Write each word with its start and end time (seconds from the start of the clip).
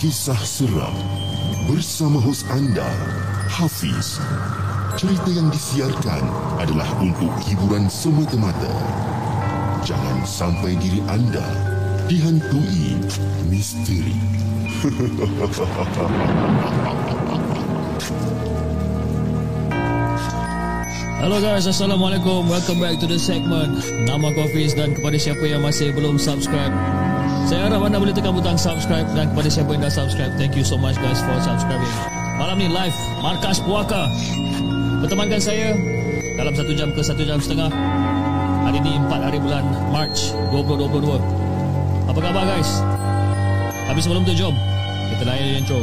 kisah 0.00 0.40
seram 0.48 0.96
bersama 1.68 2.16
hos 2.24 2.40
anda 2.48 2.88
Hafiz. 3.52 4.16
Cerita 4.96 5.28
yang 5.28 5.52
disiarkan 5.52 6.24
adalah 6.56 6.88
untuk 7.04 7.28
hiburan 7.44 7.84
semata-mata. 7.84 8.72
Jangan 9.84 10.24
sampai 10.24 10.80
diri 10.80 11.04
anda 11.04 11.44
dihantui 12.08 12.96
misteri. 13.52 14.16
Hello 21.20 21.36
guys, 21.44 21.68
Assalamualaikum. 21.68 22.48
Welcome 22.48 22.80
back 22.80 22.96
to 23.04 23.04
the 23.04 23.20
segment. 23.20 23.84
Nama 24.08 24.32
Hafiz 24.32 24.72
dan 24.72 24.96
kepada 24.96 25.20
siapa 25.20 25.44
yang 25.44 25.60
masih 25.60 25.92
belum 25.92 26.16
subscribe, 26.16 26.72
saya 27.50 27.66
harap 27.66 27.82
anda 27.82 27.98
boleh 27.98 28.14
tekan 28.14 28.30
butang 28.30 28.54
subscribe 28.54 29.10
dan 29.10 29.26
kepada 29.34 29.50
siapa 29.50 29.74
yang 29.74 29.82
dah 29.82 29.90
subscribe, 29.90 30.30
thank 30.38 30.54
you 30.54 30.62
so 30.62 30.78
much 30.78 30.94
guys 31.02 31.18
for 31.18 31.34
subscribing. 31.42 31.90
Malam 32.38 32.62
ni 32.62 32.70
live, 32.70 32.94
Markas 33.26 33.58
Puaka. 33.58 34.06
Bertemankan 35.02 35.42
saya 35.42 35.74
dalam 36.38 36.54
satu 36.54 36.70
jam 36.78 36.94
ke 36.94 37.02
satu 37.02 37.26
jam 37.26 37.42
setengah. 37.42 37.66
Hari 38.70 38.78
ini 38.78 39.02
4 39.02 39.26
hari 39.26 39.42
bulan 39.42 39.66
March 39.90 40.30
2022. 40.54 41.18
Apa 42.06 42.18
khabar 42.22 42.46
guys? 42.54 42.70
Tapi 43.90 43.98
sebelum 43.98 44.22
tu 44.22 44.30
jom, 44.38 44.54
kita 45.10 45.26
layan 45.26 45.58
intro. 45.58 45.82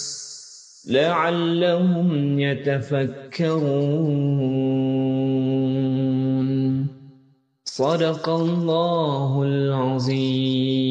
لعلهم 0.90 2.38
يتفكرون 2.40 3.66
صدق 7.64 8.28
الله 8.28 9.42
العظيم 9.42 10.86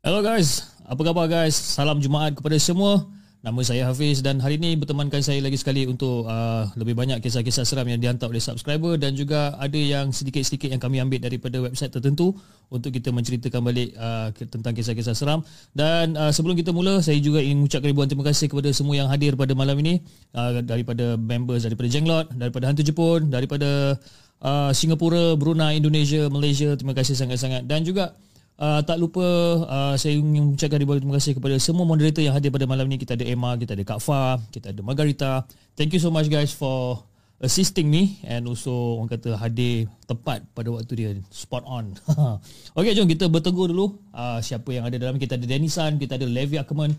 Hello 0.00 0.20
guys, 0.26 0.76
apa 0.84 1.00
khabar 1.06 1.24
guys? 1.30 1.56
Salam 1.56 1.96
Jumaat 2.02 2.36
kepada 2.36 2.60
semua. 2.60 3.08
Nama 3.45 3.61
saya 3.61 3.85
Hafiz 3.85 4.25
dan 4.25 4.41
hari 4.41 4.57
ini 4.57 4.73
bertemankan 4.73 5.21
saya 5.21 5.37
lagi 5.37 5.53
sekali 5.53 5.85
untuk 5.85 6.25
uh, 6.25 6.65
lebih 6.81 6.97
banyak 6.97 7.21
kisah-kisah 7.21 7.61
seram 7.61 7.85
yang 7.85 8.01
dihantar 8.01 8.25
oleh 8.25 8.41
subscriber 8.41 8.97
dan 8.97 9.13
juga 9.13 9.53
ada 9.61 9.77
yang 9.77 10.09
sedikit-sedikit 10.09 10.73
yang 10.73 10.81
kami 10.81 10.97
ambil 10.97 11.21
daripada 11.21 11.61
website 11.61 11.93
tertentu 11.93 12.33
untuk 12.73 12.89
kita 12.89 13.13
menceritakan 13.13 13.61
balik 13.61 13.93
uh, 14.01 14.33
tentang 14.33 14.73
kisah-kisah 14.73 15.13
seram. 15.13 15.45
Dan 15.77 16.17
uh, 16.17 16.33
sebelum 16.33 16.57
kita 16.57 16.73
mula, 16.73 17.05
saya 17.05 17.21
juga 17.21 17.37
ingin 17.37 17.61
mengucapkan 17.61 17.93
ribuan 17.93 18.09
terima 18.09 18.25
kasih 18.25 18.49
kepada 18.49 18.73
semua 18.73 18.97
yang 18.97 19.13
hadir 19.13 19.37
pada 19.37 19.53
malam 19.53 19.77
ini 19.77 20.01
uh, 20.33 20.65
daripada 20.65 21.13
members 21.13 21.69
daripada 21.69 21.85
Jenglot, 21.85 22.33
daripada 22.33 22.65
Hantu 22.65 22.81
Jepun, 22.81 23.29
daripada 23.29 23.93
uh, 24.41 24.73
Singapura, 24.73 25.37
Brunei, 25.37 25.77
Indonesia, 25.77 26.33
Malaysia. 26.33 26.73
Terima 26.73 26.97
kasih 26.97 27.13
sangat-sangat 27.13 27.69
dan 27.69 27.85
juga 27.85 28.17
Uh, 28.55 28.79
tak 28.87 28.95
lupa 29.03 29.19
uh, 29.67 29.95
saya 29.99 30.15
ingin 30.15 30.55
mengucapkan 30.55 30.79
ribuan 30.79 31.03
terima 31.03 31.19
kasih 31.19 31.35
kepada 31.35 31.59
semua 31.59 31.83
moderator 31.83 32.23
yang 32.23 32.31
hadir 32.31 32.55
pada 32.55 32.63
malam 32.63 32.87
ini. 32.87 32.95
Kita 32.95 33.19
ada 33.19 33.27
Emma, 33.27 33.59
kita 33.59 33.75
ada 33.75 33.83
Kak 33.83 33.99
Fa, 33.99 34.39
kita 34.47 34.71
ada 34.71 34.79
Margarita. 34.79 35.43
Thank 35.75 35.91
you 35.91 35.99
so 35.99 36.07
much 36.07 36.31
guys 36.31 36.55
for 36.55 37.03
assisting 37.43 37.91
me 37.91 38.15
and 38.23 38.47
also 38.47 38.71
orang 39.03 39.11
kata 39.11 39.35
hadir 39.35 39.91
tepat 40.07 40.47
pada 40.55 40.71
waktu 40.71 40.93
dia 40.95 41.09
spot 41.35 41.67
on. 41.67 41.99
okay 42.79 42.95
jom 42.95 43.11
kita 43.11 43.27
bertegur 43.27 43.67
dulu 43.67 43.99
uh, 44.15 44.39
siapa 44.39 44.71
yang 44.71 44.87
ada 44.87 44.95
dalam 44.95 45.19
kita 45.19 45.35
ada 45.35 45.43
Denisan, 45.43 45.99
kita 45.99 46.15
ada 46.15 46.23
Levi 46.23 46.55
Akman, 46.55 46.95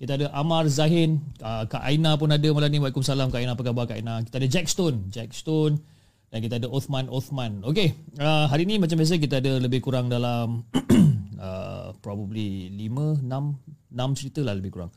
kita 0.00 0.16
ada 0.16 0.32
Amar 0.32 0.64
Zahin, 0.72 1.20
uh, 1.44 1.68
Kak 1.68 1.84
Aina 1.84 2.16
pun 2.16 2.32
ada 2.32 2.48
malam 2.48 2.72
ni. 2.72 2.80
Waalaikumsalam 2.80 3.28
Kak 3.28 3.44
Aina, 3.44 3.52
apa 3.52 3.60
khabar 3.60 3.84
Kak 3.84 4.00
Aina? 4.00 4.24
Kita 4.24 4.40
ada 4.40 4.48
Jack 4.48 4.72
Stone, 4.72 5.12
Jack 5.12 5.36
Stone 5.36 5.93
dan 6.34 6.42
kita 6.42 6.58
ada 6.58 6.66
Othman 6.66 7.06
Othman. 7.06 7.62
Okay, 7.62 7.94
uh, 8.18 8.50
hari 8.50 8.66
ni 8.66 8.82
macam 8.82 8.98
biasa 8.98 9.22
kita 9.22 9.38
ada 9.38 9.54
lebih 9.62 9.78
kurang 9.78 10.10
dalam 10.10 10.66
uh, 11.38 11.94
probably 12.02 12.74
5 12.74 13.22
6 13.22 13.30
6 13.30 14.18
cerita 14.18 14.42
lah 14.42 14.58
lebih 14.58 14.74
kurang. 14.74 14.90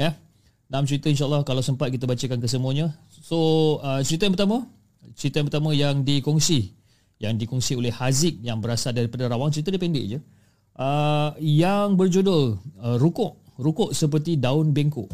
Ya. 0.00 0.16
Yeah? 0.72 0.80
6 0.80 0.88
cerita 0.88 1.12
insyaallah 1.12 1.44
kalau 1.44 1.60
sempat 1.60 1.92
kita 1.92 2.08
bacakan 2.08 2.40
kesemuanya. 2.40 2.96
So, 3.12 3.36
uh, 3.84 4.00
cerita 4.00 4.24
yang 4.24 4.32
pertama, 4.32 4.64
cerita 5.12 5.44
yang 5.44 5.52
pertama 5.52 5.76
yang 5.76 6.00
dikongsi 6.08 6.72
yang 7.20 7.36
dikongsi 7.36 7.76
oleh 7.76 7.92
Haziq 7.92 8.40
yang 8.40 8.56
berasal 8.64 8.96
daripada 8.96 9.28
Rawang 9.28 9.52
cerita 9.52 9.68
dia 9.68 9.82
pendek 9.84 10.04
je. 10.08 10.18
Uh, 10.72 11.36
yang 11.36 12.00
berjudul 12.00 12.56
uh, 12.80 12.96
Rukuk, 12.96 13.36
Rukuk 13.60 13.92
seperti 13.92 14.40
daun 14.40 14.72
bengkok. 14.72 15.12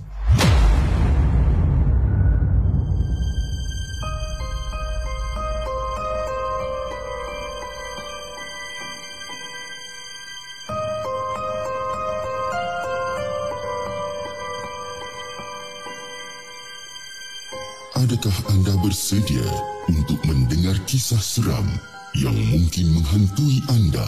Adakah 18.14 18.55
anda 18.55 18.70
bersedia 18.78 19.43
untuk 19.90 20.22
mendengar 20.22 20.78
kisah 20.87 21.19
seram 21.19 21.66
yang 22.14 22.31
mungkin 22.46 22.94
menghantui 22.94 23.58
anda? 23.66 24.06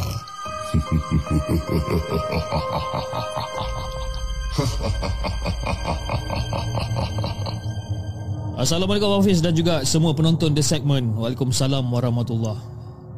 Assalamualaikum 8.62 9.10
Hafiz 9.18 9.42
dan 9.42 9.58
juga 9.58 9.82
semua 9.82 10.14
penonton 10.14 10.54
The 10.54 10.62
Segment. 10.62 11.18
Waalaikumsalam 11.18 11.90
warahmatullahi 11.90 12.62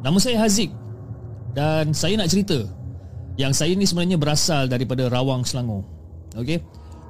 Nama 0.01 0.17
saya 0.17 0.41
Haziq 0.41 0.73
dan 1.53 1.93
saya 1.93 2.17
nak 2.17 2.33
cerita 2.33 2.65
yang 3.37 3.53
saya 3.53 3.77
ni 3.77 3.85
sebenarnya 3.85 4.17
berasal 4.17 4.65
daripada 4.65 5.05
Rawang 5.05 5.45
Selangor. 5.45 5.85
Okey. 6.33 6.57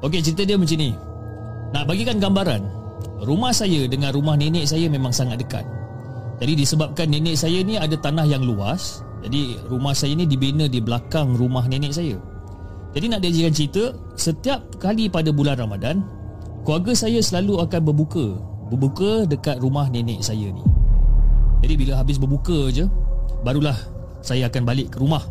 Okey, 0.03 0.19
cerita 0.19 0.43
dia 0.43 0.59
macam 0.59 0.75
ni. 0.75 0.91
Nak 1.71 1.87
bagikan 1.87 2.19
gambaran, 2.19 2.78
rumah 3.23 3.51
saya 3.51 3.87
dengan 3.87 4.15
rumah 4.15 4.35
nenek 4.39 4.67
saya 4.67 4.87
memang 4.87 5.11
sangat 5.11 5.41
dekat. 5.41 5.65
Jadi 6.39 6.63
disebabkan 6.63 7.11
nenek 7.11 7.35
saya 7.35 7.59
ni 7.63 7.75
ada 7.75 7.95
tanah 7.99 8.23
yang 8.23 8.43
luas, 8.43 9.03
jadi 9.23 9.59
rumah 9.67 9.91
saya 9.91 10.15
ni 10.15 10.23
dibina 10.23 10.71
di 10.71 10.79
belakang 10.79 11.35
rumah 11.35 11.67
nenek 11.67 11.91
saya. 11.91 12.15
Jadi 12.95 13.05
nak 13.11 13.19
dijadikan 13.21 13.53
cerita, 13.53 13.83
setiap 14.15 14.63
kali 14.79 15.11
pada 15.11 15.29
bulan 15.29 15.59
Ramadan, 15.59 16.01
keluarga 16.63 16.95
saya 16.95 17.19
selalu 17.19 17.59
akan 17.61 17.81
berbuka. 17.91 18.25
Berbuka 18.71 19.27
dekat 19.27 19.59
rumah 19.59 19.91
nenek 19.91 20.23
saya 20.23 20.49
ni. 20.49 20.63
Jadi 21.59 21.73
bila 21.75 21.99
habis 21.99 22.15
berbuka 22.15 22.71
je, 22.71 22.87
barulah 23.43 23.75
saya 24.23 24.47
akan 24.47 24.63
balik 24.63 24.95
ke 24.95 24.97
rumah. 25.03 25.21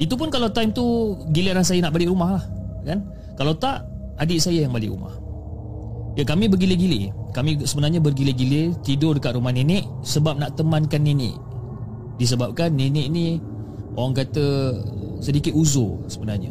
Itu 0.00 0.16
pun 0.16 0.32
kalau 0.32 0.48
time 0.48 0.72
tu 0.72 1.14
giliran 1.30 1.62
saya 1.62 1.84
nak 1.84 1.92
balik 1.94 2.08
rumah 2.08 2.40
lah. 2.40 2.44
Kan? 2.82 3.04
Kalau 3.36 3.52
tak, 3.54 3.84
adik 4.16 4.40
saya 4.40 4.64
yang 4.64 4.72
balik 4.72 4.90
rumah. 4.90 5.19
Ya 6.18 6.26
kami 6.26 6.50
bergile-gile 6.50 7.14
Kami 7.30 7.62
sebenarnya 7.62 8.02
bergile-gile 8.02 8.74
Tidur 8.82 9.14
dekat 9.14 9.38
rumah 9.38 9.54
nenek 9.54 9.86
Sebab 10.02 10.42
nak 10.42 10.58
temankan 10.58 11.02
nenek. 11.06 11.34
Disebabkan 12.18 12.74
nenek 12.74 13.06
ni 13.10 13.38
Orang 13.94 14.16
kata 14.16 14.74
Sedikit 15.20 15.52
uzur 15.54 16.00
sebenarnya. 16.08 16.50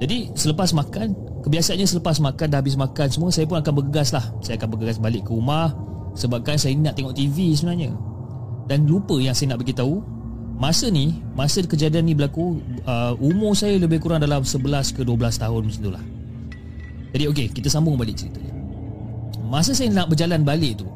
Jadi 0.00 0.32
selepas 0.32 0.72
makan 0.72 1.12
Kebiasaannya 1.44 1.86
selepas 1.88 2.16
makan 2.22 2.46
Dah 2.48 2.60
habis 2.64 2.78
makan 2.80 3.08
semua 3.12 3.28
Saya 3.28 3.44
pun 3.44 3.60
akan 3.60 3.72
bergegas 3.82 4.16
lah. 4.16 4.24
Saya 4.40 4.56
akan 4.56 4.68
bergegas 4.72 4.96
balik 5.02 5.28
ke 5.28 5.32
rumah 5.36 5.76
Sebabkan 6.16 6.56
saya 6.56 6.72
nak 6.80 6.96
tengok 6.96 7.12
TV 7.12 7.52
sebenarnya. 7.52 7.92
Dan 8.64 8.88
lupa 8.88 9.20
yang 9.20 9.36
saya 9.36 9.52
nak 9.52 9.60
beritahu 9.60 10.00
Masa 10.56 10.88
ni 10.88 11.20
Masa 11.36 11.60
kejadian 11.60 12.08
ni 12.08 12.16
berlaku 12.16 12.56
uh, 12.88 13.12
Umur 13.20 13.52
saya 13.52 13.76
lebih 13.76 14.00
kurang 14.00 14.24
dalam 14.24 14.40
11 14.40 14.96
ke 14.96 15.04
12 15.04 15.12
tahun 15.36 15.62
macam 15.68 15.80
itulah 15.84 16.15
Jadi 17.14 17.24
okey 17.30 17.46
Kita 17.52 17.68
sambung 17.70 17.94
balik 17.94 18.18
cerita 18.18 18.40
Masa 19.46 19.76
saya 19.76 19.92
nak 19.94 20.10
berjalan 20.10 20.42
balik 20.42 20.82
tu 20.82 20.88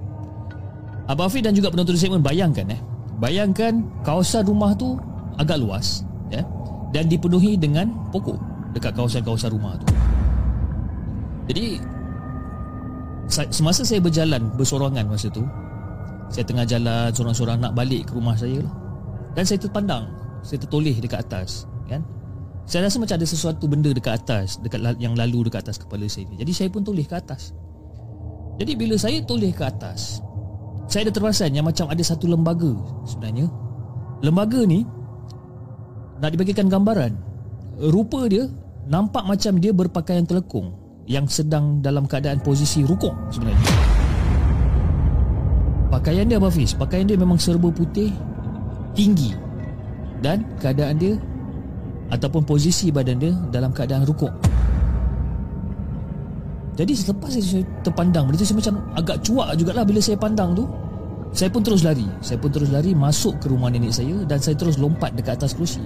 Abang 1.06 1.26
Hafiz 1.26 1.42
dan 1.42 1.54
juga 1.54 1.74
penonton 1.74 1.98
segmen 1.98 2.22
bayangkan 2.22 2.66
eh. 2.70 2.80
Bayangkan 3.18 3.82
kawasan 4.06 4.46
rumah 4.46 4.72
tu 4.78 4.94
agak 5.42 5.58
luas 5.58 6.06
ya, 6.30 6.42
Dan 6.94 7.10
dipenuhi 7.10 7.58
dengan 7.58 7.90
pokok 8.14 8.38
Dekat 8.70 8.94
kawasan-kawasan 8.94 9.50
rumah 9.50 9.74
tu. 9.82 9.86
Jadi 11.50 11.82
Semasa 13.30 13.86
saya 13.86 14.02
berjalan 14.02 14.50
bersorangan 14.58 15.06
masa 15.06 15.30
tu 15.30 15.46
Saya 16.30 16.42
tengah 16.46 16.66
jalan 16.66 17.10
sorang-sorang 17.14 17.58
nak 17.62 17.74
balik 17.78 18.10
ke 18.10 18.14
rumah 18.14 18.34
saya 18.34 18.62
lah. 18.62 18.74
Dan 19.34 19.46
saya 19.46 19.58
terpandang 19.62 20.10
Saya 20.42 20.58
tertoleh 20.62 20.94
dekat 20.98 21.22
atas 21.26 21.66
kan? 21.90 22.02
Saya 22.70 22.86
rasa 22.86 23.02
macam 23.02 23.18
ada 23.18 23.26
sesuatu 23.26 23.66
benda 23.66 23.90
dekat 23.90 24.22
atas 24.22 24.62
dekat 24.62 24.78
Yang 25.02 25.18
lalu 25.18 25.50
dekat 25.50 25.66
atas 25.66 25.82
kepala 25.82 26.06
saya 26.06 26.30
ni 26.30 26.38
Jadi 26.38 26.52
saya 26.54 26.68
pun 26.70 26.86
toleh 26.86 27.02
ke 27.02 27.18
atas 27.18 27.50
Jadi 28.62 28.78
bila 28.78 28.94
saya 28.94 29.18
toleh 29.26 29.50
ke 29.50 29.66
atas 29.66 30.22
saya 30.90 31.06
ada 31.06 31.14
terperasan 31.14 31.54
yang 31.54 31.62
macam 31.62 31.86
ada 31.86 32.02
satu 32.02 32.26
lembaga 32.26 32.74
sebenarnya. 33.06 33.46
Lembaga 34.26 34.66
ni 34.66 34.82
nak 36.18 36.34
dibagikan 36.34 36.66
gambaran. 36.66 37.14
Rupa 37.94 38.26
dia 38.26 38.50
nampak 38.90 39.22
macam 39.22 39.62
dia 39.62 39.70
berpakaian 39.70 40.26
telekung 40.26 40.74
yang 41.06 41.30
sedang 41.30 41.78
dalam 41.78 42.10
keadaan 42.10 42.42
posisi 42.42 42.82
rukuk 42.82 43.14
sebenarnya. 43.30 43.70
Pakaian 45.94 46.26
dia 46.26 46.42
apa 46.42 46.50
Fiz? 46.50 46.74
Pakaian 46.74 47.06
dia 47.06 47.14
memang 47.14 47.38
serba 47.38 47.70
putih, 47.70 48.10
tinggi 48.90 49.30
dan 50.26 50.42
keadaan 50.58 50.98
dia 50.98 51.14
ataupun 52.10 52.42
posisi 52.42 52.90
badan 52.90 53.16
dia 53.16 53.32
dalam 53.54 53.70
keadaan 53.70 54.02
rukuk. 54.04 54.30
Jadi 56.80 56.92
selepas 56.96 57.28
saya 57.28 57.62
terpandang 57.84 58.24
benda 58.24 58.40
tu 58.40 58.46
saya 58.46 58.58
macam 58.58 58.74
agak 58.96 59.16
cuak 59.20 59.48
jugalah 59.58 59.84
bila 59.84 60.00
saya 60.00 60.16
pandang 60.16 60.56
tu. 60.56 60.64
Saya 61.30 61.46
pun 61.46 61.62
terus 61.62 61.86
lari. 61.86 62.08
Saya 62.24 62.42
pun 62.42 62.50
terus 62.50 62.74
lari 62.74 62.90
masuk 62.90 63.38
ke 63.38 63.46
rumah 63.46 63.70
nenek 63.70 63.94
saya 63.94 64.26
dan 64.26 64.42
saya 64.42 64.58
terus 64.58 64.80
lompat 64.82 65.14
dekat 65.14 65.38
atas 65.38 65.54
kerusi. 65.54 65.84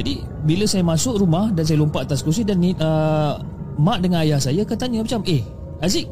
Jadi 0.00 0.24
bila 0.48 0.64
saya 0.64 0.80
masuk 0.80 1.20
rumah 1.20 1.52
dan 1.52 1.62
saya 1.66 1.78
lompat 1.84 2.08
atas 2.08 2.24
kerusi 2.24 2.42
dan 2.42 2.56
uh, 2.80 3.36
mak 3.76 4.00
dengan 4.00 4.24
ayah 4.24 4.40
saya 4.40 4.64
katanya 4.64 5.04
macam, 5.04 5.20
"Eh, 5.28 5.44
Aziz, 5.84 6.08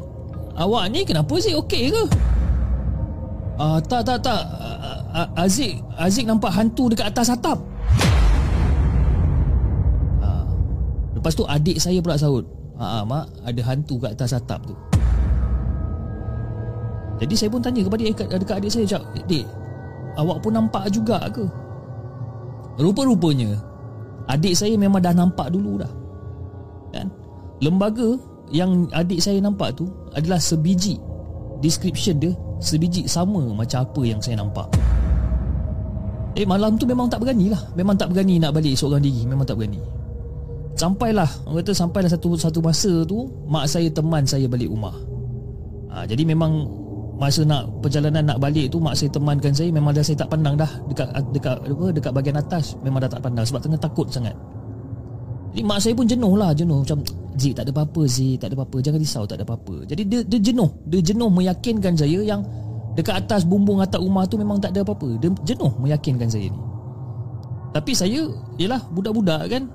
awak 0.55 0.93
ni 0.93 1.01
kenapa 1.03 1.33
sih 1.41 1.57
okey 1.57 1.89
ke?" 1.89 2.03
Uh, 3.57 3.79
tak 3.81 4.05
tak 4.05 4.21
tak. 4.21 4.41
Uh, 5.13 5.29
Aziz, 5.39 5.77
Aziz 5.97 6.25
nampak 6.27 6.53
hantu 6.53 6.89
dekat 6.91 7.11
atas 7.15 7.33
atap. 7.33 7.72
Lepas 11.23 11.39
tu 11.39 11.47
adik 11.47 11.79
saya 11.79 12.03
pula 12.03 12.19
sahut. 12.19 12.43
Ha, 12.75 12.99
ha 12.99 13.07
mak 13.07 13.31
ada 13.47 13.61
hantu 13.63 13.95
kat 13.95 14.11
atas 14.11 14.35
atap 14.35 14.59
tu. 14.67 14.75
Jadi 17.23 17.31
saya 17.39 17.47
pun 17.47 17.63
tanya 17.63 17.79
kepada 17.79 18.03
dekat, 18.03 18.27
dekat 18.27 18.55
adik 18.59 18.71
saya, 18.75 18.85
"Cak, 18.91 19.03
dik, 19.31 19.47
awak 20.19 20.43
pun 20.43 20.51
nampak 20.51 20.91
juga 20.91 21.23
ke?" 21.31 21.47
Rupa-rupanya 22.75 23.55
adik 24.27 24.51
saya 24.51 24.75
memang 24.75 24.99
dah 24.99 25.15
nampak 25.15 25.47
dulu 25.47 25.79
dah. 25.79 25.93
Kan? 26.91 27.07
Lembaga 27.63 28.19
yang 28.51 28.91
adik 28.91 29.23
saya 29.23 29.39
nampak 29.39 29.79
tu 29.79 29.87
adalah 30.19 30.43
sebiji 30.43 30.99
description 31.63 32.19
dia 32.19 32.35
sebiji 32.59 33.07
sama 33.07 33.39
macam 33.55 33.87
apa 33.87 34.01
yang 34.03 34.19
saya 34.19 34.43
nampak. 34.43 34.67
Eh 36.35 36.43
malam 36.43 36.75
tu 36.75 36.83
memang 36.89 37.05
tak 37.05 37.21
berani 37.21 37.53
lah 37.53 37.61
Memang 37.77 37.93
tak 37.93 38.09
berani 38.09 38.41
nak 38.41 38.57
balik 38.57 38.73
seorang 38.73 39.05
diri 39.05 39.21
Memang 39.29 39.45
tak 39.45 39.53
berani 39.53 39.77
Sampailah. 40.73 41.29
Orang 41.45 41.61
kata 41.61 41.73
sampailah 41.73 42.09
satu 42.09 42.33
satu 42.33 42.59
masa 42.59 43.05
tu 43.05 43.29
Mak 43.45 43.65
saya 43.69 43.87
teman 43.93 44.25
saya 44.25 44.49
balik 44.49 44.73
rumah. 44.73 44.93
Ha, 45.93 46.09
Jadi 46.09 46.25
memang 46.25 46.81
Masa 47.13 47.45
nak 47.45 47.69
perjalanan 47.85 48.25
nak 48.25 48.41
balik 48.41 48.73
tu 48.73 48.81
Mak 48.81 48.97
saya 48.97 49.13
temankan 49.13 49.53
saya 49.53 49.69
Memang 49.69 49.93
dah 49.93 50.01
saya 50.01 50.17
tak 50.17 50.33
pandang 50.33 50.57
dah. 50.57 50.69
Dekat 50.89 51.07
dekat 51.29 51.57
apa, 51.61 51.87
dekat 51.93 52.11
bahagian 52.11 52.37
atas 52.41 52.73
Memang 52.81 53.05
dah 53.05 53.11
tak 53.13 53.21
pandang 53.21 53.45
Sebab 53.45 53.61
tengah 53.61 53.77
takut 53.77 54.09
sangat. 54.09 54.33
Jadi 55.53 55.61
mak 55.61 55.77
saya 55.85 55.93
pun 55.93 56.09
jenuh 56.09 56.33
lah 56.33 56.49
Jenuh. 56.57 56.81
Macam 56.81 57.05
Zik 57.37 57.53
tak 57.53 57.69
ada 57.69 57.71
apa-apa 57.73 58.01
Zik 58.09 58.41
tak 58.41 58.49
ada 58.49 58.55
apa-apa. 58.57 58.77
Jangan 58.81 58.99
risau 59.01 59.23
tak 59.29 59.37
ada 59.37 59.45
apa-apa. 59.45 59.85
Jadi 59.85 60.01
dia, 60.09 60.19
dia 60.25 60.39
jenuh. 60.41 60.69
Dia 60.89 60.99
jenuh 61.05 61.29
meyakinkan 61.29 61.93
saya 61.93 62.19
yang 62.25 62.41
Dekat 62.93 63.25
atas 63.25 63.41
bumbung 63.45 63.81
atap 63.81 64.01
rumah 64.01 64.25
tu 64.25 64.41
Memang 64.41 64.57
tak 64.57 64.73
ada 64.73 64.81
apa-apa. 64.81 65.21
Dia 65.21 65.29
jenuh 65.45 65.69
meyakinkan 65.77 66.25
saya 66.25 66.49
ni. 66.49 66.59
Tapi 67.69 67.93
saya 67.93 68.21
Yelah 68.57 68.81
budak-budak 68.89 69.45
kan 69.53 69.69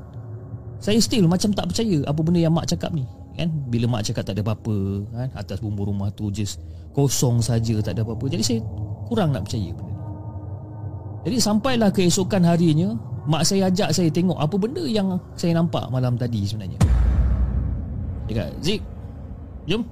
saya 0.78 0.98
still 1.02 1.26
macam 1.26 1.50
tak 1.50 1.66
percaya 1.70 1.98
apa 2.06 2.20
benda 2.22 2.38
yang 2.38 2.54
mak 2.54 2.70
cakap 2.70 2.94
ni 2.94 3.02
kan? 3.38 3.50
Bila 3.70 3.86
mak 3.86 4.02
cakap 4.06 4.26
tak 4.26 4.34
ada 4.38 4.42
apa-apa 4.46 5.06
kan? 5.14 5.28
Atas 5.34 5.58
bumbu 5.62 5.86
rumah 5.86 6.10
tu 6.14 6.30
just 6.30 6.62
kosong 6.94 7.38
saja 7.38 7.78
tak 7.82 7.98
ada 7.98 8.02
apa-apa. 8.02 8.26
Jadi 8.30 8.42
saya 8.42 8.58
kurang 9.06 9.34
nak 9.34 9.46
percaya 9.46 9.70
benda 9.74 9.90
ni. 9.90 10.06
Jadi 11.26 11.36
sampailah 11.38 11.90
keesokan 11.90 12.42
harinya 12.46 12.94
mak 13.26 13.42
saya 13.46 13.70
ajak 13.70 13.90
saya 13.90 14.10
tengok 14.10 14.38
apa 14.38 14.54
benda 14.58 14.82
yang 14.86 15.18
saya 15.34 15.54
nampak 15.54 15.86
malam 15.90 16.14
tadi 16.14 16.46
sebenarnya. 16.46 16.78
Dia 18.30 18.34
kata 18.42 18.52
Zik 18.62 18.80
jom. 19.66 19.82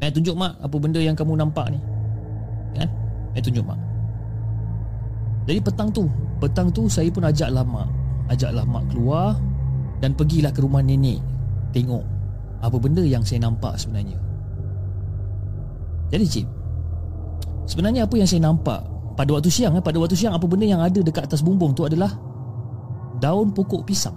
Eh 0.00 0.10
tunjuk 0.12 0.36
mak 0.36 0.56
apa 0.60 0.76
benda 0.80 1.00
yang 1.00 1.16
kamu 1.16 1.36
nampak 1.40 1.72
ni. 1.72 1.80
Kan? 2.76 2.88
Eh 3.36 3.42
tunjuk 3.44 3.64
mak. 3.64 3.78
Jadi 5.44 5.60
petang 5.60 5.92
tu 5.92 6.08
petang 6.40 6.68
tu 6.72 6.88
saya 6.88 7.08
pun 7.12 7.24
ajaklah 7.24 7.64
mak 7.64 7.88
ajaklah 8.32 8.64
mak 8.64 8.84
keluar 8.88 9.36
dan 10.02 10.16
pergilah 10.16 10.50
ke 10.50 10.60
rumah 10.62 10.82
nenek 10.82 11.20
tengok 11.74 12.04
apa 12.64 12.76
benda 12.80 13.04
yang 13.04 13.22
saya 13.22 13.44
nampak 13.44 13.76
sebenarnya. 13.76 14.16
Jadi 16.08 16.24
cip, 16.30 16.46
sebenarnya 17.68 18.06
apa 18.06 18.14
yang 18.16 18.28
saya 18.28 18.42
nampak 18.46 18.80
pada 19.14 19.30
waktu 19.34 19.50
siang 19.50 19.74
eh, 19.78 19.84
pada 19.84 19.98
waktu 19.98 20.16
siang 20.16 20.34
apa 20.34 20.46
benda 20.46 20.66
yang 20.66 20.82
ada 20.82 21.00
dekat 21.02 21.26
atas 21.26 21.42
bumbung 21.42 21.74
tu 21.74 21.86
adalah 21.86 22.10
daun 23.22 23.54
pokok 23.54 23.86
pisang 23.86 24.16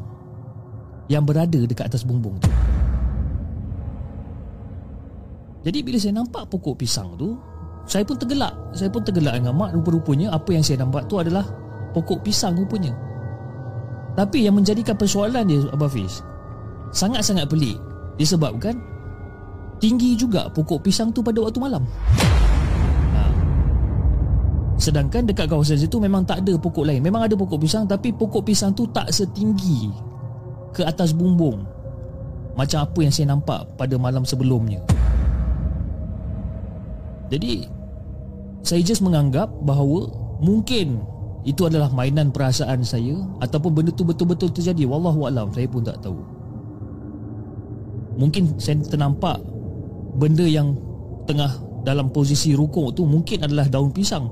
yang 1.08 1.24
berada 1.24 1.60
dekat 1.64 1.88
atas 1.88 2.04
bumbung 2.04 2.38
tu. 2.42 2.52
Jadi 5.68 5.84
bila 5.84 5.98
saya 6.00 6.16
nampak 6.16 6.48
pokok 6.48 6.80
pisang 6.80 7.20
tu, 7.20 7.36
saya 7.88 8.04
pun 8.04 8.16
tergelak. 8.20 8.56
Saya 8.72 8.88
pun 8.92 9.04
tergelak 9.04 9.40
dengan 9.40 9.56
mak 9.56 9.76
rupa-rupanya 9.76 10.32
apa 10.32 10.56
yang 10.56 10.64
saya 10.64 10.84
nampak 10.84 11.08
tu 11.12 11.20
adalah 11.20 11.44
pokok 11.92 12.24
pisang 12.24 12.56
rupanya. 12.56 12.96
Tapi 14.18 14.50
yang 14.50 14.58
menjadikan 14.58 14.98
persoalan 14.98 15.46
dia 15.46 15.62
Abah 15.70 15.86
Fiz 15.86 16.26
Sangat-sangat 16.90 17.46
pelik. 17.46 17.78
Disebabkan 18.18 18.74
Tinggi 19.78 20.18
juga 20.18 20.50
pokok 20.50 20.82
pisang 20.82 21.14
tu 21.14 21.22
pada 21.22 21.38
waktu 21.38 21.62
malam. 21.62 21.86
Ha. 23.14 23.22
Sedangkan 24.82 25.22
dekat 25.22 25.46
kawasan 25.46 25.78
situ 25.78 26.02
memang 26.02 26.26
tak 26.26 26.42
ada 26.42 26.58
pokok 26.58 26.90
lain. 26.90 27.06
Memang 27.06 27.30
ada 27.30 27.38
pokok 27.38 27.62
pisang 27.62 27.86
Tapi 27.86 28.10
pokok 28.10 28.42
pisang 28.42 28.74
tu 28.74 28.90
tak 28.90 29.14
setinggi 29.14 29.94
Ke 30.74 30.82
atas 30.82 31.14
bumbung. 31.14 31.62
Macam 32.58 32.90
apa 32.90 33.00
yang 33.06 33.14
saya 33.14 33.38
nampak 33.38 33.70
pada 33.78 34.02
malam 34.02 34.26
sebelumnya. 34.26 34.82
Jadi 37.30 37.70
Saya 38.66 38.82
just 38.82 39.06
menganggap 39.06 39.46
bahawa 39.62 40.10
Mungkin 40.42 41.17
itu 41.48 41.64
adalah 41.64 41.88
mainan 41.96 42.28
perasaan 42.28 42.84
saya 42.84 43.16
ataupun 43.40 43.72
benda 43.72 43.96
tu 43.96 44.04
betul-betul 44.04 44.52
terjadi. 44.52 44.84
Wallahu 44.84 45.32
alam 45.32 45.48
saya 45.56 45.64
pun 45.64 45.80
tak 45.80 46.04
tahu. 46.04 46.20
Mungkin 48.20 48.60
saya 48.60 48.84
ternampak 48.84 49.40
benda 50.20 50.44
yang 50.44 50.76
tengah 51.24 51.48
dalam 51.88 52.12
posisi 52.12 52.52
rukuk 52.52 52.92
tu 52.92 53.08
mungkin 53.08 53.48
adalah 53.48 53.64
daun 53.72 53.96
pisang. 53.96 54.28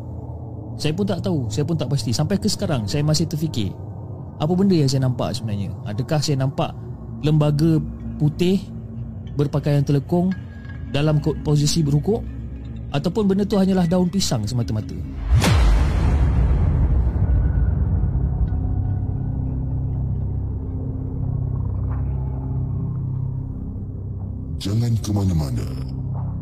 Saya 0.75 0.91
pun 0.91 1.07
tak 1.07 1.23
tahu 1.23 1.47
saya 1.47 1.63
pun 1.63 1.79
tak 1.79 1.87
pasti. 1.87 2.11
Sampai 2.11 2.35
ke 2.35 2.51
sekarang 2.51 2.83
saya 2.83 2.99
masih 2.99 3.31
terfikir 3.31 3.71
apa 4.35 4.51
benda 4.51 4.75
yang 4.75 4.91
saya 4.91 5.07
nampak 5.07 5.39
sebenarnya? 5.39 5.71
Adakah 5.87 6.19
saya 6.19 6.43
nampak 6.43 6.75
lembaga 7.23 7.79
putih 8.19 8.59
berpakaian 9.39 9.87
telekung 9.87 10.35
dalam 10.91 11.23
posisi 11.23 11.79
berukuk? 11.79 12.19
Ataupun 12.91 13.23
benda 13.23 13.47
tu 13.47 13.55
hanyalah 13.55 13.87
daun 13.87 14.11
pisang 14.11 14.43
semata-mata 14.43 14.95
Jangan 24.65 24.97
ke 24.97 25.13
mana-mana. 25.13 25.67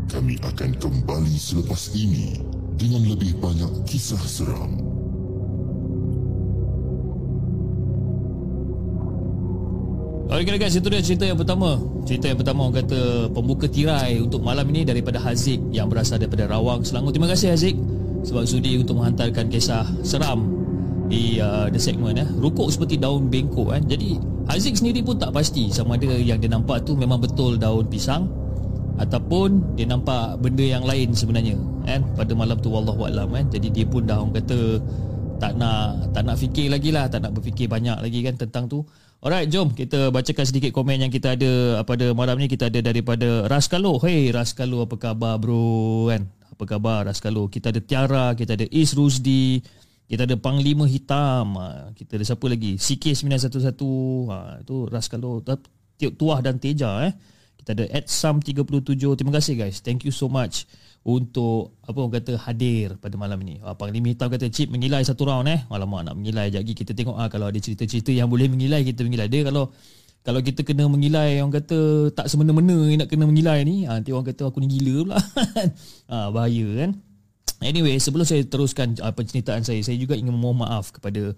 Kami 0.07 0.39
akan 0.39 0.79
kembali 0.79 1.35
selepas 1.35 1.91
ini 1.91 2.39
dengan 2.79 3.03
lebih 3.03 3.35
banyak 3.35 3.83
kisah 3.83 4.23
seram. 4.23 4.79
Okey 10.31 10.55
guys, 10.55 10.71
itu 10.71 10.87
dia 10.87 11.03
cerita 11.03 11.27
yang 11.27 11.35
pertama. 11.35 11.75
Cerita 12.07 12.31
yang 12.31 12.39
pertama 12.39 12.71
orang 12.71 12.87
kata 12.87 13.27
pembuka 13.35 13.67
tirai 13.67 14.23
untuk 14.23 14.39
malam 14.39 14.71
ini 14.71 14.87
daripada 14.87 15.19
Haziq 15.19 15.59
yang 15.75 15.91
berasal 15.91 16.15
daripada 16.15 16.47
Rawang, 16.47 16.87
Selangor. 16.87 17.11
Terima 17.11 17.27
kasih 17.27 17.51
Haziq 17.51 17.75
sebab 18.23 18.47
sudi 18.47 18.79
untuk 18.79 19.03
menghantarkan 19.03 19.51
kisah 19.51 19.83
seram 19.99 20.47
di 21.11 21.43
uh, 21.43 21.67
the 21.67 21.75
segment 21.75 22.23
eh. 22.23 22.27
Rukuk 22.39 22.71
seperti 22.71 22.95
daun 22.95 23.27
bengkok 23.27 23.75
kan. 23.75 23.83
Jadi 23.83 24.15
Haziq 24.47 24.75
sendiri 24.75 24.99
pun 25.01 25.15
tak 25.15 25.31
pasti 25.31 25.71
sama 25.71 25.95
ada 25.95 26.13
yang 26.19 26.37
dia 26.37 26.51
nampak 26.51 26.83
tu 26.83 26.93
memang 26.99 27.19
betul 27.19 27.55
daun 27.55 27.87
pisang 27.87 28.27
ataupun 28.99 29.73
dia 29.73 29.89
nampak 29.89 30.37
benda 30.37 30.61
yang 30.61 30.83
lain 30.85 31.15
sebenarnya 31.15 31.57
kan 31.87 32.05
pada 32.13 32.31
malam 32.37 32.59
tu 32.61 32.69
wallahu 32.69 33.09
alam 33.09 33.31
kan 33.33 33.45
jadi 33.49 33.67
dia 33.73 33.85
pun 33.87 34.05
dah 34.05 34.21
orang 34.21 34.37
kata 34.37 34.77
tak 35.41 35.57
nak 35.57 36.13
tak 36.13 36.23
nak 36.23 36.37
fikir 36.37 36.69
lagi 36.69 36.93
lah 36.93 37.09
tak 37.09 37.25
nak 37.25 37.33
berfikir 37.33 37.65
banyak 37.65 37.97
lagi 37.97 38.19
kan 38.21 38.37
tentang 38.37 38.69
tu 38.69 38.85
Alright, 39.23 39.47
jom 39.47 39.71
kita 39.71 40.11
bacakan 40.11 40.43
sedikit 40.43 40.75
komen 40.75 40.99
yang 40.99 41.07
kita 41.07 41.39
ada 41.39 41.79
pada 41.87 42.11
malam 42.11 42.35
ni. 42.35 42.51
Kita 42.51 42.67
ada 42.67 42.83
daripada 42.83 43.47
Raskalo. 43.47 43.95
Hey, 44.03 44.35
Raskalo 44.35 44.83
apa 44.83 44.99
khabar 44.99 45.39
bro? 45.39 46.11
Kan? 46.11 46.27
Apa 46.51 46.63
khabar 46.67 47.07
Raskalo? 47.07 47.47
Kita 47.47 47.71
ada 47.71 47.79
Tiara, 47.79 48.35
kita 48.35 48.59
ada 48.59 48.67
Is 48.67 48.91
Rusdi, 48.91 49.63
kita 50.07 50.27
ada 50.27 50.35
Panglima 50.35 50.83
Hitam. 50.85 51.57
Ha, 51.57 51.95
kita 51.95 52.19
ada 52.19 52.25
siapa 52.27 52.45
lagi? 52.51 52.75
CK911. 52.75 53.81
Ha, 54.29 54.37
itu 54.61 54.75
Raskalo. 54.91 55.41
Tuah 55.97 56.39
dan 56.43 56.59
Teja 56.59 57.07
eh. 57.07 57.13
Kita 57.63 57.73
ada 57.73 57.85
Edsam37. 57.95 59.03
Terima 59.15 59.31
kasih 59.31 59.55
guys. 59.55 59.79
Thank 59.79 60.03
you 60.03 60.11
so 60.11 60.27
much 60.27 60.67
untuk 61.03 61.75
apa 61.83 61.99
orang 61.99 62.15
kata 62.15 62.39
hadir 62.39 62.95
pada 62.95 63.15
malam 63.19 63.35
ini. 63.43 63.59
Ah, 63.59 63.75
Panglima 63.75 64.11
Hitam 64.11 64.31
kata 64.31 64.47
Cip 64.47 64.71
mengilai 64.71 65.03
satu 65.03 65.27
round 65.27 65.51
eh. 65.51 65.59
Alamak 65.67 66.07
nak 66.07 66.15
mengilai 66.15 66.47
sekejap 66.47 66.63
lagi 66.63 66.73
kita 66.79 66.91
tengok 66.95 67.15
ah 67.19 67.27
kalau 67.27 67.51
ada 67.51 67.59
cerita-cerita 67.59 68.11
yang 68.15 68.31
boleh 68.31 68.47
mengilai 68.47 68.83
kita 68.87 69.03
mengilai. 69.03 69.27
Dia 69.27 69.47
kalau 69.47 69.71
kalau 70.23 70.39
kita 70.39 70.63
kena 70.63 70.87
mengilai 70.87 71.43
orang 71.43 71.59
kata 71.59 72.07
tak 72.15 72.31
semena-mena 72.31 72.79
nak 72.95 73.11
kena 73.11 73.27
mengilai 73.27 73.67
ni, 73.67 73.83
ah, 73.83 73.99
nanti 73.99 74.15
orang 74.15 74.27
kata 74.31 74.47
aku 74.47 74.63
ni 74.63 74.71
gila 74.79 75.03
pula. 75.03 75.19
ah, 76.13 76.27
bahaya 76.31 76.67
kan. 76.79 76.91
Anyway, 77.63 77.95
sebelum 77.97 78.27
saya 78.27 78.43
teruskan 78.43 78.99
uh, 78.99 79.15
penceritaan 79.15 79.63
saya, 79.63 79.79
saya 79.81 79.95
juga 79.95 80.13
ingin 80.19 80.35
memohon 80.35 80.61
maaf 80.67 80.91
kepada 80.91 81.31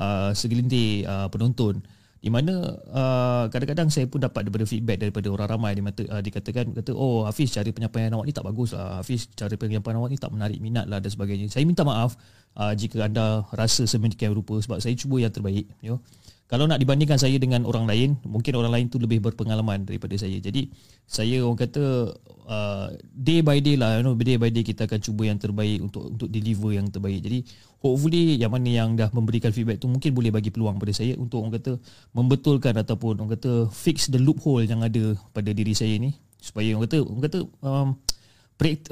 uh, 0.00 0.30
segelintir 0.32 1.04
uh, 1.04 1.28
penonton. 1.28 1.84
Di 2.16 2.32
mana 2.32 2.74
uh, 2.90 3.44
kadang-kadang 3.52 3.86
saya 3.92 4.10
pun 4.10 4.18
dapat 4.18 4.48
daripada 4.48 4.66
feedback 4.66 4.98
daripada 4.98 5.30
orang 5.30 5.46
ramai 5.46 5.78
di 5.78 5.82
mata 5.84 6.02
uh, 6.10 6.18
dikatakan 6.18 6.74
kata 6.74 6.90
oh 6.90 7.22
Hafiz 7.22 7.54
cara 7.54 7.68
penyampaian 7.70 8.10
awak 8.18 8.26
ni 8.26 8.34
tak 8.34 8.42
bagus 8.48 8.74
lah. 8.74 8.98
Hafiz 8.98 9.30
cara 9.36 9.54
penyampaian 9.54 10.00
awak 10.00 10.10
ni 10.10 10.18
tak 10.18 10.34
menarik 10.34 10.58
minat 10.58 10.90
lah 10.90 10.98
dan 10.98 11.12
sebagainya. 11.12 11.46
Saya 11.52 11.62
minta 11.62 11.86
maaf 11.86 12.18
uh, 12.58 12.74
jika 12.74 13.06
anda 13.06 13.46
rasa 13.54 13.86
sedemikian 13.86 14.34
rupa 14.34 14.58
sebab 14.58 14.82
saya 14.82 14.96
cuba 14.98 15.22
yang 15.22 15.30
terbaik 15.30 15.70
you 15.84 15.94
know 15.94 16.00
kalau 16.46 16.70
nak 16.70 16.78
dibandingkan 16.78 17.18
saya 17.18 17.34
dengan 17.42 17.66
orang 17.66 17.90
lain 17.90 18.22
mungkin 18.22 18.54
orang 18.54 18.70
lain 18.70 18.86
tu 18.86 19.02
lebih 19.02 19.18
berpengalaman 19.18 19.82
daripada 19.82 20.14
saya. 20.14 20.38
Jadi 20.38 20.70
saya 21.02 21.42
orang 21.42 21.58
kata 21.58 22.14
uh, 22.46 22.88
day 23.10 23.42
by 23.42 23.58
day 23.58 23.74
lah 23.74 23.98
you 23.98 24.06
know 24.06 24.14
day 24.14 24.38
by 24.38 24.46
day 24.46 24.62
kita 24.62 24.86
akan 24.86 25.02
cuba 25.02 25.26
yang 25.26 25.42
terbaik 25.42 25.82
untuk 25.82 26.06
untuk 26.06 26.30
deliver 26.30 26.70
yang 26.78 26.86
terbaik. 26.86 27.18
Jadi 27.18 27.42
hopefully 27.82 28.38
yang 28.38 28.54
mana 28.54 28.70
yang 28.70 28.94
dah 28.94 29.10
memberikan 29.10 29.50
feedback 29.50 29.82
tu 29.82 29.90
mungkin 29.90 30.14
boleh 30.14 30.30
bagi 30.30 30.54
peluang 30.54 30.78
pada 30.78 30.94
saya 30.94 31.18
untuk 31.18 31.42
orang 31.42 31.58
kata 31.58 31.82
membetulkan 32.14 32.78
ataupun 32.78 33.26
orang 33.26 33.34
kata 33.34 33.66
fix 33.74 34.06
the 34.06 34.22
loophole 34.22 34.62
yang 34.62 34.86
ada 34.86 35.18
pada 35.34 35.50
diri 35.50 35.74
saya 35.74 35.98
ni. 35.98 36.14
Supaya 36.38 36.78
orang 36.78 36.86
kata 36.86 36.98
orang 37.02 37.22
kata 37.26 37.38
um, 37.66 37.88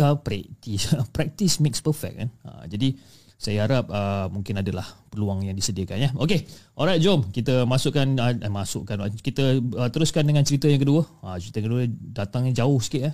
uh, 0.03 0.17
practice 0.19 0.91
practice 1.15 1.63
makes 1.63 1.79
perfect 1.79 2.19
kan. 2.19 2.29
Uh, 2.43 2.67
jadi 2.67 2.99
saya 3.35 3.67
harap 3.67 3.91
uh, 3.91 4.31
mungkin 4.31 4.63
adalah 4.63 4.87
peluang 5.11 5.45
yang 5.45 5.57
disediakan 5.59 5.99
ya. 6.01 6.11
Okey. 6.17 6.47
Alright, 6.79 7.03
jom 7.03 7.29
kita 7.29 7.67
masukkan 7.69 8.07
uh, 8.17 8.33
eh, 8.35 8.53
masukkan 8.53 8.97
kita 9.21 9.59
uh, 9.61 9.91
teruskan 9.91 10.25
dengan 10.25 10.47
cerita 10.47 10.71
yang 10.71 10.81
kedua. 10.81 11.03
Uh, 11.21 11.37
cerita 11.37 11.61
yang 11.61 11.69
kedua 11.71 11.83
datangnya 11.91 12.65
jauh 12.65 12.79
sikit 12.81 13.03
ya. 13.11 13.13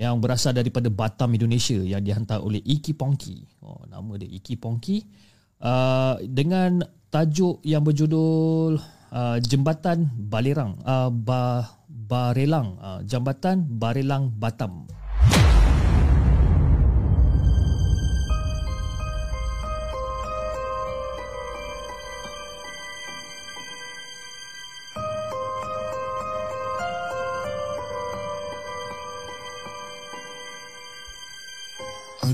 Yang 0.00 0.14
berasal 0.22 0.52
daripada 0.56 0.88
Batam 0.88 1.34
Indonesia 1.36 1.76
yang 1.76 2.00
dihantar 2.00 2.40
oleh 2.40 2.62
Iki 2.64 2.96
Pongki. 2.96 3.60
Oh, 3.60 3.84
nama 3.84 4.16
dia 4.16 4.30
Iki 4.30 4.56
Pongki. 4.56 5.04
Uh, 5.60 6.16
dengan 6.24 6.80
tajuk 7.12 7.60
yang 7.66 7.84
berjudul 7.84 8.80
uh, 9.12 9.36
Jembatan 9.44 10.08
Balerang 10.08 10.80
uh, 10.86 11.12
ba, 11.12 11.68
Barelang 11.84 12.80
uh, 12.80 13.00
Jambatan 13.04 13.66
Barelang 13.66 14.32
Batam. 14.32 14.88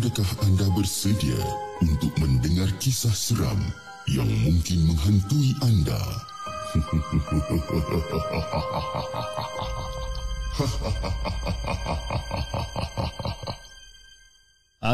Adakah 0.06 0.46
anda 0.46 0.62
bersedia 0.70 1.34
untuk 1.82 2.14
mendengar 2.22 2.70
kisah 2.78 3.10
seram 3.10 3.58
yang 4.06 4.30
mungkin 4.46 4.86
menghantui 4.86 5.50
anda? 5.66 5.98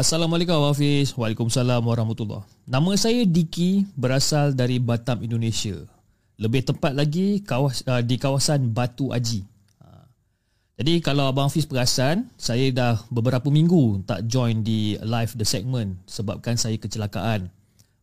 Assalamualaikum 0.01 0.65
Hafiz. 0.65 1.13
Waalaikumsalam 1.13 1.85
warahmatullahi. 1.85 2.41
Nama 2.65 2.97
saya 2.97 3.21
Diki 3.29 3.85
Berasal 3.93 4.57
dari 4.57 4.81
Batam, 4.81 5.21
Indonesia. 5.21 5.77
Lebih 6.41 6.73
tepat 6.73 6.97
lagi 6.97 7.45
kawas, 7.45 7.85
uh, 7.85 8.01
Di 8.01 8.17
kawasan 8.17 8.73
Batu 8.73 9.13
Aji 9.13 9.52
jadi 10.73 11.05
kalau 11.05 11.29
Abang 11.29 11.53
Hafiz 11.53 11.69
perasan, 11.69 12.33
saya 12.33 12.73
dah 12.73 12.97
beberapa 13.13 13.53
minggu 13.53 14.09
tak 14.09 14.25
join 14.25 14.65
di 14.65 14.97
live 15.05 15.37
the 15.37 15.45
segment 15.45 16.01
sebabkan 16.09 16.57
saya 16.57 16.81
kecelakaan. 16.81 17.53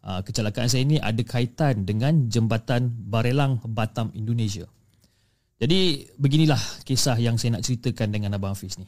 Uh, 0.00 0.22
kecelakaan 0.22 0.70
saya 0.70 0.86
ini 0.86 0.96
ada 1.02 1.20
kaitan 1.26 1.82
dengan 1.82 2.30
jembatan 2.30 2.94
Barelang 3.10 3.58
Batam 3.66 4.14
Indonesia. 4.14 4.70
Jadi 5.60 6.08
beginilah 6.16 6.62
kisah 6.86 7.18
yang 7.20 7.36
saya 7.36 7.58
nak 7.58 7.66
ceritakan 7.66 8.08
dengan 8.14 8.38
Abang 8.38 8.54
Hafiz 8.54 8.78
ni. 8.78 8.86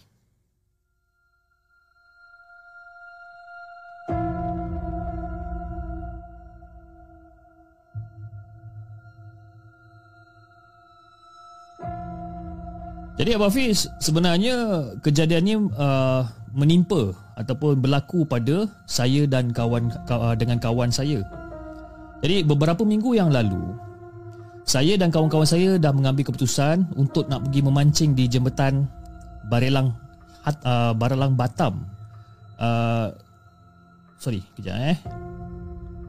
Jadi 13.22 13.38
Abang 13.38 13.54
Fiz, 13.54 13.86
sebenarnya 14.02 14.82
kejadiannya 14.98 15.70
uh, 15.78 16.26
menimpa 16.58 17.14
ataupun 17.38 17.78
berlaku 17.78 18.26
pada 18.26 18.66
saya 18.82 19.30
dan 19.30 19.54
kawan 19.54 19.94
uh, 20.10 20.34
dengan 20.34 20.58
kawan 20.58 20.90
saya. 20.90 21.22
Jadi 22.18 22.42
beberapa 22.42 22.82
minggu 22.82 23.14
yang 23.14 23.30
lalu, 23.30 23.78
saya 24.66 24.98
dan 24.98 25.14
kawan-kawan 25.14 25.46
saya 25.46 25.78
dah 25.78 25.94
mengambil 25.94 26.34
keputusan 26.34 26.82
untuk 26.98 27.30
nak 27.30 27.46
pergi 27.46 27.62
memancing 27.62 28.10
di 28.18 28.26
jembatan 28.26 28.90
Barelang 29.46 29.94
uh, 30.66 30.90
Barelang 30.90 31.38
Batam. 31.38 31.86
Uh, 32.58 33.14
sorry, 34.18 34.42
kejap 34.58 34.74
eh. 34.82 34.98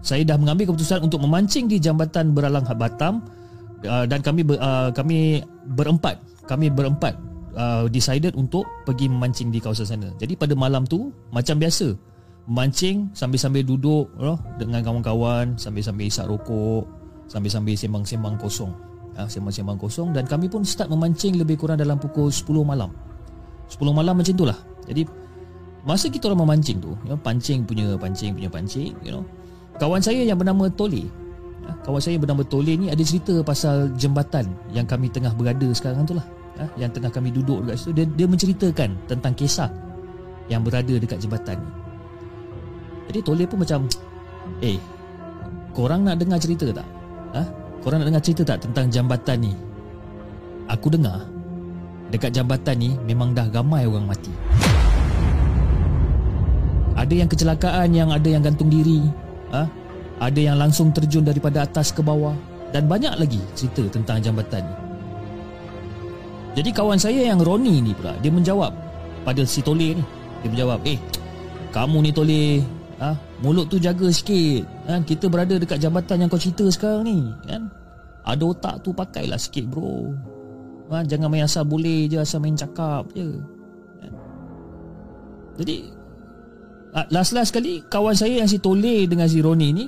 Saya 0.01 0.25
dah 0.25 0.41
mengambil 0.41 0.74
keputusan 0.74 1.05
untuk 1.05 1.22
memancing 1.22 1.70
di 1.70 1.77
jambatan 1.77 2.34
Barelang 2.34 2.65
Batam 2.74 3.22
uh, 3.88 4.06
dan 4.08 4.20
kami 4.20 4.42
ber, 4.44 4.60
uh, 4.60 4.90
kami 4.92 5.44
berempat 5.75 6.20
kami 6.48 6.68
berempat 6.68 7.16
uh, 7.56 7.88
decided 7.88 8.36
untuk 8.36 8.68
pergi 8.84 9.08
memancing 9.08 9.48
di 9.48 9.63
kawasan 9.63 9.88
sana. 9.88 10.10
Jadi 10.20 10.36
pada 10.36 10.54
malam 10.58 10.84
tu 10.84 11.12
macam 11.32 11.56
biasa 11.60 11.96
mancing 12.44 13.08
sambil-sambil 13.16 13.63
duduk 13.63 14.12
know, 14.20 14.36
dengan 14.60 14.84
kawan-kawan 14.84 15.56
sambil-sambil 15.56 16.12
isap 16.12 16.28
rokok 16.28 16.84
sambil-sambil 17.32 17.75
sembang-sembang 17.80 18.36
kosong. 18.36 18.72
Uh, 19.13 19.30
sembang-sembang 19.30 19.78
kosong 19.78 20.10
dan 20.10 20.25
kami 20.25 20.50
pun 20.50 20.66
start 20.66 20.90
memancing 20.90 21.38
lebih 21.38 21.62
kurang 21.62 21.78
dalam 21.78 22.02
pukul 22.02 22.34
10 22.34 22.50
malam. 22.66 22.90
10 23.70 23.80
malam 23.94 24.18
macam 24.20 24.34
tu 24.34 24.44
lah 24.44 24.58
jadi 24.88 25.08
masa 25.84 26.08
kita 26.12 26.32
orang 26.32 26.48
memancing 26.48 26.80
tu 26.80 26.96
you 27.08 27.12
know, 27.12 27.20
pancing 27.20 27.63
punya 27.63 27.96
pancing 28.00 28.36
punya 28.36 28.50
pancing 28.52 28.92
you 29.04 29.13
know. 29.13 29.24
Kawan 29.82 30.02
saya 30.06 30.22
yang 30.22 30.38
bernama 30.38 30.70
Toli 30.70 31.10
kawan 31.84 32.01
saya 32.03 32.15
bernama 32.20 32.43
Tole 32.48 32.75
ni 32.75 32.88
ada 32.91 33.00
cerita 33.03 33.39
pasal 33.43 33.91
jembatan 34.00 34.51
yang 34.72 34.88
kami 34.88 35.12
tengah 35.12 35.32
berada 35.36 35.67
sekarang 35.75 36.08
tu 36.08 36.15
lah. 36.15 36.25
Ha, 36.53 36.70
yang 36.77 36.93
tengah 36.93 37.10
kami 37.10 37.34
duduk 37.34 37.65
dekat 37.65 37.77
situ. 37.82 37.91
Dia, 37.98 38.05
dia 38.05 38.27
menceritakan 38.29 38.89
tentang 39.10 39.34
kisah 39.34 39.70
yang 40.51 40.62
berada 40.62 40.93
dekat 40.96 41.17
jembatan 41.17 41.58
ni. 41.58 41.72
Jadi 43.10 43.20
Tole 43.25 43.43
pun 43.50 43.60
macam, 43.62 43.79
eh, 44.63 44.79
korang 45.75 46.08
nak 46.08 46.20
dengar 46.22 46.39
cerita 46.39 46.72
tak? 46.72 46.88
Ha? 47.36 47.41
Korang 47.84 48.00
nak 48.00 48.08
dengar 48.13 48.24
cerita 48.24 48.41
tak 48.48 48.63
tentang 48.63 48.88
jambatan 48.88 49.38
ni? 49.43 49.53
Aku 50.72 50.88
dengar, 50.88 51.27
dekat 52.13 52.32
jambatan 52.32 52.75
ni 52.79 52.89
memang 53.03 53.36
dah 53.36 53.50
ramai 53.51 53.84
orang 53.84 54.08
mati. 54.08 54.32
Ada 56.93 57.13
yang 57.25 57.27
kecelakaan, 57.27 57.89
yang 57.91 58.10
ada 58.13 58.29
yang 58.29 58.46
gantung 58.46 58.70
diri. 58.70 59.01
Ha? 59.51 59.83
Ada 60.22 60.53
yang 60.53 60.58
langsung 60.62 60.93
terjun 60.93 61.25
daripada 61.25 61.65
atas 61.65 61.89
ke 61.89 62.01
bawah 62.05 62.38
dan 62.74 62.89
banyak 62.89 63.13
lagi 63.17 63.41
cerita 63.53 63.86
tentang 63.89 64.22
jambatan. 64.22 64.65
Jadi 66.53 66.70
kawan 66.70 67.01
saya 67.01 67.33
yang 67.33 67.42
Roni 67.42 67.81
ni 67.81 67.94
pula 67.98 68.14
dia 68.22 68.29
menjawab 68.29 68.74
pada 69.25 69.42
si 69.46 69.66
Tole 69.66 69.98
ni. 69.98 70.03
Dia 70.46 70.50
menjawab, 70.53 70.79
"Eh, 70.85 71.00
kamu 71.74 71.98
ni 72.05 72.11
Tole, 72.14 72.44
ha, 73.01 73.18
mulut 73.42 73.70
tu 73.70 73.81
jaga 73.81 74.05
sikit. 74.14 74.66
Ha, 74.85 75.01
kita 75.01 75.31
berada 75.31 75.57
dekat 75.57 75.81
jambatan 75.81 76.25
yang 76.25 76.29
kau 76.29 76.38
cerita 76.38 76.68
sekarang 76.70 77.09
ni, 77.09 77.18
kan? 77.48 77.72
Ada 78.22 78.44
otak 78.44 78.75
tu 78.85 78.94
pakailah 78.94 79.40
sikit, 79.40 79.66
bro. 79.66 80.14
Ha, 80.94 81.01
jangan 81.07 81.31
main 81.31 81.48
asal 81.48 81.66
boleh 81.66 82.05
je 82.05 82.22
asal 82.22 82.38
main 82.44 82.53
cakap 82.53 83.09
je." 83.18 83.53
Jadi 85.53 85.85
ah, 86.98 87.05
Last-last 87.14 87.53
kali 87.53 87.85
Kawan 87.85 88.18
saya 88.18 88.42
yang 88.42 88.50
si 88.50 88.57
Tole 88.57 89.05
Dengan 89.05 89.29
si 89.29 89.38
Roni 89.38 89.70
ni 89.70 89.85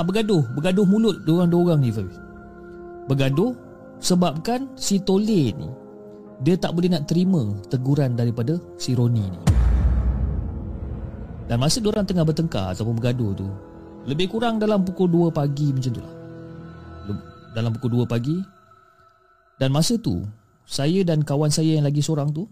ah, 0.00 0.04
Bergaduh. 0.04 0.44
Bergaduh 0.52 0.86
mulut 0.86 1.24
Diorang-diorang 1.24 1.80
ni 1.80 1.90
Fafiz 1.90 2.20
Bergaduh 3.08 3.56
Sebabkan 3.96 4.68
si 4.76 5.00
Tole 5.00 5.56
ni 5.56 5.68
Dia 6.44 6.60
tak 6.60 6.76
boleh 6.76 6.92
nak 6.92 7.08
terima 7.08 7.40
Teguran 7.72 8.12
daripada 8.12 8.60
si 8.76 8.92
Roni 8.92 9.24
ni. 9.24 9.40
Dan 11.46 11.62
masa 11.62 11.78
diorang 11.78 12.04
tengah 12.04 12.26
bertengkar 12.26 12.74
Ataupun 12.74 12.98
bergaduh 12.98 13.32
tu 13.32 13.48
Lebih 14.04 14.28
kurang 14.34 14.58
dalam 14.60 14.82
pukul 14.84 15.08
2 15.08 15.32
pagi 15.32 15.72
Macam 15.72 15.90
tu 15.94 16.02
lah. 16.02 16.14
Dalam 17.56 17.72
pukul 17.72 18.04
2 18.04 18.10
pagi. 18.10 18.36
Dan 19.56 19.72
masa 19.72 19.96
tu 19.96 20.20
Saya 20.68 21.00
dan 21.06 21.24
kawan 21.24 21.48
saya 21.48 21.78
yang 21.78 21.86
lagi 21.86 22.04
seorang 22.04 22.34
tu 22.34 22.44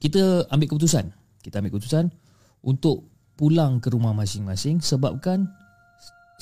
Kita 0.00 0.48
ambil 0.48 0.70
keputusan. 0.72 1.10
Kita 1.42 1.60
ambil 1.60 1.76
keputusan 1.76 2.08
Untuk 2.64 3.10
pulang 3.34 3.82
ke 3.82 3.90
rumah 3.90 4.14
masing-masing 4.14 4.78
Sebabkan 4.78 5.50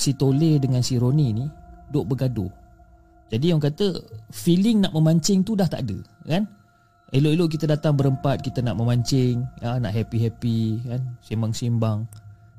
Si 0.00 0.16
Tole 0.16 0.56
dengan 0.56 0.80
si 0.80 0.96
Roni 0.96 1.36
ni 1.36 1.44
Duk 1.92 2.08
bergaduh. 2.08 2.48
Jadi 3.28 3.52
orang 3.52 3.68
kata 3.68 4.00
Feeling 4.32 4.80
nak 4.88 4.96
memancing 4.96 5.44
tu 5.44 5.52
dah 5.52 5.68
tak 5.68 5.84
ada 5.84 6.00
Kan? 6.24 6.48
Elok-elok 7.12 7.48
kita 7.52 7.68
datang 7.68 8.00
berempat 8.00 8.40
Kita 8.40 8.64
nak 8.64 8.80
memancing 8.80 9.44
ya, 9.60 9.76
Nak 9.76 9.92
happy-happy 9.92 10.88
kan? 10.88 11.02
Sembang-sembang. 11.20 12.08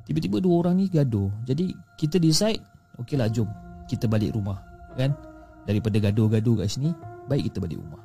Tiba-tiba 0.06 0.38
dua 0.38 0.56
orang 0.62 0.78
ni 0.78 0.86
gaduh. 0.86 1.34
Jadi 1.50 1.74
kita 1.98 2.22
decide 2.22 2.62
Okey 3.02 3.18
lah 3.18 3.26
jom 3.34 3.50
Kita 3.90 4.06
balik 4.06 4.38
rumah 4.38 4.62
Kan? 4.94 5.18
Daripada 5.66 5.98
gaduh-gaduh 5.98 6.62
kat 6.62 6.70
sini 6.70 6.94
Baik 7.26 7.50
kita 7.50 7.58
balik 7.64 7.82
rumah. 7.82 8.02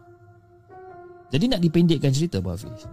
Jadi 1.35 1.45
nak 1.51 1.61
dipendekkan 1.61 2.15
cerita 2.15 2.39
Abang 2.39 2.55
Hafiz. 2.55 2.87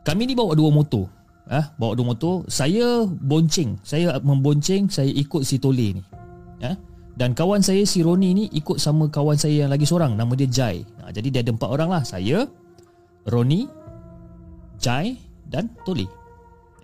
Kami 0.00 0.22
ni 0.24 0.32
bawa 0.32 0.56
dua 0.56 0.72
motor 0.72 1.19
ah, 1.50 1.74
Bawa 1.76 1.92
dua 1.98 2.14
motor. 2.14 2.46
Saya 2.46 3.04
bonceng. 3.04 3.76
Saya 3.82 4.16
membonceng 4.22 4.86
Saya 4.86 5.10
ikut 5.10 5.42
si 5.42 5.58
Tole 5.58 5.98
ni. 5.98 6.02
Ah, 6.62 6.78
Dan 7.18 7.34
kawan 7.34 7.60
saya 7.60 7.82
si 7.84 8.00
Roni 8.00 8.32
ni 8.32 8.44
Ikut 8.54 8.78
sama 8.78 9.10
kawan 9.10 9.36
saya 9.36 9.66
yang 9.66 9.70
lagi 9.70 9.84
seorang. 9.84 10.14
Nama 10.14 10.32
dia 10.38 10.48
Jai. 10.48 10.86
Ah, 11.02 11.10
Jadi 11.10 11.28
dia 11.34 11.42
ada 11.42 11.50
empat 11.50 11.68
orang 11.68 11.90
lah. 11.90 12.02
Saya 12.06 12.46
Roni 13.26 13.66
Jai 14.78 15.18
Dan 15.44 15.68
Tole. 15.82 16.06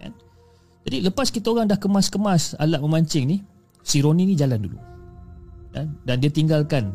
Kan? 0.02 0.12
Jadi 0.84 1.06
lepas 1.06 1.30
kita 1.30 1.54
orang 1.54 1.70
dah 1.70 1.78
kemas-kemas 1.78 2.58
Alat 2.58 2.82
memancing 2.82 3.24
ni 3.30 3.38
Si 3.86 4.02
Roni 4.02 4.26
ni 4.26 4.34
jalan 4.34 4.58
dulu. 4.58 4.78
Kan? 5.70 5.94
Dan 6.02 6.18
dia 6.18 6.28
tinggalkan. 6.28 6.90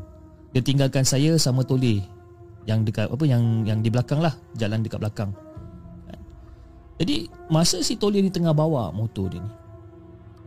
Dia 0.51 0.59
tinggalkan 0.59 1.07
saya 1.07 1.39
sama 1.39 1.63
Tole 1.63 2.03
yang 2.69 2.85
dekat 2.85 3.09
apa 3.09 3.25
yang 3.25 3.65
yang 3.65 3.79
di 3.81 3.89
belakang 3.89 4.21
lah. 4.21 4.35
Jalan 4.59 4.83
dekat 4.83 5.01
belakang 5.01 5.31
jadi 7.01 7.25
masa 7.49 7.81
si 7.81 7.97
Tole 7.97 8.21
ni 8.21 8.29
tengah 8.29 8.53
bawa 8.53 8.93
motor 8.93 9.25
dia 9.33 9.41
ni 9.41 9.51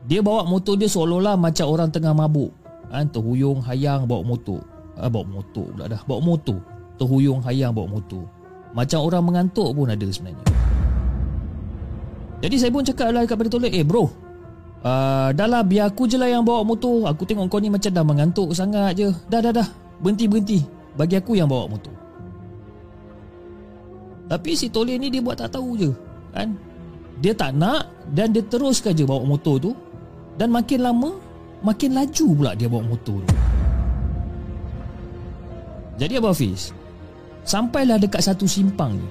Dia 0.06 0.20
bawa 0.22 0.46
motor 0.46 0.78
dia 0.78 0.86
seolah-olah 0.86 1.34
macam 1.34 1.66
orang 1.66 1.90
tengah 1.90 2.14
mabuk. 2.14 2.54
Kan? 2.94 3.10
Terhuyung 3.10 3.58
hayang 3.66 4.06
bawa 4.06 4.22
motor. 4.22 4.62
Ah, 4.94 5.10
Bawa 5.10 5.26
motor 5.26 5.66
pula 5.74 5.90
dah 5.90 5.98
Bawa 6.06 6.22
motor. 6.22 6.62
Terhuyung 6.94 7.42
hayang 7.42 7.74
bawa 7.74 7.98
motor. 7.98 8.22
Macam 8.70 9.02
orang 9.02 9.22
mengantuk 9.26 9.74
pun 9.74 9.90
ada 9.90 10.06
sebenarnya. 10.06 10.46
Jadi 12.38 12.54
saya 12.54 12.70
pun 12.70 12.86
cakap 12.86 13.10
lah 13.10 13.26
kepada 13.26 13.50
Tole 13.50 13.74
Eh 13.74 13.82
bro 13.82 14.22
Uh, 14.84 15.32
dah 15.32 15.48
lah 15.48 15.64
biar 15.64 15.88
aku 15.88 16.04
je 16.04 16.20
lah 16.20 16.28
yang 16.28 16.44
bawa 16.44 16.60
motor. 16.60 17.08
Aku 17.08 17.24
tengok 17.24 17.48
kau 17.48 17.56
ni 17.56 17.72
macam 17.72 17.88
dah 17.88 18.04
mengantuk 18.04 18.52
sangat 18.52 18.92
je. 18.92 19.08
Dah 19.32 19.40
dah 19.40 19.48
dah. 19.48 19.64
Berhenti 19.96 20.28
berhenti. 20.28 20.60
Bagi 20.92 21.16
aku 21.16 21.40
yang 21.40 21.48
bawa 21.48 21.72
motor. 21.72 21.96
Tapi 24.28 24.52
si 24.52 24.68
Tole 24.68 25.00
ni 25.00 25.08
dia 25.08 25.24
buat 25.24 25.40
tak 25.40 25.56
tahu 25.56 25.72
je 25.80 25.88
kan? 26.34 26.58
Dia 27.22 27.32
tak 27.32 27.54
nak 27.54 27.86
dan 28.10 28.34
dia 28.34 28.42
terus 28.42 28.82
je 28.82 29.06
bawa 29.06 29.22
motor 29.22 29.56
tu. 29.62 29.72
Dan 30.34 30.50
makin 30.50 30.82
lama 30.82 31.14
makin 31.62 31.94
laju 31.94 32.26
pula 32.34 32.52
dia 32.58 32.66
bawa 32.66 32.82
motor 32.82 33.22
tu. 33.22 33.34
Jadi 35.94 36.18
Abang 36.18 36.34
Hafiz 36.34 36.74
sampailah 37.46 38.02
dekat 38.02 38.26
satu 38.26 38.50
simpang 38.50 38.98
ni. 38.98 39.08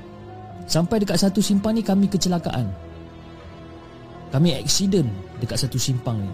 Sampai 0.68 1.00
dekat 1.00 1.20
satu 1.20 1.40
simpang 1.40 1.76
ni 1.76 1.84
kami 1.84 2.12
kecelakaan. 2.12 2.68
Kami 4.36 4.60
accident 4.60 5.08
dekat 5.40 5.64
satu 5.64 5.80
simpang 5.80 6.20
ni. 6.20 6.32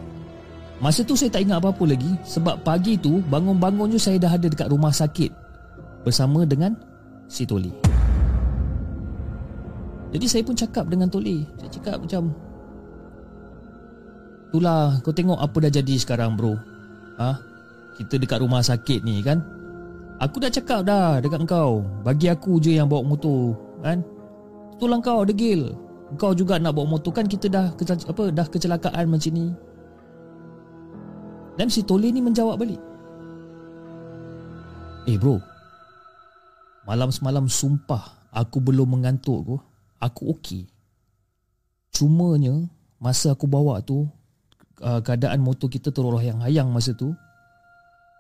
Masa 0.79 1.03
tu 1.03 1.13
saya 1.13 1.27
tak 1.27 1.43
ingat 1.43 1.59
apa-apa 1.59 1.91
lagi 1.91 2.15
sebab 2.23 2.63
pagi 2.63 2.95
tu 2.95 3.19
bangun-bangun 3.27 3.93
je 3.93 3.99
saya 3.99 4.15
dah 4.15 4.31
ada 4.31 4.47
dekat 4.47 4.71
rumah 4.71 4.95
sakit 4.95 5.27
bersama 6.07 6.47
dengan 6.47 6.71
si 7.27 7.43
Toli 7.43 7.88
jadi 10.09 10.25
saya 10.25 10.41
pun 10.41 10.57
cakap 10.57 10.89
dengan 10.89 11.05
Tole 11.09 11.45
Saya 11.61 11.69
cakap 11.69 11.97
macam 12.01 12.33
Itulah 14.49 14.97
kau 15.05 15.13
tengok 15.13 15.37
apa 15.37 15.57
dah 15.61 15.69
jadi 15.69 15.93
sekarang 16.01 16.33
bro. 16.33 16.57
Ha? 17.21 17.37
Kita 18.01 18.17
dekat 18.17 18.41
rumah 18.41 18.65
sakit 18.65 19.05
ni 19.05 19.21
kan? 19.21 19.45
Aku 20.17 20.41
dah 20.41 20.49
cakap 20.49 20.89
dah 20.89 21.21
dekat 21.21 21.45
kau. 21.45 21.85
Bagi 22.01 22.33
aku 22.33 22.57
je 22.57 22.81
yang 22.81 22.89
bawa 22.89 23.05
motor 23.05 23.53
kan? 23.85 24.01
Itulah 24.73 24.97
kau 25.05 25.21
degil 25.21 25.69
Kau 26.17 26.33
juga 26.33 26.57
nak 26.57 26.73
bawa 26.73 26.97
motor. 26.97 27.13
Kan 27.13 27.29
kita 27.29 27.45
dah 27.45 27.69
apa 27.69 28.23
dah 28.33 28.47
kecelakaan 28.49 29.05
macam 29.05 29.37
ni. 29.37 29.53
Dan 31.53 31.69
si 31.69 31.85
Tole 31.85 32.09
ni 32.09 32.17
menjawab 32.17 32.57
balik. 32.57 32.81
Eh 35.05 35.13
bro. 35.13 35.37
Malam 36.89 37.13
semalam 37.13 37.45
sumpah 37.45 38.17
Aku 38.33 38.57
belum 38.57 38.97
mengantuk 38.97 39.45
kau 39.45 39.68
aku 39.99 40.35
okey. 40.35 40.67
Cumanya 41.93 42.55
masa 42.99 43.35
aku 43.35 43.45
bawa 43.47 43.79
tu 43.83 44.07
uh, 44.83 44.99
keadaan 45.03 45.43
motor 45.43 45.67
kita 45.67 45.91
terolah 45.91 46.23
yang 46.23 46.39
hayang 46.43 46.71
masa 46.71 46.91
tu 46.95 47.15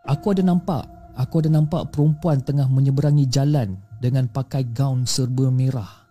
aku 0.07 0.31
ada 0.31 0.43
nampak 0.43 0.87
aku 1.19 1.43
ada 1.43 1.49
nampak 1.51 1.91
perempuan 1.91 2.39
tengah 2.39 2.67
menyeberangi 2.71 3.27
jalan 3.27 3.75
dengan 3.99 4.31
pakai 4.31 4.63
gaun 4.71 5.03
serba 5.03 5.51
merah. 5.51 6.07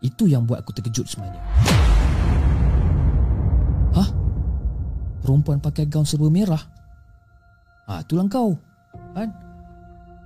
Itu 0.00 0.28
yang 0.28 0.44
buat 0.48 0.64
aku 0.64 0.72
terkejut 0.76 1.08
sebenarnya. 1.08 1.40
Hah? 3.96 4.08
Perempuan 5.24 5.60
pakai 5.60 5.88
gaun 5.88 6.04
serba 6.04 6.28
merah? 6.28 6.60
Ha, 7.88 8.04
itulah 8.04 8.28
kau. 8.28 8.56
Kan? 9.16 9.32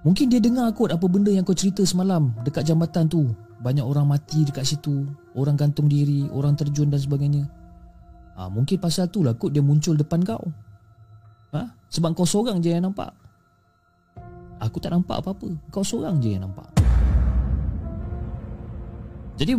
Mungkin 0.05 0.29
dia 0.29 0.43
dengar 0.43 0.69
kot 0.77 0.93
apa 0.93 1.07
benda 1.09 1.33
yang 1.33 1.49
kau 1.49 1.57
cerita 1.57 1.81
semalam 1.87 2.35
dekat 2.45 2.67
jambatan 2.67 3.09
tu. 3.09 3.31
Banyak 3.65 3.81
orang 3.81 4.05
mati 4.05 4.45
dekat 4.45 4.69
situ. 4.69 5.09
Orang 5.33 5.57
gantung 5.57 5.89
diri 5.89 6.29
Orang 6.29 6.53
terjun 6.53 6.93
dan 6.93 7.01
sebagainya. 7.01 7.49
Ha, 8.37 8.53
Mungkin 8.53 8.77
pasal 8.77 9.09
tu 9.09 9.25
lah 9.25 9.33
kot 9.33 9.57
dia 9.57 9.65
muncul 9.65 9.97
depan 9.97 10.21
kau. 10.21 10.45
Ha? 11.57 11.65
Sebab 11.89 12.13
kau 12.13 12.29
seorang 12.29 12.61
je 12.61 12.77
yang 12.77 12.85
nampak. 12.85 13.09
Aku 14.61 14.77
tak 14.85 14.93
nampak 14.93 15.25
apa-apa. 15.25 15.49
Kau 15.73 15.81
seorang 15.81 16.21
je 16.21 16.37
yang 16.37 16.45
nampak. 16.45 16.69
Jadi 19.41 19.57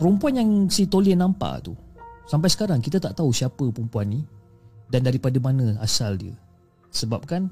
Perempuan 0.00 0.32
yang 0.32 0.50
si 0.72 0.88
Tolien 0.88 1.20
nampak 1.20 1.66
tu 1.66 1.74
Sampai 2.24 2.46
sekarang 2.46 2.78
kita 2.78 3.02
tak 3.02 3.18
tahu 3.18 3.34
siapa 3.34 3.68
perempuan 3.74 4.06
ni 4.06 4.22
Dan 4.86 5.02
daripada 5.02 5.34
mana 5.42 5.74
asal 5.82 6.14
dia. 6.14 6.34
Sebabkan 6.94 7.50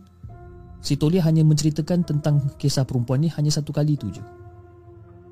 Si 0.79 0.95
Tolia 0.95 1.27
hanya 1.27 1.43
menceritakan 1.43 2.07
tentang 2.07 2.55
kisah 2.55 2.87
perempuan 2.87 3.23
ni 3.23 3.29
hanya 3.35 3.51
satu 3.51 3.75
kali 3.75 3.99
tu 3.99 4.09
je. 4.15 4.23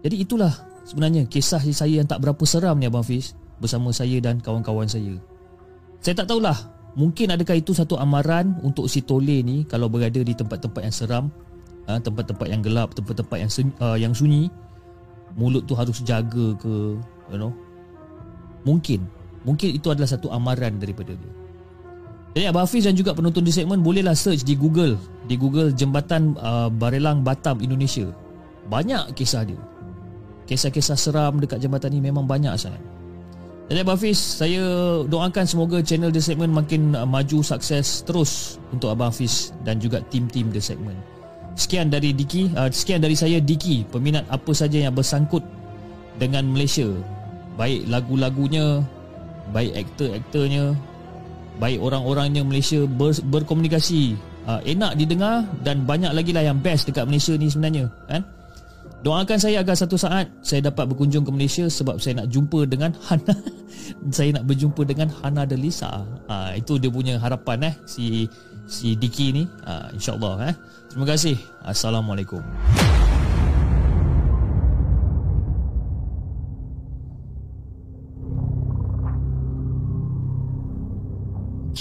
Jadi 0.03 0.27
itulah 0.27 0.51
sebenarnya 0.83 1.27
kisah 1.27 1.63
saya 1.63 2.03
yang 2.03 2.09
tak 2.09 2.23
berapa 2.23 2.43
seram 2.47 2.79
ni 2.79 2.91
Abang 2.91 3.07
Fiz 3.07 3.35
bersama 3.63 3.95
saya 3.95 4.19
dan 4.19 4.43
kawan-kawan 4.43 4.91
saya. 4.91 5.17
Saya 6.03 6.15
tak 6.23 6.31
tahulah, 6.31 6.55
mungkin 6.99 7.33
adakah 7.33 7.57
itu 7.59 7.73
satu 7.73 7.97
amaran 7.99 8.59
untuk 8.63 8.87
si 8.87 9.03
Tole 9.03 9.43
ni 9.43 9.65
kalau 9.65 9.91
berada 9.91 10.19
di 10.21 10.35
tempat-tempat 10.35 10.83
yang 10.83 10.95
seram, 10.95 11.25
ha, 11.89 11.99
tempat-tempat 11.99 12.47
yang 12.47 12.61
gelap, 12.61 12.93
tempat-tempat 12.93 13.39
yang 13.39 13.51
uh, 13.81 13.99
yang 13.99 14.13
sunyi, 14.13 14.51
mulut 15.39 15.65
tu 15.65 15.75
harus 15.75 16.03
jaga 16.03 16.55
ke, 16.59 16.99
you 17.33 17.39
know. 17.39 17.55
Mungkin, 18.67 19.07
mungkin 19.47 19.79
itu 19.79 19.89
adalah 19.95 20.11
satu 20.11 20.27
amaran 20.31 20.83
daripada 20.83 21.15
dia. 21.15 21.46
Jadi 22.37 22.53
Abang 22.53 22.69
Hafiz 22.69 22.85
dan 22.85 22.93
juga 22.93 23.17
penonton 23.17 23.41
di 23.41 23.49
segmen 23.49 23.81
bolehlah 23.81 24.13
search 24.13 24.45
di 24.45 24.61
Google, 24.61 25.01
di 25.25 25.41
Google 25.41 25.73
Jembatan 25.73 26.37
uh, 26.37 26.69
Barelang 26.69 27.25
Batam 27.25 27.65
Indonesia. 27.65 28.13
Banyak 28.69 29.17
kisah 29.17 29.49
dia. 29.49 29.57
Kisah-kisah 30.45 31.01
seram 31.01 31.41
dekat 31.41 31.65
jembatan 31.65 31.97
ni 31.97 32.05
memang 32.05 32.29
banyak 32.29 32.53
sangat. 32.61 32.77
Jadi 33.73 33.81
Abang 33.81 33.97
Hafiz, 33.97 34.21
saya 34.21 34.61
doakan 35.09 35.49
semoga 35.49 35.81
channel 35.81 36.13
The 36.13 36.21
Segment 36.21 36.53
makin 36.53 36.93
uh, 36.93 37.09
maju 37.09 37.41
sukses 37.41 38.05
terus 38.05 38.61
untuk 38.69 38.93
Abang 38.93 39.17
Hafiz 39.17 39.57
dan 39.65 39.81
juga 39.81 40.05
tim-tim 40.13 40.53
The 40.53 40.61
Segment. 40.61 41.01
Sekian 41.57 41.89
dari 41.89 42.13
Diki, 42.13 42.53
uh, 42.53 42.69
sekian 42.69 43.01
dari 43.01 43.17
saya 43.17 43.41
Diki, 43.41 43.89
peminat 43.89 44.29
apa 44.29 44.53
saja 44.53 44.77
yang 44.77 44.93
bersangkut 44.93 45.41
dengan 46.21 46.45
Malaysia. 46.53 46.85
Baik 47.57 47.89
lagu-lagunya, 47.89 48.85
baik 49.57 49.89
aktor-aktornya, 49.89 50.77
baik 51.57 51.81
orang-orangnya 51.81 52.45
Malaysia 52.45 52.85
ber, 52.85 53.17
berkomunikasi 53.17 54.17
uh, 54.45 54.61
enak 54.65 54.97
didengar 55.01 55.45
dan 55.65 55.85
banyak 55.89 56.13
lagi 56.13 56.31
lah 56.37 56.45
yang 56.45 56.61
best 56.61 56.89
dekat 56.89 57.09
Malaysia 57.09 57.33
ni 57.37 57.49
sebenarnya 57.49 57.89
kan 58.07 58.23
Doakan 59.07 59.39
saya 59.39 59.63
agar 59.63 59.79
satu 59.79 59.95
saat 59.95 60.27
saya 60.43 60.67
dapat 60.67 60.91
berkunjung 60.91 61.23
ke 61.23 61.31
Malaysia 61.31 61.63
sebab 61.71 62.03
saya 62.03 62.25
nak 62.25 62.27
jumpa 62.27 62.67
dengan 62.67 62.91
Hana. 63.07 63.35
saya 64.11 64.35
nak 64.35 64.51
berjumpa 64.51 64.83
dengan 64.83 65.07
Hana 65.23 65.47
Delisa. 65.47 66.03
Ha, 66.27 66.59
itu 66.59 66.75
dia 66.81 66.91
punya 66.91 67.15
harapan 67.21 67.71
eh 67.71 67.75
si 67.87 68.27
si 68.67 68.99
Diki 68.99 69.31
ni. 69.31 69.47
Ha, 69.63 69.95
InsyaAllah 69.95 70.51
eh. 70.51 70.55
Terima 70.91 71.07
kasih. 71.07 71.39
Assalamualaikum. 71.63 72.43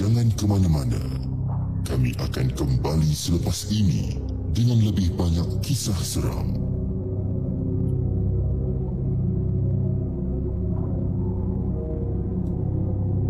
Jangan 0.05 0.29
ke 0.37 0.45
mana-mana. 0.45 1.01
Kami 1.81 2.13
akan 2.21 2.53
kembali 2.53 3.09
selepas 3.09 3.73
ini 3.73 4.13
dengan 4.53 4.77
lebih 4.85 5.17
banyak 5.17 5.65
kisah 5.65 5.97
seram. 5.97 6.53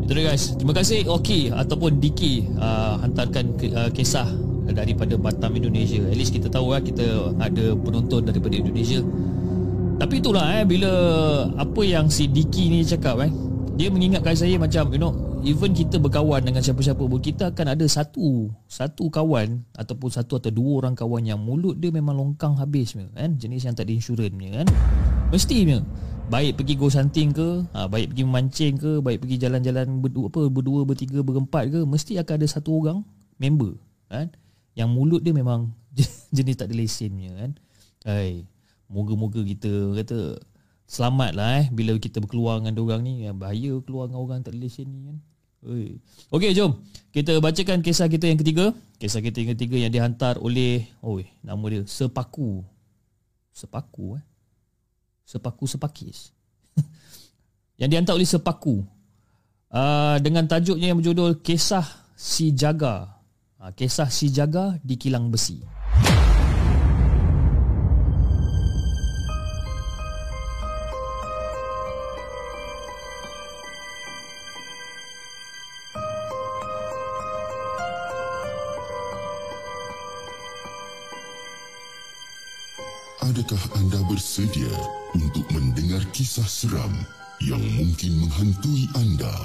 Itu 0.03 0.11
dia 0.19 0.27
guys. 0.27 0.59
Terima 0.59 0.75
kasih 0.75 1.07
Oki 1.07 1.47
ataupun 1.47 2.03
Diki 2.03 2.43
uh, 2.59 2.99
hantarkan 2.99 3.55
uh, 3.71 3.87
kisah 3.95 4.27
daripada 4.67 5.15
Batam 5.15 5.55
Indonesia. 5.55 6.03
At 6.03 6.19
least 6.19 6.35
kita 6.35 6.51
tahu 6.51 6.75
lah 6.75 6.83
kita 6.83 7.39
ada 7.39 7.71
penonton 7.79 8.27
daripada 8.27 8.51
Indonesia. 8.51 8.99
Tapi 9.95 10.19
itulah 10.19 10.59
eh 10.59 10.67
bila 10.67 10.91
apa 11.55 11.81
yang 11.87 12.11
si 12.11 12.27
Diki 12.27 12.67
ni 12.67 12.83
cakap 12.83 13.23
eh 13.23 13.31
dia 13.79 13.87
mengingatkan 13.87 14.35
saya 14.35 14.59
macam 14.59 14.91
you 14.91 14.99
know 14.99 15.24
even 15.45 15.77
kita 15.77 16.01
berkawan 16.01 16.41
dengan 16.41 16.57
siapa-siapa 16.57 17.05
pun 17.05 17.21
kita 17.21 17.53
akan 17.53 17.77
ada 17.77 17.85
satu 17.85 18.49
satu 18.65 19.13
kawan 19.13 19.61
ataupun 19.77 20.09
satu 20.09 20.41
atau 20.41 20.49
dua 20.49 20.81
orang 20.81 20.97
kawan 20.97 21.21
yang 21.21 21.37
mulut 21.37 21.77
dia 21.77 21.93
memang 21.93 22.17
longkang 22.17 22.57
habis 22.57 22.97
kan? 22.97 23.37
Jenis 23.37 23.69
yang 23.69 23.77
tak 23.77 23.85
ada 23.85 23.93
insurans 23.93 24.33
kan? 24.33 24.67
Mesti 25.29 25.57
punya. 25.61 25.79
Baik 26.25 26.57
pergi 26.57 26.73
go 26.73 26.89
hunting 26.89 27.29
ke 27.37 27.61
ha, 27.77 27.85
baik 27.85 28.09
pergi 28.09 28.23
memancing 28.25 28.73
ke 28.81 28.91
baik 29.05 29.21
pergi 29.21 29.37
jalan-jalan 29.37 30.01
berdua 30.01 30.33
apa 30.33 30.41
berdua 30.49 30.81
bertiga 30.81 31.21
berempat 31.21 31.69
ke 31.69 31.85
mesti 31.85 32.17
akan 32.17 32.41
ada 32.41 32.47
satu 32.49 32.81
orang 32.81 32.97
member 33.37 33.77
kan? 34.09 34.33
Yang 34.73 34.89
mulut 34.89 35.21
dia 35.21 35.37
memang 35.37 35.69
jenis 36.37 36.57
tak 36.57 36.73
ada 36.73 36.75
lesen 36.81 37.13
punya 37.13 37.31
kan? 37.37 37.51
Hai 38.01 38.49
moga-moga 38.89 39.45
kita 39.45 39.93
kata 40.01 40.41
selamat 40.89 41.37
lah 41.37 41.49
eh 41.61 41.65
bila 41.69 41.93
kita 42.01 42.17
berkeluar 42.17 42.57
dengan 42.61 42.81
orang 42.81 43.01
ni 43.05 43.13
bahaya 43.33 43.77
keluar 43.85 44.09
dengan 44.09 44.21
orang 44.25 44.41
tak 44.41 44.57
ada 44.57 44.65
lesen 44.65 44.89
ni 44.89 45.01
kan 45.05 45.17
Okey, 46.29 46.53
jom. 46.53 46.77
Kita 47.09 47.33
bacakan 47.41 47.81
kisah 47.81 48.05
kita 48.05 48.29
yang 48.29 48.37
ketiga. 48.37 48.75
Kisah 49.01 49.23
kita 49.23 49.41
yang 49.41 49.51
ketiga 49.57 49.75
yang 49.81 49.91
dihantar 49.91 50.37
oleh, 50.37 50.85
oi, 51.01 51.25
nama 51.41 51.63
dia 51.71 51.81
Sepaku. 51.87 52.61
Sepaku 53.55 54.19
eh. 54.19 54.23
Sepaku 55.25 55.65
Sepakis. 55.65 56.35
yang 57.81 57.89
dihantar 57.89 58.13
oleh 58.13 58.27
Sepaku. 58.27 58.85
Uh, 59.73 60.21
dengan 60.21 60.45
tajuknya 60.45 60.93
yang 60.93 61.01
berjudul 61.01 61.41
Kisah 61.41 61.83
Si 62.13 62.53
Jaga. 62.53 63.17
Uh, 63.57 63.73
kisah 63.73 64.07
Si 64.07 64.29
Jaga 64.29 64.77
di 64.85 64.95
Kilang 64.95 65.33
Besi. 65.33 65.59
Adakah 83.35 83.67
anda 83.75 83.99
bersedia 84.07 84.71
untuk 85.11 85.43
mendengar 85.51 85.99
kisah 86.15 86.47
seram 86.47 87.03
yang 87.43 87.59
mungkin 87.75 88.23
menghantui 88.23 88.87
anda? 88.95 89.27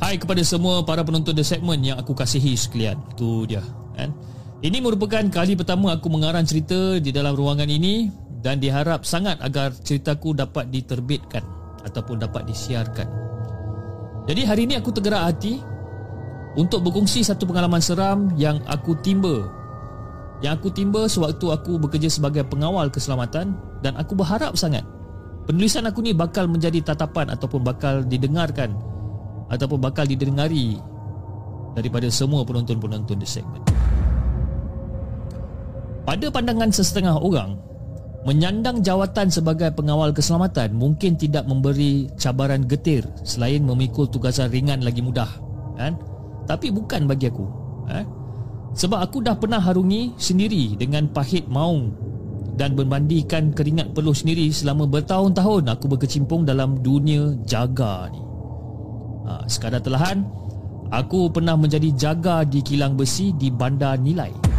Hai 0.00 0.16
kepada 0.16 0.40
semua 0.40 0.80
para 0.80 1.04
penonton 1.04 1.36
The 1.36 1.44
Segment 1.44 1.84
yang 1.84 2.00
aku 2.00 2.16
kasihi 2.16 2.56
sekalian. 2.56 2.96
Tu 3.20 3.52
dia, 3.52 3.60
kan? 3.92 4.16
Ini 4.64 4.80
merupakan 4.80 5.28
kali 5.28 5.60
pertama 5.60 5.92
aku 5.92 6.08
mengarang 6.08 6.48
cerita 6.48 6.96
di 6.96 7.12
dalam 7.12 7.36
ruangan 7.36 7.68
ini 7.68 8.08
dan 8.40 8.56
diharap 8.56 9.04
sangat 9.04 9.44
agar 9.44 9.76
ceritaku 9.76 10.32
dapat 10.32 10.72
diterbitkan 10.72 11.44
ataupun 11.84 12.24
dapat 12.24 12.48
disiarkan. 12.48 13.29
Jadi 14.28 14.42
hari 14.44 14.68
ini 14.68 14.74
aku 14.76 14.92
tergerak 14.92 15.32
hati 15.32 15.62
untuk 16.58 16.82
berkongsi 16.84 17.22
satu 17.24 17.46
pengalaman 17.46 17.80
seram 17.80 18.32
yang 18.36 18.60
aku 18.68 18.98
timba. 19.00 19.48
Yang 20.40 20.52
aku 20.60 20.68
timba 20.72 21.02
sewaktu 21.06 21.46
aku 21.52 21.76
bekerja 21.76 22.08
sebagai 22.08 22.44
pengawal 22.48 22.88
keselamatan 22.88 23.56
dan 23.84 23.92
aku 23.96 24.16
berharap 24.16 24.56
sangat 24.56 24.84
penulisan 25.50 25.82
aku 25.88 25.98
ni 26.04 26.14
bakal 26.14 26.46
menjadi 26.46 26.78
tatapan 26.92 27.26
ataupun 27.32 27.60
bakal 27.66 28.06
didengarkan 28.06 28.76
ataupun 29.50 29.82
bakal 29.82 30.06
didengari 30.06 30.78
daripada 31.74 32.06
semua 32.06 32.46
penonton-penonton 32.46 33.18
di 33.18 33.26
segmen. 33.26 33.58
Pada 36.06 36.26
pandangan 36.30 36.70
sesetengah 36.70 37.18
orang, 37.18 37.58
Menyandang 38.20 38.84
jawatan 38.84 39.32
sebagai 39.32 39.72
pengawal 39.72 40.12
keselamatan 40.12 40.76
mungkin 40.76 41.16
tidak 41.16 41.48
memberi 41.48 42.12
cabaran 42.20 42.68
getir 42.68 43.00
selain 43.24 43.64
memikul 43.64 44.04
tugasan 44.04 44.52
ringan 44.52 44.84
lagi 44.84 45.00
mudah, 45.00 45.28
kan? 45.80 45.96
Tapi 46.44 46.68
bukan 46.68 47.08
bagi 47.08 47.32
aku, 47.32 47.46
eh? 47.88 48.04
Sebab 48.76 49.00
aku 49.00 49.24
dah 49.24 49.40
pernah 49.40 49.56
harungi 49.56 50.14
sendiri 50.20 50.76
dengan 50.76 51.08
pahit 51.08 51.48
maung 51.48 51.96
dan 52.60 52.76
berbandingkan 52.76 53.56
keringat 53.56 53.96
peluh 53.96 54.12
sendiri 54.12 54.52
selama 54.52 54.84
bertahun-tahun 54.84 55.72
aku 55.72 55.96
berkecimpung 55.96 56.44
dalam 56.44 56.76
dunia 56.84 57.40
jaga 57.48 58.12
ni. 58.12 58.20
Ha, 59.24 59.48
sekadar 59.48 59.80
telahan, 59.80 60.28
aku 60.92 61.32
pernah 61.32 61.56
menjadi 61.56 61.88
jaga 61.96 62.44
di 62.44 62.60
kilang 62.60 63.00
besi 63.00 63.32
di 63.32 63.48
bandar 63.48 63.96
nilai. 63.96 64.49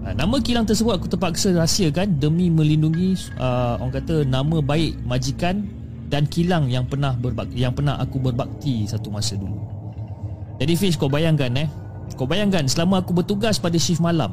Ah, 0.00 0.16
nama 0.16 0.40
kilang 0.40 0.64
tersebut 0.64 0.96
aku 0.96 1.12
terpaksa 1.12 1.52
rahsiakan 1.52 2.16
demi 2.16 2.48
melindungi 2.48 3.20
uh, 3.36 3.76
orang 3.76 4.00
kata 4.00 4.24
nama 4.24 4.64
baik 4.64 4.96
majikan 5.04 5.68
dan 6.08 6.24
kilang 6.24 6.72
yang 6.72 6.88
pernah 6.88 7.12
berbakti, 7.12 7.60
yang 7.60 7.76
pernah 7.76 8.00
aku 8.00 8.16
berbakti 8.16 8.88
satu 8.88 9.12
masa 9.12 9.36
dulu. 9.36 9.60
Jadi 10.56 10.72
Fish 10.72 10.96
kau 10.96 11.12
bayangkan 11.12 11.52
eh, 11.52 11.68
kau 12.16 12.24
bayangkan 12.24 12.64
selama 12.64 13.04
aku 13.04 13.12
bertugas 13.12 13.60
pada 13.60 13.76
shift 13.76 14.00
malam, 14.00 14.32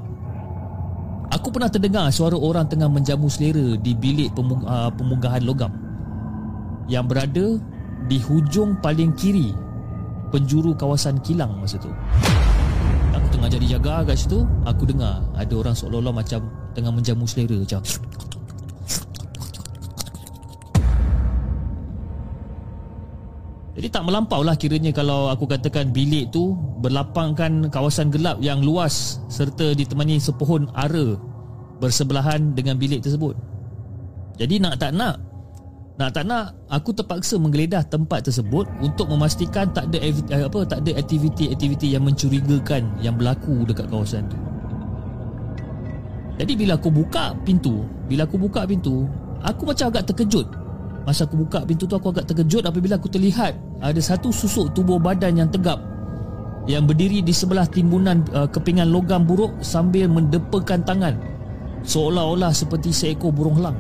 aku 1.36 1.52
pernah 1.52 1.68
terdengar 1.68 2.08
suara 2.16 2.40
orang 2.40 2.72
tengah 2.72 2.88
menjamu 2.88 3.28
selera 3.28 3.76
di 3.76 3.92
bilik 3.92 4.32
pemung, 4.40 4.64
uh, 4.64 4.88
pemunggahan 4.96 5.44
logam 5.44 5.76
yang 6.88 7.04
berada 7.04 7.60
di 8.08 8.18
hujung 8.24 8.80
paling 8.80 9.12
kiri 9.20 9.52
penjuru 10.32 10.72
kawasan 10.80 11.20
kilang 11.20 11.60
masa 11.60 11.76
tu 11.76 11.92
tengah 13.30 13.50
jadi 13.52 13.66
jaga 13.78 14.08
kat 14.08 14.18
situ 14.18 14.48
Aku 14.64 14.84
dengar 14.88 15.24
ada 15.36 15.54
orang 15.56 15.76
seolah-olah 15.76 16.14
macam 16.16 16.42
Tengah 16.78 16.94
menjamu 16.94 17.26
selera 17.26 17.58
macam. 17.58 17.82
Jadi 23.78 23.88
tak 23.94 24.04
melampau 24.10 24.42
lah 24.42 24.58
kiranya 24.58 24.90
kalau 24.90 25.30
aku 25.30 25.46
katakan 25.46 25.94
bilik 25.94 26.34
tu 26.34 26.58
Berlapangkan 26.82 27.70
kawasan 27.70 28.10
gelap 28.10 28.42
yang 28.42 28.62
luas 28.66 29.22
Serta 29.30 29.78
ditemani 29.78 30.18
sepohon 30.18 30.70
ara 30.74 31.18
Bersebelahan 31.78 32.58
dengan 32.58 32.74
bilik 32.74 33.06
tersebut. 33.06 33.38
Jadi 34.38 34.58
nak 34.58 34.82
tak 34.82 34.98
nak 34.98 35.27
nak 35.98 36.14
tak 36.14 36.30
nak 36.30 36.54
aku 36.70 36.94
terpaksa 36.94 37.42
menggeledah 37.42 37.82
tempat 37.90 38.30
tersebut 38.30 38.70
untuk 38.86 39.10
memastikan 39.10 39.66
tak 39.74 39.90
ada 39.90 39.98
eh, 39.98 40.14
apa 40.46 40.62
tak 40.70 40.86
ada 40.86 40.94
aktiviti-aktiviti 41.02 41.98
yang 41.98 42.06
mencurigakan 42.06 42.86
yang 43.02 43.18
berlaku 43.18 43.66
dekat 43.66 43.90
kawasan 43.90 44.30
tu. 44.30 44.38
Jadi 46.38 46.54
bila 46.54 46.78
aku 46.78 46.94
buka 46.94 47.34
pintu, 47.42 47.82
bila 48.06 48.30
aku 48.30 48.38
buka 48.38 48.70
pintu, 48.70 49.10
aku 49.42 49.66
macam 49.66 49.90
agak 49.90 50.14
terkejut. 50.14 50.46
Masa 51.02 51.26
aku 51.26 51.42
buka 51.42 51.66
pintu 51.66 51.90
tu 51.90 51.98
aku 51.98 52.14
agak 52.14 52.30
terkejut 52.30 52.62
apabila 52.70 53.02
aku 53.02 53.10
terlihat 53.10 53.58
ada 53.82 53.98
satu 53.98 54.30
susuk 54.30 54.78
tubuh 54.78 55.02
badan 55.02 55.34
yang 55.34 55.50
tegap 55.50 55.82
yang 56.70 56.86
berdiri 56.86 57.26
di 57.26 57.34
sebelah 57.34 57.66
timbunan 57.66 58.22
uh, 58.36 58.46
kepingan 58.46 58.92
logam 58.92 59.24
buruk 59.26 59.56
sambil 59.64 60.06
mendepakan 60.12 60.84
tangan 60.84 61.16
seolah-olah 61.88 62.54
seperti 62.54 62.94
seekor 62.94 63.34
burung 63.34 63.58
helang. 63.58 63.80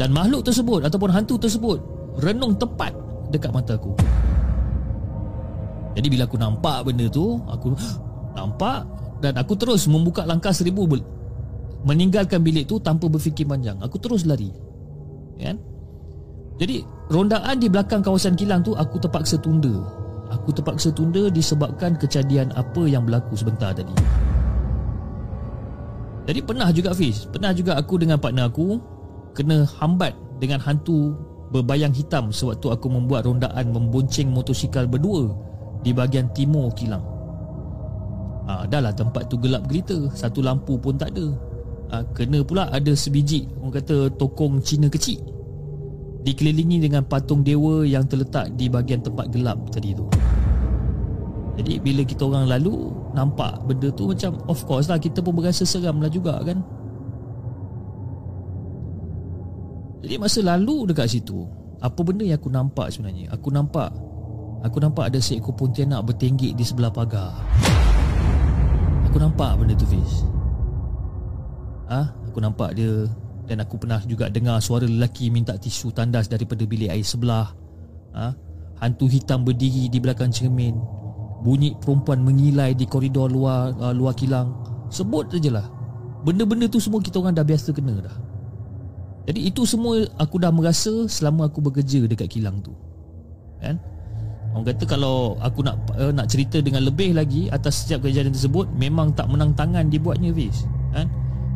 Dan 0.00 0.16
makhluk 0.16 0.48
tersebut 0.48 0.80
ataupun 0.88 1.12
hantu 1.12 1.36
tersebut 1.36 1.76
renung 2.24 2.56
tepat 2.56 2.96
dekat 3.28 3.52
mata 3.52 3.76
aku. 3.76 3.92
Jadi 5.92 6.08
bila 6.08 6.24
aku 6.24 6.40
nampak 6.40 6.88
benda 6.88 7.04
tu, 7.12 7.36
aku 7.44 7.76
nampak 8.40 8.88
dan 9.20 9.36
aku 9.36 9.52
terus 9.60 9.84
membuka 9.84 10.24
langkah 10.24 10.56
seribu 10.56 10.88
meninggalkan 11.84 12.40
bilik 12.40 12.64
tu 12.64 12.80
tanpa 12.80 13.12
berfikir 13.12 13.44
panjang. 13.44 13.76
Aku 13.84 14.00
terus 14.00 14.24
lari. 14.24 14.48
Kan? 15.36 15.60
Jadi 16.56 16.80
rondaan 17.12 17.60
di 17.60 17.68
belakang 17.68 18.00
kawasan 18.00 18.40
kilang 18.40 18.64
tu 18.64 18.72
aku 18.72 18.96
terpaksa 18.96 19.36
tunda. 19.36 19.84
Aku 20.32 20.48
terpaksa 20.56 20.88
tunda 20.96 21.28
disebabkan 21.28 22.00
kejadian 22.00 22.48
apa 22.56 22.88
yang 22.88 23.04
berlaku 23.04 23.36
sebentar 23.36 23.76
tadi. 23.76 23.92
Jadi 26.24 26.40
pernah 26.40 26.68
juga 26.72 26.96
Fiz, 26.96 27.28
pernah 27.28 27.52
juga 27.52 27.76
aku 27.76 28.00
dengan 28.00 28.16
partner 28.16 28.48
aku 28.48 28.99
kena 29.36 29.66
hambat 29.78 30.14
dengan 30.38 30.58
hantu 30.62 31.14
berbayang 31.50 31.92
hitam 31.92 32.30
sewaktu 32.30 32.70
aku 32.70 32.86
membuat 32.86 33.26
rondaan 33.26 33.74
membonceng 33.74 34.30
motosikal 34.30 34.86
berdua 34.86 35.34
di 35.82 35.90
bahagian 35.90 36.30
timur 36.32 36.70
kilang. 36.78 37.02
Ah, 38.46 38.66
dah 38.66 38.82
lah 38.82 38.94
tempat 38.94 39.30
tu 39.30 39.38
gelap 39.38 39.66
gelita, 39.70 40.10
satu 40.14 40.42
lampu 40.42 40.74
pun 40.78 40.98
tak 40.98 41.14
ada. 41.14 41.26
Ah, 41.90 42.02
kena 42.14 42.42
pula 42.46 42.70
ada 42.70 42.94
sebiji 42.94 43.50
orang 43.58 43.82
kata 43.82 44.14
tokong 44.14 44.62
Cina 44.62 44.86
kecil 44.86 45.18
dikelilingi 46.20 46.84
dengan 46.84 47.02
patung 47.02 47.40
dewa 47.40 47.82
yang 47.82 48.04
terletak 48.04 48.52
di 48.54 48.68
bahagian 48.68 49.00
tempat 49.00 49.32
gelap 49.32 49.58
tadi 49.72 49.96
tu. 49.96 50.06
Jadi 51.58 51.76
bila 51.82 52.06
kita 52.06 52.24
orang 52.24 52.46
lalu 52.48 52.88
Nampak 53.10 53.66
benda 53.66 53.90
tu 53.90 54.06
macam 54.08 54.38
Of 54.46 54.64
course 54.64 54.86
lah 54.86 54.96
kita 55.02 55.18
pun 55.20 55.34
berasa 55.34 55.66
seram 55.66 55.98
lah 55.98 56.08
juga 56.08 56.38
kan 56.46 56.62
Jadi 60.00 60.16
masa 60.16 60.40
lalu 60.40 60.88
dekat 60.88 61.12
situ 61.12 61.44
Apa 61.84 62.00
benda 62.00 62.24
yang 62.24 62.40
aku 62.40 62.48
nampak 62.48 62.88
sebenarnya? 62.88 63.28
Aku 63.36 63.52
nampak 63.52 63.92
Aku 64.60 64.76
nampak 64.76 65.08
ada 65.08 65.20
seekor 65.20 65.56
pontianak 65.56 66.04
bertenggik 66.04 66.52
di 66.52 66.60
sebelah 66.60 66.92
pagar. 66.92 67.32
Aku 69.08 69.16
nampak 69.16 69.56
benda 69.56 69.72
tu 69.72 69.88
Fiz. 69.88 70.20
Ah, 71.88 72.12
ha? 72.12 72.28
Aku 72.28 72.44
nampak 72.44 72.76
dia 72.76 73.08
Dan 73.48 73.64
aku 73.64 73.80
pernah 73.80 74.04
juga 74.04 74.28
dengar 74.28 74.60
suara 74.60 74.84
lelaki 74.84 75.32
minta 75.32 75.56
tisu 75.56 75.96
tandas 75.96 76.28
daripada 76.28 76.68
bilik 76.68 76.92
air 76.92 77.00
sebelah. 77.00 77.56
Ah, 78.12 78.30
ha? 78.30 78.36
Hantu 78.84 79.08
hitam 79.08 79.48
berdiri 79.48 79.88
di 79.88 79.96
belakang 79.96 80.28
cermin. 80.28 80.76
Bunyi 81.40 81.72
perempuan 81.80 82.20
mengilai 82.20 82.76
di 82.76 82.84
koridor 82.84 83.32
luar 83.32 83.72
uh, 83.80 83.96
luar 83.96 84.12
kilang. 84.12 84.52
Sebut 84.92 85.32
sajalah. 85.32 85.64
Benda-benda 86.20 86.68
tu 86.68 86.76
semua 86.76 87.00
kita 87.00 87.16
orang 87.16 87.32
dah 87.32 87.48
biasa 87.48 87.72
kena 87.72 87.96
dah 87.96 88.29
Jadi 89.28 89.40
itu 89.52 89.68
semua 89.68 90.00
aku 90.16 90.40
dah 90.40 90.48
merasa 90.48 91.04
selama 91.06 91.52
aku 91.52 91.60
bekerja 91.60 92.08
dekat 92.08 92.28
kilang 92.32 92.64
tu. 92.64 92.72
Kan? 93.60 93.76
Orang 94.50 94.66
kata 94.66 94.84
kalau 94.88 95.38
aku 95.38 95.62
nak 95.62 95.78
uh, 95.94 96.10
nak 96.10 96.26
cerita 96.26 96.58
dengan 96.58 96.82
lebih 96.82 97.14
lagi 97.14 97.46
atas 97.52 97.86
setiap 97.86 98.02
kejadian 98.02 98.34
tersebut 98.34 98.66
memang 98.74 99.14
tak 99.14 99.30
menang 99.30 99.54
tangan 99.54 99.86
dibuatnya 99.86 100.34
Fiz. 100.34 100.66
Kan? 100.90 101.06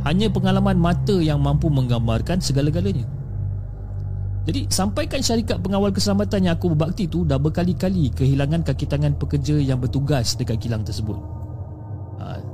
Hanya 0.05 0.29
pengalaman 0.29 0.77
mata 0.77 1.17
yang 1.19 1.41
mampu 1.41 1.73
menggambarkan 1.73 2.39
segala-galanya. 2.39 3.09
Jadi 4.45 4.69
sampaikan 4.69 5.25
syarikat 5.25 5.57
pengawal 5.65 5.89
keselamatan 5.89 6.45
yang 6.45 6.55
aku 6.61 6.77
berbakti 6.77 7.09
tu 7.09 7.25
dah 7.25 7.41
berkali-kali 7.41 8.13
kehilangan 8.13 8.61
kaki 8.61 8.85
tangan 8.85 9.17
pekerja 9.17 9.57
yang 9.57 9.81
bertugas 9.81 10.37
dekat 10.37 10.61
kilang 10.61 10.85
tersebut. 10.85 11.17
Ha, 12.21 12.45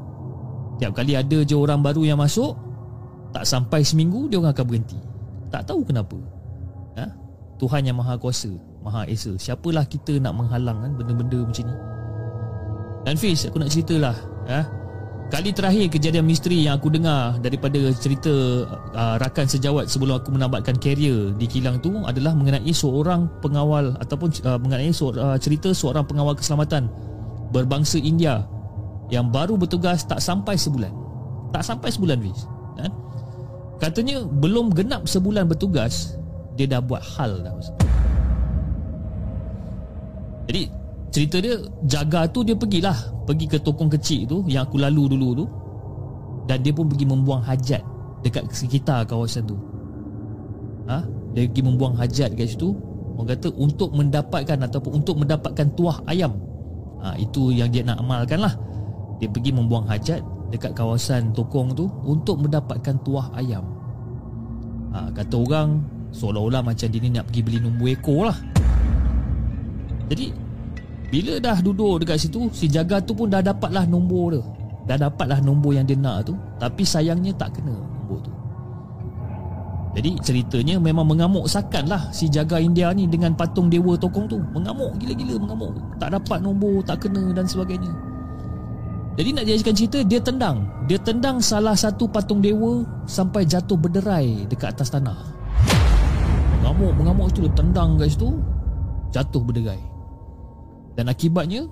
tiap 0.79 0.94
kali 0.94 1.18
ada 1.18 1.42
je 1.42 1.59
orang 1.59 1.83
baru 1.83 2.07
yang 2.07 2.23
masuk, 2.23 2.55
tak 3.31 3.45
sampai 3.47 3.87
seminggu 3.87 4.27
dia 4.27 4.38
orang 4.43 4.53
akan 4.55 4.66
berhenti. 4.66 4.99
Tak 5.51 5.66
tahu 5.66 5.83
kenapa. 5.87 6.19
Ha? 6.99 7.07
Tuhan 7.59 7.87
yang 7.87 7.99
maha 7.99 8.19
kuasa, 8.19 8.51
maha 8.83 9.07
esa. 9.07 9.35
Siapalah 9.35 9.87
kita 9.87 10.19
nak 10.19 10.35
menghalang 10.38 10.79
kan 10.83 10.93
benda-benda 10.99 11.38
macam 11.43 11.64
ni. 11.66 11.77
Dan 13.07 13.14
Fiz, 13.16 13.49
aku 13.49 13.57
nak 13.59 13.71
ceritalah. 13.73 14.16
Ha? 14.51 14.61
Kali 15.31 15.55
terakhir 15.55 15.87
kejadian 15.95 16.27
misteri 16.27 16.66
yang 16.66 16.75
aku 16.75 16.90
dengar 16.90 17.38
daripada 17.38 17.79
cerita 17.95 18.66
uh, 18.66 19.14
rakan 19.23 19.47
sejawat 19.47 19.87
sebelum 19.87 20.19
aku 20.19 20.35
menambatkan 20.35 20.75
carrier 20.75 21.31
di 21.38 21.47
kilang 21.47 21.79
tu 21.79 22.03
adalah 22.03 22.35
mengenai 22.35 22.75
seorang 22.75 23.31
pengawal 23.38 23.95
ataupun 24.03 24.35
uh, 24.43 24.59
mengenai 24.59 24.90
so, 24.90 25.14
uh, 25.14 25.38
cerita 25.38 25.71
seorang 25.71 26.03
pengawal 26.03 26.35
keselamatan 26.35 26.90
berbangsa 27.55 28.03
India 28.03 28.43
yang 29.14 29.31
baru 29.31 29.55
bertugas 29.55 30.03
tak 30.03 30.19
sampai 30.19 30.59
sebulan. 30.59 30.90
Tak 31.55 31.62
sampai 31.62 31.95
sebulan, 31.95 32.19
Fiz. 32.19 32.51
Kan? 32.75 32.90
Katanya 33.81 34.23
belum 34.23 34.77
genap 34.77 35.09
sebulan 35.09 35.49
bertugas 35.49 36.21
dia 36.55 36.69
dah 36.69 36.85
buat 36.85 37.01
hal 37.01 37.40
dah. 37.40 37.57
Jadi 40.51 40.81
Cerita 41.11 41.43
dia 41.43 41.59
Jaga 41.90 42.27
tu 42.31 42.47
dia 42.47 42.55
pergilah 42.55 42.95
Pergi 43.27 43.47
ke 43.51 43.59
tokong 43.59 43.90
kecil 43.90 44.27
tu 44.31 44.38
Yang 44.47 44.71
aku 44.71 44.77
lalu 44.79 45.11
dulu 45.11 45.29
tu 45.43 45.47
Dan 46.47 46.62
dia 46.62 46.71
pun 46.71 46.87
pergi 46.87 47.07
membuang 47.07 47.43
hajat 47.43 47.83
Dekat 48.23 48.47
sekitar 48.55 49.03
kawasan 49.07 49.47
tu 49.47 49.59
ha? 50.87 51.03
Dia 51.35 51.51
pergi 51.51 51.62
membuang 51.66 51.99
hajat 51.99 52.31
kat 52.38 52.47
situ 52.47 52.75
Orang 53.19 53.27
kata 53.35 53.51
untuk 53.59 53.90
mendapatkan 53.90 54.59
Ataupun 54.71 55.03
untuk 55.03 55.19
mendapatkan 55.19 55.66
tuah 55.75 55.99
ayam 56.07 56.38
ha, 57.03 57.19
Itu 57.19 57.51
yang 57.51 57.75
dia 57.75 57.83
nak 57.83 57.99
amalkan 57.99 58.47
lah 58.47 58.55
Dia 59.19 59.27
pergi 59.27 59.51
membuang 59.51 59.90
hajat 59.90 60.23
Dekat 60.50 60.74
kawasan 60.74 61.30
tokong 61.30 61.72
tu 61.78 61.86
Untuk 62.02 62.42
mendapatkan 62.42 62.98
tuah 63.06 63.30
ayam. 63.38 63.62
Ha, 64.90 65.14
Kata 65.14 65.34
orang 65.38 65.78
Seolah-olah 66.10 66.66
macam 66.66 66.90
dia 66.90 66.98
ni 66.98 67.10
nak 67.14 67.30
pergi 67.30 67.40
beli 67.46 67.58
nombor 67.62 67.94
ekor 67.94 68.34
lah. 68.34 68.38
Jadi 70.10 70.50
bila 71.10 71.42
dah 71.42 71.58
duduk 71.58 72.06
dekat 72.06 72.22
situ 72.22 72.50
Si 72.54 72.70
jaga 72.70 73.02
tu 73.02 73.14
pun 73.14 73.26
dah 73.26 73.42
dapatlah 73.42 73.86
nombor 73.86 74.38
tu 74.38 74.42
Dah 74.86 74.94
dapatlah 74.94 75.42
nombor 75.42 75.74
yang 75.74 75.86
dia 75.86 75.98
nak 75.98 76.30
tu 76.30 76.34
Tapi 76.58 76.82
sayangnya 76.86 77.34
tak 77.34 77.58
kena 77.58 77.74
nombor 77.74 78.18
tu. 78.22 78.30
Jadi 79.90 80.22
ceritanya 80.22 80.78
memang 80.78 81.02
mengamuk 81.02 81.50
sakan 81.50 81.90
lah 81.90 82.10
Si 82.14 82.30
jaga 82.30 82.62
India 82.62 82.94
ni 82.94 83.10
dengan 83.10 83.34
patung 83.34 83.66
dewa 83.66 83.98
tokong 83.98 84.30
tu. 84.30 84.38
Mengamuk 84.54 84.94
gila-gila 85.02 85.34
mengamuk. 85.38 85.74
Tak 85.98 86.14
dapat 86.14 86.38
nombor, 86.42 86.78
tak 86.86 87.06
kena 87.06 87.34
dan 87.34 87.46
sebagainya 87.46 88.10
Jadi 89.20 89.37
nak 89.37 89.44
jadikan 89.44 89.74
cerita 89.76 89.98
Dia 90.00 90.16
tendang. 90.16 90.64
Dia 90.88 90.96
tendang 90.96 91.44
salah 91.44 91.76
satu 91.76 92.09
patung 92.09 92.40
dewa 92.40 92.88
Sampai 93.04 93.44
jatuh 93.44 93.76
berderai 93.76 94.48
dekat 94.48 94.72
atas 94.72 94.88
tanah. 94.88 95.37
Mengamuk, 96.56 96.96
mengamuk 96.96 97.28
tu 97.37 97.44
dia 97.44 97.52
tendang 97.52 98.00
kat 98.00 98.16
situ 98.16 98.40
Jatuh 99.12 99.44
berderai. 99.44 99.76
Dan 100.96 101.12
akibatnya 101.12 101.68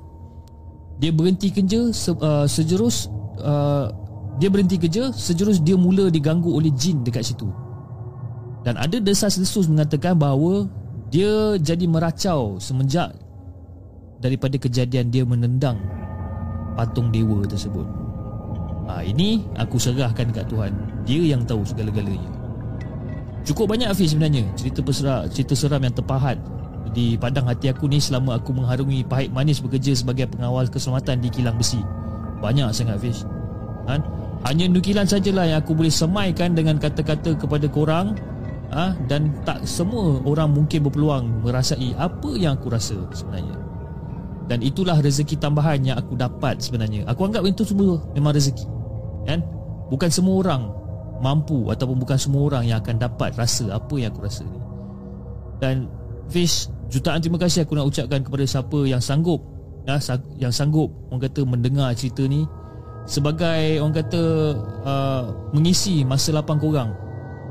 dia 0.98 1.08
berhenti 1.14 1.48
kerja 1.48 1.88
se, 1.94 2.10
uh, 2.10 2.44
sejurus 2.44 3.08
uh, 3.40 3.88
dia 4.36 4.50
berhenti 4.50 4.76
kerja 4.76 5.14
sejurus 5.14 5.62
dia 5.62 5.78
mula 5.78 6.10
diganggu 6.10 6.50
oleh 6.50 6.74
jin 6.74 7.00
dekat 7.00 7.22
situ. 7.32 7.48
Dan 8.66 8.76
ada 8.76 8.98
desas-desus 8.98 9.70
mengatakan 9.70 10.18
bahawa 10.18 10.66
dia 11.08 11.54
jadi 11.62 11.86
meracau 11.86 12.58
semenjak 12.58 13.14
daripada 14.18 14.58
kejadian 14.58 15.14
dia 15.14 15.22
menendang 15.22 15.78
patung 16.78 17.10
dewa 17.10 17.42
tersebut 17.42 17.84
ha, 18.86 19.02
ini 19.02 19.42
aku 19.58 19.82
serahkan 19.82 20.30
dekat 20.30 20.46
Tuhan 20.46 20.70
dia 21.02 21.34
yang 21.34 21.42
tahu 21.42 21.66
segala-galanya 21.66 22.30
cukup 23.42 23.74
banyak 23.74 23.90
Hafiz 23.90 24.14
sebenarnya 24.14 24.46
cerita 24.54 24.78
pesera, 24.86 25.26
cerita 25.26 25.58
seram 25.58 25.82
yang 25.82 25.92
terpahat 25.98 26.38
di 26.92 27.14
padang 27.20 27.46
hati 27.48 27.68
aku 27.70 27.86
ni 27.86 28.00
selama 28.00 28.40
aku 28.40 28.50
mengharungi 28.56 29.04
pahit 29.04 29.30
manis 29.32 29.60
bekerja 29.60 29.92
sebagai 29.92 30.28
pengawal 30.32 30.66
keselamatan 30.66 31.20
di 31.20 31.28
kilang 31.28 31.56
besi. 31.56 31.80
Banyak 32.42 32.70
sangat 32.72 32.98
Fish. 33.02 33.22
Kan? 33.86 34.02
Hanya 34.46 34.70
nukilan 34.70 35.06
sajalah 35.06 35.50
yang 35.50 35.58
aku 35.62 35.74
boleh 35.74 35.90
semaikan 35.90 36.54
dengan 36.54 36.78
kata-kata 36.78 37.34
kepada 37.34 37.66
korang 37.66 38.14
ha? 38.70 38.94
dan 39.10 39.34
tak 39.42 39.66
semua 39.66 40.22
orang 40.22 40.54
mungkin 40.54 40.86
berpeluang 40.86 41.42
merasai 41.42 41.94
apa 41.98 42.30
yang 42.38 42.54
aku 42.54 42.70
rasa 42.70 42.98
sebenarnya. 43.10 43.67
Dan 44.48 44.64
itulah 44.64 44.96
rezeki 44.96 45.36
tambahan 45.36 45.84
yang 45.84 45.96
aku 46.00 46.16
dapat 46.16 46.56
sebenarnya. 46.64 47.04
Aku 47.04 47.28
anggap 47.28 47.44
itu 47.44 47.68
semua 47.68 48.00
memang 48.16 48.32
rezeki. 48.32 48.64
Kan? 49.28 49.44
Bukan 49.92 50.08
semua 50.08 50.40
orang 50.40 50.72
mampu 51.20 51.68
ataupun 51.68 52.00
bukan 52.00 52.16
semua 52.16 52.48
orang 52.48 52.64
yang 52.64 52.80
akan 52.80 52.96
dapat 52.96 53.36
rasa 53.36 53.68
apa 53.76 53.94
yang 54.00 54.08
aku 54.08 54.24
rasa 54.24 54.48
ni. 54.48 54.60
Dan 55.60 55.90
Fish 56.32 56.70
Jutaan 56.88 57.20
terima 57.20 57.36
kasih 57.36 57.68
aku 57.68 57.76
nak 57.76 57.88
ucapkan 57.92 58.24
kepada 58.24 58.44
siapa 58.48 58.78
yang 58.88 59.02
sanggup 59.02 59.44
ya, 59.84 60.00
Yang 60.40 60.52
sanggup 60.56 60.88
orang 61.12 61.20
kata 61.28 61.40
mendengar 61.44 61.92
cerita 61.92 62.24
ni 62.24 62.48
Sebagai 63.04 63.80
orang 63.80 63.96
kata 63.96 64.22
uh, 64.84 65.22
mengisi 65.52 66.04
masa 66.04 66.32
lapang 66.32 66.56
korang 66.56 66.92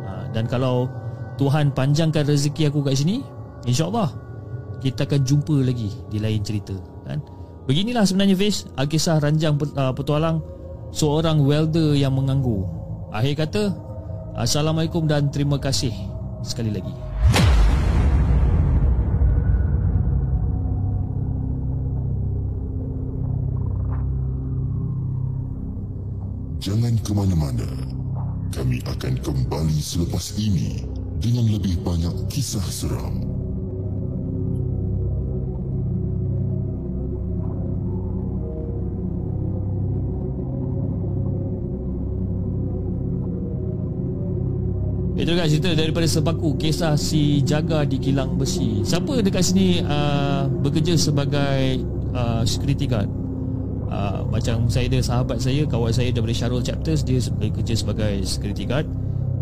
uh, 0.05 0.25
Dan 0.33 0.49
kalau 0.49 0.89
Tuhan 1.38 1.69
panjangkan 1.73 2.25
rezeki 2.25 2.73
aku 2.73 2.81
kat 2.81 2.97
sini 2.97 3.21
InsyaAllah 3.69 4.10
kita 4.83 5.09
akan 5.09 5.21
jumpa 5.25 5.55
lagi 5.61 5.89
di 6.09 6.17
lain 6.21 6.41
cerita 6.45 6.75
kan? 7.05 7.19
Beginilah 7.67 8.07
sebenarnya 8.07 8.39
Fiz 8.39 8.63
Kisah 8.79 9.19
ranjang 9.19 9.59
uh, 9.75 9.91
petualang 9.91 10.39
Seorang 10.95 11.43
welder 11.43 11.99
yang 11.99 12.15
menganggur 12.15 12.63
Akhir 13.11 13.43
kata 13.43 13.63
Assalamualaikum 14.39 15.03
dan 15.03 15.27
terima 15.27 15.59
kasih 15.59 15.91
Sekali 16.47 16.71
lagi 16.71 16.95
Jangan 26.67 26.99
ke 26.99 27.15
mana-mana. 27.15 27.69
Kami 28.51 28.83
akan 28.83 29.13
kembali 29.23 29.79
selepas 29.79 30.35
ini 30.35 30.83
dengan 31.15 31.47
lebih 31.47 31.79
banyak 31.79 32.27
kisah 32.27 32.67
seram. 32.67 33.37
Itu 45.27 45.35
kan 45.35 45.51
cerita 45.51 45.75
daripada 45.75 46.07
sepaku 46.07 46.55
Kisah 46.55 46.95
si 46.95 47.43
jaga 47.43 47.83
di 47.83 47.99
kilang 47.99 48.39
besi. 48.39 48.79
Siapa 48.87 49.19
dekat 49.19 49.43
sini 49.43 49.83
uh, 49.83 50.47
Bekerja 50.47 50.95
sebagai 50.95 51.83
uh, 52.15 52.47
Security 52.47 52.87
guard? 52.87 53.11
Uh, 53.91 54.23
Macam 54.31 54.71
saya 54.71 54.87
ada 54.87 55.03
sahabat 55.03 55.43
saya 55.43 55.67
Kawan 55.67 55.91
saya 55.91 56.15
daripada 56.15 56.31
Syarul 56.31 56.63
Chapters 56.63 57.03
Dia 57.03 57.19
bekerja 57.43 57.75
sebagai 57.75 58.23
security 58.23 58.63
guard. 58.63 58.87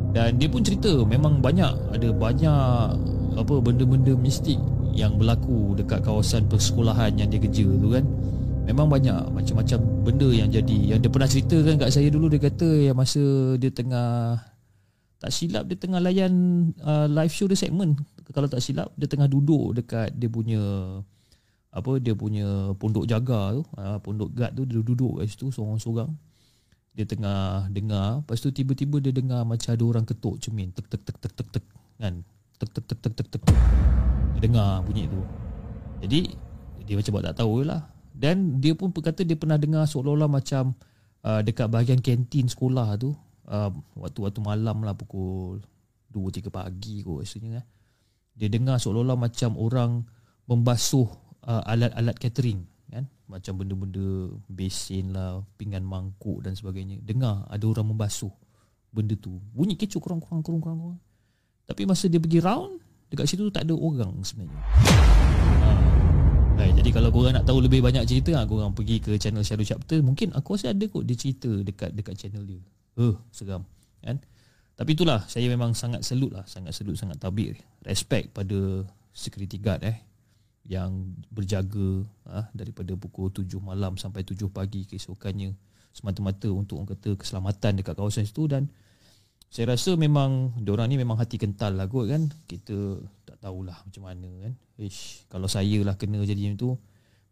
Dan 0.09 0.41
dia 0.41 0.49
pun 0.49 0.65
cerita 0.65 0.89
Memang 1.05 1.37
banyak 1.37 1.69
Ada 1.93 2.09
banyak 2.17 2.89
apa 3.37 3.53
Benda-benda 3.61 4.17
mistik 4.17 4.57
Yang 4.89 5.21
berlaku 5.21 5.77
Dekat 5.77 6.01
kawasan 6.01 6.49
persekolahan 6.49 7.13
Yang 7.13 7.37
dia 7.37 7.39
kerja 7.45 7.65
tu 7.69 7.87
kan. 7.93 8.05
Memang 8.65 8.89
banyak 8.89 9.21
Macam-macam 9.37 9.79
benda 10.01 10.33
yang 10.33 10.49
jadi. 10.49 10.97
Yang 10.97 10.99
dia 11.05 11.11
pernah 11.13 11.29
ceritakan 11.29 11.77
kat 11.77 11.89
saya 11.93 12.09
dulu 12.09 12.25
Dia 12.25 12.41
kata 12.41 12.89
yang 12.89 12.97
masa 12.97 13.53
dia 13.61 13.69
tengah 13.69 14.41
tak 15.25 15.33
silap 15.33 15.65
dia 15.65 15.73
tengah 15.73 15.97
layan 15.97 16.33
uh, 16.85 17.09
live 17.09 17.33
show 17.33 17.49
dia 17.49 17.57
segmen 17.57 17.97
kalau 18.29 18.45
tak 18.45 18.61
silap 18.61 18.93
dia 18.93 19.09
tengah 19.09 19.25
duduk 19.25 19.73
dekat 19.73 20.13
dia 20.13 20.29
punya 20.29 20.61
apa 21.75 21.99
dia 21.99 22.15
punya 22.15 22.71
pondok 22.79 23.03
jaga 23.03 23.59
tu. 23.59 23.63
Uh, 23.75 23.99
pondok 23.99 24.31
guard 24.31 24.55
tu 24.55 24.63
dia 24.63 24.79
duduk 24.79 25.19
kat 25.19 25.27
situ 25.27 25.51
seorang-seorang 25.51 26.07
dia 26.95 27.03
tengah 27.03 27.67
dengar. 27.67 28.23
Lepas 28.23 28.39
tu 28.39 28.49
tiba-tiba 28.55 29.03
dia 29.03 29.11
dengar 29.11 29.43
macam 29.43 29.75
ada 29.75 29.83
orang 29.83 30.05
ketuk 30.07 30.39
cermin. 30.39 30.71
Tek 30.71 30.87
tek 30.87 31.03
tek 31.03 31.17
tek 31.19 31.33
tek 31.35 31.47
tek. 31.59 31.65
Kan? 31.99 32.23
Tek 32.55 32.69
tek 32.71 32.85
tek 32.87 32.99
tek 33.03 33.13
tek 33.19 33.27
tek. 33.27 33.41
Dia 34.35 34.39
dengar 34.39 34.79
bunyi 34.87 35.11
tu. 35.11 35.19
Jadi 35.99 36.31
dia 36.87 36.95
macam 36.95 37.11
buat 37.11 37.25
tak 37.27 37.43
tahu 37.43 37.67
lah. 37.67 37.81
Dan 38.15 38.63
dia 38.63 38.71
pun 38.71 38.95
berkata 38.95 39.27
dia 39.27 39.35
pernah 39.35 39.59
dengar 39.59 39.83
seolah-olah 39.83 40.31
macam 40.31 40.71
uh, 41.27 41.43
dekat 41.43 41.67
bahagian 41.67 41.99
kantin 41.99 42.47
sekolah 42.47 42.95
tu 42.95 43.11
uh, 43.49 43.71
waktu-waktu 43.97 44.39
malam 44.41 44.85
lah 44.85 44.93
pukul 44.97 45.61
2 46.13 46.39
3 46.41 46.49
pagi 46.49 47.01
kot 47.03 47.25
rasanya 47.25 47.61
kan. 47.61 47.65
Dia 48.35 48.47
dengar 48.51 48.77
seolah-olah 48.79 49.15
macam 49.15 49.55
orang 49.55 50.03
membasuh 50.45 51.07
uh, 51.47 51.63
alat-alat 51.65 52.15
catering 52.19 52.63
kan. 52.91 53.07
Macam 53.25 53.57
benda-benda 53.57 54.35
besin 54.51 55.15
lah, 55.15 55.41
pinggan 55.57 55.81
mangkuk 55.81 56.45
dan 56.45 56.53
sebagainya. 56.53 57.01
Dengar 57.01 57.47
ada 57.49 57.65
orang 57.65 57.95
membasuh 57.95 58.31
benda 58.93 59.15
tu. 59.19 59.39
Bunyi 59.51 59.75
kecoh 59.75 59.99
kurang-kurang 59.99 60.43
kurang-kurang. 60.45 60.99
Tapi 61.65 61.81
masa 61.83 62.05
dia 62.05 62.21
pergi 62.21 62.39
round 62.39 62.79
dekat 63.09 63.25
situ 63.25 63.49
tak 63.49 63.65
ada 63.67 63.75
orang 63.75 64.21
sebenarnya. 64.21 64.61
Hai, 66.55 66.71
jadi 66.71 66.87
kalau 66.95 67.11
korang 67.11 67.35
nak 67.35 67.43
tahu 67.43 67.59
lebih 67.59 67.83
banyak 67.83 68.07
cerita, 68.07 68.39
ah, 68.39 68.47
korang 68.47 68.71
pergi 68.71 69.03
ke 69.03 69.19
channel 69.19 69.43
Shadow 69.43 69.67
Chapter. 69.67 69.99
Mungkin 69.99 70.31
aku 70.31 70.55
rasa 70.55 70.71
ada 70.71 70.87
kot 70.87 71.03
dia 71.03 71.19
cerita 71.19 71.51
dekat 71.51 71.91
dekat 71.91 72.15
channel 72.15 72.47
dia. 72.47 72.63
Uh, 72.95 73.15
seram 73.31 73.67
kan? 73.99 74.17
Tapi 74.75 74.91
itulah 74.91 75.23
saya 75.27 75.47
memang 75.47 75.71
sangat 75.71 76.03
selut 76.03 76.35
lah, 76.35 76.43
sangat 76.47 76.75
selut, 76.75 76.99
sangat 76.99 77.15
tabir. 77.19 77.55
Respect 77.83 78.35
pada 78.35 78.83
security 79.15 79.55
guard 79.59 79.87
eh 79.87 79.97
yang 80.65 81.13
berjaga 81.29 82.03
ah, 82.25 82.49
daripada 82.51 82.97
pukul 82.97 83.29
7 83.29 83.47
malam 83.61 83.95
sampai 83.95 84.25
7 84.25 84.49
pagi 84.49 84.89
keesokannya 84.89 85.53
semata-mata 85.95 86.49
untuk 86.51 86.81
orang 86.81 86.91
kata 86.97 87.15
keselamatan 87.15 87.79
dekat 87.79 87.95
kawasan 87.95 88.27
itu 88.27 88.49
dan 88.49 88.67
saya 89.47 89.71
rasa 89.71 89.95
memang 89.95 90.57
diorang 90.59 90.91
ni 90.91 90.99
memang 90.99 91.15
hati 91.15 91.39
kental 91.39 91.77
lah 91.77 91.87
kot 91.87 92.11
kan 92.11 92.27
kita 92.49 92.99
tak 93.23 93.39
tahulah 93.39 93.77
macam 93.87 94.03
mana 94.03 94.27
kan 94.43 94.53
Ish, 94.75 95.29
kalau 95.31 95.47
saya 95.47 95.79
lah 95.87 95.95
kena 95.95 96.19
jadi 96.25 96.51
macam 96.51 96.59
tu 96.59 96.69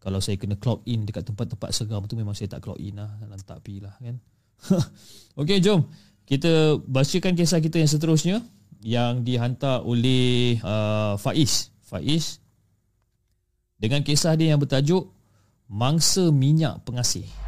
kalau 0.00 0.22
saya 0.22 0.40
kena 0.40 0.56
clock 0.56 0.80
in 0.88 1.04
dekat 1.04 1.28
tempat-tempat 1.28 1.74
seram 1.74 2.06
tu 2.08 2.16
memang 2.16 2.32
saya 2.32 2.48
tak 2.56 2.64
clock 2.64 2.80
in 2.80 2.96
lah 2.96 3.12
lantak 3.28 3.60
pi 3.60 3.84
lah 3.84 3.92
kan 4.00 4.16
Okey, 5.40 5.58
jom 5.60 5.86
kita 6.24 6.80
bacakan 6.88 7.36
kisah 7.36 7.60
kita 7.60 7.76
yang 7.84 7.90
seterusnya 7.90 8.36
yang 8.84 9.24
dihantar 9.24 9.84
oleh 9.84 10.60
uh, 10.64 11.16
Faiz. 11.20 11.72
Faiz 11.84 12.40
dengan 13.76 14.00
kisah 14.00 14.32
dia 14.36 14.56
yang 14.56 14.60
bertajuk 14.60 15.12
Mangsa 15.68 16.32
Minyak 16.32 16.84
Pengasih. 16.84 17.43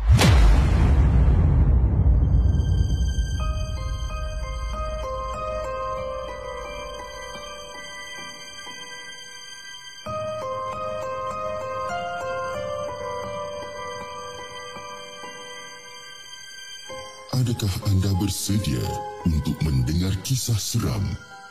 Adakah 17.57 17.88
anda 17.88 18.12
bersedia 18.20 18.84
untuk 19.24 19.57
mendengar 19.64 20.12
kisah 20.28 20.61
seram 20.61 21.00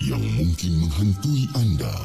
yang 0.05 0.21
mungkin 0.37 0.85
menghantui 0.85 1.49
anda? 1.57 1.89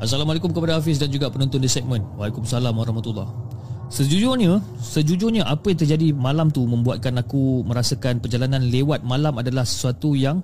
Assalamualaikum 0.00 0.56
kepada 0.56 0.80
Hafiz 0.80 0.96
dan 0.96 1.12
juga 1.12 1.28
penonton 1.28 1.60
di 1.60 1.68
segmen. 1.68 2.00
Waalaikumsalam 2.16 2.72
warahmatullahi 2.72 3.28
Sejujurnya, 3.92 4.64
sejujurnya 4.80 5.44
apa 5.44 5.76
yang 5.76 5.84
terjadi 5.84 6.16
malam 6.16 6.48
tu 6.48 6.64
membuatkan 6.64 7.20
aku 7.20 7.60
merasakan 7.68 8.24
perjalanan 8.24 8.64
lewat 8.64 9.04
malam 9.04 9.36
adalah 9.36 9.68
sesuatu 9.68 10.16
yang 10.16 10.40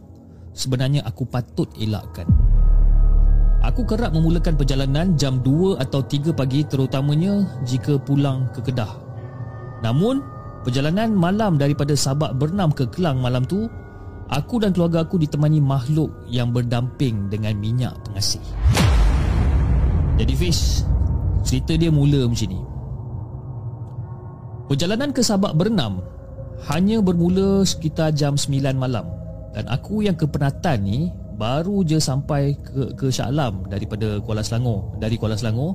sebenarnya 0.52 1.08
aku 1.08 1.24
patut 1.24 1.72
elakkan. 1.80 2.28
Aku 3.60 3.84
kerap 3.84 4.16
memulakan 4.16 4.56
perjalanan 4.56 5.20
jam 5.20 5.44
2 5.44 5.76
atau 5.84 6.00
3 6.00 6.32
pagi 6.32 6.64
terutamanya 6.64 7.44
jika 7.68 8.00
pulang 8.00 8.48
ke 8.56 8.64
Kedah. 8.64 8.88
Namun, 9.84 10.24
perjalanan 10.64 11.12
malam 11.12 11.60
daripada 11.60 11.92
Sabak 11.92 12.40
Bernam 12.40 12.72
ke 12.72 12.88
Kelang 12.88 13.20
malam 13.20 13.44
tu, 13.44 13.68
aku 14.32 14.64
dan 14.64 14.72
keluarga 14.72 15.04
aku 15.04 15.20
ditemani 15.20 15.60
makhluk 15.60 16.08
yang 16.32 16.56
berdamping 16.56 17.28
dengan 17.28 17.52
minyak 17.60 17.92
pengasih. 18.08 18.40
Jadi 20.16 20.34
Fish, 20.40 20.80
cerita 21.44 21.76
dia 21.76 21.92
mula 21.92 22.24
macam 22.24 22.48
ni. 22.48 22.60
Perjalanan 24.72 25.12
ke 25.12 25.20
Sabak 25.20 25.52
Bernam 25.52 26.00
hanya 26.72 27.04
bermula 27.04 27.60
sekitar 27.68 28.16
jam 28.16 28.40
9 28.40 28.56
malam 28.72 29.04
dan 29.52 29.68
aku 29.68 30.00
yang 30.00 30.16
kepenatan 30.16 30.80
ni 30.80 31.12
baru 31.40 31.80
je 31.88 31.96
sampai 31.96 32.52
ke 32.60 32.92
ke 32.92 33.08
Shah 33.08 33.32
Alam 33.32 33.64
daripada 33.64 34.20
Kuala 34.20 34.44
Selangor 34.44 34.92
dari 35.00 35.16
Kuala 35.16 35.40
Selangor 35.40 35.72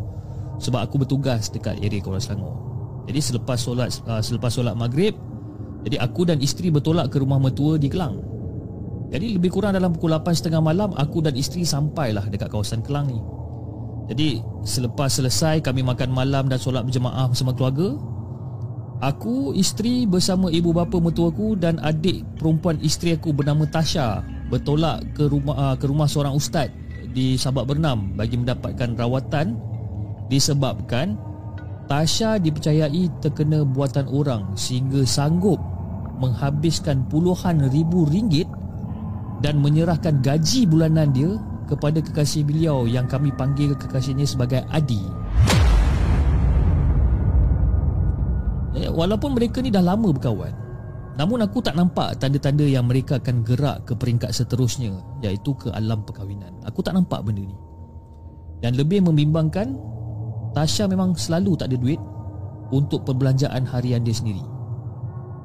sebab 0.62 0.86
aku 0.86 1.02
bertugas 1.02 1.50
dekat 1.50 1.82
area 1.82 1.98
Kuala 2.06 2.22
Selangor. 2.22 2.54
Jadi 3.10 3.20
selepas 3.22 3.58
solat 3.58 3.90
uh, 4.06 4.22
selepas 4.22 4.54
solat 4.54 4.78
maghrib 4.78 5.18
jadi 5.86 6.02
aku 6.02 6.26
dan 6.26 6.42
isteri 6.42 6.70
bertolak 6.70 7.10
ke 7.14 7.22
rumah 7.22 7.38
mertua 7.38 7.78
di 7.78 7.90
Kelang. 7.90 8.22
Jadi 9.14 9.38
lebih 9.38 9.54
kurang 9.54 9.78
dalam 9.78 9.94
pukul 9.94 10.18
8.30 10.18 10.58
malam 10.62 10.90
aku 10.98 11.22
dan 11.22 11.38
isteri 11.38 11.62
sampailah 11.62 12.26
dekat 12.30 12.50
kawasan 12.50 12.82
Kelang 12.82 13.10
ni. 13.10 13.22
Jadi 14.10 14.42
selepas 14.66 15.14
selesai 15.18 15.62
kami 15.62 15.82
makan 15.82 16.10
malam 16.14 16.46
dan 16.50 16.58
solat 16.58 16.86
berjemaah 16.86 17.30
bersama 17.30 17.54
keluarga, 17.54 17.98
aku, 19.02 19.54
isteri 19.54 20.10
bersama 20.10 20.50
ibu 20.50 20.74
bapa 20.74 20.98
mertuaku 20.98 21.54
dan 21.58 21.78
adik 21.86 22.26
perempuan 22.38 22.82
isteri 22.82 23.14
aku 23.18 23.34
bernama 23.34 23.70
Tasha 23.70 24.26
bertolak 24.56 25.04
ke 25.12 25.28
rumah 25.28 25.56
uh, 25.60 25.76
ke 25.76 25.84
rumah 25.84 26.08
seorang 26.08 26.32
ustaz 26.32 26.72
di 27.12 27.36
Sabak 27.36 27.68
Bernam 27.68 28.16
bagi 28.16 28.40
mendapatkan 28.40 28.96
rawatan 28.96 29.60
disebabkan 30.32 31.20
Tasha 31.86 32.42
dipercayai 32.42 33.22
terkena 33.22 33.62
buatan 33.62 34.10
orang 34.10 34.58
sehingga 34.58 35.06
sanggup 35.06 35.62
menghabiskan 36.18 37.06
puluhan 37.12 37.68
ribu 37.70 38.10
ringgit 38.10 38.50
dan 39.46 39.62
menyerahkan 39.62 40.24
gaji 40.24 40.66
bulanan 40.66 41.14
dia 41.14 41.38
kepada 41.70 42.02
kekasih 42.02 42.42
beliau 42.42 42.90
yang 42.90 43.06
kami 43.06 43.30
panggil 43.36 43.78
kekasihnya 43.78 44.26
sebagai 44.26 44.66
Adi. 44.74 45.02
Eh, 48.76 48.90
walaupun 48.90 49.38
mereka 49.38 49.62
ni 49.62 49.70
dah 49.70 49.86
lama 49.86 50.10
berkawan, 50.10 50.52
namun 51.16 51.40
aku 51.48 51.64
tak 51.64 51.80
nampak 51.80 52.20
tanda-tanda 52.20 52.68
yang 52.68 52.92
mereka 52.92 53.24
akan 53.24 53.48
gerak 53.48 53.88
ke 53.88 53.96
peringkat 53.96 54.36
seterusnya 54.36 55.00
iaitu 55.24 55.56
ke 55.56 55.72
alam 55.72 56.04
perkahwinan. 56.04 56.52
Aku 56.68 56.84
tak 56.84 56.92
nampak 56.92 57.24
benda 57.24 57.40
ni. 57.40 57.56
Dan 58.60 58.76
lebih 58.76 59.00
membimbangkan, 59.00 59.80
Tasha 60.52 60.92
memang 60.92 61.16
selalu 61.16 61.56
tak 61.56 61.72
ada 61.72 61.78
duit 61.80 62.00
untuk 62.76 63.08
perbelanjaan 63.08 63.64
harian 63.64 64.04
dia 64.04 64.12
sendiri. 64.12 64.44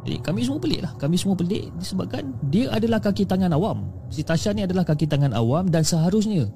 Jadi 0.03 0.19
kami 0.27 0.43
semua 0.43 0.59
pelik 0.59 0.81
lah. 0.83 0.93
Kami 0.99 1.15
semua 1.15 1.37
pelik 1.39 1.71
disebabkan 1.79 2.35
dia 2.51 2.67
adalah 2.75 2.99
kaki 2.99 3.23
tangan 3.23 3.55
awam. 3.55 3.95
Si 4.11 4.27
Tasha 4.27 4.51
ni 4.51 4.67
adalah 4.67 4.83
kaki 4.83 5.07
tangan 5.07 5.31
awam 5.39 5.71
dan 5.71 5.87
seharusnya 5.87 6.51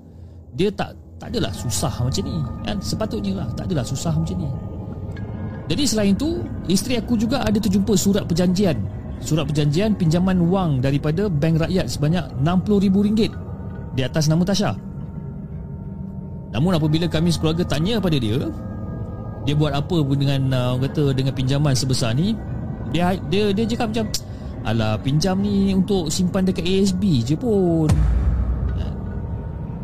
dia 0.59 0.75
tak 0.75 0.99
tak 1.23 1.31
adalah 1.31 1.55
susah 1.55 2.03
macam 2.03 2.23
ni. 2.27 2.35
Kan? 2.67 2.83
Sepatutnya 2.83 3.33
lah 3.45 3.49
tak 3.55 3.71
adalah 3.71 3.87
susah 3.87 4.11
macam 4.17 4.37
ni. 4.43 4.51
Jadi 5.71 5.85
selain 5.87 6.15
tu 6.19 6.43
Isteri 6.65 6.97
aku 6.97 7.21
juga 7.21 7.45
ada 7.45 7.61
terjumpa 7.61 7.93
surat 7.93 8.25
perjanjian 8.25 9.04
Surat 9.25 9.49
perjanjian 9.49 9.97
pinjaman 9.97 10.37
wang 10.53 10.85
Daripada 10.85 11.33
bank 11.33 11.65
rakyat 11.65 11.89
sebanyak 11.89 12.25
RM60,000 12.45 13.33
Di 13.97 14.03
atas 14.05 14.29
nama 14.29 14.45
Tasha. 14.45 14.77
Namun 16.53 16.77
apabila 16.77 17.09
kami 17.09 17.33
sekeluarga 17.33 17.65
tanya 17.65 17.99
pada 17.99 18.21
dia 18.21 18.37
Dia 19.49 19.57
buat 19.57 19.73
apa 19.73 19.97
dengan 20.13 20.41
uh, 20.53 20.77
kata 20.77 21.17
dengan 21.17 21.33
pinjaman 21.33 21.73
sebesar 21.73 22.13
ni 22.13 22.37
Dia 22.93 23.17
dia 23.33 23.51
dia 23.57 23.65
cakap 23.65 23.97
macam 23.97 24.07
Alah 24.65 24.97
pinjam 25.01 25.41
ni 25.41 25.77
untuk 25.77 26.09
simpan 26.09 26.49
dekat 26.49 26.65
ASB 26.65 27.21
je 27.21 27.37
pun. 27.37 27.85
Ha. 28.81 28.85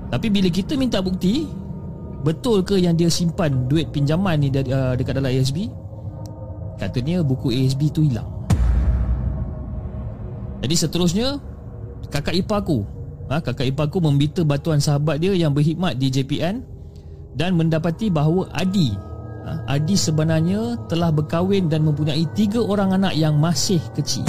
Tapi 0.09 0.33
bila 0.33 0.49
kita 0.49 0.73
minta 0.77 1.05
bukti 1.05 1.45
Betul 2.25 2.65
ke 2.65 2.81
yang 2.81 2.97
dia 2.97 3.09
simpan 3.09 3.69
duit 3.69 3.89
pinjaman 3.93 4.41
ni 4.41 4.49
uh, 4.53 4.97
dekat 4.97 5.17
dalam 5.17 5.33
ASB 5.33 5.69
Katanya 6.77 7.21
buku 7.21 7.53
ASB 7.53 7.93
tu 7.93 8.05
hilang 8.05 8.40
Jadi 10.61 10.75
seterusnya 10.77 11.41
Kakak 12.11 12.37
ipar 12.37 12.65
aku 12.65 12.85
ha, 13.33 13.41
Kakak 13.41 13.67
ipar 13.69 13.89
aku 13.89 13.99
membita 14.01 14.45
batuan 14.45 14.81
sahabat 14.81 15.21
dia 15.21 15.33
yang 15.33 15.53
berkhidmat 15.53 15.97
di 15.97 16.09
JPN 16.13 16.65
Dan 17.37 17.57
mendapati 17.57 18.13
bahawa 18.13 18.49
Adi 18.53 18.93
ha, 19.49 19.65
Adi 19.71 19.97
sebenarnya 19.97 20.77
telah 20.89 21.09
berkahwin 21.13 21.69
dan 21.69 21.85
mempunyai 21.87 22.25
tiga 22.37 22.61
orang 22.61 22.97
anak 22.97 23.17
yang 23.17 23.41
masih 23.41 23.81
kecil 23.97 24.27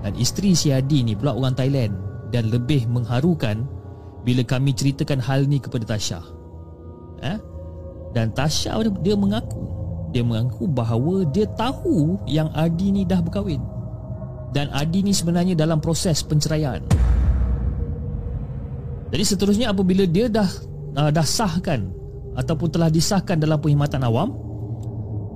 Dan 0.00 0.16
isteri 0.16 0.56
si 0.56 0.72
Adi 0.72 1.04
ni 1.04 1.12
pula 1.12 1.36
orang 1.36 1.52
Thailand 1.52 1.92
Dan 2.32 2.48
lebih 2.48 2.88
mengharukan 2.88 3.68
bila 4.22 4.42
kami 4.46 4.70
ceritakan 4.72 5.18
hal 5.18 5.46
ni 5.50 5.58
kepada 5.58 5.94
Tasha. 5.94 6.22
Eh? 7.22 7.38
Dan 8.14 8.30
Tasha 8.34 8.78
dia 9.02 9.18
mengaku, 9.18 9.62
dia 10.14 10.22
mengaku 10.22 10.70
bahawa 10.70 11.26
dia 11.30 11.46
tahu 11.58 12.18
yang 12.30 12.48
Adi 12.54 12.94
ni 12.94 13.02
dah 13.02 13.18
berkahwin. 13.18 13.60
Dan 14.52 14.68
Adi 14.70 15.00
ni 15.00 15.16
sebenarnya 15.16 15.56
dalam 15.56 15.80
proses 15.80 16.20
penceraian. 16.20 16.84
Jadi 19.12 19.24
seterusnya 19.24 19.72
apabila 19.72 20.04
dia 20.08 20.28
dah 20.28 20.48
uh, 20.96 21.10
dah 21.12 21.24
sahkan 21.24 21.88
ataupun 22.36 22.68
telah 22.72 22.88
disahkan 22.88 23.36
dalam 23.40 23.60
perkhidmatan 23.60 24.04
awam, 24.04 24.32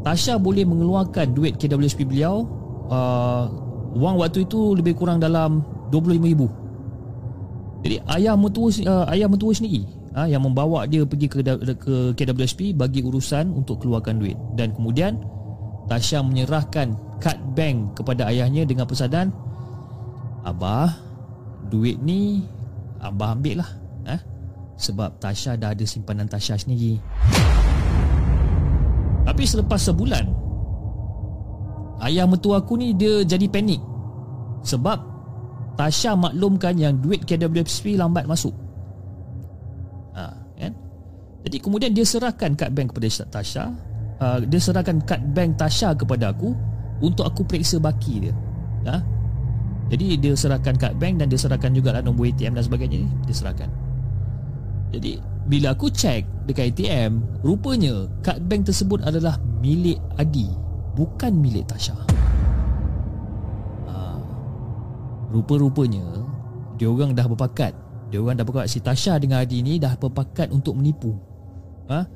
Tasha 0.07 0.39
boleh 0.39 0.63
mengeluarkan 0.63 1.35
duit 1.35 1.59
KWSP 1.59 2.07
beliau 2.07 2.47
uh, 2.87 3.51
wang 3.97 4.17
waktu 4.21 4.47
itu 4.47 4.79
lebih 4.79 4.95
kurang 4.95 5.19
dalam 5.19 5.67
25,000 5.91 7.83
jadi 7.83 7.97
ayah 8.19 8.35
mentua 8.39 8.69
uh, 8.87 9.07
ayah 9.11 9.29
mentua 9.31 9.53
sendiri 9.55 9.83
uh, 10.15 10.31
yang 10.31 10.43
membawa 10.47 10.87
dia 10.87 11.03
pergi 11.07 11.27
ke 11.27 11.43
ke 11.79 11.95
KWSP 12.15 12.77
bagi 12.79 13.03
urusan 13.03 13.51
untuk 13.51 13.83
keluarkan 13.83 14.23
duit 14.23 14.39
dan 14.55 14.71
kemudian 14.75 15.19
Tasha 15.87 16.23
menyerahkan 16.23 16.95
kad 17.23 17.39
bank 17.55 17.99
kepada 17.99 18.29
ayahnya 18.29 18.67
dengan 18.67 18.85
pesanan 18.85 19.31
Abah 20.47 20.95
duit 21.67 21.99
ni 21.99 22.47
abah 23.03 23.35
ambil 23.35 23.63
lah 23.63 23.71
eh? 24.07 24.21
sebab 24.79 25.19
Tasha 25.19 25.59
dah 25.59 25.75
ada 25.75 25.83
simpanan 25.83 26.31
Tasha 26.31 26.55
sendiri 26.55 27.03
tapi 29.27 29.43
selepas 29.43 29.83
sebulan 29.83 30.25
ayah 32.07 32.31
mentua 32.31 32.63
aku 32.63 32.79
ni 32.79 32.95
dia 32.95 33.27
jadi 33.27 33.51
panik 33.51 33.83
sebab 34.63 35.17
Tasha 35.77 36.17
maklumkan 36.17 36.73
yang 36.73 36.97
duit 36.97 37.29
KWSP 37.29 38.01
lambat 38.01 38.25
masuk. 38.25 38.57
Ha, 40.17 40.33
kan? 40.57 40.73
Jadi 41.45 41.57
kemudian 41.61 41.93
dia 41.93 42.01
serahkan 42.09 42.57
kad 42.57 42.73
bank 42.73 42.97
kepada 42.97 43.29
Tasha. 43.29 43.77
Uh, 44.17 44.41
dia 44.49 44.61
serahkan 44.61 44.97
kad 45.05 45.21
bank 45.37 45.61
Tasha 45.61 45.93
kepada 45.93 46.33
aku 46.33 46.57
untuk 47.05 47.29
aku 47.29 47.45
periksa 47.45 47.77
baki 47.77 48.29
dia. 48.29 48.35
Ha? 48.89 49.03
Jadi 49.93 50.17
dia 50.19 50.33
serahkan 50.33 50.75
kad 50.81 50.97
bank 50.97 51.21
dan 51.21 51.29
dia 51.29 51.37
serahkan 51.37 51.71
juga 51.77 51.93
lah 51.93 52.01
nombor 52.01 52.33
ATM 52.33 52.57
dan 52.57 52.65
sebagainya 52.65 53.05
ni. 53.05 53.09
Dia 53.29 53.35
serahkan. 53.37 53.69
Jadi 54.97 55.21
bila 55.47 55.77
aku 55.77 55.93
cek 55.93 56.49
dekat 56.49 56.73
ATM, 56.73 57.21
rupanya 57.45 58.09
kad 58.25 58.41
bank 58.49 58.67
tersebut 58.67 59.05
adalah 59.05 59.37
milik 59.61 60.01
Adi, 60.17 60.49
bukan 60.97 61.37
milik 61.37 61.69
Tasha. 61.69 62.17
Rupa-rupanya 65.37 66.25
Dia 66.79 66.89
orang 66.89 67.13
dah 67.13 67.27
berpakat 67.27 67.75
Dia 68.09 68.23
orang 68.23 68.39
dah 68.39 68.47
berpakat 68.47 68.71
Si 68.71 68.79
Tasha 68.79 69.19
dengan 69.19 69.43
Adi 69.43 69.61
ni 69.61 69.77
Dah 69.77 69.99
berpakat 69.99 70.55
untuk 70.55 70.79
menipu 70.79 71.19
ha? 71.91 72.07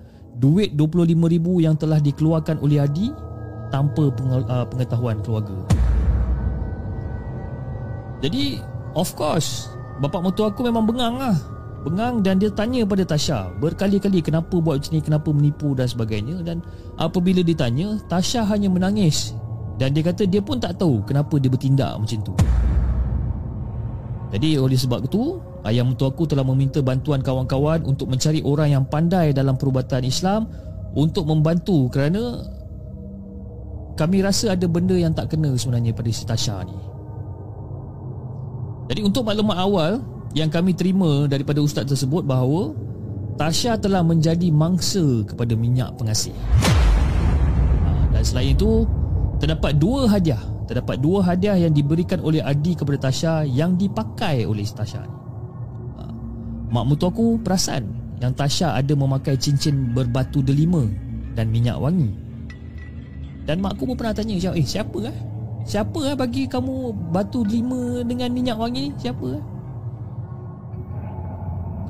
Duit 0.40 0.72
RM25,000 0.72 1.46
yang 1.60 1.76
telah 1.76 2.00
dikeluarkan 2.00 2.64
oleh 2.64 2.80
Adi 2.80 3.12
Tanpa 3.68 4.08
uh, 4.08 4.64
pengetahuan 4.66 5.20
keluarga. 5.20 5.52
Jadi 8.24 8.56
Of 8.96 9.12
course 9.14 9.68
Bapak 10.00 10.24
mertua 10.24 10.48
aku 10.48 10.64
memang 10.64 10.88
bengang 10.88 11.20
lah. 11.20 11.36
Bengang 11.84 12.24
dan 12.24 12.40
dia 12.40 12.48
tanya 12.48 12.88
pada 12.88 13.04
Tasha 13.04 13.52
Berkali-kali 13.60 14.24
kenapa 14.24 14.56
buat 14.56 14.80
macam 14.80 14.92
ni 14.96 15.00
Kenapa 15.04 15.28
menipu 15.28 15.76
dan 15.76 15.84
sebagainya. 15.84 16.40
Dan 16.40 16.64
apabila 16.96 17.44
ditanya 17.44 18.00
Tasha 18.08 18.40
hanya 18.48 18.72
menangis. 18.72 19.36
Dan 19.76 19.92
dia 19.92 20.00
kata 20.00 20.24
dia 20.24 20.40
pun 20.40 20.56
tak 20.56 20.80
tahu 20.80 21.04
Kenapa 21.04 21.36
dia 21.36 21.52
bertindak 21.52 22.00
macam 22.00 22.18
tu. 22.24 22.32
Jadi 24.30 24.56
oleh 24.56 24.78
sebab 24.78 25.04
itu 25.04 25.42
Ayah 25.60 25.84
mentua 25.84 26.08
aku 26.08 26.24
telah 26.24 26.40
meminta 26.40 26.80
bantuan 26.80 27.20
kawan-kawan 27.20 27.84
Untuk 27.84 28.08
mencari 28.08 28.40
orang 28.40 28.72
yang 28.80 28.84
pandai 28.88 29.36
dalam 29.36 29.60
perubatan 29.60 30.00
Islam 30.04 30.48
Untuk 30.96 31.28
membantu 31.28 31.92
kerana 31.92 32.40
Kami 33.96 34.24
rasa 34.24 34.56
ada 34.56 34.64
benda 34.64 34.96
yang 34.96 35.12
tak 35.12 35.36
kena 35.36 35.52
sebenarnya 35.52 35.92
pada 35.92 36.08
si 36.08 36.24
Tasha 36.24 36.64
ni. 36.64 36.76
Jadi 38.88 39.00
untuk 39.04 39.28
maklumat 39.28 39.60
awal 39.60 40.00
Yang 40.32 40.50
kami 40.56 40.72
terima 40.72 41.28
daripada 41.28 41.60
ustaz 41.60 41.84
tersebut 41.84 42.24
bahawa 42.24 42.72
Tasha 43.36 43.76
telah 43.80 44.04
menjadi 44.04 44.52
mangsa 44.52 45.24
kepada 45.24 45.56
minyak 45.56 45.96
pengasih. 45.96 46.36
Ha, 47.84 48.12
Dan 48.12 48.22
selain 48.24 48.52
itu 48.52 48.84
Terdapat 49.40 49.72
dua 49.80 50.04
hadiah. 50.04 50.40
Terdapat 50.68 51.00
dua 51.00 51.24
hadiah 51.24 51.56
yang 51.56 51.72
diberikan 51.72 52.20
oleh 52.20 52.44
Adi 52.44 52.76
kepada 52.76 53.08
Tasha 53.08 53.42
yang 53.42 53.74
dipakai 53.74 54.44
oleh 54.44 54.62
Tasha 54.68 55.00
ni. 55.02 55.19
Mak 56.70 56.84
mutu 56.86 57.10
aku 57.10 57.38
perasan 57.42 57.90
yang 58.22 58.30
Tasha 58.30 58.78
ada 58.78 58.94
memakai 58.94 59.34
cincin 59.34 59.90
berbatu 59.90 60.38
delima 60.38 60.86
dan 61.34 61.50
minyak 61.50 61.78
wangi. 61.82 62.14
Dan 63.48 63.58
mak 63.58 63.74
aku 63.74 63.90
pun 63.90 63.96
pernah 63.98 64.14
tanya, 64.14 64.38
eh 64.54 64.62
siapa 64.62 65.10
eh? 65.10 65.16
Siapa 65.66 65.98
eh 66.06 66.14
bagi 66.14 66.46
kamu 66.46 66.94
batu 67.10 67.42
delima 67.42 68.06
dengan 68.06 68.30
minyak 68.30 68.54
wangi 68.54 68.86
ni? 68.86 68.90
Siapa 68.94 69.26
eh? 69.34 69.42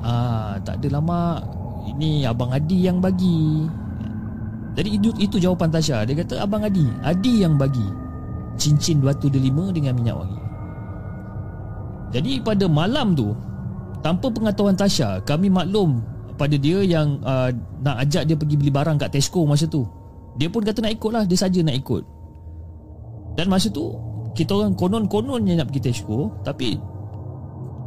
Ah, 0.01 0.57
tak 0.65 0.81
ada 0.81 0.97
lama. 0.97 1.45
Ini 1.81 2.25
abang 2.29 2.49
Adi 2.49 2.89
yang 2.89 2.97
bagi. 2.97 3.69
Jadi 4.73 4.89
itu, 4.97 5.09
itu 5.21 5.35
jawapan 5.37 5.69
Tasha. 5.69 6.01
Dia 6.07 6.17
kata 6.25 6.41
abang 6.41 6.65
Adi, 6.65 6.87
Adi 7.05 7.45
yang 7.45 7.59
bagi 7.59 7.85
cincin 8.57 9.01
batu 9.03 9.29
delima 9.29 9.69
dengan 9.69 9.93
minyak 9.97 10.17
wangi. 10.17 10.41
Jadi 12.11 12.41
pada 12.41 12.65
malam 12.65 13.13
tu 13.13 13.35
tanpa 14.01 14.27
pengetahuan 14.33 14.77
Tasha, 14.77 15.21
kami 15.23 15.49
maklum 15.49 16.01
pada 16.35 16.57
dia 16.57 16.81
yang 16.81 17.21
uh, 17.21 17.53
nak 17.85 18.01
ajak 18.05 18.25
dia 18.25 18.35
pergi 18.35 18.55
beli 18.57 18.73
barang 18.73 18.97
kat 18.97 19.13
Tesco 19.13 19.45
masa 19.45 19.69
tu. 19.69 19.85
Dia 20.35 20.49
pun 20.49 20.65
kata 20.65 20.81
nak 20.81 20.93
ikut 20.97 21.11
lah, 21.13 21.23
dia 21.25 21.37
saja 21.37 21.59
nak 21.61 21.77
ikut. 21.77 22.03
Dan 23.37 23.47
masa 23.47 23.69
tu 23.71 24.11
kita 24.31 24.55
orang 24.55 24.73
konon-konon 24.75 25.43
nak 25.43 25.67
pergi 25.71 25.91
Tesco 25.91 26.31
tapi 26.43 26.79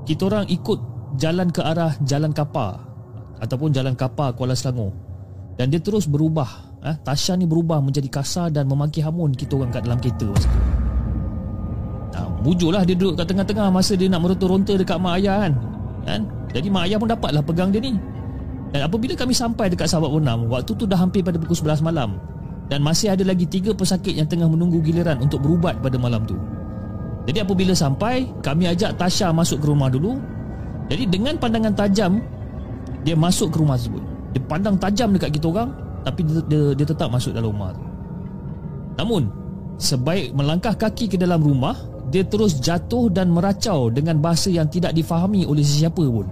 kita 0.04 0.28
orang 0.28 0.44
ikut 0.52 0.78
jalan 1.16 1.48
ke 1.48 1.60
arah 1.64 1.92
jalan 2.04 2.32
kapal 2.36 2.76
ataupun 3.40 3.72
jalan 3.72 3.96
kapal 3.96 4.36
Kuala 4.36 4.52
Selangor 4.52 4.92
dan 5.56 5.72
dia 5.72 5.80
terus 5.80 6.04
berubah 6.04 6.48
eh, 6.84 6.96
Tasha 7.00 7.32
ni 7.38 7.48
berubah 7.48 7.80
menjadi 7.80 8.08
kasar 8.12 8.52
dan 8.52 8.68
memaki 8.68 9.00
hamun 9.00 9.32
kita 9.32 9.56
orang 9.56 9.72
kat 9.72 9.82
dalam 9.88 9.98
kereta 10.00 10.26
masa 10.28 10.48
tu. 10.48 10.62
Nah, 12.14 12.26
bujurlah 12.46 12.82
dia 12.86 12.94
duduk 12.94 13.18
kat 13.18 13.26
tengah-tengah 13.26 13.68
masa 13.74 13.92
dia 13.98 14.06
nak 14.06 14.22
meronta-ronta 14.22 14.78
dekat 14.78 14.98
mak 15.00 15.18
ayah 15.18 15.48
kan. 15.48 15.52
Kan? 16.04 16.28
Jadi 16.52 16.68
mak 16.70 16.86
ayah 16.86 16.98
pun 17.00 17.08
dapatlah 17.10 17.42
pegang 17.42 17.74
dia 17.74 17.82
ni. 17.82 17.96
Dan 18.74 18.90
apabila 18.90 19.14
kami 19.14 19.34
sampai 19.34 19.70
dekat 19.70 19.86
sahabat 19.86 20.10
Bonam, 20.10 20.50
waktu 20.50 20.74
tu 20.74 20.84
dah 20.84 20.98
hampir 20.98 21.22
pada 21.22 21.38
pukul 21.38 21.54
11 21.54 21.82
malam. 21.82 22.18
Dan 22.66 22.80
masih 22.80 23.12
ada 23.12 23.22
lagi 23.22 23.44
tiga 23.44 23.76
pesakit 23.76 24.16
yang 24.16 24.24
tengah 24.24 24.48
menunggu 24.48 24.80
giliran 24.80 25.20
untuk 25.20 25.44
berubat 25.44 25.78
pada 25.84 26.00
malam 26.00 26.24
tu. 26.24 26.34
Jadi 27.24 27.40
apabila 27.40 27.72
sampai, 27.76 28.28
kami 28.40 28.68
ajak 28.68 28.96
Tasha 29.00 29.32
masuk 29.32 29.60
ke 29.60 29.66
rumah 29.68 29.88
dulu. 29.88 30.16
Jadi 30.88 31.08
dengan 31.08 31.36
pandangan 31.40 31.72
tajam, 31.76 32.20
dia 33.04 33.16
masuk 33.16 33.52
ke 33.52 33.56
rumah 33.60 33.76
tersebut. 33.76 34.00
Dia 34.36 34.42
pandang 34.48 34.76
tajam 34.80 35.12
dekat 35.14 35.30
kita 35.38 35.46
orang 35.52 35.70
tapi 36.04 36.20
dia, 36.26 36.40
dia, 36.50 36.62
dia 36.76 36.86
tetap 36.88 37.08
masuk 37.08 37.32
dalam 37.32 37.52
rumah 37.52 37.72
tu. 37.72 37.84
Namun, 39.00 39.22
sebaik 39.80 40.36
melangkah 40.36 40.76
kaki 40.76 41.08
ke 41.08 41.16
dalam 41.16 41.40
rumah, 41.40 41.74
dia 42.12 42.24
terus 42.26 42.60
jatuh 42.60 43.08
dan 43.08 43.32
meracau 43.32 43.88
dengan 43.88 44.20
bahasa 44.20 44.52
yang 44.52 44.68
tidak 44.68 44.92
difahami 44.92 45.48
oleh 45.48 45.64
sesiapa 45.64 46.04
pun. 46.04 46.26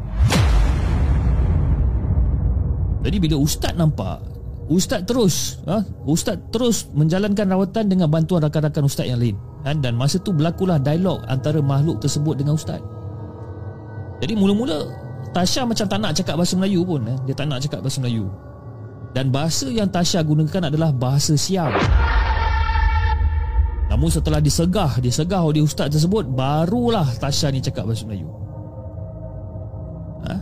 Jadi 3.02 3.16
bila 3.18 3.36
ustaz 3.38 3.74
nampak 3.74 4.22
Ustaz 4.70 5.02
terus 5.02 5.58
ha? 5.66 5.82
Ustaz 6.06 6.38
terus 6.54 6.86
menjalankan 6.94 7.50
rawatan 7.50 7.90
dengan 7.90 8.06
bantuan 8.06 8.46
rakan-rakan 8.46 8.86
ustaz 8.86 9.10
yang 9.10 9.18
lain 9.18 9.34
ha? 9.66 9.74
Dan 9.74 9.98
masa 9.98 10.22
tu 10.22 10.30
berlakulah 10.30 10.78
dialog 10.78 11.18
antara 11.26 11.58
makhluk 11.58 11.98
tersebut 11.98 12.38
dengan 12.38 12.54
ustaz 12.54 12.78
Jadi 14.22 14.38
mula-mula 14.38 14.86
Tasha 15.34 15.66
macam 15.66 15.86
tak 15.88 15.98
nak 15.98 16.12
cakap 16.14 16.38
bahasa 16.38 16.54
Melayu 16.54 16.86
pun 16.86 17.02
eh? 17.10 17.16
Dia 17.26 17.34
tak 17.34 17.50
nak 17.50 17.58
cakap 17.58 17.82
bahasa 17.82 17.98
Melayu 17.98 18.30
Dan 19.12 19.34
bahasa 19.34 19.66
yang 19.66 19.90
Tasha 19.90 20.22
gunakan 20.22 20.70
adalah 20.70 20.94
bahasa 20.94 21.34
Siam 21.34 21.74
Namun 23.92 24.08
setelah 24.08 24.40
disegah 24.40 24.96
Disegah 25.04 25.44
oleh 25.44 25.60
ustaz 25.60 25.92
tersebut 25.92 26.24
Barulah 26.32 27.04
Tasha 27.20 27.52
ni 27.52 27.60
cakap 27.60 27.84
bahasa 27.84 28.08
Melayu. 28.08 28.24
Ha? 30.24 30.34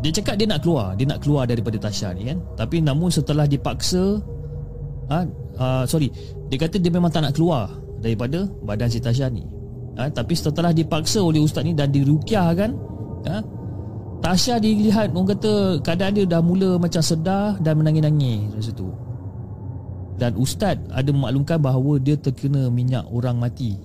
Dia 0.00 0.10
cakap 0.16 0.40
dia 0.40 0.48
nak 0.48 0.64
keluar 0.64 0.96
Dia 0.96 1.04
nak 1.04 1.20
keluar 1.20 1.44
daripada 1.44 1.76
Tasha 1.76 2.16
ni 2.16 2.32
kan? 2.32 2.40
Tapi 2.56 2.80
namun 2.80 3.12
setelah 3.12 3.44
dipaksa 3.44 4.24
ha, 5.12 5.20
uh, 5.60 5.84
Sorry 5.84 6.08
Dia 6.48 6.56
kata 6.56 6.80
dia 6.80 6.88
memang 6.88 7.12
tak 7.12 7.28
nak 7.28 7.36
keluar 7.36 7.68
Daripada 8.00 8.48
badan 8.64 8.88
si 8.88 9.04
Tasha 9.04 9.28
ni. 9.28 9.44
Ha, 10.00 10.08
Tapi 10.08 10.32
setelah 10.32 10.72
dipaksa 10.72 11.20
oleh 11.20 11.44
ustaz 11.44 11.68
ni 11.68 11.76
Dan 11.76 11.92
dirukiah 11.92 12.56
kan 12.56 12.72
ha, 13.28 13.44
Tasha 14.24 14.56
dilihat 14.56 15.12
Orang 15.12 15.28
kata 15.36 15.76
keadaan 15.84 16.16
dia 16.16 16.24
dah 16.24 16.40
mula 16.40 16.80
macam 16.80 17.04
sedar 17.04 17.60
Dan 17.60 17.84
menangis-nangis 17.84 18.56
Masa 18.56 18.72
tu 18.72 18.88
dan 20.18 20.34
ustaz 20.34 20.76
ada 20.90 21.10
memaklumkan 21.14 21.62
bahawa 21.62 22.02
dia 22.02 22.18
terkena 22.18 22.66
minyak 22.68 23.06
orang 23.14 23.38
mati. 23.38 23.78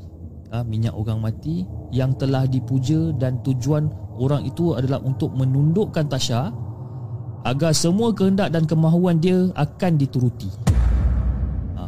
Ha, 0.53 0.61
minyak 0.61 0.93
orang 0.93 1.17
mati 1.21 1.65
yang 1.89 2.13
telah 2.13 2.45
dipuja 2.45 3.13
dan 3.17 3.41
tujuan 3.41 3.89
orang 4.21 4.45
itu 4.45 4.77
adalah 4.77 5.01
untuk 5.01 5.33
menundukkan 5.33 6.05
Tasha 6.09 6.53
agar 7.41 7.73
semua 7.73 8.13
kehendak 8.13 8.53
dan 8.53 8.65
kemahuan 8.69 9.17
dia 9.17 9.49
akan 9.57 9.97
dituruti. 9.97 10.49
Ha. 11.77 11.83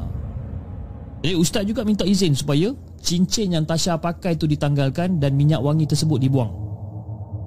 jadi 1.22 1.38
ustaz 1.38 1.66
juga 1.66 1.86
minta 1.86 2.06
izin 2.06 2.34
supaya 2.34 2.74
cincin 3.02 3.54
yang 3.54 3.66
Tasha 3.70 4.02
pakai 4.02 4.34
itu 4.34 4.50
ditanggalkan 4.50 5.22
dan 5.22 5.38
minyak 5.38 5.62
wangi 5.62 5.86
tersebut 5.86 6.18
dibuang 6.18 6.64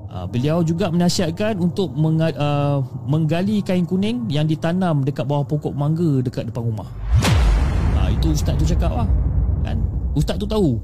Uh, 0.09 0.25
beliau 0.25 0.65
juga 0.65 0.89
menasihatkan 0.89 1.61
untuk 1.61 1.93
uh, 1.93 2.81
menggali 3.05 3.61
kain 3.61 3.85
kuning 3.85 4.25
yang 4.33 4.49
ditanam 4.49 5.05
dekat 5.05 5.29
bawah 5.29 5.45
pokok 5.45 5.77
mangga 5.77 6.25
dekat 6.25 6.49
depan 6.49 6.65
rumah. 6.65 6.89
Uh, 7.93 8.09
itu 8.09 8.33
ustaz 8.33 8.57
tu 8.57 8.65
cakap 8.65 9.05
lah. 9.05 9.09
Kan? 9.61 9.85
Ustaz 10.17 10.41
tu 10.41 10.49
tahu 10.49 10.81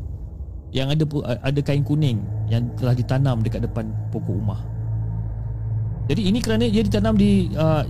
yang 0.77 0.93
ada 0.93 1.09
ada 1.41 1.61
kain 1.65 1.81
kuning 1.81 2.21
yang 2.53 2.69
telah 2.77 2.93
ditanam 2.93 3.41
dekat 3.41 3.65
depan 3.65 3.89
pokok 4.13 4.37
rumah. 4.37 4.61
Jadi 6.05 6.29
ini 6.29 6.39
kerana 6.45 6.69
dia 6.69 6.85
ditanam 6.85 7.17
di 7.17 7.49
uh, 7.57 7.81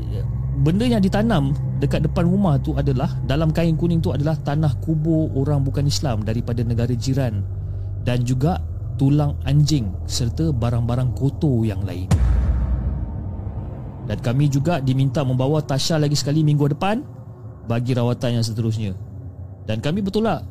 benda 0.63 0.87
yang 0.87 1.03
ditanam 1.03 1.51
dekat 1.83 2.07
depan 2.07 2.31
rumah 2.31 2.63
tu 2.63 2.79
adalah 2.79 3.11
dalam 3.27 3.51
kain 3.51 3.75
kuning 3.75 3.99
tu 3.99 4.15
adalah 4.15 4.39
tanah 4.39 4.71
kubur 4.79 5.35
orang 5.35 5.67
bukan 5.67 5.91
Islam 5.91 6.23
daripada 6.23 6.63
negara 6.63 6.95
jiran 6.95 7.43
dan 8.07 8.23
juga 8.23 8.63
tulang 8.97 9.39
anjing 9.47 9.91
serta 10.07 10.51
barang-barang 10.55 11.15
kotor 11.17 11.67
yang 11.67 11.83
lain. 11.83 12.09
Dan 14.05 14.19
kami 14.21 14.53
juga 14.53 14.85
diminta 14.85 15.25
membawa 15.25 15.65
Tasha 15.65 15.97
lagi 15.97 16.13
sekali 16.13 16.45
minggu 16.45 16.77
depan 16.77 17.01
bagi 17.65 17.97
rawatan 17.97 18.41
yang 18.41 18.45
seterusnya. 18.45 18.93
Dan 19.65 19.81
kami 19.81 20.05
bertolak 20.05 20.45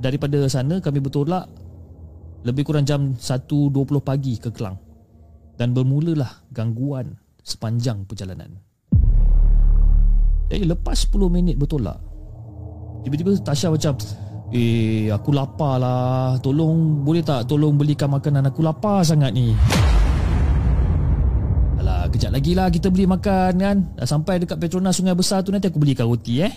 daripada 0.00 0.40
sana 0.48 0.80
kami 0.80 1.04
bertolak 1.04 1.44
lebih 2.44 2.64
kurang 2.64 2.88
jam 2.88 3.12
1.20 3.12 3.72
pagi 4.00 4.40
ke 4.40 4.48
Kelang. 4.48 4.80
Dan 5.54 5.70
bermulalah 5.70 6.48
gangguan 6.50 7.14
sepanjang 7.44 8.08
perjalanan. 8.08 8.58
Jadi 10.48 10.64
lepas 10.66 11.08
10 11.08 11.30
minit 11.30 11.56
bertolak 11.56 12.14
Tiba-tiba 13.04 13.36
Tasha 13.44 13.68
macam 13.68 14.00
Eh 14.52 15.08
aku 15.08 15.32
lapar 15.32 15.80
lah 15.80 16.36
Tolong 16.44 17.00
boleh 17.00 17.24
tak 17.24 17.48
tolong 17.48 17.80
belikan 17.80 18.12
makanan 18.12 18.50
Aku? 18.52 18.60
Lapar 18.60 19.00
sangat 19.00 19.32
ni. 19.32 19.56
Alah 21.80 22.08
kejap 22.12 22.34
lagi 22.34 22.52
lah 22.52 22.68
kita 22.68 22.92
beli 22.92 23.08
makan 23.08 23.52
kan? 23.56 23.76
Dah 23.96 24.04
sampai 24.04 24.42
dekat 24.42 24.60
Petronas 24.60 25.00
Sungai 25.00 25.16
Besar 25.16 25.40
tu 25.40 25.48
Nanti 25.48 25.72
aku 25.72 25.80
belikan 25.80 26.04
roti 26.04 26.44
eh? 26.44 26.52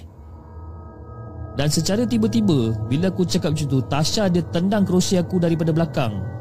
Dan 1.55 1.71
secara 1.71 2.03
tiba-tiba 2.03 2.75
Bila 2.91 3.07
aku 3.07 3.23
cakap 3.23 3.55
macam 3.55 3.67
tu 3.71 3.79
Tasha 3.88 4.27
dia 4.27 4.43
tendang 4.51 4.83
kerusi 4.83 5.15
aku 5.15 5.39
daripada 5.39 5.71
belakang. 5.71 6.38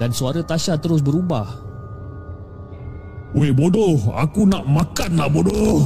Dan 0.00 0.16
suara 0.16 0.40
Tasha 0.40 0.80
terus 0.80 1.04
berubah. 1.04 1.44
Weh 3.36 3.52
bodoh, 3.52 4.00
aku 4.16 4.48
nak 4.48 4.64
makan 4.64 5.20
lah 5.20 5.28
bodoh. 5.28 5.84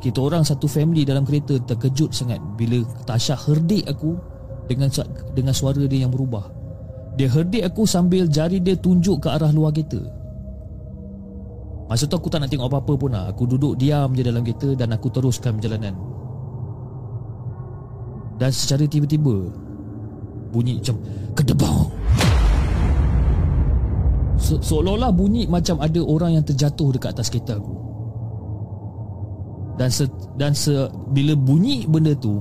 Kita 0.00 0.16
orang 0.24 0.40
satu 0.40 0.64
family 0.64 1.04
dalam 1.04 1.28
kereta 1.28 1.60
terkejut 1.60 2.16
sangat 2.16 2.40
bila 2.56 2.80
Tasha 3.04 3.36
herdik 3.36 3.84
aku 3.84 4.16
dengan 4.64 4.88
dengan 5.36 5.52
suara 5.52 5.84
dia 5.84 6.08
yang 6.08 6.12
berubah. 6.12 6.48
Dia 7.20 7.28
herdik 7.28 7.68
aku 7.68 7.84
sambil 7.84 8.24
jari 8.24 8.64
dia 8.64 8.80
tunjuk 8.80 9.20
ke 9.20 9.28
arah 9.28 9.52
luar 9.52 9.76
kereta. 9.76 10.00
Masa 11.84 12.08
tu 12.08 12.16
aku 12.16 12.32
tak 12.32 12.40
nak 12.40 12.48
tengok 12.48 12.72
apa-apa 12.72 12.92
pun 12.96 13.12
lah. 13.12 13.28
Aku 13.28 13.44
duduk 13.44 13.76
diam 13.76 14.16
je 14.16 14.24
dalam 14.24 14.40
kereta 14.40 14.72
dan 14.72 14.96
aku 14.96 15.12
teruskan 15.12 15.60
perjalanan. 15.60 15.92
Dan 18.40 18.48
secara 18.56 18.88
tiba-tiba 18.88 19.52
bunyi 20.48 20.80
macam 20.80 20.96
kedebau. 21.36 21.92
Se- 24.40 24.64
seolah-olah 24.64 25.12
bunyi 25.12 25.44
macam 25.44 25.76
ada 25.84 26.00
orang 26.00 26.40
yang 26.40 26.44
terjatuh 26.46 26.96
dekat 26.96 27.12
atas 27.12 27.28
kereta 27.28 27.60
aku 27.60 27.89
dan 29.80 29.88
se, 29.88 30.04
dan 30.36 30.52
se, 30.52 30.92
bila 31.08 31.32
bunyi 31.32 31.88
benda 31.88 32.12
tu 32.12 32.36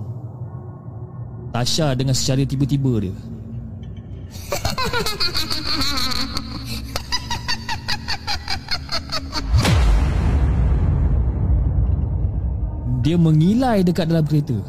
Tasha 1.56 1.96
dengan 1.96 2.14
secara 2.14 2.44
tiba-tiba 2.44 3.00
dia. 3.02 3.16
Dia 13.02 13.18
mengilai 13.18 13.82
dekat 13.82 14.12
dalam 14.12 14.28
kereta. 14.28 14.60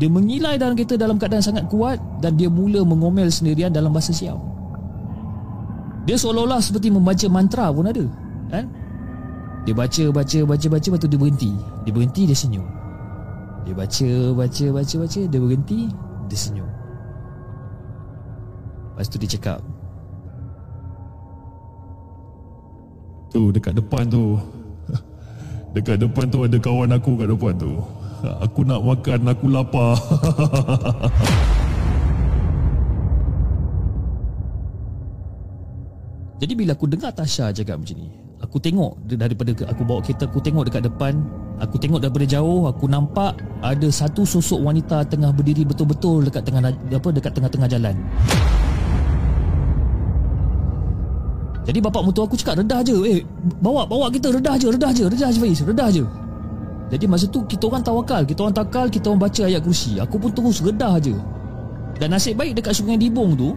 Dia 0.00 0.08
mengilai 0.08 0.56
dalam 0.56 0.78
kereta 0.78 0.96
dalam 0.96 1.20
keadaan 1.20 1.44
sangat 1.44 1.68
kuat 1.68 2.00
dan 2.24 2.40
dia 2.40 2.48
mula 2.48 2.86
mengomel 2.86 3.28
sendirian 3.28 3.68
dalam 3.68 3.92
bahasa 3.92 4.16
Siam. 4.16 4.40
Dia 6.08 6.16
seolah-olah 6.16 6.62
seperti 6.62 6.88
membaca 6.88 7.26
mantra 7.28 7.68
pun 7.74 7.90
ada 7.90 8.06
kan 8.48 8.64
dia 9.64 9.72
baca, 9.72 10.04
baca, 10.12 10.38
baca, 10.44 10.66
baca 10.68 10.86
Lepas 10.92 11.00
tu 11.00 11.08
dia 11.08 11.16
berhenti 11.16 11.52
Dia 11.88 11.92
berhenti, 11.96 12.22
dia 12.28 12.36
senyum 12.36 12.68
Dia 13.64 13.72
baca, 13.72 14.10
baca, 14.36 14.64
baca, 14.76 14.94
baca 15.00 15.20
Dia 15.24 15.40
berhenti, 15.40 15.80
dia 16.28 16.36
senyum 16.36 16.68
Lepas 18.92 19.08
tu 19.08 19.16
dia 19.16 19.30
cakap 19.32 19.64
Tu 23.34 23.50
dekat 23.50 23.74
depan 23.74 24.06
tu. 24.06 24.38
Dekat 25.74 25.98
depan 25.98 26.30
tu 26.30 26.46
ada 26.46 26.54
kawan 26.54 26.86
aku 26.94 27.18
kat 27.18 27.26
depan 27.26 27.58
tu. 27.58 27.82
Aku 28.46 28.62
nak 28.62 28.78
makan, 28.86 29.26
aku 29.26 29.50
lapar. 29.50 29.98
Jadi 36.44 36.60
bila 36.60 36.76
aku 36.76 36.84
dengar 36.84 37.08
Tasha 37.16 37.48
cakap 37.56 37.80
macam 37.80 37.96
ni 37.96 38.12
Aku 38.44 38.60
tengok 38.60 39.00
daripada 39.16 39.56
aku 39.64 39.80
bawa 39.80 40.04
kereta 40.04 40.28
Aku 40.28 40.44
tengok 40.44 40.68
dekat 40.68 40.84
depan 40.84 41.16
Aku 41.56 41.80
tengok 41.80 42.04
daripada 42.04 42.28
jauh 42.28 42.68
Aku 42.68 42.84
nampak 42.84 43.40
ada 43.64 43.88
satu 43.88 44.28
sosok 44.28 44.60
wanita 44.60 45.08
Tengah 45.08 45.32
berdiri 45.32 45.64
betul-betul 45.64 46.28
dekat 46.28 46.44
tengah 46.44 46.68
apa 46.68 47.08
dekat 47.16 47.32
tengah-tengah 47.32 47.68
jalan. 47.72 47.96
Jadi 51.64 51.78
bapak 51.80 52.04
mutu 52.04 52.20
aku 52.20 52.36
cakap 52.36 52.60
redah 52.60 52.84
je. 52.84 52.96
Eh 53.08 53.20
bawa 53.64 53.88
bawa 53.88 54.12
kita 54.12 54.28
redah 54.28 54.60
je 54.60 54.68
redah 54.68 54.92
je 54.92 55.08
redah 55.08 55.32
je 55.32 55.38
Faiz 55.40 55.64
redah 55.64 55.88
je. 55.88 56.04
Jadi 56.92 57.08
masa 57.08 57.24
tu 57.24 57.40
kita 57.48 57.64
orang 57.64 57.80
tawakal 57.80 58.28
Kita 58.28 58.44
orang 58.44 58.52
takal 58.52 58.92
kita 58.92 59.08
orang 59.08 59.24
baca 59.24 59.42
ayat 59.48 59.64
kursi. 59.64 59.96
Aku 59.96 60.20
pun 60.20 60.28
terus 60.28 60.60
redah 60.60 61.00
je. 61.00 61.16
Dan 61.96 62.12
nasib 62.12 62.36
baik 62.36 62.60
dekat 62.60 62.76
sungai 62.76 63.00
Dibong 63.00 63.32
tu 63.32 63.56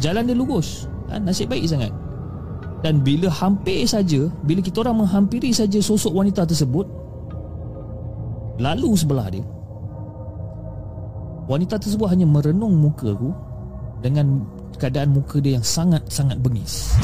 Jalan 0.00 0.24
dia 0.24 0.32
lurus. 0.32 0.88
Ha, 1.12 1.22
Nasib 1.22 1.50
baik 1.50 1.66
sangat 1.70 1.92
Dan 2.84 3.00
bila 3.00 3.32
hampir 3.32 3.88
saja 3.88 4.28
Bila 4.44 4.60
kita 4.60 4.84
orang 4.84 5.06
menghampiri 5.06 5.48
saja 5.54 5.80
sosok 5.80 6.12
wanita 6.12 6.44
tersebut 6.44 6.84
Lalu 8.60 8.90
sebelah 8.96 9.28
dia 9.32 9.44
Wanita 11.46 11.78
tersebut 11.78 12.10
hanya 12.10 12.26
merenung 12.26 12.74
muka 12.74 13.14
aku 13.14 13.30
Dengan 14.02 14.44
keadaan 14.76 15.16
muka 15.16 15.40
dia 15.40 15.56
yang 15.56 15.64
sangat-sangat 15.64 16.36
bengis. 16.38 16.94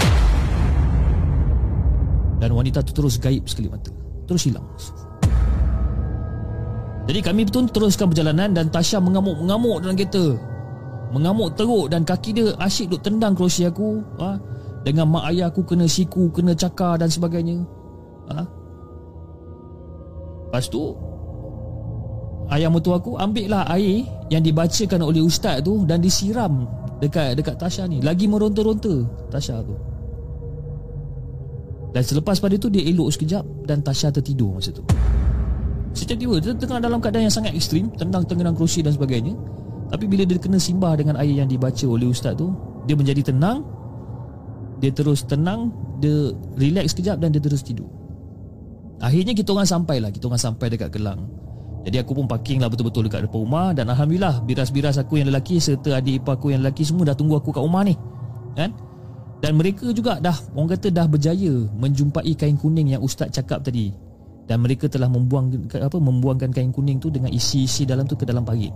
Dan 2.38 2.52
wanita 2.52 2.84
tu 2.84 2.92
terus 2.92 3.16
gaib 3.16 3.48
sekali 3.48 3.72
mata 3.72 3.90
Terus 4.28 4.42
hilang. 4.46 4.66
Jadi 7.02 7.18
kami 7.18 7.42
pun 7.50 7.66
teruskan 7.66 8.12
perjalanan 8.12 8.54
Dan 8.54 8.70
Tasha 8.70 9.02
mengamuk-mengamuk 9.02 9.82
dalam 9.82 9.96
kereta. 9.98 10.38
Mengamuk 11.12 11.52
teruk 11.58 11.92
dan 11.92 12.08
kaki 12.08 12.30
dia 12.32 12.46
asyik 12.56 12.96
duk 12.96 13.02
tendang 13.04 13.36
kerusi 13.36 13.68
aku. 13.68 14.00
Ha? 14.16 14.40
Dengan 14.82 15.06
mak 15.06 15.30
ayah 15.30 15.48
aku 15.48 15.62
kena 15.62 15.86
siku 15.86 16.28
Kena 16.34 16.52
cakar 16.54 16.98
dan 16.98 17.06
sebagainya. 17.06 17.62
Ha? 18.30 18.42
Lepas 20.50 20.66
tu 20.68 20.94
Ayah 22.50 22.68
mertua 22.68 22.98
aku 22.98 23.16
ambil 23.16 23.46
lah 23.48 23.64
air 23.72 24.04
Yang 24.28 24.52
dibacakan 24.52 25.00
oleh 25.06 25.22
ustaz 25.22 25.62
tu 25.62 25.86
Dan 25.86 26.02
disiram 26.02 26.66
Dekat 26.98 27.38
dekat 27.38 27.58
Tasha 27.58 27.86
ni. 27.86 28.02
Lagi 28.02 28.30
meronta-ronta 28.30 29.02
Tasha 29.30 29.58
tu. 29.62 29.74
Dan 31.94 32.02
selepas 32.02 32.38
pada 32.42 32.54
tu 32.58 32.68
Dia 32.70 32.82
elok 32.90 33.14
sekejap 33.14 33.44
Dan 33.66 33.82
Tasha 33.86 34.10
tertidur 34.10 34.58
masa 34.58 34.74
tu. 34.74 34.82
Setiap 35.94 36.18
tiba 36.18 36.36
Dia 36.42 36.54
tengah 36.58 36.78
dalam 36.82 36.98
keadaan 36.98 37.30
yang 37.30 37.34
sangat 37.34 37.54
ekstrim 37.54 37.90
Tendang 37.94 38.26
tengenang 38.26 38.58
kerusi 38.58 38.82
dan 38.82 38.94
sebagainya. 38.94 39.34
Tapi 39.92 40.04
bila 40.10 40.26
dia 40.26 40.38
kena 40.42 40.58
simbah 40.58 40.98
Dengan 40.98 41.18
air 41.22 41.38
yang 41.38 41.46
dibaca 41.50 41.86
oleh 41.86 42.10
ustaz 42.10 42.34
tu 42.34 42.50
Dia 42.86 42.98
menjadi 42.98 43.30
tenang 43.30 43.81
Dia 44.82 44.90
terus 44.90 45.22
tenang 45.22 45.70
Dia 46.02 46.34
relax 46.58 46.92
sekejap 46.92 47.22
Dan 47.22 47.30
dia 47.30 47.38
terus 47.38 47.62
tidur. 47.62 47.86
Akhirnya 48.98 49.34
kita 49.34 49.54
orang 49.54 49.66
sampai 49.70 50.02
lah 50.02 50.10
Kita 50.10 50.26
orang 50.26 50.42
sampai 50.42 50.66
dekat 50.70 50.90
Kelang 50.90 51.26
Jadi 51.86 52.02
aku 52.02 52.18
pun 52.18 52.26
parking 52.26 52.58
lah 52.58 52.70
betul-betul 52.70 53.06
dekat 53.06 53.26
depan 53.26 53.38
rumah 53.42 53.70
Dan 53.70 53.90
Alhamdulillah 53.90 54.42
Biras-biras 54.42 54.98
aku 54.98 55.22
yang 55.22 55.30
lelaki 55.30 55.62
Serta 55.62 55.98
adik 55.98 56.22
ipar 56.22 56.38
aku 56.38 56.50
yang 56.50 56.66
lelaki 56.66 56.82
Semua 56.82 57.06
dah 57.06 57.16
tunggu 57.18 57.38
aku 57.38 57.54
kat 57.54 57.62
rumah 57.62 57.86
ni 57.86 57.94
Kan? 58.58 58.74
Dan 59.42 59.58
mereka 59.58 59.90
juga 59.90 60.22
dah 60.22 60.34
Orang 60.54 60.70
kata 60.70 60.94
dah 60.94 61.06
berjaya 61.10 61.66
Menjumpai 61.78 62.34
kain 62.38 62.54
kuning 62.54 62.94
yang 62.94 63.02
ustaz 63.02 63.30
cakap 63.34 63.62
tadi. 63.66 63.90
Dan 64.46 64.62
mereka 64.62 64.86
telah 64.86 65.10
membuang 65.10 65.50
apa 65.70 65.98
Membuangkan 65.98 66.50
kain 66.54 66.70
kuning 66.70 67.02
tu 67.02 67.10
Dengan 67.10 67.30
isi-isi 67.30 67.82
dalam 67.82 68.06
tu 68.06 68.14
ke 68.14 68.22
dalam 68.22 68.46
parit 68.46 68.70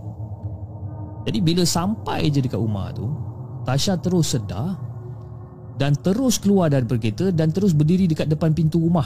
Jadi 1.27 1.39
bila 1.39 1.63
sampai 1.63 2.31
je 2.31 2.43
dekat 2.43 2.59
rumah 2.59 2.91
tu 2.91 3.07
Tasha 3.67 3.99
terus 3.99 4.35
sedar 4.35 4.86
Dan 5.77 5.93
terus 6.01 6.41
keluar 6.41 6.73
dari 6.73 6.89
kereta 6.89 7.29
Dan 7.29 7.53
terus 7.53 7.77
berdiri 7.77 8.09
dekat 8.09 8.33
depan 8.33 8.57
pintu 8.57 8.81
rumah. 8.81 9.05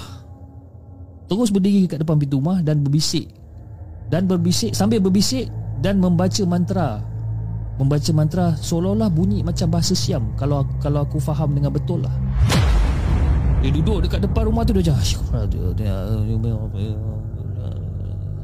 Terus 1.27 1.51
berdiri 1.51 1.87
dekat 1.87 2.03
depan 2.03 2.19
pintu 2.19 2.39
rumah 2.39 2.63
dan 2.63 2.83
berbisik. 2.83 3.31
Dan 4.11 4.27
berbisik 4.27 4.75
sambil 4.75 4.99
berbisik 4.99 5.51
dan 5.83 6.03
membaca 6.03 6.43
mantra. 6.47 7.03
Membaca 7.79 8.11
mantra 8.13 8.47
seolah-olah 8.59 9.09
bunyi 9.09 9.41
macam 9.47 9.71
bahasa 9.71 9.95
Siam. 9.95 10.35
Kalau 10.35 10.67
kalau 10.83 11.07
aku 11.07 11.23
faham 11.23 11.55
dengan 11.55 11.71
betul 11.71 12.03
lah. 12.03 12.13
Dia 13.61 13.71
duduk 13.71 14.09
dekat 14.09 14.25
depan 14.25 14.49
rumah 14.49 14.65
tu 14.65 14.73
dia 14.75 14.89
macam 14.89 15.21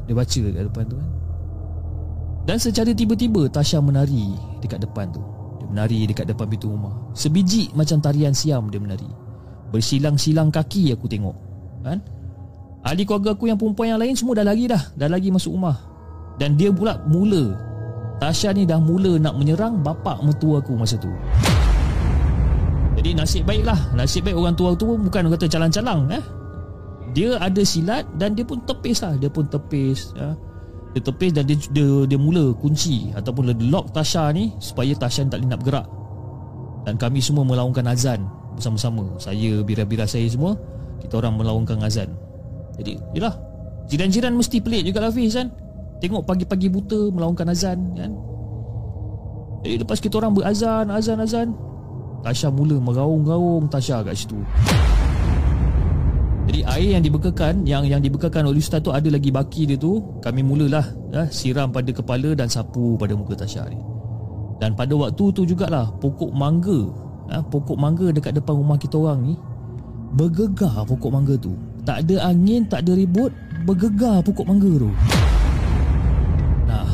dia, 0.07 0.13
baca 0.15 0.37
dekat 0.39 0.63
depan 0.71 0.83
tu 0.87 0.95
kan. 0.95 1.09
Dan 2.47 2.57
secara 2.63 2.95
tiba-tiba 2.95 3.51
Tasha 3.51 3.83
menari 3.83 4.31
dekat 4.63 4.79
depan 4.79 5.11
tu 5.11 5.19
menari 5.69 6.07
dekat 6.07 6.27
depan 6.27 6.47
pintu 6.47 6.71
rumah. 6.71 7.11
Sebiji 7.13 7.71
macam 7.75 7.99
tarian 7.99 8.31
Siam 8.31 8.71
dia 8.71 8.79
menari. 8.79 9.07
Bersilang-silang 9.71 10.47
kaki 10.47 10.95
aku 10.95 11.11
tengok 11.11 11.35
kan? 11.83 11.99
Ahli 12.87 13.03
keluarga 13.03 13.35
aku 13.35 13.51
yang 13.51 13.59
perempuan 13.59 13.95
yang 13.95 13.99
lain 13.99 14.15
semua 14.15 14.39
dah 14.39 14.45
lari 14.47 14.69
dah. 14.69 14.79
Dah 14.95 15.11
lari 15.11 15.27
masuk 15.27 15.51
rumah. 15.55 15.75
Dan 16.39 16.55
dia 16.55 16.71
pula 16.71 17.01
mula. 17.03 17.57
Tasha 18.17 18.55
ni 18.55 18.63
dah 18.63 18.79
mula 18.79 19.19
nak 19.19 19.35
menyerang 19.35 19.83
bapak 19.83 20.23
mertua 20.23 20.63
aku 20.63 20.73
masa 20.79 20.95
tu. 20.95 21.11
Jadi 22.97 23.13
nasib 23.13 23.45
baik 23.45 23.61
lah 23.61 23.77
Nasib 23.93 24.25
baik 24.25 24.33
orang 24.33 24.57
tua 24.57 24.73
tu 24.73 24.97
bukan 24.97 25.29
kata 25.29 25.45
calang-calang 25.45 26.09
eh? 26.09 26.23
Dia 27.13 27.37
ada 27.37 27.61
silat 27.61 28.09
dan 28.17 28.33
dia 28.33 28.41
pun 28.41 28.61
tepis 28.65 29.05
lah. 29.05 29.13
Dia 29.19 29.29
pun 29.29 29.45
tepis 29.45 30.15
ya. 30.15 30.33
Dia 30.97 31.05
tepis 31.05 31.29
dan 31.29 31.45
dia, 31.45 31.53
dia, 31.69 32.09
dia 32.09 32.17
mula 32.17 32.57
kunci 32.57 33.13
Ataupun 33.13 33.53
dia 33.53 33.69
lock 33.69 33.93
Tasha 33.93 34.33
ni 34.33 34.49
Supaya 34.57 34.97
Tasha 34.97 35.21
tak 35.29 35.45
boleh 35.45 35.49
nak 35.53 35.61
bergerak. 35.61 35.85
Dan 36.89 36.97
kami 36.97 37.21
semua 37.21 37.45
melaungkan 37.45 37.85
azan 37.85 38.25
Bersama-sama. 38.57 39.05
Saya, 39.21 39.61
bira-bira 39.61 40.09
saya 40.09 40.25
semua 40.25 40.57
Kita 40.97 41.21
orang 41.21 41.37
melaungkan 41.37 41.77
azan. 41.85 42.09
Jadi 42.81 42.97
yelah. 43.13 43.37
Jiran-jiran 43.85 44.33
mesti 44.33 44.57
pelik 44.57 44.89
juga 44.89 45.05
lah 45.05 45.13
Hafiz 45.13 45.37
kan? 45.37 45.53
Tengok 46.01 46.25
pagi-pagi 46.25 46.67
buta 46.73 47.13
melaungkan 47.13 47.53
azan 47.53 47.93
kan? 47.93 48.11
Jadi 49.61 49.75
lepas 49.85 50.01
kita 50.01 50.17
orang 50.17 50.33
berazan 50.33 50.89
Azan 50.89 51.21
azan 51.21 51.49
Tasha 52.25 52.49
mula 52.49 52.81
meraung-raung 52.81 53.69
Tasha 53.69 54.01
kat 54.01 54.17
situ 54.17 54.41
Jadi 56.47 56.63
air 56.63 56.89
yang 56.95 57.03
dibekakan 57.03 57.67
Yang 57.67 57.83
yang 57.91 58.01
dibekakan 58.01 58.47
oleh 58.47 58.63
Ustaz 58.63 58.79
tu 58.79 58.95
Ada 58.95 59.11
lagi 59.11 59.29
baki 59.29 59.67
dia 59.67 59.75
tu 59.75 59.99
Kami 60.23 60.41
mulalah 60.41 60.87
ya, 61.11 61.27
Siram 61.27 61.75
pada 61.75 61.91
kepala 61.91 62.31
Dan 62.33 62.47
sapu 62.47 62.95
pada 62.95 63.11
muka 63.13 63.35
Tasha 63.35 63.67
ni 63.67 63.77
Dan 64.63 64.71
pada 64.73 64.95
waktu 64.95 65.23
tu 65.35 65.43
jugalah 65.43 65.91
Pokok 65.99 66.31
mangga 66.31 66.87
ya, 67.27 67.43
Pokok 67.43 67.75
mangga 67.75 68.15
dekat 68.15 68.39
depan 68.39 68.55
rumah 68.55 68.79
kita 68.79 68.95
orang 68.95 69.19
ni 69.27 69.35
Bergegar 70.07 70.87
pokok 70.87 71.11
mangga 71.11 71.35
tu. 71.35 71.51
Tak 71.83 72.07
ada 72.07 72.31
angin, 72.31 72.63
tak 72.63 72.87
ada 72.87 72.95
ribut 72.95 73.27
Bergegar 73.67 74.23
pokok 74.23 74.47
mangga 74.47 74.71
tu. 74.79 74.89
Nah 76.63 76.87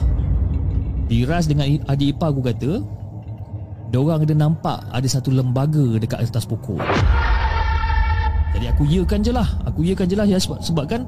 Diras 1.05 1.45
dengan 1.45 1.69
adik 1.93 2.17
ipar 2.17 2.33
aku 2.33 2.41
kata 2.41 2.81
Diorang 3.93 4.25
ada 4.25 4.33
nampak 4.33 4.81
Ada 4.89 5.05
satu 5.05 5.29
lembaga 5.29 6.01
dekat 6.01 6.25
atas 6.25 6.49
pokok 6.49 6.81
Jadi 8.63 8.79
aku 8.79 8.87
iakan 8.87 9.19
je 9.19 9.31
lah. 9.35 9.43
Aku 9.67 9.83
iakan 9.83 10.07
je 10.07 10.15
lah 10.15 10.23
ya, 10.23 10.39
sebab, 10.39 10.63
sebab 10.63 10.87
kan 10.87 11.03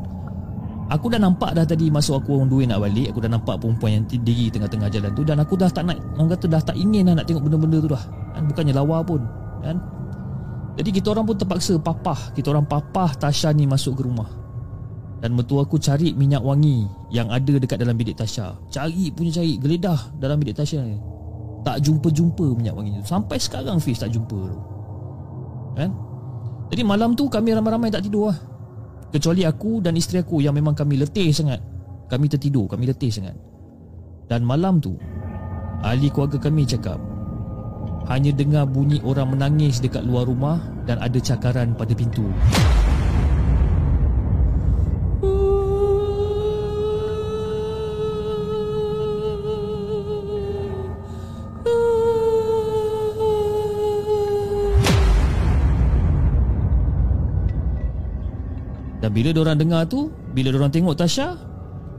Aku 0.91 1.07
dah 1.07 1.15
nampak 1.15 1.55
dah 1.55 1.63
tadi 1.63 1.87
Masa 1.87 2.19
aku 2.19 2.35
orang 2.35 2.51
dua 2.51 2.67
nak 2.67 2.83
balik 2.83 3.15
Aku 3.15 3.23
dah 3.23 3.31
nampak 3.31 3.63
perempuan 3.63 3.95
yang 3.95 4.03
diri 4.11 4.51
tengah-tengah 4.51 4.91
jalan 4.91 5.11
tu 5.15 5.23
Dan 5.23 5.39
aku 5.39 5.55
dah 5.55 5.71
tak 5.71 5.87
nak 5.87 5.95
Orang 6.19 6.35
kata 6.35 6.51
dah 6.51 6.59
tak 6.59 6.75
ingin 6.75 7.07
lah 7.07 7.15
nak 7.15 7.31
tengok 7.31 7.47
benda-benda 7.47 7.79
tu 7.79 7.89
dah. 7.95 8.03
Kan? 8.35 8.43
Bukannya 8.51 8.73
lawa 8.75 8.99
pun 9.07 9.23
Kan? 9.63 9.79
Jadi 10.75 10.89
kita 10.91 11.15
orang 11.15 11.23
pun 11.23 11.39
terpaksa 11.39 11.79
papah. 11.79 12.35
Kita 12.35 12.51
orang 12.51 12.67
papah 12.67 13.15
Tasha 13.15 13.55
ni 13.55 13.63
masuk 13.63 13.95
ke 13.95 14.03
rumah. 14.03 14.27
Dan 15.23 15.31
mertua 15.39 15.63
aku 15.63 15.79
cari 15.79 16.11
minyak 16.11 16.43
wangi 16.43 16.83
Yang 17.15 17.27
ada 17.31 17.53
dekat 17.63 17.77
dalam 17.79 17.95
bilik 17.95 18.19
Tasha. 18.19 18.51
Cari 18.67 19.07
punya 19.15 19.39
cari 19.39 19.55
Geledah 19.55 20.19
dalam 20.19 20.35
bilik 20.43 20.59
Tasha 20.59 20.83
ni. 20.83 20.99
Tak 21.63 21.79
jumpa-jumpa 21.79 22.59
minyak 22.59 22.75
wangi 22.75 22.99
tu. 22.99 23.07
Sampai 23.07 23.39
sekarang 23.39 23.79
Fiz 23.79 24.03
tak 24.03 24.11
jumpa 24.11 24.35
tu. 24.35 24.59
Kan 25.79 25.95
Jadi 26.71 26.81
malam 26.81 27.13
tu 27.13 27.29
kami 27.29 27.53
ramai-ramai 27.53 27.93
tak 27.93 28.05
tidur 28.05 28.33
lah. 28.33 28.37
Kecuali 29.13 29.47
aku 29.47 29.79
dan 29.79 29.95
isteri 29.95 30.19
aku 30.19 30.43
Yang 30.43 30.55
memang 30.59 30.75
kami 30.75 30.99
letih 30.99 31.31
sangat. 31.31 31.61
Kami 32.11 32.25
tertidur 32.27 32.67
Kami 32.67 32.83
letih 32.89 33.13
sangat. 33.13 33.37
Dan 34.25 34.43
malam 34.43 34.81
tu 34.81 34.97
Ahli 35.85 36.09
keluarga 36.09 36.41
kami 36.41 36.65
cakap 36.65 36.97
hanya 38.05 38.29
dengar 38.29 38.69
bunyi 38.69 39.01
orang 39.01 39.33
menangis 39.33 39.81
dekat 39.81 40.05
luar 40.05 40.29
rumah 40.29 40.61
dan 40.85 41.01
ada 41.01 41.17
cakaran 41.17 41.73
pada 41.73 41.97
pintu. 41.97 42.29
Dan 59.05 59.13
bila 59.13 59.29
orang 59.37 59.61
dengar 59.61 59.85
tu, 59.85 60.09
bila 60.33 60.49
orang 60.57 60.73
tengok 60.73 60.97
Tasha, 60.97 61.37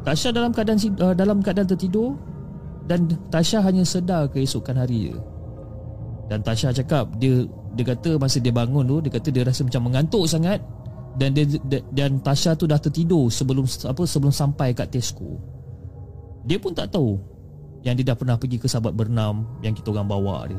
Tasha 0.03 0.35
dalam 0.35 0.51
keadaan 0.51 0.75
uh, 0.99 1.15
dalam 1.15 1.39
keadaan 1.39 1.71
tertidur 1.71 2.19
dan 2.91 3.07
Tasha 3.31 3.63
hanya 3.63 3.87
sedar 3.87 4.27
keesokan 4.27 4.75
hari 4.75 5.15
je. 5.15 5.17
Dan 6.27 6.43
Tasha 6.43 6.75
cakap 6.75 7.07
dia 7.23 7.47
dia 7.79 7.95
kata 7.95 8.19
masa 8.19 8.43
dia 8.43 8.51
bangun 8.51 8.83
tu 8.91 8.99
dia 9.07 9.15
kata 9.15 9.31
dia 9.31 9.47
rasa 9.47 9.63
macam 9.63 9.87
mengantuk 9.87 10.27
sangat 10.27 10.59
dan 11.15 11.31
dia, 11.31 11.47
dia 11.47 11.79
dan 11.95 12.19
Tasha 12.19 12.59
tu 12.59 12.67
dah 12.67 12.83
tertidur 12.83 13.31
sebelum 13.31 13.71
apa 13.87 14.03
sebelum 14.03 14.35
sampai 14.35 14.75
kat 14.75 14.91
Tesco. 14.91 15.39
Dia 16.43 16.59
pun 16.59 16.75
tak 16.75 16.91
tahu 16.91 17.23
yang 17.87 17.95
dia 17.95 18.03
dah 18.03 18.19
pernah 18.19 18.35
pergi 18.35 18.59
ke 18.59 18.67
sahabat 18.67 18.99
bernam 18.99 19.47
yang 19.63 19.79
kita 19.79 19.95
orang 19.95 20.11
bawa 20.11 20.51
dia. 20.51 20.59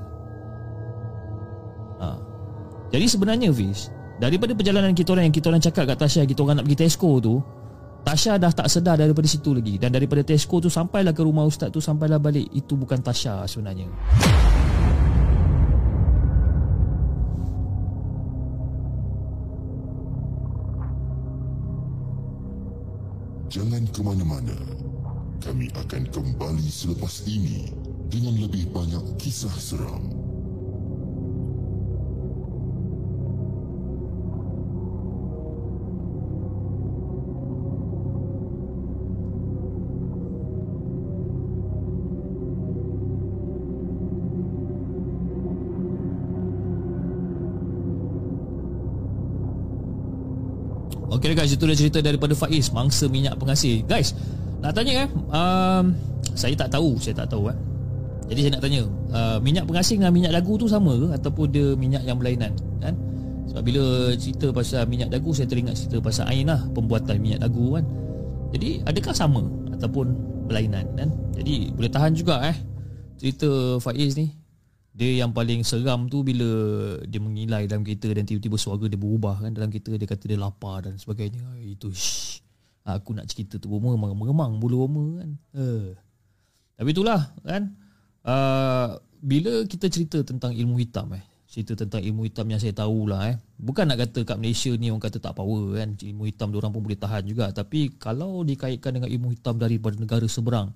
Ha. 1.99 2.07
Jadi 2.95 3.03
sebenarnya 3.03 3.51
Fish 3.51 3.96
Daripada 4.17 4.57
perjalanan 4.57 4.97
kita 4.97 5.13
orang 5.13 5.29
yang 5.29 5.35
kita 5.35 5.47
orang 5.53 5.61
cakap 5.61 5.83
kat 5.93 5.97
Tasha 5.97 6.21
Kita 6.25 6.41
orang 6.41 6.61
nak 6.61 6.65
pergi 6.65 6.79
Tesco 6.89 7.21
tu 7.21 7.37
Tasha 8.01 8.41
dah 8.41 8.49
tak 8.49 8.65
sedar 8.65 8.97
daripada 8.97 9.29
situ 9.29 9.53
lagi 9.53 9.77
Dan 9.77 9.93
daripada 9.93 10.25
Tesco 10.25 10.57
tu 10.57 10.73
sampailah 10.73 11.13
ke 11.13 11.21
rumah 11.21 11.45
ustaz 11.45 11.69
tu 11.69 11.77
Sampailah 11.77 12.17
balik 12.17 12.49
Itu 12.49 12.73
bukan 12.73 12.97
Tasha 12.97 13.45
sebenarnya 13.45 13.85
Jangan 23.47 23.87
ke 23.95 24.03
mana-mana. 24.03 24.53
Kami 25.39 25.71
akan 25.71 26.03
kembali 26.11 26.67
selepas 26.67 27.23
ini 27.25 27.71
dengan 28.11 28.35
lebih 28.43 28.67
banyak 28.75 29.15
kisah 29.15 29.55
seram. 29.55 30.16
Okey 51.27 51.43
guys, 51.43 51.51
itu 51.51 51.67
dia 51.67 51.75
cerita 51.75 51.99
daripada 51.99 52.31
Faiz, 52.31 52.71
mangsa 52.71 53.03
minyak 53.11 53.35
pengasih. 53.35 53.83
Guys, 53.83 54.15
nak 54.63 54.71
tanya 54.71 55.03
eh, 55.03 55.09
um, 55.11 55.91
saya 56.31 56.55
tak 56.55 56.71
tahu, 56.71 56.95
saya 57.03 57.19
tak 57.19 57.35
tahu 57.35 57.51
eh. 57.51 57.57
Jadi 58.31 58.47
saya 58.47 58.51
nak 58.55 58.63
tanya, 58.63 58.87
uh, 59.11 59.35
minyak 59.43 59.67
pengasih 59.67 59.99
dengan 59.99 60.15
minyak 60.15 60.31
dagu 60.31 60.55
tu 60.55 60.71
sama 60.71 60.95
ke 60.95 61.19
ataupun 61.19 61.51
dia 61.51 61.75
minyak 61.75 62.07
yang 62.07 62.15
berlainan, 62.15 62.55
kan? 62.79 62.95
Sebab 63.51 63.59
bila 63.59 64.15
cerita 64.15 64.55
pasal 64.55 64.87
minyak 64.87 65.11
dagu 65.11 65.35
saya 65.35 65.51
teringat 65.51 65.75
cerita 65.75 65.99
pasal 65.99 66.31
Ain 66.31 66.47
lah, 66.47 66.63
pembuatan 66.71 67.19
minyak 67.19 67.43
dagu 67.43 67.75
kan. 67.75 67.83
Jadi 68.55 68.87
adakah 68.87 69.11
sama 69.11 69.43
ataupun 69.75 70.15
berlainan 70.47 70.87
kan? 70.95 71.11
Jadi 71.35 71.75
boleh 71.75 71.91
tahan 71.91 72.15
juga 72.15 72.39
eh 72.47 72.55
cerita 73.19 73.83
Faiz 73.83 74.15
ni. 74.15 74.31
Dia 74.97 75.21
yang 75.21 75.29
paling 75.29 75.61
seram 75.61 76.09
tu 76.09 76.25
bila 76.25 76.49
dia 77.05 77.21
mengilai 77.21 77.69
dalam 77.69 77.85
kereta 77.85 78.09
dan 78.09 78.25
tiba-tiba 78.25 78.57
suara 78.57 78.89
dia 78.89 78.97
berubah 78.97 79.45
kan 79.45 79.53
dalam 79.53 79.69
kereta 79.69 79.93
dia 79.93 80.09
kata 80.09 80.25
dia 80.25 80.41
lapar 80.41 80.89
dan 80.89 80.97
sebagainya. 80.97 81.45
Itu 81.61 81.93
shh. 81.93 82.41
Aku 82.81 83.13
nak 83.13 83.29
cerita 83.29 83.61
tu 83.61 83.69
memang 83.69 84.17
mengemang 84.17 84.57
bulu 84.57 84.89
roma 84.89 85.21
kan. 85.21 85.29
Uh. 85.53 85.93
Tapi 86.81 86.89
itulah 86.97 87.29
kan. 87.45 87.77
Uh, 88.25 88.97
bila 89.21 89.69
kita 89.69 89.85
cerita 89.85 90.17
tentang 90.25 90.57
ilmu 90.57 90.81
hitam 90.81 91.13
eh. 91.13 91.21
Cerita 91.45 91.77
tentang 91.77 92.01
ilmu 92.01 92.25
hitam 92.25 92.49
yang 92.49 92.57
saya 92.57 92.73
tahulah 92.73 93.21
eh. 93.29 93.37
Bukan 93.61 93.85
nak 93.85 94.01
kata 94.01 94.25
kat 94.25 94.41
Malaysia 94.41 94.73
ni 94.73 94.89
orang 94.89 95.05
kata 95.05 95.21
tak 95.21 95.37
power 95.37 95.77
kan. 95.77 95.93
Ilmu 95.93 96.25
hitam 96.25 96.49
orang 96.57 96.73
pun 96.73 96.81
boleh 96.81 96.97
tahan 96.97 97.21
juga. 97.21 97.53
Tapi 97.53 98.01
kalau 98.01 98.41
dikaitkan 98.41 98.97
dengan 98.97 99.13
ilmu 99.13 99.29
hitam 99.37 99.61
daripada 99.61 99.93
negara 99.93 100.25
seberang. 100.25 100.73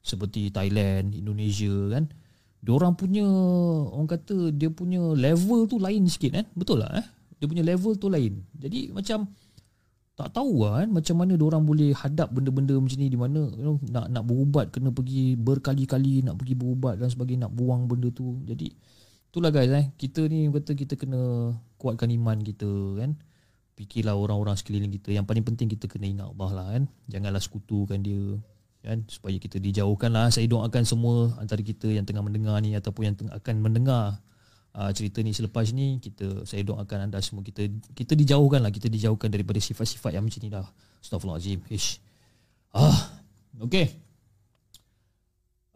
Seperti 0.00 0.48
Thailand, 0.48 1.12
Indonesia 1.12 1.76
kan. 1.92 2.08
Diorang 2.60 2.92
punya 2.92 3.24
orang 3.88 4.08
kata 4.08 4.52
dia 4.52 4.68
punya 4.68 5.00
level 5.16 5.64
tu 5.64 5.80
lain 5.80 6.04
sikit 6.04 6.36
kan. 6.36 6.46
Betul 6.52 6.84
lah 6.84 6.92
eh. 7.00 7.06
Dia 7.40 7.48
punya 7.48 7.64
level 7.64 7.96
tu 7.96 8.12
lain. 8.12 8.44
Jadi 8.52 8.92
macam 8.92 9.32
tak 10.20 10.36
tahu 10.36 10.68
lah 10.68 10.84
kan 10.84 10.88
macam 10.92 11.16
mana 11.16 11.32
orang 11.40 11.64
boleh 11.64 11.96
hadap 11.96 12.28
benda-benda 12.28 12.76
macam 12.76 12.98
ni 13.00 13.08
di 13.08 13.16
mana 13.16 13.48
you 13.56 13.64
know, 13.64 13.76
nak 13.88 14.12
nak 14.12 14.28
berubat 14.28 14.68
kena 14.68 14.92
pergi 14.92 15.32
berkali-kali 15.40 16.20
nak 16.20 16.36
pergi 16.36 16.60
berubat 16.60 17.00
dan 17.00 17.08
sebagainya 17.08 17.48
nak 17.48 17.56
buang 17.56 17.88
benda 17.88 18.12
tu. 18.12 18.36
Jadi 18.44 18.68
itulah 19.32 19.48
guys 19.48 19.72
eh 19.72 19.88
kita 19.96 20.28
ni 20.28 20.52
kata 20.52 20.76
kita 20.76 21.00
kena 21.00 21.56
kuatkan 21.80 22.12
iman 22.12 22.36
kita 22.44 22.68
kan. 23.00 23.16
Fikirlah 23.80 24.12
orang-orang 24.12 24.60
sekeliling 24.60 24.92
kita. 24.92 25.16
Yang 25.16 25.24
paling 25.24 25.44
penting 25.48 25.72
kita 25.72 25.88
kena 25.88 26.04
ingat 26.04 26.26
Allah 26.36 26.50
lah 26.52 26.66
kan. 26.76 26.84
Janganlah 27.08 27.40
sekutukan 27.40 28.04
dia 28.04 28.36
kan? 28.80 29.04
Supaya 29.06 29.36
kita 29.36 29.60
dijauhkan 29.60 30.10
lah. 30.12 30.28
Saya 30.32 30.48
doakan 30.48 30.82
semua 30.84 31.32
antara 31.36 31.60
kita 31.60 31.88
yang 31.88 32.04
tengah 32.04 32.24
mendengar 32.24 32.56
ni 32.64 32.76
ataupun 32.76 33.02
yang 33.12 33.16
tengah 33.16 33.34
akan 33.36 33.54
mendengar 33.60 34.18
uh, 34.74 34.90
cerita 34.90 35.20
ni 35.20 35.36
selepas 35.36 35.68
ni 35.72 36.00
kita 36.00 36.48
saya 36.48 36.64
doakan 36.64 37.10
anda 37.10 37.20
semua 37.20 37.44
kita 37.44 37.68
kita 37.92 38.16
dijauhkan 38.16 38.64
lah. 38.64 38.72
Kita 38.72 38.88
dijauhkan 38.88 39.28
daripada 39.28 39.60
sifat-sifat 39.60 40.16
yang 40.16 40.24
macam 40.24 40.40
ni 40.40 40.48
dah. 40.48 40.66
Astagfirullahalazim 41.00 41.60
ish. 41.68 42.00
Ah 42.72 43.20
okey. 43.60 43.86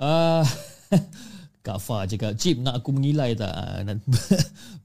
Ah 0.01 0.45
Kak 1.65 1.81
Fah 1.81 2.05
cakap 2.05 2.37
Cip 2.37 2.61
nak 2.61 2.85
aku 2.85 2.93
mengilai 2.93 3.33
tak? 3.33 3.49
Ah, 3.49 3.81
nak, 3.81 4.05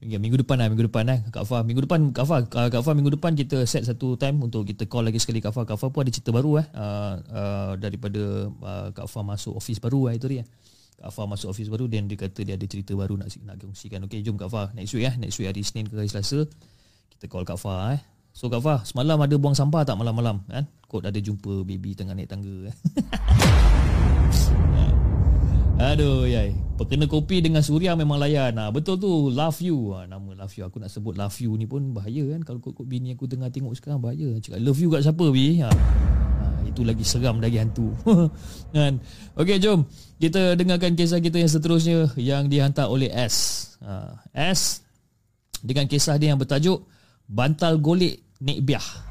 Minggu 0.00 0.40
depan 0.40 0.56
lah 0.56 0.72
Minggu 0.72 0.88
depan 0.88 1.04
eh 1.12 1.20
Kak 1.28 1.44
Fah. 1.44 1.60
Minggu 1.60 1.84
depan 1.84 2.08
Kak 2.08 2.24
Fah 2.24 2.40
ah, 2.56 2.72
Kak 2.72 2.80
Fah 2.80 2.96
minggu 2.96 3.20
depan 3.20 3.36
Kita 3.36 3.68
set 3.68 3.84
satu 3.84 4.16
time 4.16 4.40
Untuk 4.40 4.64
kita 4.64 4.88
call 4.88 5.04
lagi 5.12 5.20
sekali 5.20 5.44
Kak 5.44 5.52
Fah. 5.52 5.68
Kak 5.68 5.76
Fah 5.76 5.92
pun 5.92 6.08
ada 6.08 6.10
cerita 6.10 6.32
baru 6.32 6.56
eh. 6.64 6.66
Uh, 6.72 7.14
uh, 7.36 7.72
Daripada 7.76 8.48
uh, 8.48 8.88
Kak 8.96 9.12
Fah 9.12 9.20
masuk 9.20 9.60
office 9.60 9.76
baru 9.76 10.08
eh 10.08 10.16
Itu 10.16 10.32
dia. 10.32 10.48
Kak 10.96 11.12
Fah 11.12 11.28
masuk 11.28 11.52
office 11.52 11.68
baru 11.68 11.84
Dan 11.84 12.08
dia 12.08 12.16
kata 12.16 12.40
dia 12.48 12.56
ada 12.56 12.64
cerita 12.64 12.96
baru 12.96 13.12
Nak 13.20 13.28
nak 13.44 13.60
kongsikan. 13.60 14.00
Okay 14.08 14.24
jom 14.24 14.40
Kak 14.40 14.48
Fah 14.48 14.72
Next 14.72 14.96
week 14.96 15.04
eh. 15.04 15.14
Next 15.20 15.36
week 15.36 15.52
hari 15.52 15.60
Isnin 15.60 15.84
ke 15.84 16.00
hari 16.00 16.08
Selasa 16.08 16.48
Kita 17.12 17.28
call 17.28 17.44
Kak 17.44 17.60
Fah 17.60 17.92
eh. 17.92 18.00
So 18.32 18.48
Kak 18.48 18.64
Fah 18.64 18.88
Semalam 18.88 19.20
ada 19.20 19.36
buang 19.36 19.52
sampah 19.52 19.84
tak 19.84 20.00
malam-malam 20.00 20.48
kan? 20.48 20.64
Kod 20.88 21.04
ada 21.04 21.20
jumpa 21.20 21.60
baby 21.60 21.92
tengah 21.92 22.16
naik 22.16 22.32
tangga 22.32 22.72
eh 22.72 22.76
Aduh 25.80 26.28
yai. 26.28 26.52
Perkena 26.76 27.08
kopi 27.08 27.40
dengan 27.40 27.64
Suria 27.64 27.96
memang 27.96 28.20
layan. 28.20 28.52
Nah, 28.52 28.68
betul 28.68 29.00
tu 29.00 29.32
Love 29.32 29.64
You. 29.64 29.96
Ha, 29.96 30.04
nama 30.04 30.44
Love 30.44 30.52
You. 30.60 30.68
Aku 30.68 30.76
nak 30.76 30.92
sebut 30.92 31.16
Love 31.16 31.32
You 31.40 31.56
ni 31.56 31.64
pun 31.64 31.96
bahaya 31.96 32.36
kan. 32.36 32.44
Kalau 32.44 32.60
kod-kod 32.60 32.84
bini 32.84 33.16
aku 33.16 33.24
tengah 33.24 33.48
tengok 33.48 33.72
sekarang 33.72 34.04
bahaya. 34.04 34.36
Cakap 34.44 34.60
love 34.60 34.76
you 34.76 34.92
kat 34.92 35.00
siapa 35.08 35.24
Bi? 35.32 35.64
Ha. 35.64 35.72
ha 35.72 36.44
itu 36.68 36.84
lagi 36.84 37.00
seram 37.00 37.40
lagi 37.40 37.56
hantu. 37.56 37.96
kan? 38.76 39.00
Okey 39.40 39.56
jom. 39.56 39.88
Kita 40.20 40.52
dengarkan 40.52 40.92
kisah 40.92 41.16
kita 41.16 41.40
yang 41.40 41.48
seterusnya 41.48 42.12
yang 42.20 42.52
dihantar 42.52 42.84
oleh 42.84 43.08
S. 43.08 43.76
Ha. 43.80 44.20
S 44.36 44.84
dengan 45.64 45.88
kisah 45.88 46.20
dia 46.20 46.36
yang 46.36 46.40
bertajuk 46.40 46.84
Bantal 47.24 47.80
Golek 47.80 48.20
Nek 48.44 48.60
Biah. 48.60 49.09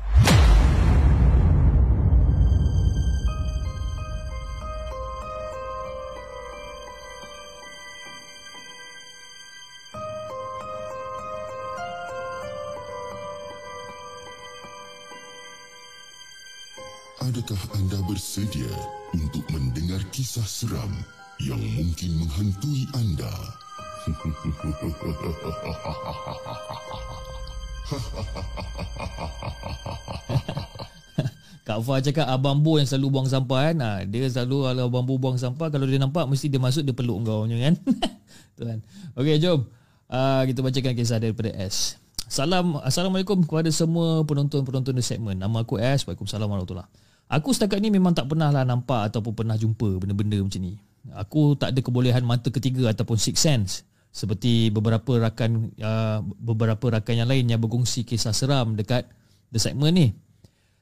Adakah 17.30 17.62
anda 17.78 18.02
bersedia 18.10 18.74
untuk 19.14 19.46
mendengar 19.54 20.02
kisah 20.10 20.50
seram 20.50 20.90
yang 21.38 21.62
mungkin 21.78 22.26
menghantui 22.26 22.90
anda? 22.98 23.30
Kak 31.70 31.86
Fah 31.86 32.02
cakap 32.02 32.26
abang 32.34 32.66
Bo 32.66 32.82
yang 32.82 32.90
selalu 32.90 33.14
buang 33.14 33.30
sampah 33.30 33.62
kan. 33.62 33.78
Ha, 33.78 34.10
dia 34.10 34.26
selalu 34.26 34.66
kalau 34.66 34.90
abang 34.90 35.06
Bo 35.06 35.22
buang 35.22 35.38
sampah 35.38 35.70
kalau 35.70 35.86
dia 35.86 36.02
nampak 36.02 36.26
mesti 36.26 36.50
dia 36.50 36.58
masuk 36.58 36.82
dia 36.82 36.98
peluk 36.98 37.30
kau 37.30 37.46
kan. 37.46 37.78
Tuan. 38.58 38.82
Okey 39.14 39.38
jom. 39.38 39.70
Uh, 40.10 40.50
kita 40.50 40.66
bacakan 40.66 40.98
kisah 40.98 41.22
daripada 41.22 41.54
S. 41.62 41.94
Salam 42.26 42.82
Assalamualaikum 42.82 43.46
kepada 43.46 43.70
semua 43.70 44.26
penonton-penonton 44.26 44.98
di 44.98 45.06
segmen. 45.06 45.38
Nama 45.38 45.62
aku 45.62 45.78
S. 45.78 46.10
Waalaikumsalam 46.10 46.50
warahmatullahi 46.50 47.09
Aku 47.30 47.54
setakat 47.54 47.78
ni 47.78 47.94
memang 47.94 48.18
tak 48.18 48.26
pernah 48.26 48.50
lah 48.50 48.66
nampak 48.66 49.14
ataupun 49.14 49.46
pernah 49.46 49.54
jumpa 49.54 50.02
benda-benda 50.02 50.42
macam 50.42 50.62
ni. 50.66 50.82
Aku 51.14 51.54
tak 51.54 51.78
ada 51.78 51.80
kebolehan 51.86 52.26
mata 52.26 52.50
ketiga 52.50 52.90
ataupun 52.90 53.22
six 53.22 53.46
sense 53.46 53.86
seperti 54.10 54.74
beberapa 54.74 55.22
rakan 55.22 55.70
uh, 55.78 56.26
beberapa 56.42 56.98
rakan 56.98 57.22
yang 57.22 57.30
lain 57.30 57.46
yang 57.46 57.62
berkongsi 57.62 58.02
kisah 58.02 58.34
seram 58.34 58.74
dekat 58.74 59.06
the 59.54 59.62
segment 59.62 59.94
ni. 59.94 60.10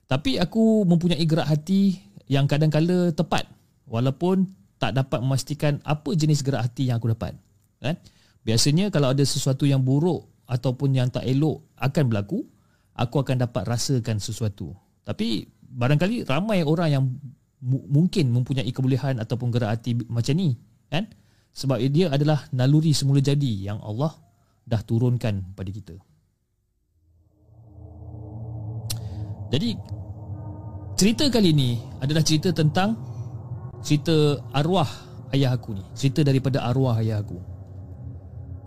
Tapi 0.08 0.40
aku 0.40 0.88
mempunyai 0.88 1.28
gerak 1.28 1.52
hati 1.52 2.00
yang 2.32 2.48
kadang-kala 2.48 3.12
tepat 3.12 3.44
walaupun 3.84 4.48
tak 4.80 4.96
dapat 4.96 5.20
memastikan 5.20 5.84
apa 5.84 6.16
jenis 6.16 6.48
gerak 6.48 6.64
hati 6.64 6.88
yang 6.88 7.04
aku 7.04 7.12
dapat. 7.12 7.36
Kan? 7.84 8.00
Biasanya 8.48 8.88
kalau 8.88 9.12
ada 9.12 9.24
sesuatu 9.28 9.68
yang 9.68 9.84
buruk 9.84 10.24
ataupun 10.48 10.96
yang 10.96 11.12
tak 11.12 11.28
elok 11.28 11.60
akan 11.76 12.04
berlaku, 12.08 12.48
aku 12.96 13.20
akan 13.20 13.44
dapat 13.44 13.68
rasakan 13.68 14.24
sesuatu. 14.24 14.72
Tapi 15.04 15.44
barangkali 15.68 16.28
ramai 16.28 16.64
orang 16.64 16.90
yang 16.90 17.04
mungkin 17.68 18.32
mempunyai 18.32 18.70
kebolehan 18.70 19.18
ataupun 19.18 19.50
gerak 19.50 19.80
hati 19.80 19.98
macam 20.08 20.36
ni 20.38 20.56
kan? 20.88 21.10
Sebab 21.58 21.82
dia 21.90 22.14
adalah 22.14 22.46
naluri 22.54 22.94
semula 22.94 23.18
jadi 23.18 23.74
yang 23.74 23.82
Allah 23.82 24.14
dah 24.68 24.82
turunkan 24.86 25.58
pada 25.58 25.70
kita. 25.74 25.96
Jadi 29.48 29.74
cerita 31.00 31.26
kali 31.32 31.56
ini 31.56 31.80
adalah 32.04 32.22
cerita 32.22 32.52
tentang 32.52 32.94
cerita 33.82 34.38
arwah 34.54 34.88
ayah 35.34 35.56
aku 35.56 35.74
ni. 35.74 35.84
Cerita 35.98 36.22
daripada 36.22 36.62
arwah 36.68 37.00
ayah 37.00 37.24
aku. 37.24 37.40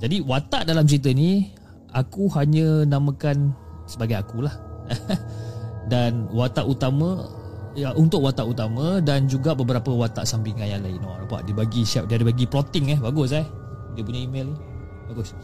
Jadi 0.01 0.24
watak 0.24 0.64
dalam 0.64 0.88
cerita 0.88 1.12
ni 1.12 1.53
aku 1.92 2.26
hanya 2.32 2.88
namakan 2.88 3.53
sebagai 3.84 4.16
akulah 4.22 4.55
dan 5.89 6.28
watak 6.35 6.66
utama 6.66 7.31
ya 7.78 7.95
untuk 7.95 8.26
watak 8.26 8.45
utama 8.45 8.99
dan 9.01 9.31
juga 9.31 9.55
beberapa 9.55 9.95
watak 9.95 10.26
sampingan 10.26 10.66
yang 10.66 10.83
lain. 10.83 11.01
Oh, 11.07 11.16
nampak 11.16 11.47
dia 11.47 11.55
bagi 11.55 11.87
siap 11.87 12.11
dia 12.11 12.18
ada 12.18 12.26
bagi 12.26 12.45
plotting 12.45 12.97
eh 12.97 12.99
bagus 12.99 13.31
eh. 13.33 13.47
Dia 13.95 14.03
punya 14.03 14.20
email 14.26 14.53
ni. 14.53 14.59
Bagus. 15.11 15.35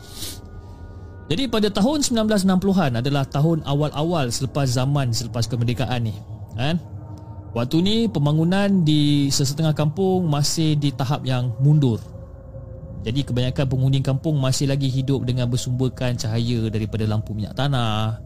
Jadi 1.27 1.51
pada 1.51 1.67
tahun 1.75 2.07
1960-an 2.07 3.03
adalah 3.03 3.27
tahun 3.27 3.67
awal-awal 3.67 4.31
selepas 4.31 4.71
zaman 4.71 5.11
selepas 5.11 5.51
kemerdekaan 5.51 6.07
ni. 6.07 6.15
Kan? 6.55 6.79
Waktu 7.51 7.77
ni 7.83 7.97
pembangunan 8.07 8.87
di 8.87 9.33
sesetengah 9.33 9.75
kampung 9.75 10.29
masih 10.31 10.79
di 10.79 10.95
tahap 10.95 11.27
yang 11.27 11.51
mundur. 11.59 11.99
Jadi 13.03 13.23
kebanyakan 13.27 13.65
penghuni 13.71 14.03
kampung 14.03 14.39
masih 14.39 14.71
lagi 14.71 14.91
hidup 14.91 15.27
dengan 15.27 15.47
bersumberkan 15.47 16.19
cahaya 16.19 16.67
daripada 16.71 17.07
lampu 17.07 17.35
minyak 17.35 17.55
tanah, 17.55 18.19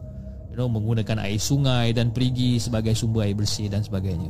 you 0.51 0.59
know, 0.59 0.67
menggunakan 0.67 1.23
air 1.23 1.39
sungai 1.39 1.95
dan 1.95 2.11
perigi 2.11 2.59
sebagai 2.59 2.91
sumber 2.91 3.25
air 3.25 3.35
bersih 3.35 3.71
dan 3.71 3.81
sebagainya. 3.81 4.29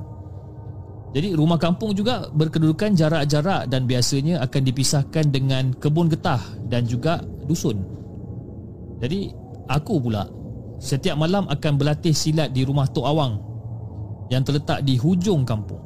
Jadi 1.12 1.36
rumah 1.36 1.60
kampung 1.60 1.92
juga 1.92 2.32
berkedudukan 2.32 2.96
jarak-jarak 2.96 3.68
dan 3.68 3.84
biasanya 3.84 4.40
akan 4.48 4.62
dipisahkan 4.64 5.28
dengan 5.28 5.76
kebun 5.76 6.08
getah 6.08 6.40
dan 6.72 6.88
juga 6.88 7.20
dusun. 7.44 7.84
Jadi 9.04 9.28
aku 9.68 10.00
pula 10.00 10.24
setiap 10.80 11.20
malam 11.20 11.52
akan 11.52 11.74
berlatih 11.76 12.16
silat 12.16 12.56
di 12.56 12.64
rumah 12.64 12.88
Tok 12.88 13.04
Awang 13.04 13.34
yang 14.32 14.46
terletak 14.48 14.88
di 14.88 14.96
hujung 14.96 15.44
kampung. 15.44 15.84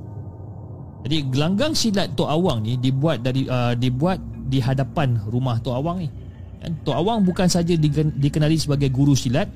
Jadi 1.10 1.26
gelanggang 1.34 1.74
silat 1.74 2.14
Tok 2.14 2.30
Awang 2.30 2.62
ni 2.62 2.78
dibuat 2.78 3.26
dari 3.26 3.50
uh, 3.50 3.74
dibuat 3.74 4.22
di 4.46 4.62
hadapan 4.62 5.18
rumah 5.26 5.58
Tok 5.58 5.74
Awang 5.74 6.06
ni. 6.06 6.10
Kan? 6.62 6.72
Tok 6.86 7.02
Awang 7.02 7.26
bukan 7.26 7.50
saja 7.50 7.74
dikenali 8.14 8.62
sebagai 8.62 8.94
guru 8.94 9.18
silat, 9.18 9.50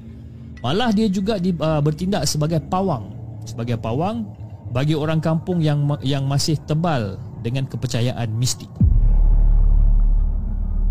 malah 0.60 0.92
dia 0.92 1.08
juga 1.08 1.40
di, 1.40 1.56
uh, 1.56 1.80
bertindak 1.80 2.28
sebagai 2.28 2.60
pawang. 2.68 3.16
Sebagai 3.48 3.80
pawang 3.80 4.28
bagi 4.70 4.94
orang 4.94 5.18
kampung 5.18 5.64
yang 5.64 5.86
yang 6.06 6.30
masih 6.30 6.60
tebal 6.70 7.18
dengan 7.42 7.66
kepercayaan 7.66 8.30
mistik. 8.36 8.70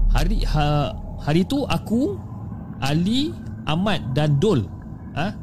Hari 0.09 0.43
ha, 0.49 0.97
hari 1.21 1.45
tu 1.45 1.63
aku 1.69 2.17
Ali, 2.81 3.31
Ahmad 3.69 4.17
dan 4.17 4.41
Dol 4.41 4.65
ha, 5.15 5.37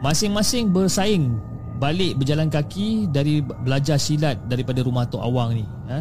masing-masing 0.00 0.72
bersaing 0.72 1.36
balik 1.76 2.16
berjalan 2.16 2.48
kaki 2.48 3.08
dari 3.12 3.44
belajar 3.44 4.00
silat 4.00 4.40
daripada 4.48 4.80
rumah 4.80 5.04
Tok 5.04 5.20
Awang 5.20 5.56
ni 5.56 5.64
ha? 5.92 6.00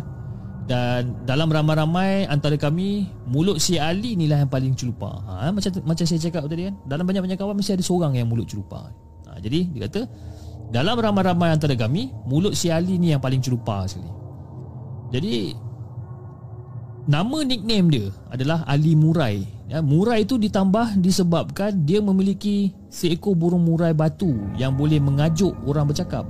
Dan 0.69 1.25
dalam 1.25 1.49
ramai-ramai 1.49 2.29
antara 2.29 2.53
kami 2.53 3.09
mulut 3.25 3.57
si 3.57 3.81
Ali 3.81 4.13
ni 4.13 4.29
lah 4.29 4.45
yang 4.45 4.51
paling 4.53 4.77
celupa 4.77 5.17
ha? 5.25 5.49
macam 5.49 5.73
macam 5.81 6.05
saya 6.05 6.21
cakap 6.21 6.45
tadi 6.45 6.69
kan 6.69 6.77
dalam 6.85 7.09
banyak-banyak 7.09 7.41
kawan 7.41 7.57
mesti 7.57 7.73
ada 7.73 7.81
seorang 7.81 8.13
yang 8.13 8.29
mulut 8.29 8.45
celupa 8.45 8.93
ha? 9.25 9.41
jadi 9.41 9.65
dia 9.65 9.89
kata 9.89 10.05
dalam 10.69 10.93
ramai-ramai 10.93 11.49
antara 11.49 11.73
kami 11.73 12.13
mulut 12.29 12.53
si 12.53 12.69
Ali 12.69 13.01
ni 13.01 13.09
yang 13.09 13.17
paling 13.17 13.41
celupa 13.41 13.89
sekali 13.89 14.13
jadi 15.09 15.57
nama 17.09 17.41
nickname 17.41 17.89
dia 17.89 18.07
adalah 18.29 18.61
Ali 18.69 18.93
Murai 18.93 19.41
ya, 19.65 19.81
Murai 19.81 20.21
itu 20.21 20.37
ditambah 20.37 21.01
disebabkan 21.01 21.81
dia 21.81 21.97
memiliki 21.97 22.73
seekor 22.89 23.37
burung 23.37 23.65
murai 23.65 23.93
batu 23.93 24.33
yang 24.57 24.73
boleh 24.73 24.97
mengajuk 24.97 25.53
orang 25.65 25.85
bercakap. 25.85 26.25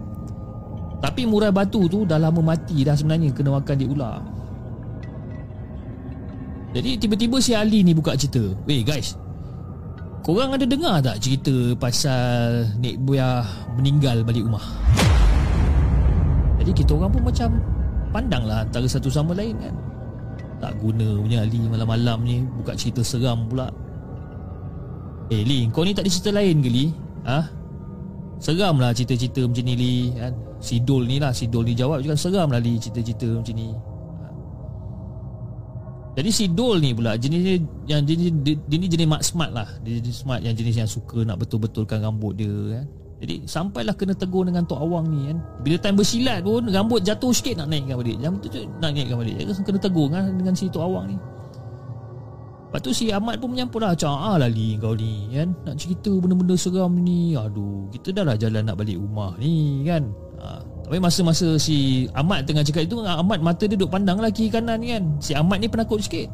Tapi 1.00 1.24
murai 1.24 1.52
batu 1.52 1.88
tu 1.88 2.04
dah 2.04 2.20
lama 2.20 2.43
mati 2.43 2.84
dah 2.84 2.91
sebenarnya 2.91 3.32
kena 3.32 3.56
makan 3.56 3.76
di 3.80 3.88
ular. 3.88 4.20
Jadi 6.76 7.02
tiba-tiba 7.02 7.38
si 7.41 7.56
Ali 7.56 7.82
ni 7.82 7.95
buka 7.95 8.14
cerita. 8.14 8.43
Weh 8.68 8.84
guys, 8.86 9.16
korang 10.22 10.54
ada 10.54 10.68
dengar 10.68 11.02
tak 11.02 11.18
cerita 11.18 11.74
pasal 11.80 12.68
Nek 12.78 13.00
Buya 13.02 13.41
meninggal 13.80 14.22
balik 14.22 14.45
rumah? 14.45 14.62
Jadi 16.60 16.72
kita 16.76 16.93
orang 16.93 17.12
pun 17.16 17.24
macam 17.24 17.50
pandanglah 18.12 18.68
antara 18.68 18.86
satu 18.86 19.08
sama 19.08 19.34
lain 19.34 19.56
kan. 19.58 19.76
Tak 20.60 20.76
guna 20.84 21.24
punya 21.24 21.47
Ali 21.47 21.64
malam-malam 21.64 22.28
ni 22.28 22.43
buka 22.43 22.76
cerita 22.76 23.00
seram 23.00 23.47
pula. 23.47 23.72
Eh 25.32 25.47
Li, 25.47 25.72
kau 25.72 25.88
ni 25.88 25.95
tak 25.95 26.04
ada 26.04 26.12
cerita 26.12 26.32
lain 26.36 26.60
ke 26.60 26.70
Li? 26.70 26.86
Ha? 27.24 27.39
Seram 28.43 28.76
lah 28.78 28.91
cerita-cerita 28.91 29.47
macam 29.47 29.64
ni 29.64 29.76
Li 29.80 29.95
kan? 30.20 30.34
Si 30.60 30.84
Dol 30.84 31.07
ni 31.07 31.18
lah, 31.24 31.32
si 31.32 31.47
Dol 31.47 31.64
ni 31.64 31.74
jawab 31.74 32.03
juga 32.03 32.20
seram 32.20 32.51
lah 32.51 32.60
cerita-cerita 32.60 33.28
macam 33.32 33.55
ni? 33.55 33.72
Jadi 36.20 36.30
si 36.36 36.45
Dol 36.51 36.84
ni 36.84 36.91
pula 36.91 37.16
jenis 37.16 37.39
dia 37.39 37.55
yang 37.95 38.03
jenis 38.03 38.28
dia, 38.43 38.76
ni 38.76 38.91
jenis 38.91 39.07
mak 39.07 39.24
smart 39.24 39.55
lah. 39.55 39.70
Dia 39.88 40.03
jenis 40.03 40.28
smart 40.28 40.43
yang 40.43 40.51
jenis 40.51 40.76
yang 40.84 40.89
suka 40.89 41.24
nak 41.24 41.39
betul-betulkan 41.39 42.03
rambut 42.03 42.36
dia 42.36 42.51
kan. 42.51 42.86
Jadi 43.20 43.47
sampailah 43.47 43.95
kena 43.95 44.16
tegur 44.16 44.47
dengan 44.47 44.68
Tok 44.68 44.80
Awang 44.84 45.07
ni 45.12 45.32
kan. 45.32 45.38
Bila 45.64 45.76
time 45.80 45.95
bersilat 45.95 46.39
pun 46.43 46.68
rambut 46.68 47.03
jatuh 47.03 47.32
sikit 47.32 47.64
nak 47.64 47.72
naikkan 47.72 47.95
balik. 47.99 48.20
Jam 48.20 48.36
tu 48.39 48.47
nak 48.84 48.91
naikkan 48.91 49.16
balik. 49.16 49.36
Jadi 49.39 49.64
kena 49.64 49.80
tegur 49.80 50.07
kan 50.12 50.24
dengan 50.36 50.53
si 50.55 50.68
Tok 50.68 50.84
Awang 50.84 51.05
ni. 51.07 51.18
Lepas 52.70 52.86
tu 52.86 52.93
si 52.93 53.10
Ahmad 53.10 53.41
pun 53.41 53.49
menyampur 53.49 53.82
lah 53.82 53.97
Macam 53.97 54.14
ah 54.14 54.38
lah 54.38 54.45
Li 54.45 54.78
kau 54.78 54.93
ni 54.93 55.26
kan 55.34 55.49
Nak 55.66 55.74
cerita 55.82 56.14
benda-benda 56.14 56.53
seram 56.53 57.01
ni 57.01 57.34
Aduh 57.34 57.89
Kita 57.89 58.14
dah 58.14 58.22
lah 58.22 58.38
jalan 58.38 58.62
nak 58.62 58.78
balik 58.78 58.93
rumah 59.01 59.34
ni 59.41 59.82
kan 59.89 60.05
ha. 60.39 60.63
Tapi 60.89 60.97
masa-masa 60.97 61.53
si 61.61 62.09
Ahmad 62.17 62.49
tengah 62.49 62.65
cakap 62.65 62.89
itu 62.89 62.97
Ahmad 63.05 63.45
mata 63.45 63.69
dia 63.69 63.77
duduk 63.77 63.93
pandang 63.93 64.17
lah 64.17 64.33
kiri 64.33 64.49
kanan 64.49 64.81
kan. 64.81 65.03
Si 65.21 65.37
Ahmad 65.37 65.61
ni 65.61 65.69
penakut 65.69 66.01
sikit. 66.01 66.25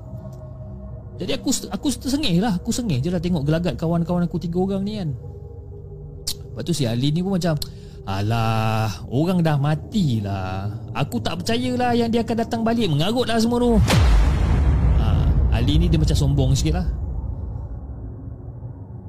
Jadi 1.20 1.32
aku 1.36 1.52
aku 1.68 1.92
tersengih 1.92 2.40
lah. 2.40 2.56
Aku 2.56 2.72
sengih 2.72 3.04
je 3.04 3.12
lah 3.12 3.20
tengok 3.20 3.44
gelagat 3.44 3.76
kawan-kawan 3.76 4.24
aku 4.24 4.40
tiga 4.40 4.64
orang 4.64 4.88
ni 4.88 5.04
kan. 5.04 5.12
Lepas 6.32 6.64
tu 6.64 6.72
si 6.72 6.88
Ali 6.88 7.12
ni 7.12 7.20
pun 7.20 7.36
macam 7.36 7.60
Alah 8.06 9.04
Orang 9.12 9.44
dah 9.44 9.60
mati 9.60 10.24
lah. 10.24 10.72
Aku 10.96 11.20
tak 11.20 11.44
percayalah 11.44 11.92
yang 11.92 12.08
dia 12.08 12.24
akan 12.24 12.38
datang 12.48 12.62
balik. 12.64 12.88
Mengarut 12.88 13.28
lah 13.28 13.36
semua 13.42 13.60
tu. 13.60 13.76
Ali 15.56 15.80
ni 15.80 15.88
dia 15.88 15.96
macam 15.96 16.16
sombong 16.16 16.52
sikit 16.52 16.80
lah. 16.80 16.88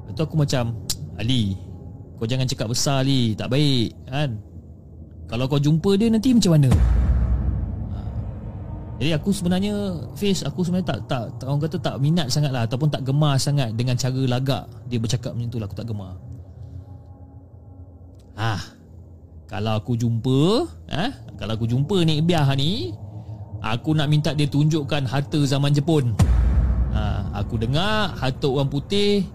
Lepas 0.03 0.11
tu 0.15 0.23
aku 0.23 0.35
macam 0.39 0.75
Ali 1.19 1.59
Kau 2.15 2.25
jangan 2.25 2.47
cakap 2.47 2.67
besar 2.71 3.03
Ali. 3.03 3.35
Tak 3.35 3.51
baik 3.51 3.95
kan 4.07 4.46
Kalau 5.27 5.43
kau 5.51 5.59
jumpa 5.59 5.99
dia 5.99 6.07
nanti 6.07 6.31
macam 6.31 6.55
mana? 6.55 6.71
Ha. 6.71 7.99
Jadi 9.03 9.11
aku 9.11 9.29
sebenarnya 9.35 9.75
Face 10.15 10.47
aku 10.47 10.63
sebenarnya 10.63 10.95
tak, 10.95 10.99
tak, 11.11 11.23
tak 11.35 11.45
Orang 11.51 11.61
kata 11.61 11.77
tak 11.83 11.95
minat 11.99 12.31
sangat 12.31 12.55
lah 12.55 12.63
Ataupun 12.63 12.87
tak 12.87 13.03
gemar 13.03 13.35
sangat 13.35 13.75
Dengan 13.75 13.99
cara 13.99 14.21
lagak 14.23 14.63
Dia 14.87 14.97
bercakap 15.03 15.35
macam 15.35 15.51
tu 15.51 15.59
lah 15.59 15.67
Aku 15.67 15.75
tak 15.75 15.87
gemar. 15.91 16.15
Ah, 18.39 18.61
Kalau 19.51 19.75
aku 19.75 19.99
jumpa 19.99 20.63
eh, 20.95 21.11
Kalau 21.35 21.51
aku 21.59 21.67
jumpa 21.67 22.07
ni 22.07 22.23
Biah 22.23 22.47
ni 22.55 22.95
Aku 23.59 23.97
nak 23.97 24.07
minta 24.07 24.37
dia 24.37 24.45
tunjukkan 24.45 25.09
harta 25.09 25.41
zaman 25.41 25.73
Jepun. 25.73 26.13
Ha, 26.93 27.33
Aku 27.41 27.57
dengar 27.57 28.13
harta 28.15 28.45
orang 28.45 28.69
putih 28.69 29.25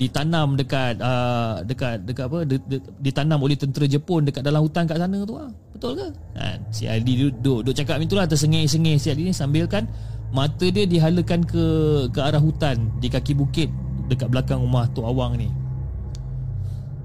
Ditanam 0.00 0.56
dekat 0.56 0.96
uh, 0.96 1.60
Dekat 1.60 2.08
dekat 2.08 2.24
apa 2.32 2.48
de, 2.48 2.56
de, 2.56 2.80
Ditanam 3.04 3.36
oleh 3.44 3.52
tentera 3.52 3.84
Jepun 3.84 4.24
Dekat 4.24 4.40
dalam 4.40 4.64
hutan 4.64 4.88
kat 4.88 4.96
sana 4.96 5.20
tu 5.28 5.36
lah. 5.36 5.52
Betul 5.76 6.00
ke? 6.00 6.08
Ha, 6.40 6.56
si 6.72 6.88
Ali 6.88 7.28
duduk, 7.28 7.60
duduk, 7.68 7.74
cakap 7.76 8.00
macam 8.00 8.16
lah 8.16 8.26
Tersengih-sengih 8.32 8.96
si 8.96 9.12
Ali 9.12 9.28
ni 9.28 9.36
Sambil 9.36 9.68
kan 9.68 9.84
Mata 10.32 10.64
dia 10.72 10.88
dihalakan 10.88 11.44
ke 11.44 11.64
ke 12.08 12.20
arah 12.24 12.40
hutan 12.40 12.88
Di 12.96 13.12
kaki 13.12 13.36
bukit 13.36 13.68
Dekat 14.08 14.32
belakang 14.32 14.64
rumah 14.64 14.90
Tok 14.90 15.06
Awang 15.06 15.38
ni. 15.38 15.46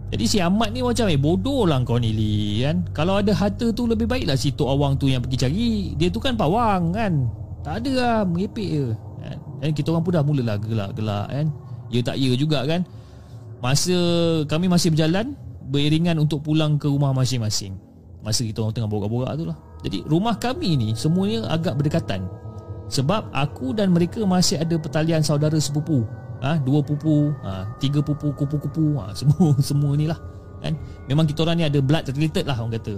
Jadi 0.09 0.25
si 0.25 0.37
Ahmad 0.41 0.73
ni 0.73 0.81
macam 0.81 1.05
eh 1.05 1.19
bodoh 1.21 1.69
lah 1.69 1.77
kau 1.85 2.01
ni 2.01 2.09
Li 2.15 2.65
kan? 2.65 2.81
Kalau 2.97 3.21
ada 3.21 3.29
harta 3.29 3.69
tu 3.75 3.85
lebih 3.85 4.09
baik 4.09 4.25
lah 4.25 4.33
si 4.33 4.55
Tok 4.55 4.73
Awang 4.73 4.97
tu 4.97 5.05
yang 5.05 5.21
pergi 5.21 5.37
cari. 5.37 5.69
Dia 6.01 6.09
tu 6.09 6.17
kan 6.17 6.33
pawang 6.33 6.97
kan? 6.97 7.29
Tak 7.61 7.85
ada 7.85 7.91
lah 7.93 8.17
merepek 8.25 8.69
je. 8.73 8.87
Kan? 9.21 9.37
Dan 9.61 9.69
kita 9.77 9.93
orang 9.93 10.01
pun 10.01 10.11
dah 10.17 10.23
mulalah 10.25 10.57
gelak-gelak 10.57 11.27
kan 11.29 11.47
Ya 11.93 12.01
tak 12.01 12.17
ya 12.17 12.33
juga 12.33 12.65
kan 12.65 12.83
Masa 13.61 13.95
kami 14.49 14.69
masih 14.69 14.93
berjalan 14.93 15.37
Beriringan 15.65 16.17
untuk 16.21 16.45
pulang 16.45 16.77
ke 16.77 16.85
rumah 16.85 17.13
masing-masing 17.13 17.77
Masa 18.21 18.41
kita 18.45 18.65
orang 18.65 18.73
tengah 18.73 18.89
borak-borak 18.89 19.33
tu 19.37 19.45
lah 19.45 19.57
Jadi 19.85 20.05
rumah 20.05 20.37
kami 20.37 20.77
ni 20.77 20.89
semuanya 20.97 21.49
agak 21.49 21.77
berdekatan 21.77 22.25
Sebab 22.89 23.33
aku 23.33 23.73
dan 23.73 23.93
mereka 23.93 24.21
masih 24.25 24.61
ada 24.61 24.77
pertalian 24.77 25.25
saudara 25.25 25.57
sepupu 25.57 26.05
ha, 26.45 26.61
dua 26.61 26.85
pupu, 26.85 27.33
ha, 27.41 27.65
tiga 27.81 28.05
pupu, 28.05 28.29
kupu-kupu, 28.37 29.01
ha, 29.01 29.13
semua 29.19 29.57
semua 29.61 29.91
ni 29.97 30.05
lah. 30.05 30.19
Kan? 30.61 30.77
Memang 31.09 31.25
kita 31.29 31.45
orang 31.45 31.61
ni 31.61 31.65
ada 31.65 31.79
blood 31.81 32.09
related 32.13 32.45
lah 32.45 32.57
orang 32.61 32.77
kata. 32.77 32.95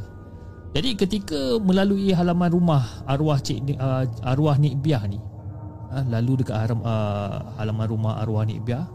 Jadi 0.75 0.89
ketika 0.99 1.39
melalui 1.63 2.11
halaman 2.11 2.51
rumah 2.51 2.83
arwah 3.07 3.39
cik 3.39 3.79
uh, 3.79 4.03
arwah 4.27 4.59
Nik 4.59 4.83
Biah 4.83 5.03
ni, 5.07 5.17
ha, 5.91 6.03
lalu 6.07 6.43
dekat 6.43 6.55
haram, 6.55 6.79
uh, 6.83 7.57
halaman 7.59 7.87
rumah 7.87 8.19
arwah 8.19 8.43
Nik 8.43 8.63
Biah, 8.63 8.85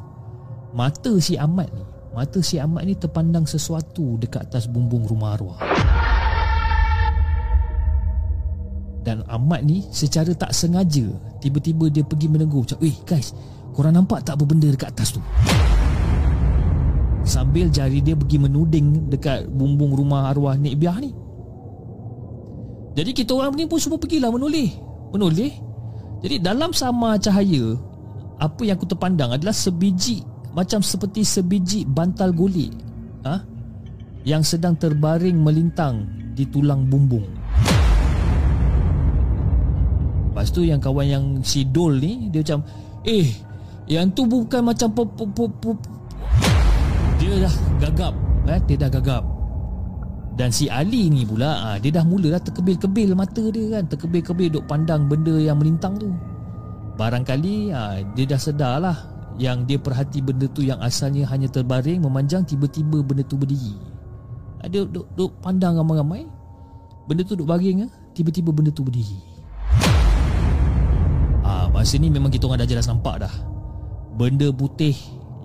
mata 0.76 1.12
si 1.20 1.36
Ahmad 1.36 1.68
ni, 1.72 1.84
mata 2.12 2.38
si 2.40 2.57
Ahmad 2.61 2.88
ni 2.88 2.95
terpandang 2.97 3.45
sesuatu 3.45 4.16
dekat 4.20 4.49
atas 4.49 4.68
bumbung 4.68 5.05
rumah 5.05 5.36
arwah. 5.36 5.59
Dan 9.03 9.26
Ahmad 9.26 9.66
ni 9.66 9.82
secara 9.90 10.30
tak 10.30 10.55
sengaja 10.55 11.11
Tiba-tiba 11.43 11.90
dia 11.90 12.07
pergi 12.07 12.30
menegur 12.30 12.62
Macam, 12.62 12.78
eh 12.86 12.95
guys 13.03 13.34
Korang 13.74 13.99
nampak 13.99 14.22
tak 14.22 14.38
apa 14.38 14.47
benda 14.47 14.70
dekat 14.70 14.95
atas 14.95 15.18
tu? 15.18 15.20
Sambil 17.22 17.70
jari 17.70 18.03
dia 18.03 18.18
pergi 18.18 18.36
menuding 18.36 19.09
dekat 19.09 19.47
bumbung 19.47 19.95
rumah 19.95 20.30
arwah 20.30 20.59
Nik 20.59 20.74
Biah 20.74 20.99
ni. 20.99 21.11
Jadi 22.93 23.11
kita 23.14 23.32
orang 23.32 23.55
ni 23.55 23.64
pun 23.64 23.78
semua 23.78 23.97
pergilah 23.97 24.28
menoleh. 24.28 24.74
Menoleh. 25.14 25.72
Jadi 26.23 26.39
dalam 26.39 26.70
sama 26.70 27.18
cahaya, 27.18 27.75
apa 28.39 28.62
yang 28.62 28.79
aku 28.79 28.87
terpandang 28.87 29.35
adalah 29.35 29.55
sebiji 29.55 30.23
macam 30.55 30.79
seperti 30.79 31.27
sebiji 31.27 31.83
bantal 31.83 32.31
golek. 32.31 32.70
Ha? 33.27 33.43
Yang 34.23 34.55
sedang 34.55 34.79
terbaring 34.79 35.35
melintang 35.35 36.07
di 36.39 36.47
tulang 36.47 36.87
bumbung. 36.87 37.27
Lepas 40.33 40.49
tu 40.55 40.62
yang 40.64 40.81
kawan 40.81 41.05
yang 41.05 41.25
si 41.45 41.68
Dol 41.68 42.01
ni 42.01 42.33
Dia 42.33 42.41
macam 42.41 42.64
Eh 43.05 43.29
yang 43.85 44.09
tu 44.16 44.25
bukan 44.25 44.64
macam 44.64 44.89
pop, 44.95 45.12
pop, 45.12 45.53
pop. 45.61 45.77
Dia 47.20 47.45
dah 47.45 47.55
gagap 47.83 48.14
eh? 48.49 48.61
Dia 48.64 48.77
dah 48.87 48.91
gagap 48.95 49.32
Dan 50.33 50.49
si 50.49 50.64
Ali 50.68 51.12
ni 51.12 51.28
pula 51.28 51.72
ah, 51.72 51.76
Dia 51.76 52.01
dah 52.01 52.05
mula 52.09 52.33
dah 52.37 52.43
terkebil-kebil 52.43 53.12
mata 53.12 53.45
dia 53.53 53.78
kan 53.78 53.85
Terkebil-kebil 53.85 54.49
duk 54.49 54.64
pandang 54.64 55.05
benda 55.05 55.37
yang 55.37 55.61
melintang 55.61 56.01
tu 56.01 56.09
Barangkali 56.97 57.68
ah, 57.72 58.01
dia 58.16 58.24
dah 58.24 58.41
sedar 58.41 58.80
lah 58.80 59.12
yang 59.41 59.64
dia 59.64 59.80
perhati 59.80 60.20
benda 60.20 60.45
tu 60.51 60.61
yang 60.61 60.80
asalnya 60.85 61.24
hanya 61.33 61.49
terbaring 61.49 62.05
memanjang 62.05 62.45
tiba-tiba 62.45 63.01
benda 63.01 63.24
tu 63.24 63.41
berdiri. 63.41 63.76
Ada 64.61 64.85
duk, 64.85 65.07
duk 65.16 65.33
pandang 65.41 65.80
ramai-ramai. 65.80 66.28
Benda 67.09 67.24
tu 67.24 67.35
duk 67.35 67.49
baring 67.49 67.89
ah, 67.89 67.91
tiba-tiba 68.12 68.53
benda 68.53 68.70
tu 68.70 68.85
berdiri. 68.85 69.18
Ah, 71.43 71.66
masa 71.72 71.97
ni 71.97 72.12
memang 72.12 72.30
kita 72.30 72.47
orang 72.47 72.61
dah 72.62 72.68
jelas 72.68 72.87
nampak 72.87 73.24
dah. 73.24 73.35
Benda 74.14 74.53
putih 74.53 74.95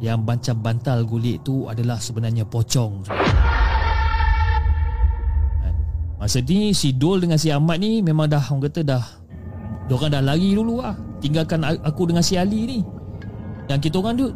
yang 0.04 0.22
macam 0.28 0.60
bantal 0.60 1.08
gulik 1.08 1.42
tu 1.48 1.66
adalah 1.72 1.98
sebenarnya 1.98 2.44
pocong. 2.44 3.08
Kan? 3.08 3.47
Masa 6.18 6.41
ni 6.41 6.74
si 6.74 6.97
Dol 6.97 7.22
dengan 7.22 7.38
si 7.38 7.53
Ahmad 7.53 7.78
ni 7.78 8.01
memang 8.01 8.26
dah 8.26 8.41
orang 8.41 8.65
kata 8.65 8.82
dah 8.82 9.05
Diorang 9.86 10.11
dah 10.11 10.20
lari 10.20 10.51
dulu 10.57 10.84
lah. 10.84 10.97
Tinggalkan 11.22 11.63
aku 11.63 12.09
dengan 12.09 12.26
si 12.26 12.36
Ali 12.36 12.65
ni. 12.68 12.80
Dan 13.70 13.78
kita 13.78 14.01
orang 14.01 14.18
tu 14.18 14.28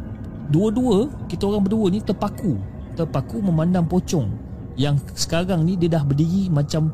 Dua-dua 0.51 1.09
Kita 1.25 1.49
orang 1.49 1.65
berdua 1.65 1.89
ni 1.89 1.99
terpaku. 1.99 2.61
Terpaku 2.93 3.41
memandang 3.41 3.89
pocong. 3.89 4.29
Yang 4.77 5.01
sekarang 5.17 5.65
ni 5.65 5.73
dia 5.73 5.97
dah 5.97 6.05
berdiri 6.05 6.53
macam 6.53 6.93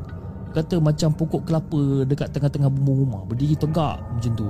Kata 0.56 0.80
macam 0.80 1.12
pokok 1.12 1.44
kelapa 1.44 2.08
Dekat 2.08 2.32
tengah-tengah 2.32 2.72
bumbung 2.72 3.04
rumah. 3.04 3.22
Berdiri 3.28 3.54
tegak 3.60 4.00
macam 4.00 4.32
tu. 4.32 4.48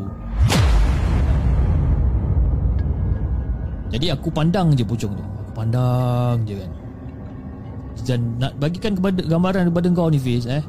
Jadi 3.91 4.07
aku 4.15 4.31
pandang 4.31 4.77
je 4.79 4.87
pocong 4.87 5.13
tu. 5.19 5.25
Aku 5.25 5.53
pandang 5.53 6.47
je 6.47 6.63
kan 6.63 6.78
Dan 8.05 8.39
nak 8.39 8.59
bagikan 8.61 8.95
kepada 8.95 9.25
gambaran 9.25 9.71
kepada 9.73 9.87
kau 9.95 10.11
ni 10.13 10.21
Fiz 10.21 10.45
eh. 10.47 10.63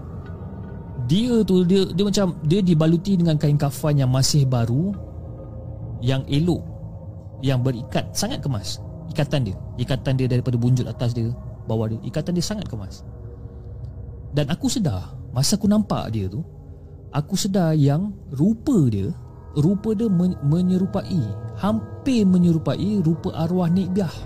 Dia 1.09 1.41
tu 1.41 1.65
dia 1.65 1.89
dia 1.89 2.05
macam 2.05 2.37
dia 2.45 2.61
dibaluti 2.61 3.17
dengan 3.17 3.35
kain 3.37 3.57
kafan 3.57 3.97
yang 3.97 4.13
masih 4.13 4.45
baru 4.45 4.93
yang 6.05 6.21
elok 6.29 6.61
yang 7.41 7.65
berikat 7.65 8.05
sangat 8.13 8.39
kemas. 8.45 8.77
Ikatan 9.09 9.49
dia. 9.49 9.57
Ikatan 9.81 10.21
dia 10.21 10.29
daripada 10.29 10.55
bunjut 10.59 10.85
atas 10.85 11.17
dia 11.17 11.33
bawah 11.65 11.89
dia. 11.89 11.97
Ikatan 12.05 12.37
dia 12.37 12.45
sangat 12.45 12.69
kemas. 12.69 13.01
Dan 14.33 14.53
aku 14.53 14.69
sedar 14.69 15.17
masa 15.33 15.57
aku 15.57 15.69
nampak 15.69 16.09
dia 16.13 16.25
tu 16.25 16.41
aku 17.13 17.37
sedar 17.37 17.77
yang 17.77 18.13
rupa 18.33 18.89
dia 18.89 19.13
rupa 19.57 19.93
dia 19.97 20.09
men- 20.09 20.37
menyerupai 20.45 21.21
hampir 21.57 22.25
menyerupai 22.25 23.01
rupa 23.01 23.33
arwah 23.33 23.69
Nik 23.69 23.89
Biah. 23.93 24.09
Ah, 24.09 24.17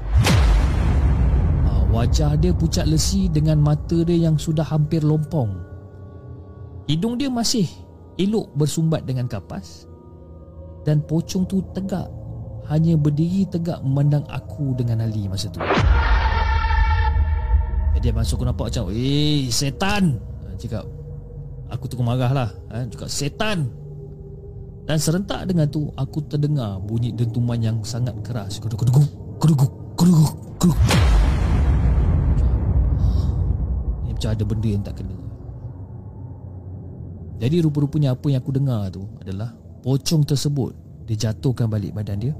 Wajah 1.93 2.41
dia 2.41 2.49
pucat 2.49 2.89
lesi 2.89 3.29
dengan 3.29 3.61
mata 3.61 4.01
dia 4.01 4.25
yang 4.25 4.33
sudah 4.33 4.65
hampir 4.65 5.05
lompong. 5.05 5.53
Hidung 6.89 7.21
dia 7.21 7.29
masih 7.29 7.69
elok 8.19 8.51
bersumbat 8.59 9.07
dengan 9.07 9.25
kapas 9.25 9.87
Dan 10.83 10.99
pocong 11.07 11.47
tu 11.47 11.63
tegak 11.71 12.11
Hanya 12.67 12.99
berdiri 12.99 13.47
tegak 13.47 13.79
memandang 13.83 14.27
aku 14.27 14.75
dengan 14.75 15.07
Ali 15.07 15.31
masa 15.31 15.47
tu. 15.47 15.63
Jadi 17.95 18.07
masa 18.11 18.35
aku 18.35 18.43
nampak 18.43 18.67
macam 18.67 18.91
Eh 18.91 19.47
setan! 19.47 20.19
Cakap 20.59 20.83
Aku 21.71 21.87
tu 21.87 21.95
marah 22.03 22.31
lah 22.35 22.49
ha, 22.71 22.83
Cakap 22.83 23.07
setan! 23.07 23.71
Dan 24.83 24.99
serentak 24.99 25.47
dengan 25.47 25.71
tu 25.71 25.87
Aku 25.95 26.19
terdengar 26.27 26.83
bunyi 26.83 27.15
dentuman 27.15 27.55
yang 27.63 27.79
sangat 27.87 28.11
keras. 28.27 28.59
Keduk-keduk 28.59 29.39
Keduk-keduk 29.39 29.71
Keduk-keduk 29.95 30.75
Ini 30.75 31.22
macam 34.23 34.39
ada 34.39 34.45
benda 34.47 34.69
yang 34.71 34.83
tak 34.87 34.95
kena. 35.03 35.17
Jadi 37.43 37.59
rupa-rupanya 37.59 38.15
apa 38.15 38.31
yang 38.31 38.39
aku 38.39 38.55
dengar 38.55 38.87
tu 38.87 39.03
adalah 39.19 39.51
pocong 39.83 40.23
tersebut 40.23 40.71
dia 41.03 41.27
jatuhkan 41.27 41.67
balik 41.67 41.91
badan 41.91 42.23
dia 42.23 42.31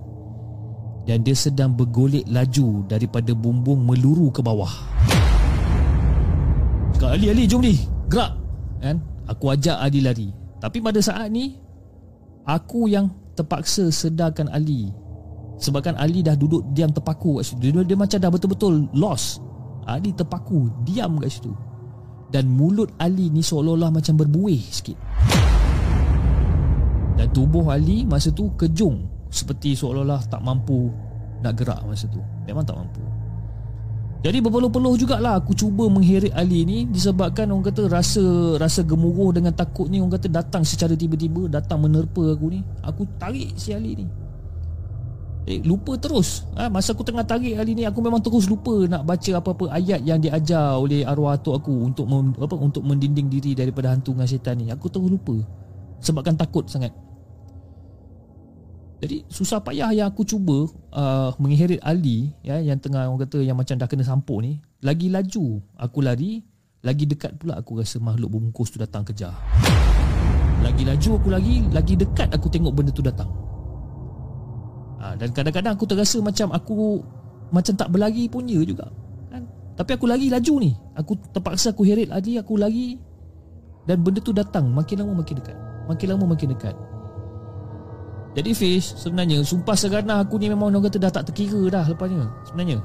dan 1.04 1.20
dia 1.28 1.36
sedang 1.36 1.76
bergolek 1.76 2.24
laju 2.32 2.88
daripada 2.88 3.36
bumbung 3.36 3.84
meluru 3.84 4.32
ke 4.32 4.40
bawah. 4.40 4.72
Cakap 6.96 7.20
Ali 7.20 7.28
Ali 7.28 7.44
jom 7.44 7.60
ni. 7.60 7.76
Gerak. 8.08 8.32
Kan? 8.80 9.04
Aku 9.28 9.52
ajak 9.52 9.76
Ali 9.84 10.00
lari. 10.00 10.32
Tapi 10.64 10.80
pada 10.80 11.04
saat 11.04 11.28
ni 11.28 11.60
aku 12.48 12.88
yang 12.88 13.12
terpaksa 13.36 13.92
sedarkan 13.92 14.48
Ali. 14.56 14.88
Sebabkan 15.60 16.00
Ali 16.00 16.24
dah 16.24 16.40
duduk 16.40 16.64
diam 16.72 16.96
terpaku 16.96 17.44
kat 17.44 17.52
situ. 17.52 17.76
Dia, 17.76 17.84
dia 17.84 17.98
macam 18.00 18.18
dah 18.24 18.32
betul-betul 18.32 18.88
lost. 18.96 19.44
Ali 19.84 20.16
terpaku 20.16 20.72
diam 20.88 21.20
kat 21.20 21.28
situ 21.28 21.52
dan 22.34 22.50
mulut 22.50 22.90
Ali 22.98 23.30
ni 23.30 23.46
seolah-olah 23.46 23.94
macam 23.94 24.18
berbuih 24.18 24.58
sikit. 24.58 24.98
Dan 27.14 27.30
tubuh 27.30 27.70
Ali 27.70 28.10
masa 28.10 28.34
tu 28.34 28.50
kejung 28.58 29.06
seperti 29.30 29.78
seolah-olah 29.78 30.26
tak 30.26 30.42
mampu 30.42 30.90
nak 31.46 31.54
gerak 31.54 31.86
masa 31.86 32.10
tu. 32.10 32.18
Memang 32.50 32.66
tak 32.66 32.82
mampu. 32.82 33.06
Jadi 34.24 34.40
berpeluh-peluh 34.40 34.96
jugalah 34.96 35.38
aku 35.38 35.54
cuba 35.54 35.86
mengheret 35.92 36.34
Ali 36.34 36.64
ni 36.66 36.88
disebabkan 36.88 37.52
orang 37.52 37.70
kata 37.70 37.92
rasa 37.92 38.56
rasa 38.56 38.82
gemuruh 38.82 39.36
dengan 39.36 39.52
takut 39.52 39.92
ni 39.92 40.00
orang 40.00 40.16
kata 40.16 40.32
datang 40.32 40.64
secara 40.64 40.96
tiba-tiba 40.96 41.52
datang 41.52 41.86
menerpa 41.86 42.34
aku 42.34 42.50
ni. 42.50 42.66
Aku 42.82 43.06
tarik 43.22 43.54
si 43.60 43.76
Ali 43.78 44.00
ni. 44.00 44.23
Eh, 45.44 45.60
lupa 45.60 46.00
terus. 46.00 46.48
Ha, 46.56 46.72
Masa 46.72 46.96
aku 46.96 47.04
tengah 47.04 47.28
tarik 47.28 47.60
hari 47.60 47.76
ni 47.76 47.84
Aku 47.84 48.00
memang 48.00 48.24
terus 48.24 48.48
lupa 48.48 48.88
Nak 48.88 49.04
baca 49.04 49.32
apa-apa 49.44 49.76
ayat 49.76 50.00
Yang 50.00 50.32
diajar 50.32 50.80
oleh 50.80 51.04
arwah 51.04 51.36
atuk 51.36 51.60
aku 51.60 51.84
Untuk 51.84 52.08
mem, 52.08 52.32
apa 52.40 52.56
untuk 52.56 52.80
mendinding 52.88 53.28
diri 53.28 53.52
Daripada 53.52 53.92
hantu 53.92 54.16
dengan 54.16 54.28
syaitan 54.28 54.56
ni. 54.56 54.72
Aku 54.72 54.88
terus 54.88 55.12
lupa. 55.12 55.36
Sebabkan 56.00 56.40
takut 56.40 56.68
sangat. 56.72 56.96
Jadi 59.04 59.28
susah 59.28 59.60
payah 59.60 59.92
yang 59.92 60.08
aku 60.08 60.24
cuba 60.24 60.64
uh, 60.96 61.36
Mengheret 61.36 61.84
Ali 61.84 62.32
ya, 62.40 62.64
Yang 62.64 62.88
tengah 62.88 63.12
orang 63.12 63.28
kata 63.28 63.44
Yang 63.44 63.58
macam 63.60 63.76
dah 63.84 63.88
kena 63.92 64.04
sampuk 64.08 64.40
ni 64.40 64.64
Lagi 64.80 65.12
laju 65.12 65.60
Aku 65.76 66.00
lari 66.00 66.40
Lagi 66.88 67.04
dekat 67.04 67.36
pula 67.36 67.60
aku 67.60 67.84
rasa 67.84 68.00
Makhluk 68.00 68.32
berbungkus 68.32 68.72
tu 68.72 68.80
datang 68.80 69.04
kejar. 69.04 69.36
Lagi 70.64 70.88
laju 70.88 71.20
aku 71.20 71.28
lagi 71.36 71.68
Lagi 71.76 72.00
dekat 72.00 72.32
aku 72.32 72.48
tengok 72.48 72.72
benda 72.72 72.96
tu 72.96 73.04
datang 73.04 73.53
ha, 75.04 75.20
Dan 75.20 75.36
kadang-kadang 75.36 75.76
aku 75.76 75.84
terasa 75.84 76.24
macam 76.24 76.56
aku 76.56 77.04
Macam 77.52 77.74
tak 77.76 77.92
berlari 77.92 78.32
pun 78.32 78.48
ya 78.48 78.64
juga 78.64 78.88
kan? 79.28 79.44
Tapi 79.76 79.92
aku 80.00 80.06
lari 80.08 80.32
laju 80.32 80.54
ni. 80.64 80.72
Aku 80.96 81.20
terpaksa 81.36 81.76
aku 81.76 81.84
heret 81.84 82.08
lagi 82.08 82.40
Aku 82.40 82.56
lari 82.56 82.96
Dan 83.84 84.00
benda 84.00 84.24
tu 84.24 84.32
datang. 84.32 84.72
Makin 84.72 85.04
lama 85.04 85.20
makin 85.20 85.36
dekat. 85.44 85.58
Makin 85.92 86.08
lama 86.16 86.26
makin 86.32 86.56
dekat. 86.56 86.76
Jadi 88.34 88.52
Fish 88.58 88.98
Sebenarnya 88.98 89.46
Sumpah 89.46 89.78
seganah 89.78 90.26
aku 90.26 90.42
ni 90.42 90.50
Memang 90.50 90.74
orang 90.74 90.90
kata 90.90 90.98
dah 90.98 91.12
tak 91.14 91.30
terkira 91.30 91.70
dah 91.70 91.86
Lepasnya 91.86 92.26
Sebenarnya 92.50 92.82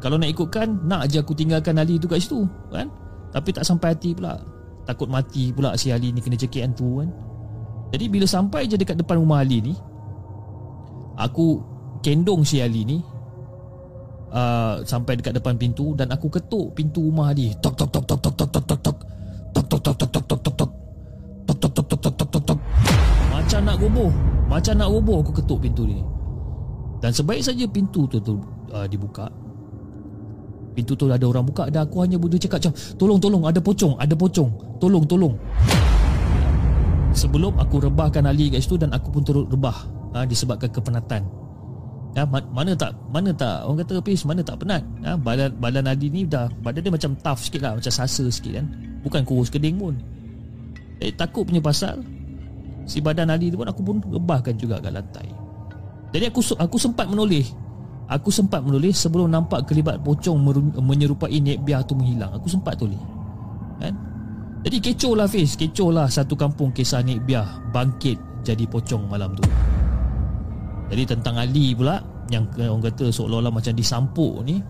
Kalau 0.00 0.16
nak 0.16 0.32
ikutkan 0.32 0.80
Nak 0.88 1.12
je 1.12 1.20
aku 1.20 1.36
tinggalkan 1.36 1.76
Ali 1.76 2.00
tu 2.00 2.08
kat 2.08 2.24
situ 2.24 2.48
Kan? 2.72 2.88
Tapi 3.36 3.52
tak 3.52 3.68
sampai 3.68 3.92
hati 3.92 4.16
pula. 4.16 4.40
Takut 4.88 5.12
mati 5.12 5.52
pula 5.52 5.76
si 5.76 5.92
Ali 5.92 6.08
ni 6.08 6.24
Kena 6.24 6.40
cekik 6.40 6.64
hantu 6.64 7.04
kan? 7.04 7.12
Jadi 7.92 8.04
bila 8.10 8.26
sampai 8.26 8.66
je 8.66 8.74
dekat 8.74 8.98
depan 8.98 9.20
rumah 9.20 9.44
Ali 9.44 9.62
ni 9.62 9.74
Aku 11.16 11.64
kendong 12.04 12.44
si 12.44 12.60
Ali 12.60 12.84
ni 12.84 13.00
uh, 14.32 14.84
Sampai 14.84 15.16
dekat 15.16 15.36
depan 15.40 15.56
pintu 15.56 15.96
Dan 15.96 16.12
aku 16.12 16.28
ketuk 16.28 16.76
pintu 16.76 17.08
rumah 17.08 17.32
dia 17.32 17.56
Tok 17.56 17.72
tok 17.72 17.88
tok 17.88 18.04
tok 18.04 18.18
tok 18.20 18.34
tok 18.36 18.48
tok 18.52 18.64
tok 18.68 18.80
tok 18.84 18.96
Tok 19.56 19.64
tok 19.64 19.80
tok 19.80 19.96
tok 19.96 20.10
tok 20.12 20.24
tok 20.28 20.40
tok 20.44 20.54
tok 20.56 20.70
Tok 21.46 21.56
tok 21.56 21.70
tok 21.72 21.86
tok 21.88 22.00
tok 22.00 22.14
tok 22.14 22.28
tok 22.28 22.42
tok 22.52 22.58
Macam 23.32 23.60
nak 23.64 23.76
roboh 23.80 24.10
Macam 24.46 24.74
nak 24.76 24.88
roboh 24.92 25.16
aku 25.24 25.32
ketuk 25.40 25.58
pintu 25.64 25.88
ni 25.88 26.04
Dan 27.00 27.10
sebaik 27.16 27.40
saja 27.40 27.64
pintu 27.64 28.04
tu, 28.04 28.20
tu 28.20 28.36
uh, 28.76 28.84
dibuka 28.84 29.32
Pintu 30.76 30.92
tu 30.92 31.08
ada 31.08 31.24
orang 31.24 31.48
buka 31.48 31.72
Dan 31.72 31.88
aku 31.88 32.04
hanya 32.04 32.20
boleh 32.20 32.36
cakap 32.36 32.60
macam 32.60 32.72
Tolong 33.00 33.16
tolong 33.16 33.42
ada 33.48 33.60
pocong 33.64 33.96
Ada 33.96 34.12
pocong 34.12 34.50
Tolong 34.76 35.04
tolong 35.08 35.34
Sebelum 37.16 37.56
aku 37.56 37.80
rebahkan 37.88 38.28
Ali 38.28 38.52
kat 38.52 38.60
situ 38.60 38.76
Dan 38.76 38.92
aku 38.92 39.08
pun 39.08 39.24
turut 39.24 39.48
rebah 39.48 39.95
ha, 40.16 40.24
disebabkan 40.24 40.72
kepenatan. 40.72 41.22
Ya, 42.16 42.24
ma- 42.24 42.48
mana 42.48 42.72
tak 42.72 42.96
mana 43.12 43.28
tak 43.28 43.68
orang 43.68 43.84
kata 43.84 44.00
pis 44.00 44.24
mana 44.24 44.40
tak 44.40 44.64
penat. 44.64 44.80
Ha, 45.04 45.20
badan 45.20 45.52
badan 45.60 45.84
Adi 45.84 46.08
ni 46.08 46.24
dah 46.24 46.48
badan 46.64 46.80
dia 46.80 46.92
macam 46.92 47.12
tough 47.20 47.44
sikit 47.44 47.60
lah 47.60 47.76
macam 47.76 47.92
sasa 47.92 48.24
sikit 48.32 48.56
kan. 48.56 48.66
Bukan 49.04 49.22
kurus 49.28 49.52
keding 49.52 49.76
pun. 49.76 50.00
Eh 51.04 51.12
takut 51.12 51.44
punya 51.44 51.60
pasal 51.60 52.00
si 52.88 53.04
badan 53.04 53.28
Adi 53.28 53.52
tu 53.52 53.60
pun 53.60 53.68
aku 53.68 53.84
pun 53.84 53.96
rebahkan 54.00 54.56
juga 54.56 54.80
kat 54.80 54.96
lantai. 54.96 55.28
Jadi 56.16 56.24
aku 56.32 56.40
aku 56.56 56.76
sempat 56.80 57.04
menoleh. 57.12 57.44
Aku 58.06 58.30
sempat 58.30 58.62
menoleh 58.62 58.94
sebelum 58.94 59.28
nampak 59.28 59.66
kelibat 59.66 60.00
pocong 60.00 60.38
menyerupai 60.78 61.42
Nek 61.42 61.66
Biah 61.66 61.82
tu 61.82 61.98
menghilang. 61.98 62.32
Aku 62.38 62.46
sempat 62.48 62.78
toleh. 62.78 63.02
Kan? 63.82 63.92
Jadi 64.64 64.82
kecoh 64.82 65.14
lah 65.14 65.28
Fiz 65.28 65.52
Kecoh 65.54 65.92
lah 65.92 66.08
satu 66.08 66.32
kampung 66.32 66.72
kisah 66.72 67.04
Nek 67.04 67.22
Biah 67.28 67.44
Bangkit 67.70 68.18
jadi 68.46 68.62
pocong 68.66 69.10
malam 69.10 69.34
tu 69.34 69.44
Jadi 70.86 71.02
tentang 71.02 71.34
Ali 71.38 71.74
pula 71.74 71.98
Yang 72.30 72.62
orang 72.62 72.84
kata 72.86 73.04
seolah-olah 73.10 73.52
macam 73.54 73.72
disampuk 73.74 74.42
ni 74.46 74.62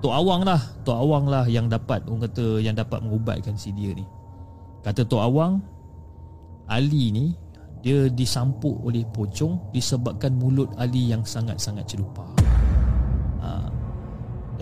Tok 0.00 0.14
Awang 0.14 0.42
lah 0.44 0.60
Tok 0.84 0.98
Awang 0.98 1.24
lah 1.28 1.44
yang 1.48 1.68
dapat 1.68 2.04
Orang 2.08 2.24
kata 2.24 2.60
yang 2.64 2.76
dapat 2.76 3.04
mengubatkan 3.04 3.56
si 3.56 3.72
dia 3.76 3.92
ni 3.92 4.04
Kata 4.84 5.04
Tok 5.04 5.20
Awang 5.20 5.60
Ali 6.68 7.12
ni 7.12 7.36
dia 7.84 8.08
disampuk 8.08 8.80
oleh 8.80 9.04
pocong 9.12 9.76
disebabkan 9.76 10.32
mulut 10.40 10.72
Ali 10.80 11.12
yang 11.12 11.20
sangat-sangat 11.20 11.84
celupa. 11.84 12.24
Ha. 13.44 13.68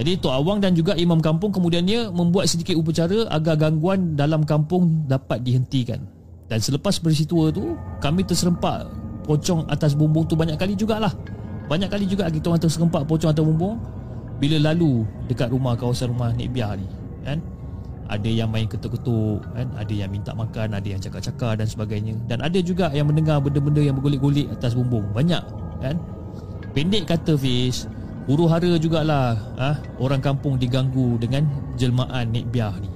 Jadi 0.02 0.18
Tok 0.18 0.34
Awang 0.34 0.58
dan 0.58 0.74
juga 0.74 0.98
Imam 0.98 1.22
Kampung 1.22 1.54
kemudiannya 1.54 2.10
membuat 2.10 2.50
sedikit 2.50 2.74
upacara 2.74 3.30
agar 3.30 3.54
gangguan 3.54 4.18
dalam 4.18 4.42
kampung 4.42 5.06
dapat 5.06 5.46
dihentikan. 5.46 6.02
Dan 6.50 6.58
selepas 6.58 6.98
peristiwa 6.98 7.54
tu, 7.54 7.78
kami 8.02 8.26
terserempak 8.26 8.90
pocong 9.24 9.66
atas 9.70 9.94
bumbung 9.94 10.26
tu 10.26 10.34
banyak 10.34 10.58
kali 10.58 10.74
jugalah. 10.74 11.12
Banyak 11.70 11.88
kali 11.88 12.04
juga 12.04 12.28
kita 12.28 12.52
orang 12.52 12.62
terserempak 12.62 13.06
pocong 13.06 13.30
atas 13.32 13.44
bumbung 13.44 13.78
bila 14.42 14.72
lalu 14.72 15.06
dekat 15.30 15.54
rumah 15.54 15.78
kawasan 15.78 16.10
rumah 16.10 16.34
Nek 16.34 16.50
Biar 16.50 16.74
ni. 16.74 16.86
Kan? 17.22 17.38
ada 18.12 18.28
yang 18.28 18.52
main 18.52 18.68
ketuk-ketuk 18.68 19.40
kan 19.56 19.68
ada 19.72 19.92
yang 19.92 20.12
minta 20.12 20.36
makan 20.36 20.76
ada 20.76 20.84
yang 20.84 21.00
cakap-cakap 21.00 21.56
dan 21.56 21.64
sebagainya 21.64 22.14
dan 22.28 22.44
ada 22.44 22.60
juga 22.60 22.92
yang 22.92 23.08
mendengar 23.08 23.40
benda-benda 23.40 23.80
yang 23.80 23.96
bergolek-golek 23.96 24.52
atas 24.52 24.76
bumbung 24.76 25.08
banyak 25.16 25.40
kan 25.80 25.96
pendek 26.76 27.08
kata 27.08 27.40
Fiz 27.40 27.88
huru 28.28 28.44
hara 28.52 28.76
jugalah 28.76 29.40
ah 29.56 29.72
ha? 29.72 29.80
orang 29.96 30.20
kampung 30.20 30.60
diganggu 30.60 31.16
dengan 31.16 31.48
jelmaan 31.80 32.28
Nek 32.28 32.52
Biah 32.52 32.76
ni 32.76 32.90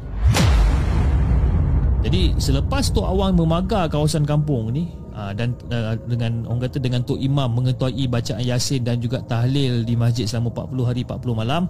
jadi 2.04 2.38
selepas 2.38 2.92
Tok 2.92 3.08
Awang 3.08 3.34
memagar 3.34 3.88
kawasan 3.88 4.28
kampung 4.28 4.68
ni 4.70 4.92
ha, 5.16 5.32
dan 5.32 5.56
uh, 5.72 5.96
dengan 6.04 6.44
orang 6.44 6.68
kata 6.68 6.78
dengan 6.78 7.00
Tok 7.02 7.16
Imam 7.16 7.48
mengetuai 7.56 8.04
bacaan 8.06 8.44
Yasin 8.44 8.84
dan 8.84 9.00
juga 9.00 9.24
tahlil 9.24 9.82
di 9.82 9.96
masjid 9.96 10.28
selama 10.28 10.52
40 10.52 10.84
hari 10.84 11.00
40 11.08 11.32
malam 11.32 11.64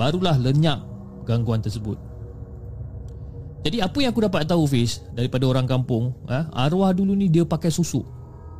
barulah 0.00 0.40
lenyap 0.40 0.80
gangguan 1.28 1.60
tersebut 1.60 2.00
jadi 3.66 3.82
apa 3.82 3.98
yang 3.98 4.14
aku 4.14 4.22
dapat 4.22 4.46
tahu 4.46 4.62
Fiz 4.70 5.02
daripada 5.10 5.42
orang 5.50 5.66
kampung, 5.66 6.14
ha, 6.30 6.46
arwah 6.54 6.94
dulu 6.94 7.18
ni 7.18 7.26
dia 7.26 7.42
pakai 7.42 7.66
susuk. 7.66 8.06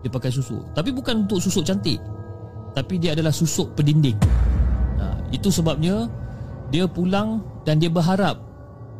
Dia 0.03 0.11
pakai 0.11 0.34
susuk. 0.34 0.74
Tapi 0.74 0.90
bukan 0.90 1.30
untuk 1.30 1.38
susuk 1.38 1.62
cantik. 1.62 2.03
Tapi 2.75 2.99
dia 2.99 3.14
adalah 3.14 3.30
susuk 3.30 3.71
pendinding. 3.79 4.18
Ha, 4.99 5.30
itu 5.30 5.46
sebabnya 5.46 6.11
dia 6.75 6.91
pulang 6.91 7.38
dan 7.62 7.79
dia 7.79 7.87
berharap 7.87 8.42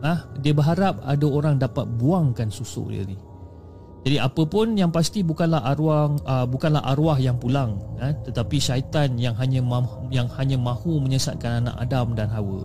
ha, 0.07 0.31
dia 0.39 0.55
berharap 0.55 1.03
ada 1.03 1.27
orang 1.27 1.59
dapat 1.59 1.91
buangkan 1.99 2.55
susuk 2.55 2.95
dia 2.95 3.03
ni. 3.03 3.19
Jadi 4.07 4.23
apa 4.23 4.47
pun 4.47 4.79
yang 4.79 4.95
pasti 4.95 5.27
bukanlah 5.27 5.67
arwah 5.67 6.15
uh, 6.23 6.47
bukanlah 6.47 6.79
arwah 6.79 7.19
yang 7.19 7.43
pulang, 7.43 7.75
ha, 7.99 8.15
tetapi 8.15 8.63
syaitan 8.63 9.19
yang 9.19 9.35
hanya 9.35 9.59
yang 10.15 10.31
hanya 10.39 10.55
mahu 10.55 11.03
menyesatkan 11.03 11.67
anak 11.67 11.75
Adam 11.75 12.15
dan 12.15 12.31
Hawa. 12.31 12.63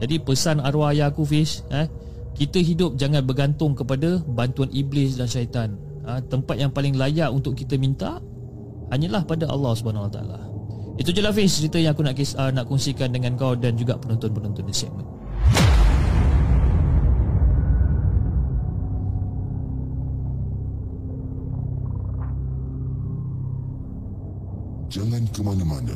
Jadi 0.00 0.16
pesan 0.24 0.64
arwah 0.64 0.96
ayah 0.96 1.12
aku 1.12 1.28
Fish, 1.28 1.60
eh, 1.68 1.84
kita 2.32 2.64
hidup 2.64 2.96
jangan 2.96 3.28
bergantung 3.28 3.76
kepada 3.76 4.24
bantuan 4.24 4.72
iblis 4.72 5.20
dan 5.20 5.28
syaitan. 5.28 5.76
Ha, 6.08 6.24
tempat 6.24 6.56
yang 6.56 6.72
paling 6.72 6.96
layak 6.96 7.28
untuk 7.28 7.52
kita 7.52 7.76
minta 7.76 8.16
hanyalah 8.88 9.28
pada 9.28 9.52
Allah 9.52 9.76
Subhanahu 9.76 10.08
Wa 10.08 10.12
Taala. 10.16 10.40
Itu 10.96 11.12
je 11.12 11.20
lah 11.20 11.36
Fiz 11.36 11.60
cerita 11.60 11.76
yang 11.76 11.92
aku 11.92 12.00
nak 12.00 12.16
kis, 12.16 12.32
uh, 12.40 12.48
nak 12.48 12.64
kongsikan 12.72 13.12
dengan 13.12 13.36
kau 13.36 13.52
dan 13.52 13.76
juga 13.76 14.00
penonton-penonton 14.00 14.64
di 14.64 14.72
segmen. 14.72 15.17
Jangan 24.98 25.22
ke 25.30 25.40
mana-mana. 25.46 25.94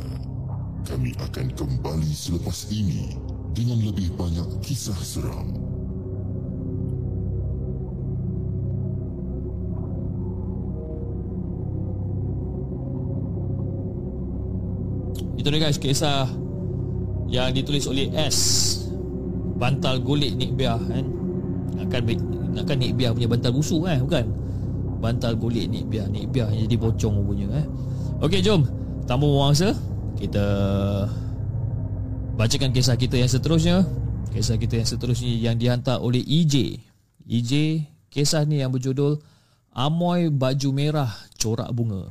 Kami 0.86 1.10
akan 1.18 1.50
kembali 1.58 2.14
selepas 2.14 2.70
ini 2.70 3.18
dengan 3.50 3.82
lebih 3.82 4.14
banyak 4.14 4.46
kisah 4.62 4.94
seram. 4.94 5.58
Itu 15.34 15.50
dia 15.50 15.58
guys 15.58 15.82
kisah 15.82 16.30
yang 17.26 17.50
ditulis 17.50 17.90
oleh 17.90 18.06
S. 18.14 18.38
Bantal 19.58 19.98
golek 19.98 20.38
Nick 20.38 20.54
Biar 20.54 20.78
kan? 20.78 21.10
Akan 21.82 22.06
akan 22.54 22.76
Nick 22.78 22.94
Biar 22.94 23.18
punya 23.18 23.26
bantal 23.26 23.50
busuk 23.50 23.82
kan 23.82 23.98
bukan? 24.06 24.30
Bantal 25.02 25.34
golek 25.34 25.66
Nick 25.66 25.90
Biar 25.90 26.06
Nick 26.06 26.30
Biar 26.30 26.54
yang 26.54 26.70
jadi 26.70 26.78
bocong 26.78 27.26
punya 27.26 27.50
eh. 27.50 27.66
Okey 28.22 28.38
jom 28.38 28.81
tanpa 29.04 29.26
masa 29.26 29.74
kita 30.16 30.46
bacakan 32.38 32.70
kisah 32.70 32.96
kita 32.96 33.18
yang 33.18 33.30
seterusnya. 33.30 33.84
Kisah 34.32 34.56
kita 34.56 34.80
yang 34.80 34.88
seterusnya 34.88 35.28
yang 35.28 35.56
dihantar 35.60 36.00
oleh 36.00 36.24
EJ 36.24 36.80
EJ 37.28 37.84
kisah 38.08 38.44
ni 38.48 38.64
yang 38.64 38.72
berjudul 38.72 39.20
Amoy 39.72 40.28
Baju 40.28 40.68
Merah 40.72 41.12
Corak 41.36 41.68
Bunga 41.72 42.08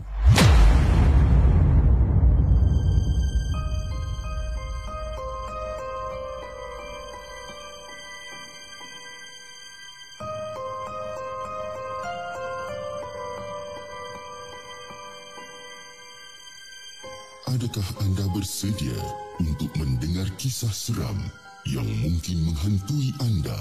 Adakah 17.72 18.04
anda 18.04 18.28
bersedia 18.36 19.00
untuk 19.40 19.72
mendengar 19.80 20.28
kisah 20.36 20.68
seram 20.76 21.16
yang 21.64 21.88
mungkin 22.04 22.44
menghantui 22.44 23.16
anda? 23.24 23.56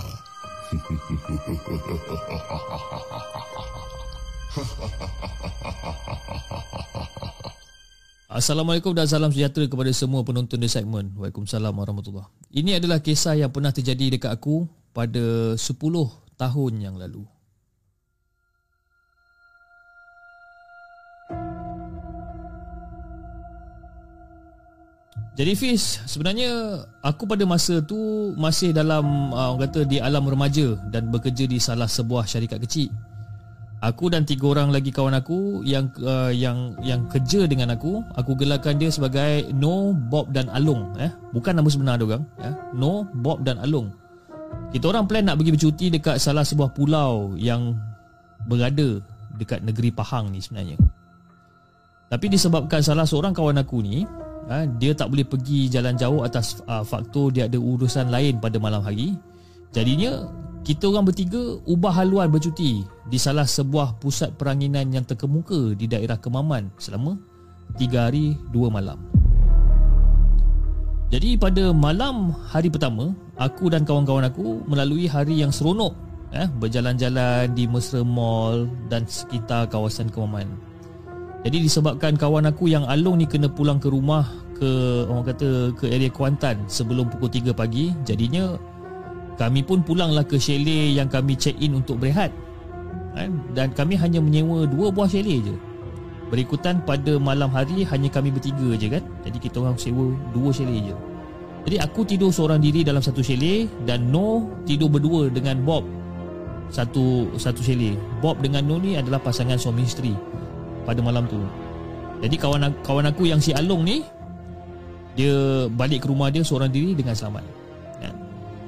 Assalamualaikum 8.35 8.99
dan 8.99 9.07
salam 9.07 9.31
sejahtera 9.31 9.71
kepada 9.71 9.95
semua 9.95 10.27
penonton 10.27 10.59
di 10.59 10.67
segmen. 10.67 11.15
Waalaikumsalam 11.15 11.71
warahmatullahi 11.71 12.27
Ini 12.51 12.83
adalah 12.83 12.99
kisah 12.99 13.39
yang 13.39 13.55
pernah 13.55 13.71
terjadi 13.71 14.19
dekat 14.19 14.35
aku 14.35 14.67
pada 14.91 15.55
10 15.55 15.71
tahun 16.35 16.73
yang 16.83 16.99
lalu. 16.99 17.23
Jadi 25.39 25.53
Fiz, 25.55 26.03
sebenarnya 26.11 26.83
aku 27.01 27.25
pada 27.25 27.47
masa 27.47 27.79
tu 27.81 27.97
masih 28.35 28.75
dalam 28.75 29.31
uh, 29.31 29.55
orang 29.55 29.71
kata 29.71 29.87
di 29.87 30.03
alam 30.03 30.27
remaja 30.27 30.75
dan 30.91 31.09
bekerja 31.09 31.47
di 31.47 31.57
salah 31.63 31.87
sebuah 31.87 32.27
syarikat 32.27 32.61
kecil. 32.67 32.91
Aku 33.81 34.13
dan 34.13 34.29
tiga 34.29 34.53
orang 34.53 34.69
lagi 34.69 34.93
kawan 34.93 35.17
aku 35.17 35.65
yang 35.65 35.89
uh, 36.05 36.29
yang 36.29 36.77
yang 36.85 37.09
kerja 37.09 37.49
dengan 37.49 37.73
aku, 37.73 38.05
aku 38.13 38.37
gelarkan 38.37 38.77
dia 38.77 38.93
sebagai 38.93 39.49
No, 39.57 39.97
Bob 39.97 40.29
dan 40.37 40.53
Alung 40.53 40.93
eh. 41.01 41.09
Bukan 41.33 41.57
nama 41.57 41.69
sebenar 41.73 41.97
dia 41.97 42.13
orang, 42.13 42.25
ya. 42.37 42.53
No, 42.77 43.09
Bob 43.09 43.41
dan 43.41 43.57
Alung. 43.57 43.89
Kita 44.75 44.93
orang 44.93 45.09
plan 45.09 45.25
nak 45.25 45.41
pergi 45.41 45.57
bercuti 45.57 45.87
dekat 45.89 46.21
salah 46.21 46.45
sebuah 46.45 46.77
pulau 46.77 47.33
yang 47.41 47.73
berada 48.45 49.01
dekat 49.41 49.65
negeri 49.65 49.89
Pahang 49.89 50.29
ni 50.29 50.45
sebenarnya. 50.45 50.77
Tapi 52.13 52.27
disebabkan 52.29 52.85
salah 52.85 53.09
seorang 53.09 53.33
kawan 53.33 53.65
aku 53.65 53.81
ni 53.81 54.05
ha, 54.49 54.65
dia 54.79 54.97
tak 54.97 55.13
boleh 55.13 55.27
pergi 55.27 55.69
jalan 55.69 55.99
jauh 55.99 56.25
atas 56.25 56.63
uh, 56.65 56.87
faktor 56.87 57.35
dia 57.35 57.51
ada 57.51 57.59
urusan 57.61 58.09
lain 58.09 58.41
pada 58.41 58.57
malam 58.57 58.81
hari. 58.81 59.19
Jadinya 59.75 60.31
kita 60.65 60.93
orang 60.93 61.09
bertiga 61.09 61.41
ubah 61.65 61.93
haluan 61.93 62.29
bercuti 62.29 62.85
di 62.85 63.19
salah 63.19 63.49
sebuah 63.49 63.99
pusat 63.99 64.37
peranginan 64.37 64.93
yang 64.93 65.05
terkemuka 65.09 65.73
di 65.75 65.89
daerah 65.89 66.21
Kemaman 66.21 66.69
selama 66.77 67.17
3 67.77 68.07
hari 68.07 68.37
2 68.53 68.71
malam. 68.71 68.99
Jadi 71.11 71.35
pada 71.35 71.75
malam 71.75 72.31
hari 72.55 72.71
pertama, 72.71 73.11
aku 73.35 73.67
dan 73.67 73.83
kawan-kawan 73.83 74.31
aku 74.31 74.63
melalui 74.71 75.11
hari 75.11 75.43
yang 75.43 75.51
seronok 75.51 75.91
eh, 76.31 76.47
berjalan-jalan 76.47 77.51
di 77.51 77.67
Mesra 77.67 78.07
Mall 78.07 78.71
dan 78.87 79.03
sekitar 79.11 79.67
kawasan 79.67 80.07
Kemaman. 80.07 80.70
Jadi 81.41 81.57
disebabkan 81.65 82.21
kawan 82.21 82.45
aku 82.49 82.69
yang 82.69 82.85
Along 82.85 83.25
ni 83.25 83.27
kena 83.27 83.49
pulang 83.49 83.81
ke 83.81 83.89
rumah 83.89 84.29
ke 84.61 85.09
orang 85.09 85.25
kata 85.25 85.73
ke 85.73 85.89
area 85.89 86.13
Kuantan 86.13 86.69
sebelum 86.69 87.09
pukul 87.09 87.33
3 87.33 87.57
pagi, 87.57 87.97
jadinya 88.05 88.61
kami 89.41 89.65
pun 89.65 89.81
pulanglah 89.81 90.21
ke 90.21 90.37
chalet 90.37 90.93
yang 90.93 91.09
kami 91.09 91.33
check 91.33 91.57
in 91.65 91.73
untuk 91.73 91.97
berehat. 91.97 92.29
Kan? 93.17 93.41
Dan 93.57 93.73
kami 93.73 93.97
hanya 93.97 94.21
menyewa 94.21 94.69
dua 94.69 94.93
buah 94.93 95.09
chalet 95.09 95.41
je. 95.41 95.57
Berikutan 96.29 96.85
pada 96.85 97.17
malam 97.17 97.49
hari 97.49 97.89
hanya 97.89 98.13
kami 98.13 98.29
bertiga 98.29 98.77
je 98.77 99.01
kan. 99.01 99.05
Jadi 99.25 99.39
kita 99.41 99.65
orang 99.65 99.81
sewa 99.81 100.13
dua 100.37 100.53
chalet 100.53 100.93
je. 100.93 100.97
Jadi 101.65 101.77
aku 101.81 102.05
tidur 102.05 102.29
seorang 102.29 102.61
diri 102.61 102.85
dalam 102.85 103.01
satu 103.01 103.25
chalet 103.25 103.65
dan 103.89 104.13
No 104.13 104.45
tidur 104.69 104.93
berdua 104.93 105.33
dengan 105.33 105.57
Bob 105.65 105.89
satu 106.69 107.33
satu 107.41 107.65
chalet. 107.65 107.97
Bob 108.21 108.45
dengan 108.45 108.69
No 108.69 108.77
ni 108.77 109.01
adalah 109.01 109.25
pasangan 109.25 109.57
suami 109.57 109.89
isteri 109.89 110.13
pada 110.91 111.01
malam 111.07 111.25
tu. 111.31 111.39
Jadi 112.21 112.37
kawan 112.37 112.69
kawan 112.83 113.07
aku 113.09 113.31
yang 113.31 113.39
si 113.39 113.55
Along 113.55 113.87
ni 113.87 114.03
dia 115.15 115.67
balik 115.71 116.05
ke 116.05 116.07
rumah 116.11 116.31
dia 116.31 116.43
seorang 116.43 116.71
diri 116.71 116.93
dengan 116.99 117.15
selamat. 117.15 117.47
Ya. 118.03 118.11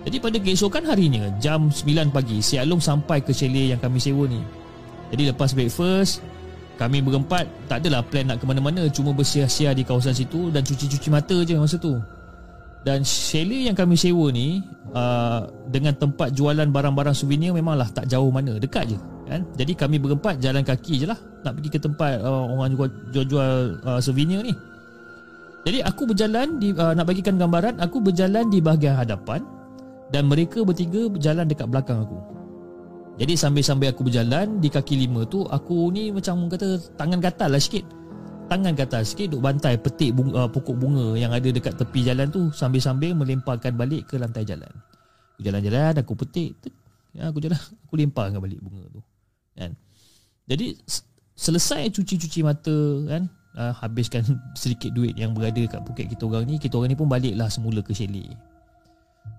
Jadi 0.09 0.17
pada 0.23 0.37
keesokan 0.39 0.87
harinya 0.87 1.27
jam 1.43 1.67
9 1.69 2.15
pagi 2.15 2.39
si 2.39 2.57
Along 2.57 2.81
sampai 2.81 3.21
ke 3.21 3.35
chalet 3.35 3.75
yang 3.75 3.81
kami 3.83 3.99
sewa 3.99 4.25
ni. 4.31 4.41
Jadi 5.13 5.29
lepas 5.29 5.53
breakfast 5.53 6.25
Kami 6.81 7.05
berempat 7.05 7.45
Tak 7.69 7.85
adalah 7.85 8.01
plan 8.01 8.33
nak 8.33 8.41
ke 8.41 8.49
mana-mana 8.49 8.89
Cuma 8.89 9.13
bersiar-siar 9.13 9.77
di 9.77 9.85
kawasan 9.85 10.17
situ 10.17 10.49
Dan 10.49 10.65
cuci-cuci 10.65 11.13
mata 11.13 11.37
je 11.45 11.55
masa 11.55 11.77
tu 11.77 12.01
Dan 12.81 13.05
chalet 13.05 13.69
yang 13.69 13.77
kami 13.77 13.95
sewa 13.95 14.33
ni 14.33 14.65
uh, 14.97 15.45
Dengan 15.69 15.93
tempat 15.93 16.33
jualan 16.33 16.65
barang-barang 16.65 17.13
souvenir 17.13 17.53
Memanglah 17.53 17.93
tak 17.93 18.09
jauh 18.09 18.33
mana 18.33 18.57
Dekat 18.57 18.89
je 18.89 18.99
kan? 19.39 19.43
Jadi 19.57 19.73
kami 19.73 19.97
berempat 19.97 20.39
jalan 20.39 20.61
kaki 20.61 21.03
je 21.03 21.07
lah 21.09 21.19
Nak 21.43 21.59
pergi 21.59 21.69
ke 21.73 21.79
tempat 21.81 22.21
uh, 22.21 22.45
orang 22.53 22.77
jual- 22.77 23.01
jual-jual 23.11 23.53
uh, 23.83 24.01
souvenir 24.03 24.45
ni 24.45 24.53
jadi 25.63 25.79
aku 25.87 26.11
berjalan 26.11 26.59
di 26.59 26.75
uh, 26.75 26.91
nak 26.91 27.07
bagikan 27.07 27.39
gambaran 27.39 27.79
aku 27.79 28.03
berjalan 28.03 28.51
di 28.51 28.59
bahagian 28.59 28.99
hadapan 28.99 29.47
dan 30.11 30.27
mereka 30.27 30.67
bertiga 30.67 31.07
berjalan 31.07 31.47
dekat 31.47 31.71
belakang 31.71 32.03
aku. 32.03 32.19
Jadi 33.23 33.39
sambil-sambil 33.39 33.95
aku 33.95 34.09
berjalan 34.09 34.59
di 34.59 34.67
kaki 34.67 35.07
lima 35.07 35.23
tu 35.29 35.47
aku 35.47 35.95
ni 35.95 36.11
macam 36.11 36.51
kata 36.51 36.83
tangan 36.99 37.23
gatal 37.23 37.55
lah 37.55 37.63
sikit. 37.63 37.87
Tangan 38.51 38.75
gatal 38.75 39.07
sikit 39.07 39.33
duk 39.33 39.41
bantai 39.41 39.79
petik 39.79 40.13
bunga, 40.13 40.45
uh, 40.45 40.49
pokok 40.51 40.77
bunga 40.77 41.15
yang 41.15 41.31
ada 41.31 41.47
dekat 41.47 41.79
tepi 41.79 42.05
jalan 42.05 42.29
tu 42.29 42.51
sambil-sambil 42.51 43.15
melemparkan 43.15 43.79
balik 43.79 44.11
ke 44.11 44.19
lantai 44.19 44.43
jalan. 44.43 44.69
Aku 45.39 45.47
jalan-jalan 45.47 45.95
aku 45.95 46.13
petik. 46.19 46.59
Ya, 47.15 47.31
aku 47.31 47.39
jalan 47.39 47.57
aku 47.87 47.95
lemparkan 47.95 48.43
balik 48.43 48.59
bunga 48.59 48.83
tu. 48.91 49.01
Kan? 49.57 49.77
Jadi 50.49 50.77
selesai 51.37 51.89
cuci-cuci 51.91 52.45
mata 52.45 52.77
kan 53.09 53.23
uh, 53.57 53.73
habiskan 53.81 54.23
sedikit 54.61 54.93
duit 54.93 55.17
yang 55.17 55.33
berada 55.33 55.63
kat 55.69 55.81
poket 55.85 56.07
kita 56.13 56.29
orang 56.29 56.45
ni 56.49 56.57
kita 56.61 56.77
orang 56.77 56.93
ni 56.93 56.99
pun 56.99 57.09
baliklah 57.09 57.49
semula 57.49 57.81
ke 57.81 57.93
chalet. 57.97 58.33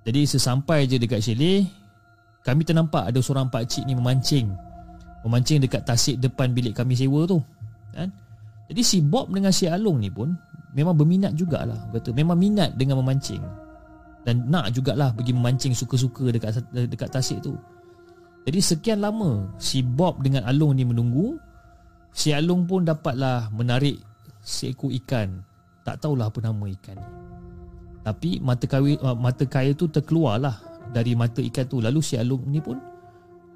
Jadi 0.03 0.23
sesampai 0.27 0.87
je 0.87 0.95
dekat 0.99 1.19
chalet 1.23 1.67
kami 2.43 2.67
ternampak 2.67 3.07
ada 3.07 3.19
seorang 3.23 3.47
pak 3.47 3.67
cik 3.71 3.87
ni 3.87 3.95
memancing. 3.95 4.51
Memancing 5.23 5.63
dekat 5.63 5.87
tasik 5.87 6.19
depan 6.19 6.51
bilik 6.51 6.75
kami 6.75 6.99
sewa 6.99 7.23
tu 7.23 7.39
kan. 7.95 8.11
Jadi 8.67 8.81
si 8.83 8.97
Bob 8.99 9.31
dengan 9.31 9.51
si 9.55 9.67
Along 9.67 10.03
ni 10.03 10.11
pun 10.11 10.35
memang 10.75 10.95
berminat 10.95 11.35
jugalah. 11.35 11.87
Kata 11.95 12.11
memang 12.11 12.35
minat 12.35 12.75
dengan 12.75 12.99
memancing. 12.99 13.39
Dan 14.23 14.47
nak 14.47 14.71
jugalah 14.71 15.11
pergi 15.11 15.35
memancing 15.35 15.75
suka-suka 15.75 16.31
dekat 16.31 16.63
dekat 16.71 17.11
tasik 17.11 17.43
tu 17.43 17.59
jadi 18.43 18.59
sekian 18.59 18.99
lama 18.99 19.47
si 19.55 19.79
Bob 19.79 20.19
dengan 20.19 20.43
Along 20.47 20.75
ni 20.75 20.83
menunggu 20.83 21.39
Si 22.13 22.29
Alung 22.29 22.69
pun 22.69 22.85
dapatlah 22.85 23.49
menarik 23.49 23.97
seekor 24.45 24.93
ikan. 25.01 25.41
Tak 25.81 26.05
tahulah 26.05 26.29
apa 26.29 26.39
nama 26.45 26.63
ikan 26.69 26.95
ni. 26.95 27.09
Tapi 28.05 28.37
mata 28.39 28.69
kail 28.69 29.01
uh, 29.01 29.17
mata 29.17 29.43
kail 29.49 29.73
tu 29.73 29.89
terkeluarlah 29.89 30.61
dari 30.93 31.17
mata 31.17 31.41
ikan 31.41 31.65
tu. 31.65 31.81
Lalu 31.81 31.99
si 32.05 32.15
Alung 32.15 32.45
ni 32.45 32.61
pun 32.61 32.77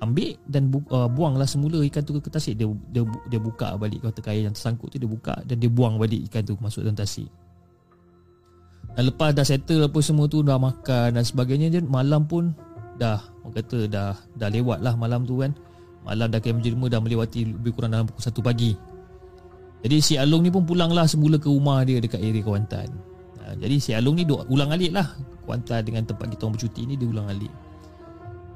ambil 0.02 0.38
dan 0.50 0.74
bu, 0.74 0.82
uh, 0.90 1.06
buanglah 1.06 1.46
semula 1.46 1.86
ikan 1.86 2.02
tu 2.02 2.18
ke 2.18 2.34
tasik. 2.34 2.58
Dia 2.58 2.66
dia 2.90 3.06
dia 3.30 3.40
buka 3.40 3.78
balik 3.78 4.02
mata 4.02 4.20
kail 4.26 4.50
yang 4.50 4.58
tersangkut 4.58 4.90
tu 4.90 4.98
dia 4.98 5.08
buka 5.08 5.38
dan 5.46 5.62
dia 5.62 5.70
buang 5.70 6.02
balik 6.02 6.26
ikan 6.28 6.42
tu 6.42 6.58
masuk 6.58 6.82
dalam 6.82 6.98
tasik. 6.98 7.30
Dan 8.98 9.14
lepas 9.14 9.38
dah 9.38 9.46
settle 9.46 9.86
apa 9.86 10.00
semua 10.02 10.26
tu 10.26 10.42
dah 10.42 10.58
makan 10.58 11.14
dan 11.14 11.22
sebagainya 11.22 11.70
je 11.70 11.86
malam 11.86 12.26
pun 12.26 12.58
dah 12.98 13.22
orang 13.46 13.56
kata 13.56 13.88
dah 13.88 14.18
dah 14.36 14.50
lewat 14.50 14.82
lah 14.82 14.94
malam 14.98 15.24
tu 15.24 15.40
kan. 15.40 15.54
Malam 16.04 16.32
dah 16.32 16.40
kira 16.40 16.56
menjelma 16.56 16.88
dah 16.88 17.02
melewati 17.04 17.48
lebih 17.48 17.76
kurang 17.76 17.92
dalam 17.92 18.08
pukul 18.08 18.24
1 18.24 18.40
pagi. 18.42 18.72
Jadi 19.86 19.98
si 20.02 20.14
Along 20.18 20.42
ni 20.42 20.50
pun 20.50 20.66
pulanglah 20.66 21.06
semula 21.06 21.38
ke 21.38 21.52
rumah 21.52 21.86
dia 21.86 22.02
dekat 22.02 22.18
area 22.18 22.42
Kuantan. 22.42 22.90
Ha, 23.44 23.54
jadi 23.60 23.76
si 23.78 23.92
Along 23.94 24.16
ni 24.18 24.24
duk 24.26 24.48
ulang 24.50 24.74
alik 24.74 24.96
lah. 24.96 25.06
Kuantan 25.46 25.84
dengan 25.86 26.04
tempat 26.08 26.32
kita 26.32 26.48
orang 26.48 26.56
bercuti 26.58 26.82
ni 26.88 26.96
dia 26.98 27.08
ulang 27.08 27.28
alik. 27.30 27.52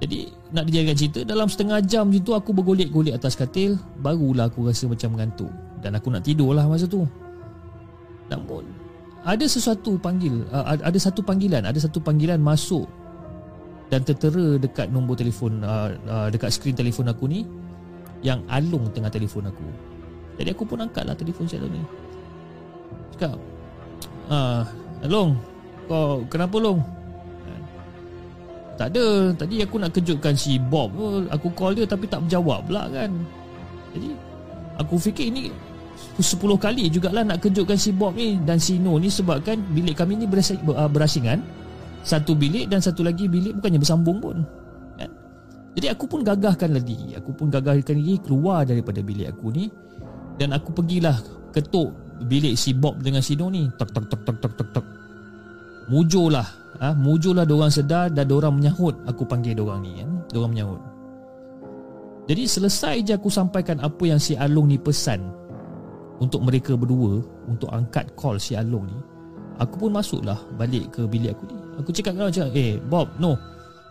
Jadi 0.02 0.34
nak 0.50 0.66
dijadikan 0.66 0.98
cerita 0.98 1.20
dalam 1.22 1.46
setengah 1.46 1.78
jam 1.86 2.10
macam 2.10 2.26
tu 2.26 2.34
aku 2.34 2.50
bergolek-golek 2.58 3.14
atas 3.14 3.38
katil 3.38 3.78
barulah 4.02 4.50
aku 4.50 4.66
rasa 4.66 4.90
macam 4.90 5.14
mengantuk 5.14 5.54
dan 5.78 5.94
aku 5.94 6.10
nak 6.10 6.26
tidur 6.26 6.58
lah 6.58 6.66
masa 6.66 6.90
tu. 6.90 7.06
Namun 8.32 8.66
ada 9.22 9.46
sesuatu 9.46 10.02
panggil 10.02 10.42
ada 10.66 10.98
satu 10.98 11.22
panggilan 11.22 11.62
ada 11.62 11.78
satu 11.78 12.02
panggilan 12.02 12.42
masuk 12.42 12.90
dan 13.92 14.08
tertera 14.08 14.56
dekat 14.56 14.88
nombor 14.88 15.20
telefon 15.20 15.60
uh, 15.68 15.92
uh, 16.08 16.28
dekat 16.32 16.48
skrin 16.56 16.72
telefon 16.72 17.12
aku 17.12 17.28
ni 17.28 17.44
yang 18.24 18.40
Along 18.48 18.88
tengah 18.96 19.12
telefon 19.12 19.52
aku. 19.52 19.68
Jadi 20.40 20.56
aku 20.56 20.64
pun 20.64 20.80
angkat 20.80 21.04
lah 21.04 21.18
telefon 21.18 21.44
si 21.44 21.60
Along 21.60 21.74
ni. 21.76 21.84
Cakap, 23.18 23.38
ah, 24.32 24.64
Along, 25.04 25.36
kau 25.90 26.24
kenapa 26.32 26.56
Long? 26.62 26.80
Tak 28.80 28.98
ada, 28.98 29.30
tadi 29.38 29.62
aku 29.62 29.78
nak 29.78 29.94
kejutkan 29.94 30.34
si 30.34 30.58
Bob 30.58 30.90
tu. 30.98 31.30
Aku 31.30 31.54
call 31.54 31.78
dia 31.78 31.86
tapi 31.86 32.10
tak 32.10 32.26
berjawab 32.26 32.66
pula 32.66 32.90
kan. 32.90 33.14
Jadi, 33.94 34.10
aku 34.82 34.98
fikir 34.98 35.30
ini 35.30 35.54
10 36.18 36.42
kali 36.58 36.90
jugalah 36.90 37.22
nak 37.22 37.46
kejutkan 37.46 37.78
si 37.78 37.94
Bob 37.94 38.18
ni 38.18 38.42
dan 38.42 38.58
si 38.58 38.82
No 38.82 38.98
ni 38.98 39.12
sebabkan 39.12 39.62
bilik 39.76 39.94
kami 39.94 40.18
ni 40.18 40.26
uh, 40.26 40.90
berasingan 40.90 41.46
satu 42.02 42.34
bilik 42.34 42.68
dan 42.70 42.82
satu 42.82 43.06
lagi 43.06 43.30
bilik 43.30 43.58
bukannya 43.58 43.80
bersambung 43.82 44.18
pun. 44.18 44.38
Kan? 44.98 45.10
jadi 45.78 45.94
aku 45.94 46.06
pun 46.10 46.22
gagahkan 46.26 46.72
lagi. 46.74 47.16
Aku 47.18 47.32
pun 47.34 47.48
gagahkan 47.48 47.96
lagi 47.96 48.18
keluar 48.22 48.66
daripada 48.66 49.00
bilik 49.02 49.32
aku 49.32 49.54
ni. 49.54 49.70
Dan 50.38 50.56
aku 50.58 50.74
pergilah 50.74 51.18
ketuk 51.54 51.94
bilik 52.26 52.58
si 52.58 52.74
Bob 52.74 53.00
dengan 53.02 53.22
si 53.22 53.38
No 53.38 53.54
ni. 53.54 53.70
Tok 53.78 53.90
tok 53.94 54.06
tok 54.10 54.22
tok 54.26 54.38
tok 54.42 54.54
tok 54.58 54.70
tok. 54.82 54.86
Mujulah. 55.90 56.48
Ah 56.82 56.92
ha? 56.92 56.98
mujulah 56.98 57.46
diorang 57.46 57.70
sedar 57.70 58.10
dan 58.10 58.26
diorang 58.26 58.58
menyahut. 58.58 58.98
Aku 59.06 59.28
panggil 59.28 59.54
diorang 59.54 59.86
ni 59.86 60.02
kan 60.02 60.10
diorang 60.34 60.56
menyahut. 60.56 60.82
Jadi 62.26 62.48
selesai 62.48 62.96
je 63.06 63.14
aku 63.18 63.28
sampaikan 63.28 63.78
apa 63.84 64.02
yang 64.08 64.18
si 64.18 64.34
Along 64.40 64.72
ni 64.72 64.78
pesan 64.80 65.42
untuk 66.22 66.46
mereka 66.46 66.78
berdua 66.78 67.18
untuk 67.50 67.68
angkat 67.74 68.14
call 68.14 68.38
si 68.38 68.54
Along 68.54 68.86
ni 68.86 68.98
aku 69.58 69.90
pun 69.90 69.92
masuklah 69.94 70.38
balik 70.56 70.94
ke 70.94 71.06
bilik 71.10 71.34
aku 71.34 71.50
ni 71.50 71.58
Aku 71.80 71.90
cakap 71.96 72.20
kau 72.20 72.28
macam 72.28 72.46
Eh 72.52 72.82
Bob 72.82 73.08
no. 73.22 73.40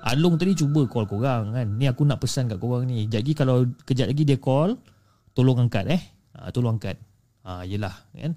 Along 0.01 0.40
tadi 0.40 0.57
cuba 0.57 0.85
call 0.89 1.09
korang 1.09 1.57
kan. 1.57 1.69
Ni 1.77 1.89
aku 1.89 2.05
nak 2.05 2.20
pesan 2.20 2.48
kat 2.48 2.61
korang 2.61 2.85
ni. 2.85 3.09
Jadi 3.09 3.32
kalau 3.32 3.65
kejap 3.89 4.12
lagi 4.12 4.24
dia 4.24 4.36
call 4.40 4.77
Tolong 5.32 5.69
angkat 5.69 5.86
eh. 5.89 6.02
Ha, 6.36 6.51
Tolong 6.52 6.77
angkat. 6.77 6.97
Ha, 7.47 7.65
Yelah 7.65 7.94
kan? 8.12 8.32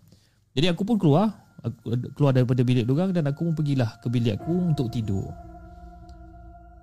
Jadi 0.54 0.68
aku 0.72 0.84
pun 0.88 0.96
keluar. 1.00 1.32
Aku 1.64 1.96
Keluar 2.16 2.36
daripada 2.36 2.62
bilik 2.64 2.88
dorang 2.88 3.16
Dan 3.16 3.28
aku 3.28 3.52
pun 3.52 3.54
pergilah 3.56 4.00
ke 4.00 4.08
bilik 4.12 4.40
aku 4.40 4.76
untuk 4.76 4.88
tidur. 4.92 5.32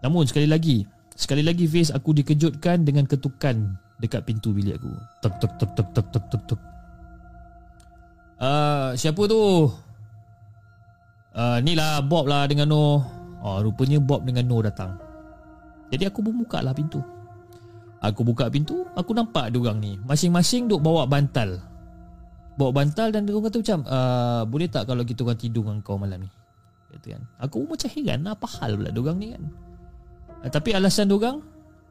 Namun 0.00 0.24
sekali 0.24 0.48
lagi 0.48 0.84
Sekali 1.12 1.44
lagi 1.44 1.68
face 1.68 1.92
aku 1.92 2.16
dikejutkan 2.16 2.88
dengan 2.88 3.04
ketukan 3.04 3.76
Dekat 4.00 4.24
pintu 4.24 4.56
bilik 4.56 4.80
aku. 4.80 4.92
Tuk 5.20 5.34
tuk 5.36 5.52
tuk 5.60 5.70
tuk 5.76 5.88
tuk 5.92 6.06
tuk 6.08 6.24
tuk 6.32 6.42
tuk. 6.48 6.60
Uh, 8.40 8.96
siapa 8.96 9.20
tu? 9.28 9.68
Uh, 11.30 11.62
ni 11.62 11.78
lah 11.78 12.02
Bob 12.02 12.26
lah 12.26 12.46
dengan 12.50 12.66
No. 12.70 13.02
Oh, 13.40 13.58
rupanya 13.62 14.02
Bob 14.02 14.26
dengan 14.26 14.44
No 14.50 14.58
datang. 14.60 14.98
Jadi 15.90 16.06
aku 16.06 16.22
pun 16.22 16.38
buka 16.42 16.62
lah 16.62 16.74
pintu. 16.74 17.02
Aku 18.00 18.24
buka 18.24 18.48
pintu, 18.48 18.88
aku 18.96 19.12
nampak 19.12 19.52
dia 19.52 19.60
orang 19.60 19.76
ni. 19.76 19.92
Masing-masing 20.08 20.72
duk 20.72 20.80
bawa 20.80 21.04
bantal. 21.04 21.60
Bawa 22.56 22.72
bantal 22.72 23.12
dan 23.12 23.28
dia 23.28 23.36
orang 23.36 23.52
kata 23.52 23.60
macam, 23.60 23.80
uh, 23.84 24.42
boleh 24.48 24.68
tak 24.72 24.88
kalau 24.88 25.04
kita 25.04 25.20
orang 25.20 25.36
tidur 25.36 25.68
dengan 25.68 25.84
kau 25.84 26.00
malam 26.00 26.24
ni? 26.24 26.30
Kata 26.96 27.06
kan. 27.12 27.22
Aku 27.44 27.68
pun 27.68 27.76
macam 27.76 27.90
heran, 27.92 28.20
apa 28.24 28.46
hal 28.56 28.70
pula 28.80 28.88
dia 28.88 29.00
orang 29.04 29.18
ni 29.20 29.28
kan? 29.36 29.42
Uh, 30.40 30.50
tapi 30.50 30.72
alasan 30.72 31.12
dia 31.12 31.16
orang, 31.20 31.36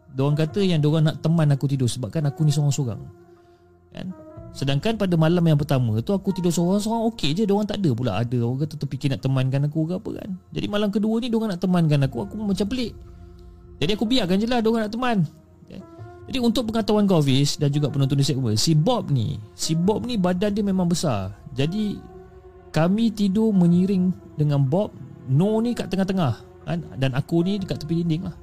dia 0.10 0.22
orang 0.26 0.38
kata 0.41 0.60
yang 0.66 0.80
dia 0.82 0.90
orang 0.90 1.03
nak 1.14 1.18
teman 1.22 1.48
aku 1.53 1.66
tidur 1.70 1.86
sebabkan 1.86 2.26
aku 2.26 2.41
ni 2.41 2.52
seorang-seorang. 2.52 3.02
Kan? 3.94 4.07
Sedangkan 4.50 4.98
pada 4.98 5.14
malam 5.16 5.46
yang 5.46 5.56
pertama 5.56 6.02
tu 6.02 6.12
aku 6.12 6.34
tidur 6.34 6.50
seorang-seorang 6.50 7.06
okey 7.14 7.38
je, 7.38 7.44
dia 7.46 7.54
orang 7.54 7.70
tak 7.70 7.80
ada 7.80 7.90
pula 7.94 8.12
ada 8.18 8.38
orang 8.42 8.66
kata 8.66 8.76
terfikir 8.82 9.14
nak 9.14 9.22
temankan 9.22 9.70
aku 9.70 9.88
ke 9.88 9.94
apa 9.96 10.10
kan. 10.20 10.30
Jadi 10.52 10.66
malam 10.66 10.90
kedua 10.90 11.22
ni 11.22 11.30
dia 11.30 11.38
orang 11.38 11.54
nak 11.54 11.62
temankan 11.62 12.00
aku, 12.04 12.18
aku 12.26 12.34
macam 12.42 12.66
pelik. 12.66 12.98
Jadi 13.80 13.92
aku 13.96 14.06
biarkan 14.10 14.36
je 14.42 14.48
lah 14.50 14.60
dia 14.60 14.70
orang 14.74 14.84
nak 14.90 14.94
teman. 14.94 15.18
Jadi 16.30 16.46
untuk 16.46 16.70
pengetahuan 16.70 17.10
kau 17.10 17.26
Hafiz 17.26 17.58
dan 17.58 17.74
juga 17.74 17.90
penonton 17.90 18.14
di 18.14 18.22
segmen, 18.22 18.54
si 18.54 18.78
Bob 18.78 19.10
ni, 19.10 19.42
si 19.58 19.74
Bob 19.74 20.06
ni 20.06 20.14
badan 20.14 20.54
dia 20.54 20.62
memang 20.62 20.86
besar. 20.86 21.34
Jadi 21.58 21.98
kami 22.70 23.10
tidur 23.10 23.50
menyiring 23.50 24.14
dengan 24.38 24.62
Bob, 24.62 24.94
No 25.26 25.58
ni 25.58 25.74
kat 25.74 25.90
tengah-tengah 25.90 26.38
kan 26.70 26.86
dan 27.02 27.18
aku 27.18 27.42
ni 27.42 27.58
dekat 27.58 27.82
tepi 27.82 28.06
dinding 28.06 28.30
lah. 28.30 28.38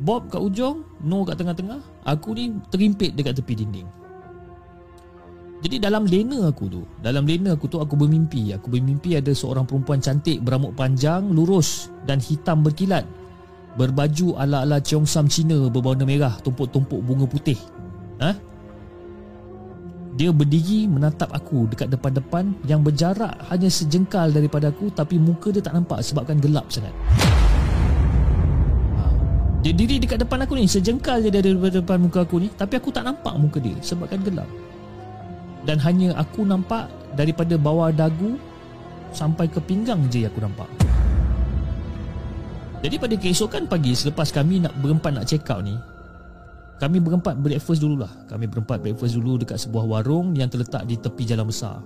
Bob 0.00 0.32
kat 0.32 0.40
ujung, 0.40 0.88
No 1.04 1.20
kat 1.28 1.36
tengah-tengah, 1.36 1.84
aku 2.08 2.32
ni 2.32 2.56
terimpit 2.72 3.12
dekat 3.12 3.36
tepi 3.36 3.60
dinding. 3.60 3.84
Jadi 5.62 5.78
dalam 5.78 6.02
lena 6.02 6.50
aku 6.50 6.66
tu 6.66 6.82
Dalam 6.98 7.22
lena 7.22 7.54
aku 7.54 7.70
tu 7.70 7.78
aku 7.78 7.94
bermimpi. 7.94 8.50
Aku 8.58 8.66
bermimpi 8.66 9.14
ada 9.14 9.30
seorang 9.30 9.62
perempuan 9.62 10.02
cantik 10.02 10.42
Berambut 10.42 10.74
panjang, 10.74 11.30
lurus 11.30 11.86
dan 12.02 12.18
hitam 12.18 12.66
berkilat. 12.66 13.06
Berbaju 13.78 14.36
ala-ala 14.42 14.82
Cheongsam 14.82 15.30
Cina 15.30 15.70
berwarna 15.70 16.02
merah 16.02 16.34
Tumpuk-tumpuk 16.42 16.98
bunga 17.06 17.30
putih. 17.30 17.56
Ha? 18.18 18.34
Dia 20.12 20.28
berdiri 20.28 20.90
menatap 20.90 21.32
aku 21.32 21.70
dekat 21.70 21.88
depan-depan 21.94 22.52
Yang 22.68 22.92
berjarak 22.92 23.32
hanya 23.48 23.70
sejengkal 23.72 24.28
daripada 24.34 24.68
aku 24.68 24.92
Tapi 24.92 25.16
muka 25.16 25.54
dia 25.54 25.62
tak 25.62 25.78
nampak 25.78 26.02
sebabkan 26.02 26.42
gelap 26.42 26.68
sangat. 26.74 26.92
Ha. 28.98 29.02
Dia 29.62 29.72
diri 29.72 30.02
dekat 30.02 30.26
depan 30.26 30.42
aku 30.42 30.58
ni 30.58 30.66
Sejengkal 30.66 31.22
je 31.22 31.30
dia 31.30 31.40
depan 31.40 32.02
muka 32.02 32.26
aku 32.26 32.42
ni 32.42 32.50
Tapi 32.50 32.82
aku 32.82 32.90
tak 32.90 33.06
nampak 33.06 33.38
muka 33.38 33.62
dia 33.62 33.78
Sebabkan 33.78 34.20
gelap 34.26 34.50
Dan 35.62 35.78
hanya 35.82 36.14
aku 36.18 36.42
nampak 36.42 36.90
Daripada 37.14 37.54
bawah 37.54 37.92
dagu 37.94 38.38
Sampai 39.12 39.46
ke 39.46 39.60
pinggang 39.60 40.08
je 40.08 40.24
aku 40.24 40.40
nampak 40.42 40.66
Jadi 42.82 42.96
pada 42.98 43.14
keesokan 43.14 43.68
pagi 43.68 43.92
Selepas 43.94 44.32
kami 44.32 44.64
nak 44.64 44.74
berempat 44.80 45.12
nak 45.14 45.28
check 45.28 45.46
out 45.52 45.62
ni 45.62 45.76
Kami 46.80 46.98
berempat 46.98 47.38
breakfast 47.38 47.84
dululah 47.84 48.10
Kami 48.26 48.48
berempat 48.48 48.82
breakfast 48.82 49.14
dulu 49.14 49.38
Dekat 49.38 49.60
sebuah 49.60 49.84
warung 49.86 50.34
Yang 50.34 50.58
terletak 50.58 50.82
di 50.88 50.96
tepi 50.98 51.22
jalan 51.28 51.46
besar 51.46 51.78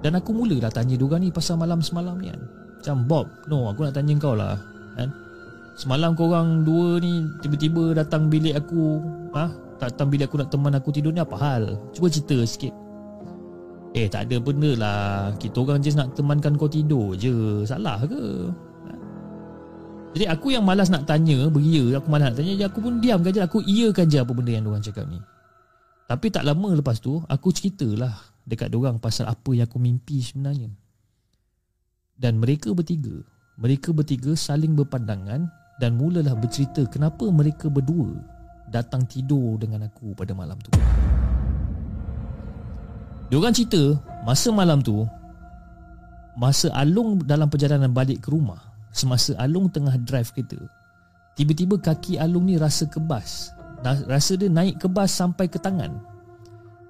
Dan 0.00 0.18
aku 0.18 0.32
mulalah 0.32 0.72
tanya 0.72 0.96
diorang 0.96 1.22
ni 1.22 1.30
Pasal 1.30 1.60
malam 1.60 1.84
semalam 1.84 2.16
ni 2.18 2.32
kan 2.32 2.40
Macam 2.80 2.96
Bob 3.04 3.26
No 3.46 3.68
aku 3.70 3.86
nak 3.86 3.94
tanya 3.94 4.16
kau 4.16 4.34
lah 4.34 4.56
kan? 4.96 5.12
Semalam 5.76 6.16
korang 6.16 6.64
dua 6.64 6.96
ni 6.98 7.28
Tiba-tiba 7.44 7.92
datang 7.92 8.32
bilik 8.32 8.56
aku 8.56 9.04
ha? 9.36 9.65
Datang 9.76 10.08
bilik 10.08 10.32
aku 10.32 10.40
nak 10.40 10.48
teman 10.48 10.72
aku 10.72 10.88
tidur 10.88 11.12
ni 11.12 11.20
Apa 11.20 11.36
hal. 11.36 11.76
Cuba 11.92 12.08
cerita 12.08 12.36
sikit. 12.48 12.72
Eh 13.96 14.08
tak 14.08 14.28
ada 14.28 14.36
benda 14.40 14.70
lah. 14.76 15.32
Kita 15.40 15.64
orang 15.64 15.80
just 15.80 15.96
nak 15.96 16.12
temankan 16.16 16.56
kau 16.56 16.68
tidur 16.68 17.16
je. 17.16 17.64
Salah 17.64 18.04
ke? 18.04 18.52
Jadi 20.16 20.24
aku 20.32 20.48
yang 20.48 20.64
malas 20.64 20.88
nak 20.88 21.04
tanya 21.04 21.48
Beria. 21.52 22.00
Aku 22.00 22.08
malas 22.08 22.32
nak 22.32 22.40
tanya 22.40 22.52
je 22.56 22.64
Aku 22.64 22.80
pun 22.80 23.00
diam 23.04 23.20
je. 23.20 23.40
Aku 23.40 23.60
iakan 23.60 24.06
je 24.08 24.16
apa 24.20 24.32
benda 24.32 24.52
yang 24.52 24.64
diorang 24.64 24.84
cakap 24.84 25.04
ni. 25.08 25.20
Tapi 26.06 26.26
tak 26.32 26.46
lama 26.46 26.70
lepas 26.70 27.02
tu 27.02 27.18
Aku 27.26 27.50
ceritalah 27.50 28.14
Dekat 28.46 28.70
diorang 28.70 29.02
pasal 29.02 29.26
apa 29.26 29.50
yang 29.52 29.66
aku 29.66 29.76
mimpi 29.82 30.22
sebenarnya. 30.22 30.70
Dan 32.16 32.40
mereka 32.40 32.72
bertiga 32.72 33.12
Mereka 33.60 33.92
bertiga 33.92 34.32
saling 34.32 34.72
berpandangan 34.72 35.66
dan 35.76 35.92
mulalah 35.96 36.32
bercerita 36.32 36.88
kenapa 36.88 37.28
mereka 37.28 37.68
berdua 37.68 38.16
datang 38.70 39.06
tidur 39.06 39.56
dengan 39.58 39.86
aku 39.86 40.12
pada 40.14 40.34
malam 40.34 40.58
tu. 40.60 40.70
Diorang 43.26 43.50
cerita 43.50 43.98
masa 44.22 44.54
malam 44.54 44.78
tu 44.78 45.02
masa 46.38 46.70
Alung 46.76 47.18
dalam 47.24 47.50
perjalanan 47.50 47.90
balik 47.90 48.22
ke 48.22 48.28
rumah 48.30 48.60
semasa 48.92 49.34
Alung 49.40 49.66
tengah 49.72 49.96
drive 50.04 50.30
kereta 50.30 50.60
tiba-tiba 51.34 51.80
kaki 51.80 52.20
Alung 52.22 52.46
ni 52.46 52.54
rasa 52.60 52.86
kebas 52.86 53.50
rasa 54.06 54.38
dia 54.38 54.52
naik 54.52 54.78
kebas 54.78 55.10
sampai 55.10 55.48
ke 55.48 55.58
tangan 55.58 55.96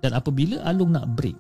dan 0.02 0.12
apabila 0.12 0.60
Alung 0.66 0.92
nak 0.92 1.08
brake 1.14 1.38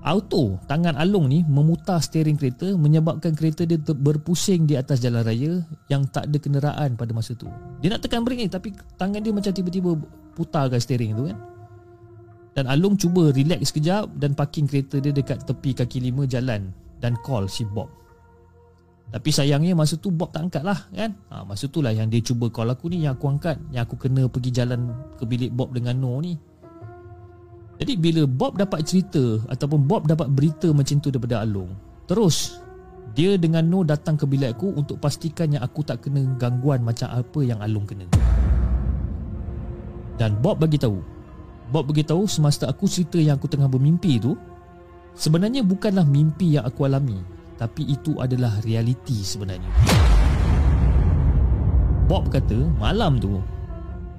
Auto 0.00 0.56
tangan 0.64 0.96
Along 0.96 1.28
ni 1.28 1.44
memutar 1.44 2.00
steering 2.00 2.40
kereta 2.40 2.72
menyebabkan 2.72 3.36
kereta 3.36 3.68
dia 3.68 3.76
berpusing 3.76 4.64
di 4.64 4.72
atas 4.72 4.96
jalan 5.04 5.20
raya 5.20 5.60
yang 5.92 6.08
tak 6.08 6.32
ada 6.32 6.38
kenderaan 6.40 6.96
pada 6.96 7.12
masa 7.12 7.36
tu. 7.36 7.44
Dia 7.84 7.92
nak 7.92 8.00
tekan 8.00 8.24
brake 8.24 8.40
ni 8.40 8.48
tapi 8.48 8.72
tangan 8.96 9.20
dia 9.20 9.28
macam 9.28 9.52
tiba-tiba 9.52 9.92
putarkan 10.32 10.80
steering 10.80 11.12
tu 11.12 11.28
kan. 11.28 11.38
Dan 12.56 12.64
Along 12.66 12.96
cuba 12.96 13.28
relax 13.30 13.70
sekejap 13.70 14.08
dan 14.16 14.32
parking 14.32 14.64
kereta 14.64 14.98
dia 14.98 15.12
dekat 15.12 15.44
tepi 15.44 15.76
kaki 15.76 16.00
lima 16.00 16.24
jalan 16.24 16.72
dan 16.98 17.12
call 17.20 17.44
si 17.46 17.68
Bob. 17.68 17.92
Tapi 19.10 19.30
sayangnya 19.34 19.74
masa 19.74 19.98
tu 19.98 20.14
Bob 20.14 20.30
tak 20.30 20.48
angkat 20.48 20.62
lah 20.62 20.86
kan. 20.94 21.12
Ha, 21.28 21.42
masa 21.42 21.66
tu 21.66 21.82
lah 21.82 21.90
yang 21.90 22.06
dia 22.06 22.22
cuba 22.22 22.46
call 22.48 22.70
aku 22.70 22.88
ni 22.88 23.02
yang 23.02 23.18
aku 23.18 23.26
angkat. 23.26 23.58
Yang 23.74 23.82
aku 23.90 23.96
kena 24.06 24.22
pergi 24.30 24.50
jalan 24.54 24.94
ke 25.18 25.26
bilik 25.26 25.50
Bob 25.50 25.74
dengan 25.74 25.98
No 25.98 26.14
ni. 26.22 26.38
Jadi 27.80 27.96
bila 27.96 28.28
Bob 28.28 28.60
dapat 28.60 28.84
cerita 28.84 29.40
ataupun 29.48 29.88
Bob 29.88 30.04
dapat 30.04 30.28
berita 30.28 30.68
macam 30.68 31.00
tu 31.00 31.08
daripada 31.08 31.40
Along, 31.40 31.72
terus 32.04 32.60
dia 33.16 33.40
dengan 33.40 33.64
No 33.64 33.80
datang 33.80 34.20
ke 34.20 34.28
bilik 34.28 34.52
aku 34.52 34.76
untuk 34.76 35.00
pastikan 35.00 35.48
yang 35.48 35.64
aku 35.64 35.80
tak 35.80 36.04
kena 36.04 36.20
gangguan 36.36 36.84
macam 36.84 37.08
apa 37.08 37.40
yang 37.40 37.56
Along 37.64 37.88
kena. 37.88 38.04
Dan 40.20 40.36
Bob 40.44 40.60
bagi 40.60 40.76
tahu, 40.76 41.00
Bob 41.72 41.88
bagi 41.88 42.04
tahu 42.04 42.28
semasa 42.28 42.68
aku 42.68 42.84
cerita 42.84 43.16
yang 43.16 43.40
aku 43.40 43.48
tengah 43.48 43.72
bermimpi 43.72 44.20
tu, 44.20 44.36
sebenarnya 45.16 45.64
bukanlah 45.64 46.04
mimpi 46.04 46.60
yang 46.60 46.68
aku 46.68 46.84
alami, 46.84 47.16
tapi 47.56 47.88
itu 47.88 48.20
adalah 48.20 48.60
realiti 48.60 49.24
sebenarnya. 49.24 49.72
Bob 52.04 52.28
kata 52.28 52.60
malam 52.76 53.16
tu 53.22 53.40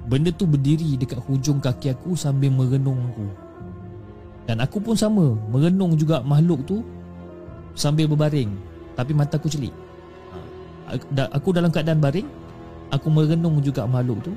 Benda 0.02 0.34
tu 0.34 0.50
berdiri 0.50 0.98
dekat 0.98 1.22
hujung 1.30 1.62
kaki 1.62 1.94
aku 1.94 2.18
sambil 2.18 2.50
merenung 2.50 2.98
aku 3.06 3.41
dan 4.46 4.58
aku 4.58 4.82
pun 4.82 4.98
sama 4.98 5.38
Merenung 5.50 5.94
juga 5.94 6.18
makhluk 6.22 6.66
tu 6.66 6.82
Sambil 7.78 8.10
berbaring 8.10 8.50
Tapi 8.98 9.12
mata 9.14 9.38
aku 9.38 9.48
celik. 9.48 9.72
Ha, 10.90 11.30
Aku 11.38 11.54
dalam 11.54 11.70
keadaan 11.70 12.02
baring 12.02 12.26
Aku 12.92 13.08
merenung 13.08 13.62
juga 13.62 13.86
makhluk 13.86 14.26
tu 14.26 14.32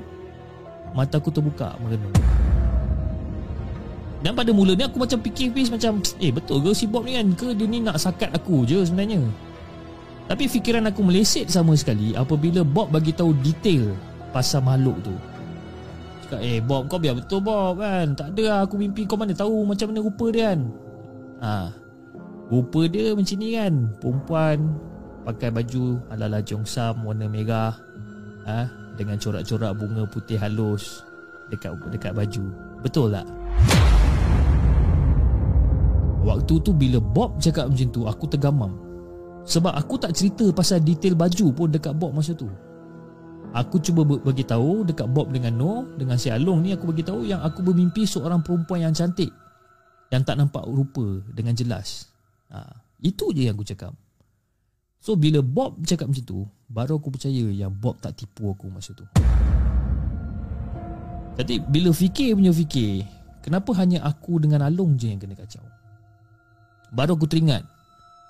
Mata 0.94 1.20
aku 1.20 1.28
terbuka 1.28 1.76
merenung. 1.82 2.14
Dan 4.24 4.32
pada 4.32 4.48
mula 4.48 4.72
ni 4.72 4.80
aku 4.80 4.96
macam 4.96 5.20
fikir 5.20 5.52
bis 5.52 5.68
macam 5.68 6.00
Eh 6.16 6.32
betul 6.32 6.64
ke 6.64 6.72
si 6.72 6.88
Bob 6.88 7.04
ni 7.04 7.20
kan? 7.20 7.26
Ke 7.36 7.52
dia 7.52 7.68
ni 7.68 7.84
nak 7.84 8.00
sakat 8.00 8.32
aku 8.32 8.64
je 8.64 8.80
sebenarnya? 8.80 9.20
Tapi 10.26 10.48
fikiran 10.48 10.88
aku 10.88 11.04
meleset 11.04 11.52
sama 11.52 11.76
sekali 11.76 12.16
Apabila 12.16 12.64
Bob 12.64 12.88
bagi 12.88 13.12
tahu 13.12 13.36
detail 13.44 13.92
Pasal 14.32 14.64
makhluk 14.64 14.96
tu 15.04 15.14
Cakap 16.26 16.42
eh 16.42 16.58
Bob 16.58 16.90
kau 16.90 16.98
biar 16.98 17.14
betul 17.14 17.38
Bob 17.38 17.78
kan 17.78 18.18
Tak 18.18 18.34
ada 18.34 18.44
lah 18.50 18.60
aku 18.66 18.74
mimpi 18.74 19.06
kau 19.06 19.14
mana 19.14 19.30
tahu 19.30 19.62
macam 19.62 19.94
mana 19.94 20.02
rupa 20.02 20.26
dia 20.34 20.50
kan 20.50 20.60
ha. 21.38 21.70
Rupa 22.50 22.90
dia 22.90 23.14
macam 23.14 23.36
ni 23.38 23.54
kan 23.54 23.74
Perempuan 24.02 24.58
Pakai 25.22 25.54
baju 25.54 26.02
ala-ala 26.10 26.42
Sam 26.66 27.06
warna 27.06 27.30
merah 27.30 27.78
ha? 28.42 28.66
Dengan 28.98 29.22
corak-corak 29.22 29.70
bunga 29.78 30.02
putih 30.10 30.34
halus 30.34 31.06
Dekat 31.46 31.78
dekat 31.94 32.10
baju 32.10 32.50
Betul 32.82 33.14
tak? 33.14 33.26
Waktu 36.26 36.54
tu 36.58 36.74
bila 36.74 36.98
Bob 36.98 37.38
cakap 37.38 37.70
macam 37.70 37.86
tu 37.94 38.02
Aku 38.02 38.26
tergamam 38.26 38.74
Sebab 39.46 39.78
aku 39.78 39.94
tak 39.94 40.10
cerita 40.10 40.50
pasal 40.50 40.82
detail 40.82 41.14
baju 41.14 41.54
pun 41.54 41.70
dekat 41.70 41.94
Bob 41.94 42.18
masa 42.18 42.34
tu 42.34 42.50
Aku 43.56 43.80
cuba 43.80 44.04
bagi 44.04 44.44
tahu 44.44 44.84
dekat 44.84 45.08
Bob 45.08 45.32
dengan 45.32 45.56
No 45.56 45.88
dengan 45.96 46.20
si 46.20 46.28
Along 46.28 46.60
ni 46.60 46.76
aku 46.76 46.92
bagi 46.92 47.00
tahu 47.00 47.24
yang 47.24 47.40
aku 47.40 47.64
bermimpi 47.64 48.04
seorang 48.04 48.44
perempuan 48.44 48.84
yang 48.84 48.92
cantik 48.92 49.32
yang 50.12 50.20
tak 50.20 50.36
nampak 50.36 50.60
rupa 50.68 51.24
dengan 51.32 51.56
jelas. 51.56 52.12
Ha, 52.52 52.68
itu 53.00 53.32
je 53.32 53.48
yang 53.48 53.56
aku 53.56 53.64
cakap. 53.64 53.96
So 55.00 55.16
bila 55.16 55.40
Bob 55.40 55.80
cakap 55.88 56.12
macam 56.12 56.24
tu, 56.28 56.44
baru 56.68 57.00
aku 57.00 57.08
percaya 57.16 57.48
yang 57.48 57.72
Bob 57.72 57.96
tak 57.96 58.20
tipu 58.20 58.52
aku 58.52 58.68
masa 58.68 58.92
tu. 58.92 59.08
Jadi 61.40 61.56
bila 61.64 61.96
fikir 61.96 62.36
punya 62.36 62.52
fikir, 62.52 63.08
kenapa 63.40 63.72
hanya 63.80 64.04
aku 64.04 64.36
dengan 64.36 64.68
Along 64.68 65.00
je 65.00 65.16
yang 65.16 65.20
kena 65.20 65.32
kacau? 65.32 65.64
Baru 66.92 67.16
aku 67.16 67.24
teringat 67.24 67.64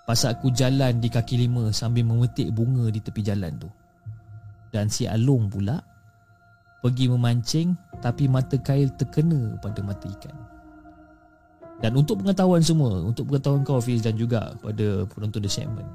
pasal 0.07 0.39
aku 0.39 0.55
jalan 0.55 1.03
di 1.03 1.11
kaki 1.11 1.35
lima 1.35 1.75
sambil 1.75 2.07
memetik 2.07 2.55
bunga 2.55 2.87
di 2.95 3.03
tepi 3.03 3.27
jalan 3.27 3.59
tu 3.59 3.67
dan 4.75 4.91
si 4.91 5.07
Alung 5.07 5.51
pula 5.51 5.83
pergi 6.85 7.11
memancing 7.11 7.75
tapi 7.99 8.31
mata 8.31 8.55
kail 8.61 8.93
terkena 8.95 9.59
pada 9.59 9.81
mata 9.83 10.07
ikan. 10.07 10.37
Dan 11.77 11.93
untuk 11.93 12.25
pengetahuan 12.25 12.65
semua, 12.65 13.05
untuk 13.05 13.29
pengetahuan 13.29 13.61
kau 13.61 13.83
Fiz 13.85 14.01
dan 14.01 14.17
juga 14.17 14.57
pada 14.65 15.05
penonton 15.13 15.45
The 15.45 15.51
Segment. 15.51 15.89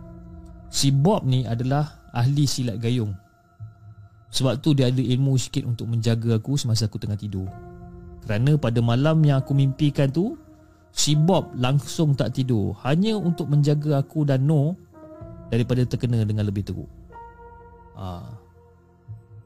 Si 0.70 0.94
Bob 0.94 1.26
ni 1.26 1.42
adalah 1.44 2.06
ahli 2.14 2.46
silat 2.46 2.78
gayung. 2.78 3.18
Sebab 4.32 4.62
tu 4.64 4.72
dia 4.78 4.88
ada 4.88 5.02
ilmu 5.02 5.36
sikit 5.36 5.68
untuk 5.68 5.90
menjaga 5.90 6.38
aku 6.38 6.56
semasa 6.56 6.88
aku 6.88 7.02
tengah 7.02 7.18
tidur. 7.18 7.50
Kerana 8.24 8.56
pada 8.56 8.80
malam 8.80 9.26
yang 9.26 9.42
aku 9.42 9.52
mimpikan 9.58 10.08
tu, 10.08 10.38
si 10.94 11.18
Bob 11.18 11.52
langsung 11.58 12.14
tak 12.14 12.38
tidur 12.38 12.78
hanya 12.86 13.18
untuk 13.18 13.50
menjaga 13.50 14.00
aku 14.06 14.24
dan 14.24 14.46
No 14.46 14.78
daripada 15.52 15.84
terkena 15.84 16.24
dengan 16.24 16.48
lebih 16.48 16.64
teruk. 16.64 16.88
Ah, 17.98 18.40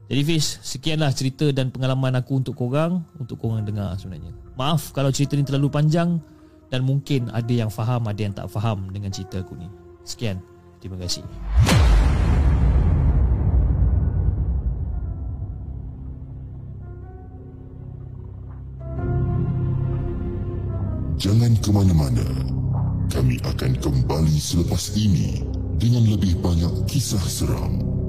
jadi 0.06 0.22
Fiz, 0.22 0.62
sekianlah 0.62 1.10
cerita 1.10 1.50
dan 1.50 1.74
pengalaman 1.74 2.14
aku 2.14 2.38
untuk 2.38 2.54
korang 2.54 3.02
Untuk 3.18 3.42
korang 3.42 3.66
dengar 3.66 3.98
sebenarnya. 3.98 4.30
Maaf 4.54 4.94
kalau 4.94 5.10
cerita 5.10 5.34
ni 5.34 5.42
terlalu 5.42 5.66
panjang 5.66 6.22
Dan 6.70 6.86
mungkin 6.86 7.26
ada 7.34 7.50
yang 7.50 7.70
faham, 7.74 8.06
ada 8.06 8.20
yang 8.22 8.30
tak 8.30 8.46
faham 8.46 8.86
dengan 8.94 9.10
cerita 9.10 9.42
aku 9.42 9.58
ni. 9.58 9.66
Sekian, 10.06 10.38
terima 10.78 10.94
kasih. 11.02 11.26
Jangan 21.18 21.50
ke 21.58 21.70
mana-mana. 21.74 22.26
Kami 23.10 23.42
akan 23.42 23.72
kembali 23.82 24.38
selepas 24.38 24.94
ini 24.94 25.42
Dengan 25.82 26.06
lebih 26.06 26.38
banyak 26.38 26.86
kisah 26.86 27.22
seram 27.26 28.05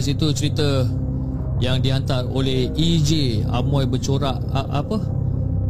guys, 0.00 0.16
itu 0.16 0.32
cerita 0.32 0.88
yang 1.60 1.76
dihantar 1.84 2.24
oleh 2.32 2.72
EJ 2.72 3.44
Amoy 3.52 3.84
bercorak 3.84 4.40
apa? 4.48 4.96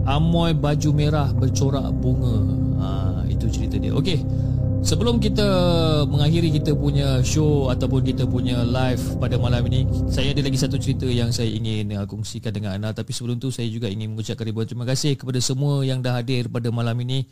Amoy 0.07 0.55
baju 0.55 0.91
merah 0.95 1.35
bercorak 1.35 1.91
bunga. 1.99 2.39
Ha, 2.79 2.87
itu 3.27 3.51
cerita 3.51 3.75
dia. 3.75 3.91
Okey. 3.91 4.23
Sebelum 4.87 5.19
kita 5.19 5.51
mengakhiri 6.07 6.63
kita 6.63 6.79
punya 6.79 7.19
show 7.27 7.75
ataupun 7.75 8.07
kita 8.07 8.23
punya 8.23 8.63
live 8.63 9.03
pada 9.19 9.35
malam 9.35 9.67
ini, 9.67 9.83
saya 10.07 10.31
ada 10.31 10.47
lagi 10.47 10.63
satu 10.63 10.79
cerita 10.79 11.11
yang 11.11 11.35
saya 11.35 11.51
ingin 11.51 11.91
kongsikan 12.07 12.55
dengan 12.55 12.79
anda. 12.79 12.95
Tapi 12.95 13.11
sebelum 13.11 13.43
tu 13.43 13.51
saya 13.51 13.67
juga 13.67 13.91
ingin 13.91 14.15
mengucapkan 14.15 14.47
ribuan 14.47 14.71
terima 14.71 14.87
kasih 14.87 15.19
kepada 15.19 15.43
semua 15.43 15.83
yang 15.83 15.99
dah 15.99 16.23
hadir 16.23 16.47
pada 16.47 16.71
malam 16.71 16.95
ini 17.03 17.27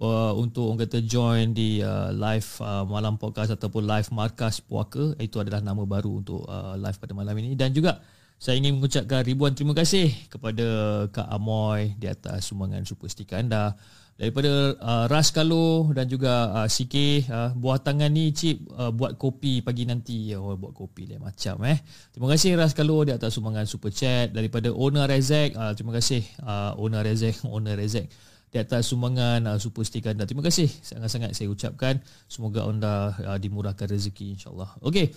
uh, 0.00 0.32
untuk 0.36 0.72
orang 0.72 0.84
kata 0.84 0.98
join 1.04 1.56
di 1.56 1.80
uh, 1.80 2.12
live 2.12 2.48
uh, 2.60 2.84
malam 2.84 3.16
podcast 3.16 3.52
ataupun 3.56 3.84
live 3.84 4.08
markas 4.12 4.60
puaka. 4.60 5.16
Itu 5.20 5.40
adalah 5.40 5.64
nama 5.64 5.82
baru 5.84 6.20
untuk 6.20 6.44
uh, 6.44 6.76
live 6.76 6.98
pada 7.00 7.12
malam 7.16 7.36
ini. 7.40 7.56
Dan 7.56 7.72
juga 7.72 8.00
saya 8.36 8.60
ingin 8.60 8.76
mengucapkan 8.76 9.24
ribuan 9.24 9.56
terima 9.56 9.72
kasih 9.72 10.12
kepada 10.28 10.66
Kak 11.08 11.28
Amoy 11.32 11.96
di 11.96 12.04
atas 12.04 12.52
sumbangan 12.52 12.84
super 12.84 13.08
stiker 13.08 13.40
anda. 13.40 13.72
Daripada 14.16 14.72
uh, 14.80 15.04
Ras 15.12 15.28
Kalo 15.28 15.92
dan 15.92 16.08
juga 16.08 16.48
uh, 16.48 16.64
CK 16.64 17.28
uh, 17.28 17.50
buah 17.52 17.84
tangan 17.84 18.08
ni 18.08 18.32
cip 18.32 18.64
uh, 18.72 18.88
buat 18.88 19.20
kopi 19.20 19.60
pagi 19.60 19.84
nanti. 19.84 20.32
Oh 20.32 20.56
buat 20.56 20.72
kopi 20.72 21.04
lain 21.04 21.20
macam 21.20 21.60
eh. 21.68 21.76
Terima 22.16 22.32
kasih 22.32 22.56
Ras 22.56 22.72
Kalo 22.72 23.04
di 23.04 23.12
atas 23.12 23.36
sumbangan 23.36 23.68
super 23.68 23.92
chat. 23.92 24.32
Daripada 24.32 24.72
owner 24.72 25.04
Rezek 25.04 25.52
uh, 25.52 25.76
terima 25.76 26.00
kasih 26.00 26.24
uh, 26.40 26.72
owner 26.80 27.04
Rezek 27.04 27.44
owner 27.52 27.76
Rezek 27.76 28.08
di 28.56 28.64
atas 28.64 28.88
sumbangan 28.88 29.44
uh, 29.44 29.58
super 29.60 29.84
stiker 29.84 30.16
anda. 30.16 30.24
Terima 30.24 30.40
kasih. 30.40 30.64
Sangat-sangat 30.64 31.36
saya 31.36 31.52
ucapkan. 31.52 32.00
Semoga 32.24 32.64
anda 32.64 33.12
uh, 33.20 33.36
dimurahkan 33.36 33.84
rezeki 33.92 34.40
insyaallah. 34.40 34.80
Okey. 34.80 35.12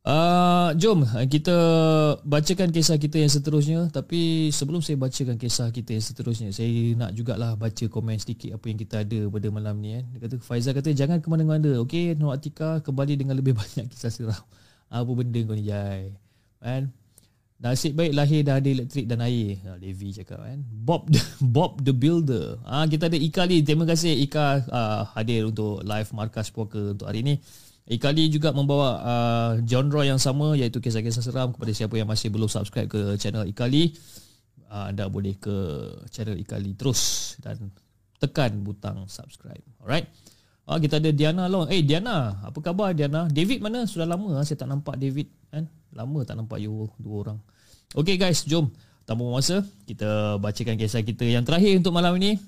Uh, 0.00 0.72
jom 0.80 1.04
kita 1.28 1.52
bacakan 2.24 2.72
kisah 2.72 2.96
kita 2.96 3.20
yang 3.20 3.28
seterusnya. 3.28 3.92
Tapi 3.92 4.48
sebelum 4.48 4.80
saya 4.80 4.96
bacakan 4.96 5.36
kisah 5.36 5.68
kita 5.68 5.92
yang 5.92 6.00
seterusnya 6.00 6.48
Saya 6.56 6.96
nak 6.96 7.12
jugalah 7.12 7.52
baca 7.60 7.84
komen 7.84 8.16
sedikit 8.16 8.56
apa 8.56 8.64
yang 8.72 8.80
kita 8.80 9.04
ada 9.04 9.20
pada 9.28 9.48
malam 9.52 9.76
ni 9.76 10.00
eh. 10.00 10.04
Kata, 10.16 10.40
Faizal 10.40 10.72
kata 10.72 10.96
jangan 10.96 11.20
ke 11.20 11.28
mana-mana 11.28 11.76
Okey 11.84 12.16
Nur 12.16 12.32
Atika 12.32 12.80
kembali 12.80 13.20
dengan 13.20 13.36
lebih 13.36 13.52
banyak 13.60 13.92
kisah 13.92 14.08
seram. 14.08 14.40
Apa 14.88 15.10
benda 15.12 15.44
kau 15.44 15.52
ni 15.52 15.68
Jai? 15.68 16.16
Kan? 16.64 16.88
Nasib 17.60 17.92
baik 17.92 18.16
lahir 18.16 18.40
dah 18.40 18.56
ada 18.56 18.68
elektrik 18.72 19.04
dan 19.04 19.20
air 19.20 19.60
ha, 19.68 19.76
Levi 19.76 20.16
cakap 20.16 20.40
kan 20.40 20.64
Bob 20.64 21.04
the, 21.12 21.20
Bob 21.54 21.84
the 21.84 21.92
Builder 21.92 22.56
ha, 22.64 22.88
Kita 22.88 23.12
ada 23.12 23.20
Ika 23.20 23.44
ni 23.44 23.60
Terima 23.60 23.84
kasih 23.84 24.16
Ika 24.16 24.64
uh, 24.64 25.02
hadir 25.12 25.44
untuk 25.44 25.84
live 25.84 26.08
Markas 26.16 26.48
Poker 26.48 26.96
untuk 26.96 27.04
hari 27.04 27.20
ni 27.20 27.36
Ikali 27.90 28.30
juga 28.30 28.54
membawa 28.54 28.88
uh, 29.02 29.52
genre 29.66 30.06
yang 30.06 30.22
sama 30.22 30.54
iaitu 30.54 30.78
kisah-kisah 30.78 31.26
seram 31.26 31.50
kepada 31.50 31.74
siapa 31.74 31.98
yang 31.98 32.06
masih 32.06 32.30
belum 32.30 32.46
subscribe 32.46 32.86
ke 32.86 33.18
channel 33.18 33.42
Ikali. 33.50 33.98
Uh, 34.70 34.94
anda 34.94 35.10
boleh 35.10 35.34
ke 35.34 35.50
channel 36.14 36.38
Ikali 36.38 36.78
terus 36.78 37.34
dan 37.42 37.74
tekan 38.22 38.62
butang 38.62 39.10
subscribe. 39.10 39.58
Alright. 39.82 40.06
Uh, 40.70 40.78
kita 40.78 41.02
ada 41.02 41.10
Diana 41.10 41.50
Long. 41.50 41.66
Eh 41.66 41.82
Diana, 41.82 42.38
apa 42.46 42.62
khabar 42.62 42.94
Diana? 42.94 43.26
David 43.26 43.58
mana? 43.58 43.90
Sudah 43.90 44.06
lama 44.06 44.38
uh, 44.38 44.44
saya 44.46 44.54
tak 44.54 44.70
nampak 44.70 44.94
David 45.02 45.26
kan? 45.50 45.66
Lama 45.90 46.22
tak 46.22 46.38
nampak 46.38 46.62
you 46.62 46.86
dua 47.02 47.26
orang. 47.26 47.38
Okay 47.90 48.14
guys, 48.14 48.46
jom. 48.46 48.70
Tanpa 49.02 49.26
masa, 49.26 49.66
kita 49.90 50.38
bacakan 50.38 50.78
kisah 50.78 51.02
kita 51.02 51.26
yang 51.26 51.42
terakhir 51.42 51.82
untuk 51.82 51.90
malam 51.90 52.14
ini. 52.22 52.38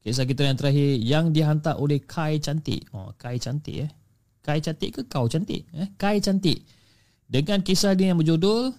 Kisah 0.00 0.24
kita 0.24 0.48
yang 0.48 0.56
terakhir 0.56 0.96
yang 0.96 1.24
dihantar 1.36 1.76
oleh 1.76 2.00
Kai 2.00 2.40
Cantik. 2.40 2.88
Oh, 2.96 3.12
Kai 3.20 3.36
Cantik 3.36 3.84
eh. 3.84 3.90
Kai 4.44 4.60
cantik 4.60 4.92
ke 4.92 5.02
kau 5.08 5.24
cantik? 5.24 5.64
Eh? 5.72 5.88
Kai 5.96 6.20
cantik. 6.20 6.68
Dengan 7.24 7.64
kisah 7.64 7.96
dia 7.96 8.12
yang 8.12 8.20
berjudul 8.20 8.76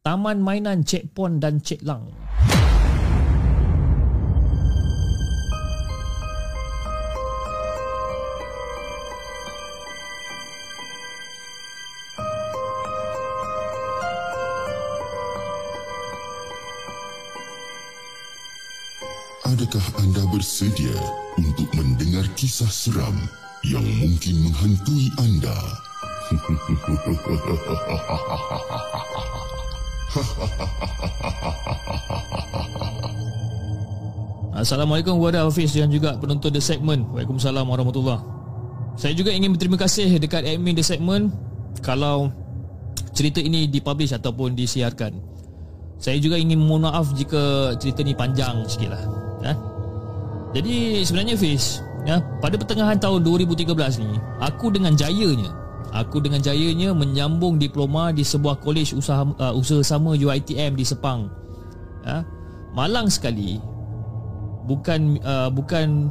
Taman 0.00 0.40
Mainan 0.40 0.88
Cik 0.88 1.12
Pon 1.12 1.36
dan 1.36 1.60
Cik 1.60 1.84
Lang. 1.84 2.08
Adakah 19.70 20.02
anda 20.02 20.26
bersedia 20.34 20.90
untuk 21.38 21.70
mendengar 21.78 22.26
kisah 22.34 22.66
seram 22.66 23.14
yang 23.62 23.86
mungkin 24.02 24.42
menghantui 24.42 25.14
anda. 25.14 25.54
Assalamualaikum 34.58 35.22
kepada 35.22 35.46
Hafiz 35.46 35.70
dan 35.70 35.86
juga 35.86 36.18
penonton 36.18 36.50
The 36.50 36.58
Segment. 36.58 37.06
Waalaikumsalam 37.14 37.62
warahmatullahi 37.62 38.26
Saya 38.98 39.14
juga 39.14 39.30
ingin 39.30 39.54
berterima 39.54 39.78
kasih 39.78 40.18
dekat 40.18 40.50
admin 40.50 40.74
The 40.74 40.82
Segment 40.82 41.30
kalau 41.78 42.34
cerita 43.14 43.38
ini 43.38 43.70
dipublish 43.70 44.18
ataupun 44.18 44.58
disiarkan. 44.58 45.14
Saya 46.02 46.18
juga 46.18 46.42
ingin 46.42 46.58
mohon 46.58 46.90
maaf 46.90 47.14
jika 47.14 47.78
cerita 47.78 48.02
ni 48.02 48.18
panjang 48.18 48.66
sikit 48.66 48.98
lah. 48.98 49.29
Ya? 49.40 49.54
Jadi 50.50 51.06
sebenarnya 51.06 51.36
Fiz, 51.38 51.80
ya, 52.02 52.18
pada 52.42 52.58
pertengahan 52.58 52.98
tahun 52.98 53.22
2013 53.22 54.02
ni, 54.02 54.18
aku 54.42 54.74
dengan 54.74 54.98
jayanya, 54.98 55.54
aku 55.94 56.22
dengan 56.22 56.42
jayanya 56.42 56.94
menyambung 56.94 57.58
diploma 57.58 58.10
di 58.10 58.26
sebuah 58.26 58.58
kolej 58.62 58.94
usaha 58.94 59.26
uh, 59.26 59.54
usaha 59.54 59.82
sama 59.82 60.14
UiTM 60.14 60.74
di 60.74 60.84
Sepang. 60.86 61.30
Ya. 62.06 62.26
Malang 62.74 63.10
sekali. 63.10 63.58
Bukan 64.66 65.18
uh, 65.26 65.50
bukan 65.50 66.10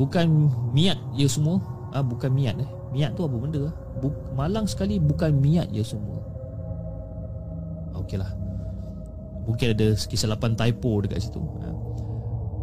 bukan 0.00 0.48
miat 0.72 0.96
ya 1.12 1.28
semua. 1.28 1.60
Ah 1.92 2.00
bukan 2.00 2.32
miat 2.32 2.56
eh. 2.56 2.70
Miat 2.92 3.16
tu 3.16 3.24
apa 3.24 3.36
benda? 3.36 3.72
Buk, 4.00 4.12
malang 4.36 4.64
sekali 4.64 4.96
bukan 4.96 5.36
miat 5.40 5.68
ya 5.72 5.84
semua. 5.84 6.20
Okeylah. 7.96 8.32
Mungkin 9.44 9.76
ada 9.76 9.88
kesilapan 9.96 10.56
typo 10.56 11.04
dekat 11.04 11.28
situ. 11.28 11.40
Ya. 11.60 11.72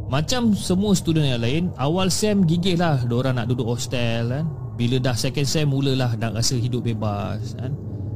Macam 0.09 0.57
semua 0.57 0.97
student 0.97 1.23
yang 1.23 1.41
lain 1.41 1.63
Awal 1.77 2.09
SEM 2.09 2.43
gigih 2.49 2.81
lah. 2.81 2.97
Diorang 3.05 3.37
nak 3.37 3.45
duduk 3.45 3.77
hostel 3.77 4.33
kan. 4.33 4.45
Bila 4.73 4.97
dah 4.97 5.13
second 5.13 5.45
SEM 5.45 5.69
Mulalah 5.69 6.17
nak 6.17 6.41
rasa 6.41 6.57
hidup 6.57 6.81
bebas 6.81 7.53
kan. 7.53 7.71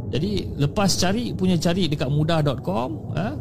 Jadi 0.09 0.57
lepas 0.57 0.89
cari 0.97 1.37
Punya 1.37 1.55
cari 1.61 1.85
dekat 1.85 2.09
mudah.com 2.09 2.89
ha? 3.13 3.37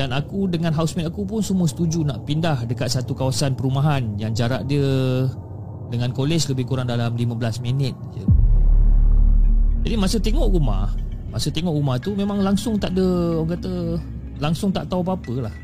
Dan 0.00 0.16
aku 0.16 0.48
dengan 0.48 0.72
housemate 0.72 1.12
aku 1.12 1.28
pun 1.28 1.44
Semua 1.44 1.68
setuju 1.68 2.00
nak 2.00 2.24
pindah 2.24 2.64
Dekat 2.64 2.88
satu 2.88 3.12
kawasan 3.12 3.52
perumahan 3.52 4.16
Yang 4.16 4.32
jarak 4.44 4.64
dia 4.64 4.88
Dengan 5.92 6.08
kolej 6.16 6.48
lebih 6.48 6.72
kurang 6.72 6.88
dalam 6.88 7.12
15 7.12 7.60
minit 7.60 7.92
je. 8.16 8.24
Jadi 9.84 9.94
masa 10.00 10.16
tengok 10.16 10.48
rumah 10.48 10.88
Masa 11.28 11.52
tengok 11.52 11.76
rumah 11.76 12.00
tu 12.00 12.16
Memang 12.16 12.40
langsung 12.40 12.80
tak 12.80 12.96
ada 12.96 13.36
Orang 13.44 13.60
kata 13.60 13.72
Langsung 14.40 14.72
tak 14.72 14.88
tahu 14.88 15.04
apa-apa 15.04 15.48
lah 15.48 15.56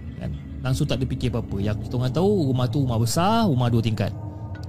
langsung 0.66 0.90
tak 0.90 0.98
ada 0.98 1.06
fikir 1.06 1.30
apa-apa. 1.30 1.62
Yang 1.62 1.86
kita 1.86 1.94
orang 2.02 2.12
tahu 2.12 2.30
rumah 2.51 2.66
tu 2.66 2.82
rumah 2.82 2.98
besar, 2.98 3.47
rumah 3.47 3.70
dua 3.70 3.82
tingkat. 3.82 4.10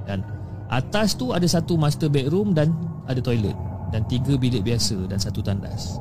Dan 0.06 0.22
atas 0.70 1.18
tu 1.18 1.34
ada 1.34 1.44
satu 1.50 1.74
master 1.76 2.08
bedroom 2.08 2.54
dan 2.54 2.72
ada 3.10 3.18
toilet 3.18 3.58
dan 3.90 4.06
tiga 4.06 4.38
bilik 4.38 4.62
biasa 4.62 5.10
dan 5.10 5.18
satu 5.18 5.42
tandas. 5.42 5.98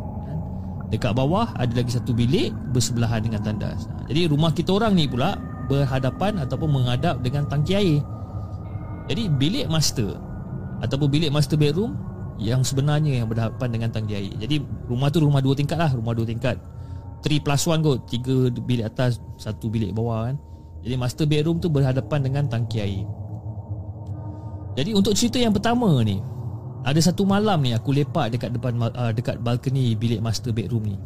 Dekat 0.92 1.18
bawah 1.18 1.50
ada 1.58 1.72
lagi 1.74 1.90
satu 1.90 2.14
bilik 2.14 2.54
bersebelahan 2.70 3.24
dengan 3.24 3.42
tandas. 3.42 3.90
Ha, 3.90 4.06
jadi 4.06 4.30
rumah 4.30 4.54
kita 4.54 4.70
orang 4.76 4.94
ni 4.94 5.10
pula 5.10 5.34
berhadapan 5.66 6.38
ataupun 6.38 6.70
menghadap 6.70 7.18
dengan 7.26 7.42
tangki 7.50 7.74
air. 7.74 7.98
Jadi 9.10 9.26
bilik 9.26 9.66
master 9.66 10.14
ataupun 10.82 11.08
bilik 11.10 11.30
master 11.34 11.58
bedroom 11.58 11.98
yang 12.36 12.62
sebenarnya 12.62 13.22
yang 13.22 13.26
berhadapan 13.26 13.68
dengan 13.72 13.88
tangki 13.90 14.14
air. 14.14 14.34
Jadi 14.38 14.62
rumah 14.86 15.10
tu 15.10 15.24
rumah 15.24 15.42
dua 15.42 15.54
tingkat 15.58 15.78
lah, 15.78 15.90
rumah 15.90 16.14
dua 16.14 16.26
tingkat. 16.28 16.60
3 17.26 17.42
plus 17.42 17.62
1 17.66 17.82
kot. 17.82 17.98
3 18.06 18.62
bilik 18.62 18.86
atas 18.86 19.18
Satu 19.34 19.66
bilik 19.66 19.90
bawah 19.90 20.30
kan. 20.30 20.36
Jadi 20.86 20.94
master 20.94 21.26
bedroom 21.26 21.58
tu 21.58 21.66
berhadapan 21.66 22.22
dengan 22.22 22.46
tangki 22.46 22.78
air. 22.78 23.02
Jadi 24.78 24.94
untuk 24.94 25.18
cerita 25.18 25.40
yang 25.40 25.56
pertama 25.56 25.88
ni 26.04 26.20
Ada 26.84 27.10
satu 27.10 27.24
malam 27.24 27.64
ni 27.64 27.72
aku 27.72 27.96
lepak 27.96 28.28
dekat 28.28 28.52
depan 28.52 28.76
uh, 28.76 29.08
Dekat 29.08 29.40
balcony 29.40 29.98
bilik 29.98 30.22
master 30.22 30.54
bedroom 30.54 30.94
ni. 30.94 30.96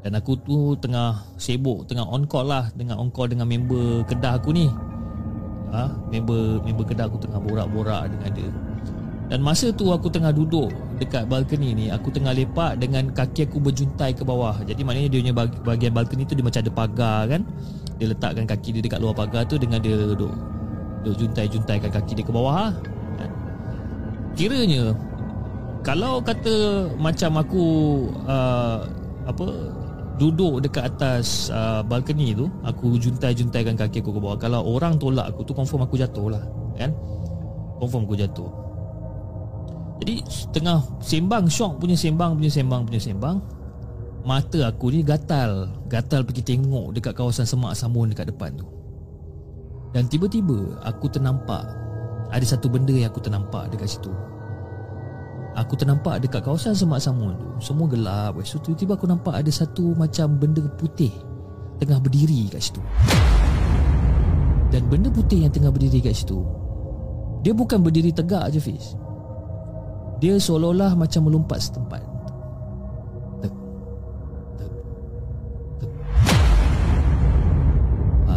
Dan 0.00 0.16
aku 0.16 0.34
tu 0.42 0.74
tengah 0.80 1.22
sibuk 1.38 1.86
Tengah 1.86 2.08
on 2.08 2.24
call 2.26 2.48
lah 2.48 2.72
Tengah 2.74 2.96
on 2.96 3.12
call 3.12 3.30
dengan 3.30 3.46
member 3.46 4.02
kedah 4.10 4.40
aku 4.42 4.50
ni. 4.50 4.66
Ha? 5.70 5.86
Member 6.10 6.64
member 6.66 6.82
kedah 6.82 7.06
aku 7.06 7.22
tengah 7.22 7.38
borak-borak 7.38 8.10
dengan 8.10 8.30
dia 8.34 8.50
dan 9.30 9.46
masa 9.46 9.70
tu 9.70 9.94
aku 9.94 10.10
tengah 10.10 10.34
duduk 10.34 10.74
dekat 10.98 11.30
balkoni 11.30 11.70
ni 11.70 11.86
Aku 11.86 12.10
tengah 12.10 12.34
lepak 12.34 12.82
dengan 12.82 13.14
kaki 13.14 13.46
aku 13.46 13.62
berjuntai 13.62 14.10
ke 14.10 14.26
bawah. 14.26 14.58
Jadi 14.66 14.82
maknanya 14.82 15.06
dia 15.06 15.22
punya 15.22 15.34
bahagian 15.62 15.94
balkoni 15.94 16.26
tu 16.26 16.34
dia 16.34 16.42
macam 16.42 16.58
ada 16.66 16.72
pagar 16.74 17.18
kan? 17.30 17.46
Dia 18.02 18.10
letakkan 18.10 18.42
kaki 18.42 18.68
dia 18.74 18.82
dekat 18.82 18.98
luar 18.98 19.14
pagar 19.14 19.46
tu 19.46 19.54
Dengan 19.54 19.78
dia 19.78 19.94
duduk 19.94 20.34
Duduk 21.06 21.16
juntai-juntaikan 21.30 21.94
kaki 21.94 22.18
dia 22.18 22.26
ke 22.26 22.32
bawah 22.34 22.52
lah. 22.58 22.72
Kan? 23.22 23.30
Kiranya 24.34 24.98
Kalau 25.86 26.18
kata 26.18 26.90
macam 26.98 27.30
aku 27.38 27.64
uh, 28.26 28.82
Apa 29.30 29.46
Duduk 30.18 30.58
dekat 30.58 30.90
atas 30.90 31.54
uh, 31.54 31.86
balcony 31.86 32.34
tu 32.34 32.50
Aku 32.66 32.98
juntai-juntaikan 32.98 33.78
kaki 33.78 34.02
aku 34.02 34.10
ke 34.10 34.20
bawah. 34.20 34.34
Kalau 34.42 34.66
orang 34.66 34.98
tolak 34.98 35.30
aku 35.30 35.46
tu 35.46 35.54
Confirm 35.54 35.86
aku 35.86 35.94
jatuh 35.94 36.34
lah 36.34 36.42
Kan? 36.74 36.90
Confirm 37.78 38.10
aku 38.10 38.18
jatuh 38.18 38.69
Jadi 40.00 40.24
Tengah 40.50 40.80
sembang 41.04 41.44
Syok 41.46 41.78
punya 41.78 41.94
sembang 41.94 42.40
Punya 42.40 42.50
sembang 42.50 42.82
Punya 42.88 43.00
sembang 43.00 43.36
Mata 44.20 44.68
aku 44.68 44.92
ni 44.92 45.00
gatal. 45.00 45.68
Gatal 45.88 46.24
pergi 46.24 46.44
tengok 46.44 46.96
Dekat 46.96 47.16
kawasan 47.16 47.48
semak 47.48 47.76
samun 47.76 48.12
Dekat 48.12 48.32
depan 48.32 48.56
tu. 48.56 48.66
Dan 49.92 50.08
tiba-tiba 50.08 50.80
Aku 50.88 51.08
ternampak 51.12 51.64
Ada 52.32 52.56
satu 52.56 52.72
benda 52.72 52.96
yang 52.96 53.12
aku 53.12 53.20
ternampak 53.20 53.68
Dekat 53.72 53.96
situ. 53.96 54.12
Aku 55.58 55.74
ternampak 55.74 56.22
dekat 56.22 56.46
kawasan 56.46 56.78
semak 56.78 57.02
samun 57.02 57.34
tu 57.34 57.48
Semua 57.58 57.90
gelap. 57.90 58.38
Tu 58.40 58.56
tiba-tiba 58.62 58.94
aku 58.94 59.10
nampak 59.10 59.34
Ada 59.34 59.50
satu 59.64 59.98
macam 59.98 60.38
benda 60.38 60.62
putih 60.78 61.10
Tengah 61.82 61.98
berdiri 61.98 62.46
kat 62.52 62.60
situ. 62.60 62.80
Dan 64.70 64.86
benda 64.86 65.10
putih 65.10 65.42
yang 65.42 65.52
tengah 65.52 65.74
berdiri 65.74 65.98
kat 65.98 66.14
situ 66.14 66.46
Dia 67.42 67.50
bukan 67.50 67.82
berdiri 67.82 68.14
tegak 68.14 68.54
je 68.54 68.62
Fiz 68.62 68.94
Dia 70.20 70.36
seolah-olah 70.36 70.92
macam 71.00 71.32
melompat 71.32 71.64
setempat. 71.64 72.04
Tek. 73.40 73.54
Tek. 74.60 74.72
Tek. 75.80 75.92
Ha, 78.28 78.34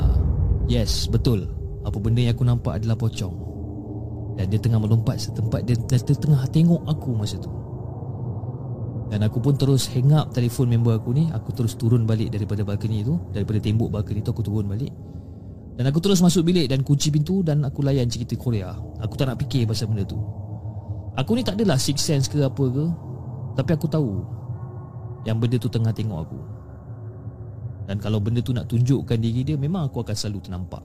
Yes, 0.71 1.11
betul. 1.11 1.43
Apa 1.83 1.99
benda 1.99 2.23
yang 2.23 2.39
aku 2.39 2.47
nampak 2.47 2.79
adalah 2.79 2.95
pocong. 2.95 3.35
Dan 4.33 4.47
dia 4.49 4.57
tengah 4.57 4.81
melompat 4.81 5.21
setempat 5.21 5.61
Dia, 5.67 5.77
dia 5.77 6.15
tengah 6.17 6.41
tengok 6.49 6.87
aku 6.87 7.11
masa 7.19 7.35
tu. 7.37 7.51
Dan 9.11 9.21
aku 9.21 9.43
pun 9.43 9.53
terus 9.59 9.85
hang 9.91 10.15
up 10.15 10.31
telefon 10.31 10.71
member 10.71 10.95
aku 10.95 11.11
ni. 11.11 11.27
Aku 11.35 11.51
terus 11.51 11.75
turun 11.75 12.07
balik 12.07 12.31
daripada 12.31 12.63
balcony 12.63 13.03
tu. 13.03 13.19
Daripada 13.35 13.59
tembok 13.59 13.91
balcony 13.91 14.23
tu 14.23 14.31
aku 14.31 14.41
turun 14.41 14.71
balik. 14.71 14.89
Dan 15.75 15.83
aku 15.91 15.99
terus 15.99 16.23
masuk 16.23 16.45
bilik 16.45 16.69
dan 16.69 16.85
kunci 16.85 17.09
pintu 17.09 17.41
Dan 17.41 17.65
aku 17.65 17.83
layan 17.83 18.07
cerita 18.07 18.39
Korea. 18.39 18.71
Aku 19.03 19.19
tak 19.19 19.27
nak 19.27 19.37
fikir 19.43 19.67
pasal 19.67 19.91
benda 19.91 20.07
tu 20.07 20.42
Aku 21.13 21.37
ni 21.37 21.45
tak 21.45 21.61
adalah 21.61 21.77
six 21.77 22.01
sense 22.01 22.25
ke 22.25 22.41
apa 22.41 22.63
ke 22.73 22.85
Tapi 23.53 23.69
aku 23.77 23.85
tahu 23.85 24.25
Yang 25.29 25.37
benda 25.37 25.57
tu 25.61 25.69
tengah 25.69 25.93
tengok 25.93 26.19
aku. 26.25 26.39
Dan 27.85 28.01
kalau 28.01 28.17
benda 28.17 28.41
tu 28.41 28.55
nak 28.55 28.65
tunjukkan 28.65 29.17
diri 29.21 29.45
dia 29.45 29.55
Memang 29.59 29.85
aku 29.91 30.01
akan 30.01 30.15
selalu 30.17 30.39
ternampak. 30.41 30.83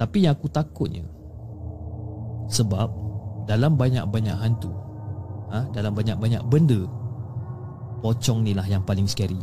Tapi 0.00 0.24
yang 0.24 0.34
aku 0.34 0.48
takutnya 0.48 1.04
sebab 2.44 2.92
dalam 3.48 3.72
banyak-banyak 3.72 4.36
hantu 4.36 4.68
ha, 5.48 5.64
Dalam 5.72 5.96
banyak-banyak 5.96 6.44
benda 6.44 6.84
Pocong 8.04 8.44
ni 8.44 8.52
lah 8.52 8.68
yang 8.68 8.84
paling 8.84 9.08
scary. 9.08 9.40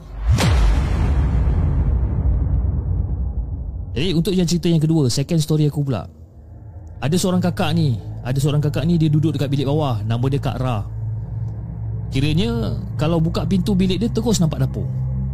Jadi 3.97 4.13
untuk 4.13 4.37
yang 4.37 4.45
cerita 4.45 4.69
yang 4.69 4.77
kedua 4.77 5.09
Second 5.09 5.41
story 5.41 5.65
aku 5.65 5.81
pula. 5.81 6.05
Ada 7.01 7.17
seorang 7.17 7.41
kakak 7.41 7.73
ni 7.73 7.97
Ada 8.21 8.37
seorang 8.37 8.61
kakak 8.61 8.85
ni 8.85 9.01
dia 9.01 9.09
duduk 9.09 9.33
dekat 9.33 9.49
bilik 9.49 9.65
bawah. 9.65 10.05
Nama 10.05 10.25
dia 10.29 10.41
Kak 10.41 10.57
Ra. 10.61 10.85
Kiranya 12.11 12.75
Kalau 12.99 13.23
buka 13.23 13.47
pintu 13.47 13.73
bilik 13.73 13.97
dia 13.97 14.09
terus 14.11 14.37
nampak 14.37 14.61
dapur. 14.61 14.85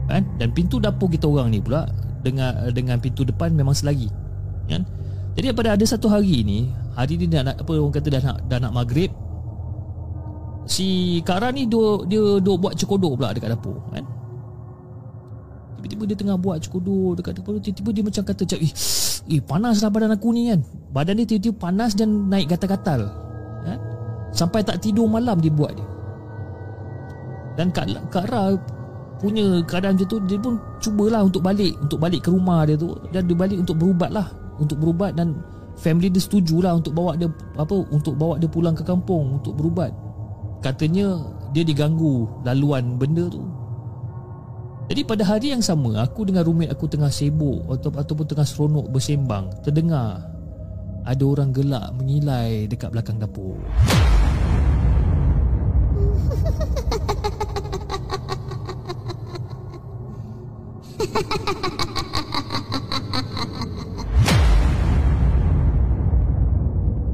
Kan? 0.08 0.24
Dan 0.40 0.56
pintu 0.56 0.80
dapur 0.80 1.12
kita 1.12 1.28
orang 1.28 1.52
ni 1.52 1.60
pula 1.60 1.84
Dengan 2.24 2.72
dengan 2.72 2.96
pintu 3.04 3.28
depan 3.28 3.52
memang 3.52 3.76
selagi. 3.76 4.08
Kan? 4.72 4.88
Jadi 5.36 5.52
pada 5.52 5.76
ada 5.76 5.84
satu 5.84 6.08
hari 6.08 6.48
ni 6.48 6.72
Hari 6.96 7.20
ni 7.20 7.28
dah 7.28 7.44
nak 7.44 7.60
apa 7.60 7.72
orang 7.76 7.94
kata 7.94 8.08
dah 8.08 8.22
nak 8.24 8.38
dah 8.48 8.58
nak 8.64 8.74
maghrib 8.74 9.12
Si 10.68 11.20
Kara 11.24 11.52
ni 11.52 11.64
dia 11.64 11.88
dia 12.12 12.24
duk 12.44 12.60
buat 12.60 12.76
cekodok 12.76 13.20
pula 13.20 13.32
dekat 13.32 13.56
dapur. 13.56 13.80
Kan? 13.92 14.04
Tiba-tiba 15.80 16.04
dia 16.08 16.18
tengah 16.20 16.36
buat 16.36 16.60
cekodok 16.60 17.20
dekat 17.20 17.40
dapur 17.40 17.60
Tiba-tiba 17.60 17.90
dia 17.96 18.04
macam 18.04 18.24
kata 18.28 18.44
eh, 18.60 18.72
eh 19.26 19.42
panas 19.42 19.82
lah 19.82 19.90
badan 19.90 20.14
aku 20.14 20.30
ni 20.36 20.54
kan 20.54 20.62
Badan 20.94 21.20
dia 21.20 21.28
tiba-tiba 21.28 21.58
panas 21.58 21.94
dan 21.94 22.30
naik 22.32 22.54
gatal-gatal 22.54 23.10
kan? 23.66 23.80
Sampai 24.32 24.62
tak 24.62 24.80
tidur 24.84 25.10
malam 25.10 25.42
dia 25.42 25.52
buat 25.52 25.74
dia 25.74 25.88
Dan 27.58 27.74
Kak, 27.74 27.90
Kak 28.14 28.30
Ra 28.30 28.54
punya 29.18 29.66
keadaan 29.66 29.98
macam 29.98 30.08
tu 30.08 30.18
Dia 30.30 30.38
pun 30.38 30.62
cubalah 30.78 31.26
untuk 31.26 31.42
balik 31.42 31.74
Untuk 31.82 31.98
balik 31.98 32.22
ke 32.26 32.30
rumah 32.30 32.64
dia 32.70 32.78
tu 32.78 32.94
Dan 33.10 33.26
dia 33.26 33.38
balik 33.38 33.58
untuk 33.66 33.76
berubat 33.82 34.14
lah 34.14 34.30
Untuk 34.62 34.78
berubat 34.78 35.18
dan 35.18 35.38
family 35.78 36.10
dia 36.10 36.22
setujulah 36.22 36.74
untuk 36.74 36.98
bawa 36.98 37.14
dia 37.14 37.30
apa 37.56 37.86
untuk 37.94 38.18
bawa 38.18 38.42
dia 38.42 38.50
pulang 38.50 38.74
ke 38.74 38.84
kampung 38.84 39.40
untuk 39.40 39.54
berubat. 39.56 39.94
Katanya 40.66 41.22
dia 41.54 41.62
diganggu 41.62 42.26
laluan 42.42 42.98
benda 42.98 43.30
tu. 43.30 43.46
Jadi 44.88 45.04
pada 45.04 45.28
hari 45.28 45.52
yang 45.52 45.60
sama 45.60 46.00
aku 46.00 46.24
dengan 46.24 46.48
roommate 46.48 46.72
aku 46.72 46.88
tengah 46.88 47.12
sibuk 47.12 47.60
atau 47.68 47.92
ataupun 47.92 48.24
tengah 48.24 48.48
seronok 48.48 48.88
bersembang 48.88 49.52
terdengar 49.60 50.24
ada 51.04 51.24
orang 51.28 51.52
gelak 51.52 51.92
mengilai 51.92 52.72
dekat 52.72 52.96
belakang 52.96 53.20
dapur. 53.20 53.60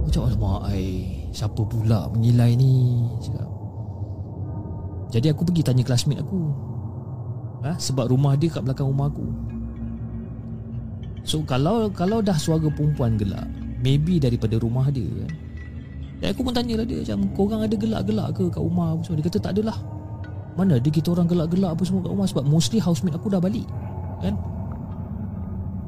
Macam 0.05 0.29
alamak 0.29 0.61
ai 0.69 1.09
Siapa 1.33 1.65
pula 1.65 2.05
mengilai 2.13 2.53
ni? 2.53 3.01
Cakap. 3.17 3.49
Jadi 5.09 5.27
aku 5.33 5.41
pergi 5.49 5.65
tanya 5.65 5.81
classmate 5.81 6.21
aku 6.21 6.72
ha? 7.63 7.73
Sebab 7.79 8.11
rumah 8.11 8.35
dia 8.35 8.51
kat 8.51 8.61
belakang 8.61 8.87
rumah 8.91 9.09
aku. 9.09 9.25
So 11.23 11.39
kalau 11.47 11.87
kalau 11.95 12.19
dah 12.19 12.35
suara 12.35 12.67
perempuan 12.67 13.15
gelak 13.15 13.47
Maybe 13.79 14.19
daripada 14.19 14.59
rumah 14.59 14.91
dia 14.91 15.07
kan 15.07 15.31
Dan 16.19 16.27
aku 16.35 16.43
pun 16.43 16.51
tanya 16.51 16.83
lah 16.83 16.85
dia 16.87 16.99
Macam 16.99 17.31
korang 17.31 17.61
ada 17.63 17.75
gelak-gelak 17.75 18.35
ke 18.35 18.43
kat 18.51 18.59
rumah? 18.59 18.91
Apa 18.91 19.01
semua 19.07 19.17
Dia 19.23 19.25
kata 19.31 19.39
tak 19.39 19.51
adalah. 19.55 19.77
Mana 20.59 20.77
ada 20.77 20.89
kita 20.91 21.15
orang 21.15 21.27
gelak-gelak 21.31 21.71
apa 21.79 21.83
semua 21.87 22.03
kat 22.03 22.11
rumah? 22.11 22.27
Sebab 22.27 22.43
mostly 22.43 22.79
housemate 22.83 23.15
aku 23.15 23.31
dah 23.31 23.39
balik 23.39 23.63
Kan? 24.19 24.35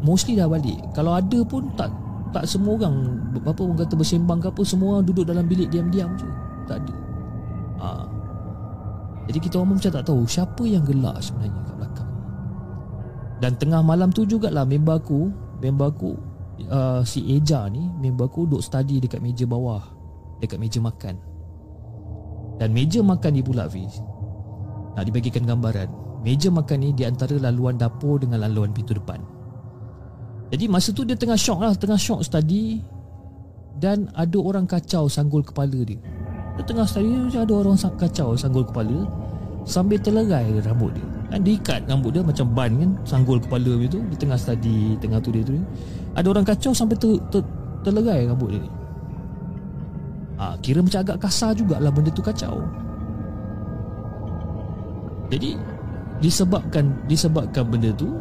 Mostly 0.04 0.38
dah 0.38 0.46
balik. 0.46 0.78
Kalau 0.94 1.18
ada 1.18 1.40
pun 1.48 1.72
tak 1.74 1.90
tak 2.30 2.44
semua 2.52 2.76
orang 2.76 3.16
apa 3.48 3.60
orang 3.64 3.80
kata 3.80 3.96
bersembang 3.96 4.44
ke 4.44 4.52
apa 4.52 4.62
semua 4.68 5.00
orang 5.00 5.08
duduk 5.08 5.24
dalam 5.24 5.48
bilik 5.48 5.72
diam-diam 5.72 6.14
je. 6.20 6.28
Tak 6.68 6.84
ada. 6.84 6.94
Jadi 9.26 9.40
kita 9.42 9.58
orang 9.58 9.82
macam 9.82 9.92
tak 9.92 10.06
tahu 10.06 10.22
siapa 10.30 10.64
yang 10.70 10.86
gelak 10.86 11.18
sebenarnya 11.18 11.62
kat 11.66 11.76
belakang. 11.76 12.10
Dan 13.42 13.52
tengah 13.58 13.82
malam 13.82 14.14
tu 14.14 14.24
jugalah 14.24 14.64
member 14.64 15.02
aku 15.02 15.34
member 15.60 15.90
aku 15.90 16.12
uh, 16.70 17.02
si 17.02 17.26
Eja 17.34 17.66
ni 17.66 17.90
member 18.00 18.30
aku 18.30 18.46
duduk 18.46 18.62
study 18.62 19.02
dekat 19.02 19.20
meja 19.20 19.50
bawah 19.50 19.82
dekat 20.40 20.62
meja 20.62 20.78
makan. 20.78 21.18
Dan 22.62 22.72
meja 22.72 23.02
makan 23.02 23.32
ni 23.34 23.42
pula 23.42 23.66
Fiz 23.66 24.00
nak 24.96 25.04
dibagikan 25.04 25.44
gambaran. 25.44 25.90
Meja 26.24 26.50
makan 26.50 26.82
ni 26.82 26.90
di 26.90 27.06
antara 27.06 27.38
laluan 27.38 27.78
dapur 27.78 28.18
dengan 28.18 28.42
laluan 28.42 28.74
pintu 28.74 28.98
depan. 28.98 29.22
Jadi 30.50 30.66
masa 30.70 30.90
tu 30.94 31.02
dia 31.06 31.18
tengah 31.18 31.38
shock 31.38 31.58
lah 31.58 31.74
Tengah 31.74 31.98
shock 31.98 32.22
study 32.22 32.78
Dan 33.82 34.14
ada 34.14 34.38
orang 34.38 34.70
kacau 34.70 35.10
sanggul 35.10 35.42
kepala 35.42 35.82
dia 35.82 35.98
Dia 36.56 36.64
tengah 36.64 36.88
study 36.88 37.12
macam 37.12 37.42
ada 37.44 37.54
orang 37.54 37.78
kacau 38.00 38.30
sanggul 38.40 38.64
kepala. 38.64 39.04
Sambil 39.66 39.98
terlerai 40.00 40.62
rambut 40.62 40.94
dia. 40.94 41.06
Dan 41.34 41.42
dia 41.42 41.58
ikat 41.58 41.90
rambut 41.90 42.14
dia 42.14 42.22
macam 42.22 42.46
ban 42.54 42.70
kan 42.78 42.92
Sanggul 43.02 43.42
kepala 43.42 43.82
tu 43.90 43.98
Dia 43.98 44.18
tengah 44.22 44.38
study 44.38 44.94
Tengah 45.02 45.18
tu 45.18 45.34
dia 45.34 45.42
tu. 45.42 45.58
Ada 46.14 46.28
orang 46.30 46.46
kacau 46.46 46.70
sampai 46.70 46.94
ter, 47.02 47.18
ter, 47.34 47.42
terlerai 47.82 48.30
rambut 48.30 48.54
dia 48.54 48.62
ni. 48.62 48.72
Ha, 50.38 50.54
Kira 50.62 50.86
macam 50.86 51.02
agak 51.02 51.18
kasar 51.18 51.58
jugalah 51.58 51.90
benda 51.90 52.14
tu 52.14 52.22
kacau. 52.22 52.62
Jadi 55.34 55.58
Disebabkan 56.22 56.94
Disebabkan 57.10 57.66
benda 57.68 57.92
tu 57.92 58.16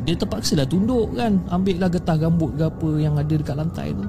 dia 0.00 0.16
terpaksa 0.16 0.56
lah 0.56 0.64
tunduk 0.64 1.12
kan 1.12 1.36
Ambil 1.52 1.76
lah 1.76 1.92
getah 1.92 2.16
rambut 2.16 2.56
ke 2.56 2.64
apa 2.64 2.88
Yang 2.96 3.14
ada 3.20 3.34
dekat 3.36 3.56
lantai 3.60 3.88
tu 3.92 4.08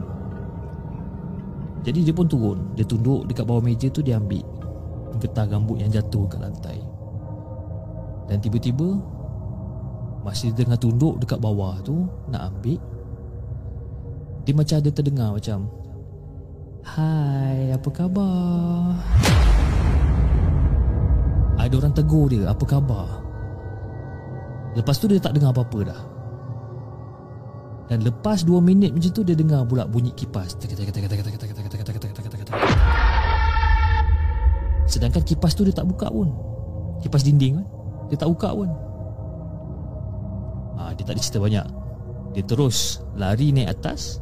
Jadi 1.82 1.99
dia 2.06 2.14
pun 2.14 2.30
turun. 2.30 2.60
Dia 2.78 2.86
tunduk 2.86 3.26
dekat 3.26 3.45
bawah 3.45 3.62
meja 3.62 3.90
tu 3.90 4.06
Dia 4.06 4.22
ambil 4.22 4.45
Getah 5.22 5.45
rambut 5.49 5.78
yang 5.78 5.91
jatuh 5.91 6.26
kat 6.26 6.40
lantai. 6.41 6.80
Dan 8.30 8.40
tiba-tiba 8.40 8.95
Masih 10.24 10.53
dia 10.56 10.64
tengah 10.64 10.80
tunduk 10.80 11.20
dekat 11.20 11.41
bawah 11.41 11.82
tu 11.84 12.08
Nak 12.32 12.41
ambil 12.53 12.80
Dia 14.48 14.53
macam 14.56 14.76
ada 14.80 14.90
terdengar 14.94 15.30
macam 15.36 15.68
Hai 16.82 17.70
apa 17.76 17.90
khabar? 17.94 18.98
Ada 21.62 21.74
orang 21.78 21.94
tegur 21.94 22.32
dia 22.32 22.49
Apa 22.49 22.64
khabar? 22.66 23.22
Lepas 24.72 24.98
tu 25.03 25.12
dia 25.12 25.20
tak 25.20 25.36
dengar 25.36 25.52
apa-apa 25.52 25.80
dah. 25.84 26.02
Dan 27.91 28.08
lepas 28.08 28.48
2 28.48 28.56
minit 28.64 28.95
macam 28.95 29.12
tu 29.12 29.20
Dia 29.20 29.36
dengar 29.36 29.68
pula 29.68 29.84
bunyi 29.84 30.16
kipas 30.16 30.56
Sedangkan 34.92 35.24
kipas 35.24 35.56
tu 35.56 35.64
dia 35.64 35.72
tak 35.72 35.88
buka 35.88 36.12
pun. 36.12 36.28
Kipas 37.00 37.24
dinding 37.24 37.64
kan? 37.64 37.66
Dia 38.12 38.20
tak 38.20 38.28
buka 38.28 38.52
pun. 38.52 38.68
Ha, 40.76 40.92
Dia 41.00 41.04
tak 41.08 41.16
ada 41.16 41.22
cerita 41.24 41.40
banyak. 41.40 41.66
Dia 42.36 42.44
terus 42.44 43.00
lari 43.16 43.56
naik 43.56 43.80
atas 43.80 44.20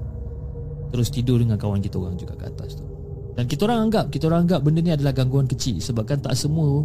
Terus 0.90 1.14
tidur 1.14 1.38
dengan 1.38 1.62
kawan 1.62 1.78
kita 1.78 2.02
orang 2.02 2.18
juga 2.18 2.34
kat 2.34 2.58
atas 2.58 2.82
tu. 2.82 2.86
Dan 3.38 3.46
kita 3.46 3.70
orang 3.70 3.90
anggap 3.90 4.10
Kita 4.10 4.26
orang 4.26 4.50
anggap 4.50 4.66
benda 4.66 4.82
ni 4.82 4.90
adalah 4.90 5.14
gangguan 5.14 5.46
kecil 5.46 5.78
Sebabkan 5.78 6.18
tak 6.22 6.34
semua 6.34 6.82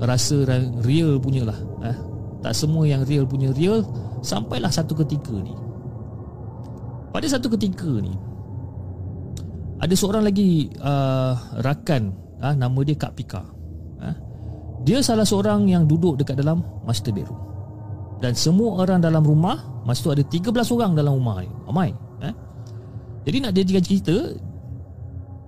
Rasa 0.00 0.46
real 0.86 1.18
punya 1.18 1.42
lah 1.44 1.58
eh? 1.82 1.96
Tak 2.40 2.54
semua 2.54 2.86
yang 2.86 3.02
real 3.02 3.26
punya 3.26 3.50
real 3.50 3.82
Sampailah 4.22 4.70
satu 4.70 4.94
ketika 5.02 5.34
ni. 5.34 5.52
Pada 7.10 7.26
satu 7.26 7.50
ketika 7.50 7.90
ni 7.98 8.14
Ada 9.82 9.94
seorang 9.98 10.22
lagi 10.22 10.70
uh, 10.78 11.34
Rakan 11.58 12.19
uh, 12.40 12.54
Nama 12.56 12.78
dia 12.84 12.96
Kak 12.96 13.12
Pika. 13.16 13.42
Uh, 14.00 14.16
Dia 14.84 15.04
salah 15.04 15.24
seorang 15.28 15.68
yang 15.68 15.84
duduk 15.84 16.20
dekat 16.20 16.40
dalam 16.40 16.64
Master 16.84 17.12
bedroom. 17.12 17.38
Dan 18.20 18.36
semua 18.36 18.84
orang 18.84 19.00
dalam 19.00 19.24
rumah 19.24 19.80
Masa 19.88 20.04
tu 20.04 20.12
ada 20.12 20.20
13 20.20 20.52
orang 20.52 20.92
dalam 20.92 21.16
rumah 21.16 21.40
ni 21.40 21.48
Ramai 21.64 21.88
uh. 22.20 22.34
Jadi 23.24 23.36
nak 23.40 23.52
dia 23.56 23.80
cerita 23.80 24.16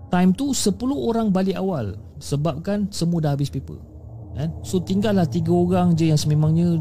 Time 0.08 0.32
tu 0.32 0.56
10 0.56 0.76
orang 0.80 1.28
balik 1.28 1.60
awal 1.60 1.96
Sebabkan 2.16 2.88
semua 2.88 3.20
dah 3.20 3.32
habis 3.36 3.52
paper. 3.52 3.76
Kan? 4.32 4.48
So 4.64 4.80
tinggallah 4.80 5.28
tiga 5.28 5.52
orang 5.52 5.92
je 5.92 6.08
yang 6.08 6.20
sememangnya 6.20 6.80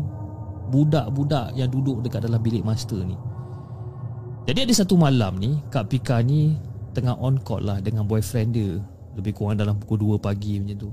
Budak-budak 0.71 1.51
yang 1.59 1.67
duduk 1.67 1.99
dekat 1.99 2.23
dalam 2.23 2.39
bilik 2.39 2.63
master 2.63 3.03
ni. 3.03 3.19
Jadi 4.47 4.63
ada 4.63 4.73
satu 4.73 4.95
malam 4.95 5.35
ni 5.35 5.59
Kak 5.67 5.91
Pika 5.91 6.23
ni 6.23 6.55
tengah 6.95 7.19
on 7.19 7.35
call 7.43 7.67
lah 7.67 7.83
dengan 7.83 8.07
boyfriend 8.07 8.55
dia 8.55 8.79
Lebih 9.19 9.31
kurang 9.35 9.59
dalam 9.59 9.75
pukul 9.75 10.15
2 10.15 10.23
pagi 10.23 10.59
macam 10.61 10.77
tu. 10.88 10.91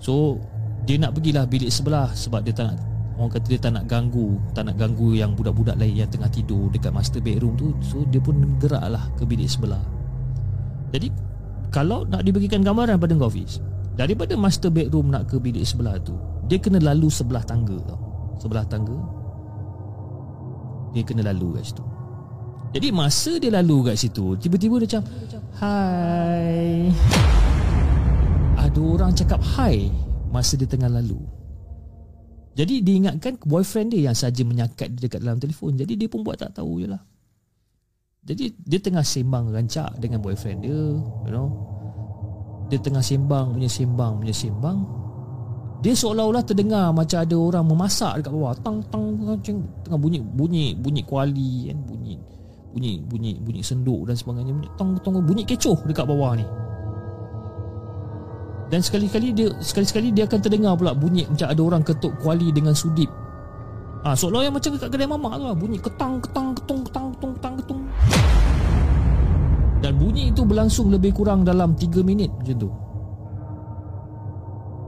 So 0.00 0.40
dia 0.88 0.96
nak 0.96 1.12
pergilah 1.12 1.44
bilik 1.44 1.68
sebelah 1.68 2.08
Sebab 2.16 2.40
dia 2.40 2.56
tak 2.56 2.72
nak 2.72 2.78
Orang 3.20 3.36
kata 3.36 3.46
dia 3.52 3.60
tak 3.60 3.76
nak 3.76 3.84
ganggu 3.84 4.40
Tak 4.56 4.64
nak 4.64 4.80
ganggu 4.80 5.12
yang 5.12 5.36
budak-budak 5.36 5.76
lain 5.76 5.92
yang 5.92 6.08
tengah 6.08 6.32
tidur 6.32 6.72
Dekat 6.72 6.88
master 6.88 7.20
bedroom 7.20 7.52
tu. 7.60 7.76
So 7.84 8.08
dia 8.08 8.16
pun 8.16 8.56
gerak 8.56 8.80
lah 8.88 9.04
ke 9.20 9.28
bilik 9.28 9.44
sebelah. 9.44 9.84
Jadi 10.96 11.12
Kalau 11.68 12.08
nak 12.08 12.24
dibagikan 12.24 12.64
gambaran 12.64 12.96
pada 12.96 13.12
kau 13.20 13.28
Fiz 13.28 13.60
Daripada 13.92 14.32
master 14.40 14.72
bedroom 14.72 15.12
nak 15.12 15.28
ke 15.28 15.36
bilik 15.36 15.62
sebelah 15.68 16.00
tu 16.00 16.16
Dia 16.48 16.56
kena 16.56 16.80
lalu 16.80 17.12
sebelah 17.12 17.44
tangga 17.44 17.76
tau. 17.84 18.00
Sebelah 18.40 18.64
tangga 18.64 18.96
Dia 20.96 21.04
kena 21.04 21.28
lalu 21.28 21.60
kat 21.60 21.76
situ 21.76 21.84
Jadi 22.70 22.88
masa 22.94 23.34
dia 23.42 23.50
lalu 23.50 23.90
kat 23.90 23.98
situ 23.98 24.38
Tiba-tiba 24.38 24.78
dia 24.78 24.86
macam 24.86 25.02
Hai. 25.58 26.86
Ada 28.56 28.78
orang 28.78 29.12
cakap 29.12 29.42
hai 29.58 29.90
Masa 30.30 30.54
dia 30.54 30.70
tengah 30.70 30.86
lalu. 30.86 31.18
Jadi 32.54 32.86
dia 32.86 32.94
ingatkan 33.02 33.34
boyfriend 33.42 33.90
dia 33.90 34.10
yang 34.10 34.16
saja 34.16 34.46
menyakat 34.46 34.94
dia 34.94 35.10
dekat 35.10 35.26
dalam 35.26 35.42
telefon. 35.42 35.74
Jadi 35.74 35.98
dia 35.98 36.06
pun 36.06 36.22
buat 36.22 36.38
tak 36.38 36.54
tahu 36.54 36.78
je 36.78 36.86
lah. 36.86 37.02
Jadi 38.22 38.54
dia 38.62 38.78
tengah 38.78 39.02
sembang 39.02 39.50
rancak 39.50 39.98
dengan 39.98 40.22
boyfriend 40.22 40.62
dia 40.62 40.70
You 40.70 41.32
know. 41.34 41.48
Dia 42.70 42.78
tengah 42.78 43.02
sembang 43.02 43.58
punya 43.58 43.66
sembang 43.66 44.12
punya 44.22 44.34
sembang. 44.34 44.78
Dia 45.82 45.94
seolah-olah 45.98 46.44
terdengar 46.46 46.94
macam 46.94 47.18
ada 47.18 47.34
orang 47.34 47.64
memasak 47.66 48.22
dekat 48.22 48.30
bawah. 48.30 48.54
Tang 48.62 48.78
tang 48.86 49.18
macam 49.18 49.66
tengah 49.82 49.98
bunyi 49.98 50.22
bunyi 50.22 50.78
bunyi 50.78 51.02
kuali 51.02 51.74
kan 51.74 51.78
bunyi 51.82 52.14
bunyi 52.70 53.02
bunyi 53.02 53.42
bunyi 53.42 53.62
senduk 53.66 54.06
dan 54.06 54.14
sebagainya 54.14 54.54
bunyi 54.54 54.70
tang 54.78 54.94
tang 55.02 55.18
bunyi 55.18 55.42
kecoh 55.42 55.78
dekat 55.86 56.06
bawah 56.06 56.38
ni. 56.38 56.46
Dan 58.70 58.78
sekali-kali 58.86 59.34
dia 59.34 59.50
sekali-sekali 59.58 60.14
dia 60.14 60.30
akan 60.30 60.38
terdengar 60.38 60.78
pula 60.78 60.94
bunyi 60.94 61.26
macam 61.26 61.50
ada 61.50 61.58
orang 61.58 61.82
ketuk 61.82 62.14
kuali 62.22 62.54
dengan 62.54 62.70
sudip. 62.70 63.10
Ah, 64.06 64.14
seolah 64.14 64.46
yang 64.46 64.54
macam 64.54 64.78
kat 64.78 64.88
kedai 64.88 65.10
mamak 65.10 65.36
tu 65.36 65.44
lah. 65.44 65.56
Bunyi 65.58 65.76
ketang, 65.76 66.22
ketang, 66.22 66.56
ketung, 66.56 66.80
ketang, 66.86 67.06
ketung, 67.12 67.32
ketang, 67.36 67.54
ketung. 67.60 67.82
Dan 69.82 69.92
bunyi 69.98 70.30
itu 70.30 70.46
berlangsung 70.46 70.88
lebih 70.88 71.12
kurang 71.12 71.42
dalam 71.42 71.74
3 71.76 72.00
minit 72.06 72.30
macam 72.32 72.56
tu. 72.56 72.70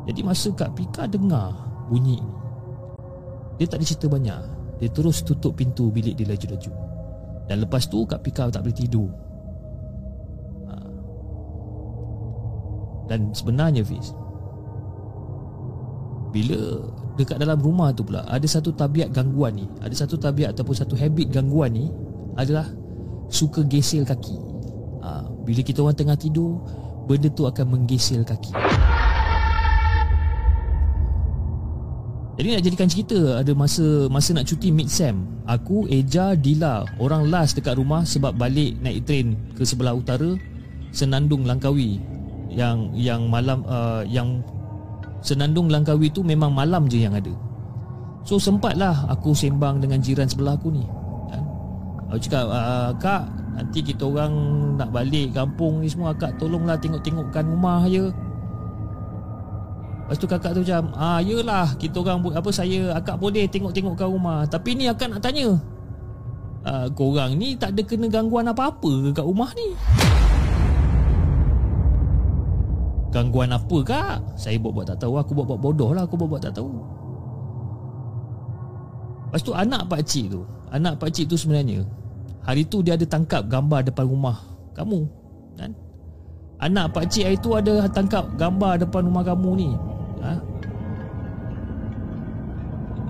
Jadi 0.09 0.21
masa 0.25 0.49
Kak 0.51 0.75
Pika 0.75 1.07
dengar 1.07 1.55
bunyi 1.87 2.19
Dia 3.55 3.71
tak 3.71 3.79
ada 3.79 3.87
cerita 3.87 4.07
banyak. 4.11 4.43
Dia 4.83 4.91
terus 4.91 5.23
tutup 5.23 5.55
pintu 5.55 5.95
bilik 5.95 6.19
dia 6.19 6.27
laju-laju 6.27 6.82
Dan 7.51 7.67
lepas 7.67 7.87
tu 7.91 8.07
Kak 8.07 8.23
Pika 8.23 8.49
tak 8.49 8.63
boleh 8.63 8.77
tidur. 8.77 9.11
Ha. 10.71 10.75
Dan 13.11 13.35
sebenarnya 13.35 13.83
Fiz 13.83 14.15
Bila 16.33 16.81
dekat 17.19 17.37
dalam 17.43 17.61
rumah 17.61 17.93
tu 17.93 18.07
pula 18.07 18.25
Ada 18.31 18.47
satu 18.49 18.73
tabiat 18.73 19.13
gangguan 19.13 19.59
ni 19.59 19.67
Ada 19.83 20.07
satu 20.07 20.17
tabiat 20.17 20.57
ataupun 20.57 20.73
satu 20.73 20.95
habit 20.97 21.29
gangguan 21.29 21.75
ni 21.77 21.91
Adalah 22.39 22.65
Suka 23.33 23.65
gesel 23.65 24.05
kaki. 24.05 24.37
Ha, 25.03 25.29
Bila 25.45 25.61
kita 25.61 25.83
orang 25.85 25.99
tengah 25.99 26.17
tidur 26.17 26.63
Benda 27.05 27.29
tu 27.29 27.45
akan 27.45 27.67
menggesel 27.75 28.23
kaki 28.23 28.55
Jadi 32.33 32.49
nak 32.49 32.65
jadikan 32.65 32.89
cerita 32.89 33.19
Ada 33.45 33.53
masa 33.53 34.09
masa 34.09 34.33
nak 34.33 34.49
cuti 34.49 34.73
mid-sem 34.73 35.13
Aku, 35.45 35.85
Eja, 35.93 36.33
Dila 36.33 36.89
Orang 36.97 37.29
last 37.29 37.61
dekat 37.61 37.77
rumah 37.77 38.09
Sebab 38.09 38.41
balik 38.41 38.81
naik 38.81 39.05
train 39.05 39.37
Ke 39.53 39.69
sebelah 39.69 39.93
utara 39.93 40.33
Senandung 40.93 41.49
Langkawi. 41.49 41.97
Yang 42.53 42.93
yang 42.97 43.33
malam 43.33 43.65
uh, 43.65 44.05
Yang 44.05 44.45
Senandung 45.25 45.73
Langkawi 45.73 46.13
tu 46.13 46.21
memang 46.21 46.51
malam 46.51 46.91
je 46.91 46.99
yang 46.99 47.15
ada. 47.15 47.31
So 48.27 48.43
sempatlah 48.43 49.07
aku 49.07 49.33
sembang 49.33 49.79
dengan 49.79 50.03
jiran 50.03 50.27
sebelah 50.27 50.59
aku 50.59 50.75
ni. 50.75 50.85
Kan? 51.31 51.43
Aku 52.11 52.19
cakap 52.29 52.47
uh, 52.51 52.91
Kak 52.99 53.25
Nanti 53.53 53.85
kita 53.85 54.09
orang 54.09 54.35
nak 54.81 54.91
balik 54.91 55.37
kampung 55.37 55.85
ni 55.85 55.89
semua 55.89 56.17
Akak 56.17 56.41
tolonglah 56.41 56.81
tengok-tengokkan 56.81 57.45
rumah 57.47 57.85
je 57.85 58.09
Lepas 60.13 60.21
tu 60.21 60.29
kakak 60.29 60.53
tu 60.53 60.61
macam 60.61 60.93
Ah 60.93 61.25
yelah 61.25 61.73
kita 61.81 62.05
orang 62.05 62.21
apa 62.37 62.53
saya 62.53 62.93
Akak 62.93 63.17
boleh 63.17 63.49
tengok-tengokkan 63.49 64.13
rumah 64.13 64.45
Tapi 64.45 64.77
ni 64.77 64.85
akak 64.85 65.09
nak 65.09 65.25
tanya 65.25 65.57
ah, 66.69 66.85
Korang 66.93 67.41
ni 67.41 67.57
tak 67.57 67.73
ada 67.73 67.81
kena 67.81 68.13
gangguan 68.13 68.45
apa-apa 68.45 69.09
kat 69.17 69.25
rumah 69.25 69.49
ni 69.57 69.73
Gangguan 73.09 73.57
apa 73.57 73.77
kak? 73.81 74.37
Saya 74.37 74.61
buat-buat 74.61 74.93
tak 74.93 75.01
tahu 75.01 75.17
Aku 75.17 75.33
buat-buat 75.33 75.61
bodoh 75.65 75.97
lah 75.97 76.05
Aku 76.05 76.21
buat-buat 76.21 76.45
tak 76.45 76.61
tahu 76.61 76.69
Lepas 79.33 79.41
tu 79.41 79.57
anak 79.57 79.89
pakcik 79.89 80.29
tu 80.29 80.45
Anak 80.77 81.01
pakcik 81.01 81.25
tu 81.25 81.41
sebenarnya 81.41 81.89
Hari 82.45 82.69
tu 82.69 82.85
dia 82.85 83.01
ada 83.01 83.09
tangkap 83.09 83.49
gambar 83.49 83.89
depan 83.89 84.05
rumah 84.05 84.37
kamu 84.77 85.09
kan? 85.57 85.73
Anak 86.63 86.95
pak 86.95 87.11
cik 87.11 87.25
hari 87.27 87.39
tu 87.43 87.59
ada 87.59 87.91
tangkap 87.91 88.39
gambar 88.39 88.79
depan 88.79 89.03
rumah 89.03 89.27
kamu 89.27 89.51
ni 89.59 89.71
ha? 90.23 90.35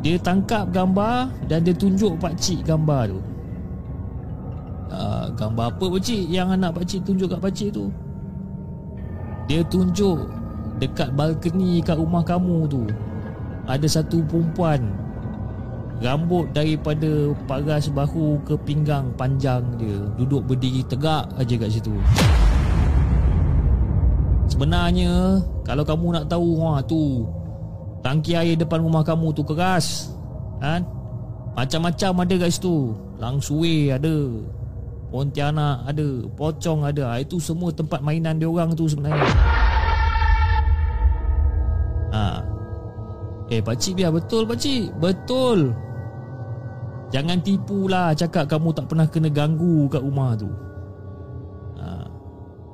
Dia 0.03 0.19
tangkap 0.19 0.75
gambar 0.75 1.31
dan 1.47 1.63
dia 1.63 1.71
tunjuk 1.71 2.19
pak 2.19 2.35
cik 2.35 2.67
gambar 2.67 3.15
tu. 3.15 3.21
Ha, 4.91 5.31
Gambar 5.39 5.73
apa 5.73 5.85
pak 5.87 6.03
cik? 6.03 6.27
Yang 6.27 6.49
anak 6.59 6.71
pak 6.75 6.85
cik 6.91 7.01
tunjuk 7.07 7.29
kat 7.31 7.39
pak 7.39 7.53
cik 7.55 7.71
tu. 7.71 7.87
Dia 9.47 9.63
tunjuk 9.71 10.27
dekat 10.83 11.15
balkoni 11.15 11.79
kat 11.87 11.95
rumah 12.03 12.27
kamu 12.27 12.67
tu. 12.67 12.83
Ada 13.71 14.03
satu 14.03 14.27
perempuan 14.27 14.91
Rambut 16.03 16.51
daripada 16.51 17.31
paras 17.47 17.87
bahu 17.87 18.43
ke 18.43 18.59
pinggang 18.67 19.15
panjang 19.15 19.63
dia. 19.79 20.03
Duduk 20.19 20.51
berdiri 20.51 20.83
tegak 20.83 21.31
aja 21.39 21.55
kat 21.55 21.71
situ 21.79 21.95
Sebenarnya 24.53 25.41
Kalau 25.65 25.81
kamu 25.81 26.13
nak 26.13 26.29
tahu 26.29 26.61
wah, 26.61 26.85
tu 26.85 27.25
Tangki 28.05 28.37
air 28.37 28.61
depan 28.61 28.85
rumah 28.85 29.01
kamu 29.01 29.33
tu 29.33 29.41
keras 29.41 30.13
kan? 30.61 30.85
Macam-macam 31.57 32.29
ada 32.29 32.35
kat 32.37 32.51
situ 32.53 32.93
Langsui 33.17 33.89
ada 33.89 34.29
Pontianak 35.09 35.89
ada 35.89 36.07
Pocong 36.37 36.85
ada 36.85 37.17
ah, 37.17 37.19
Itu 37.19 37.41
semua 37.41 37.73
tempat 37.73 38.05
mainan 38.05 38.37
dia 38.37 38.49
orang 38.49 38.77
tu 38.77 38.85
sebenarnya 38.85 39.33
Ha. 42.13 42.45
Eh 43.49 43.65
pakcik 43.65 43.97
biar 43.97 44.13
betul 44.13 44.45
pakcik 44.45 44.93
Betul 45.01 45.73
Jangan 47.13 47.45
tipulah 47.45 48.17
cakap 48.17 48.49
kamu 48.49 48.73
tak 48.73 48.89
pernah 48.89 49.05
kena 49.05 49.29
ganggu 49.29 49.85
kat 49.93 50.01
rumah 50.01 50.33
tu. 50.33 50.49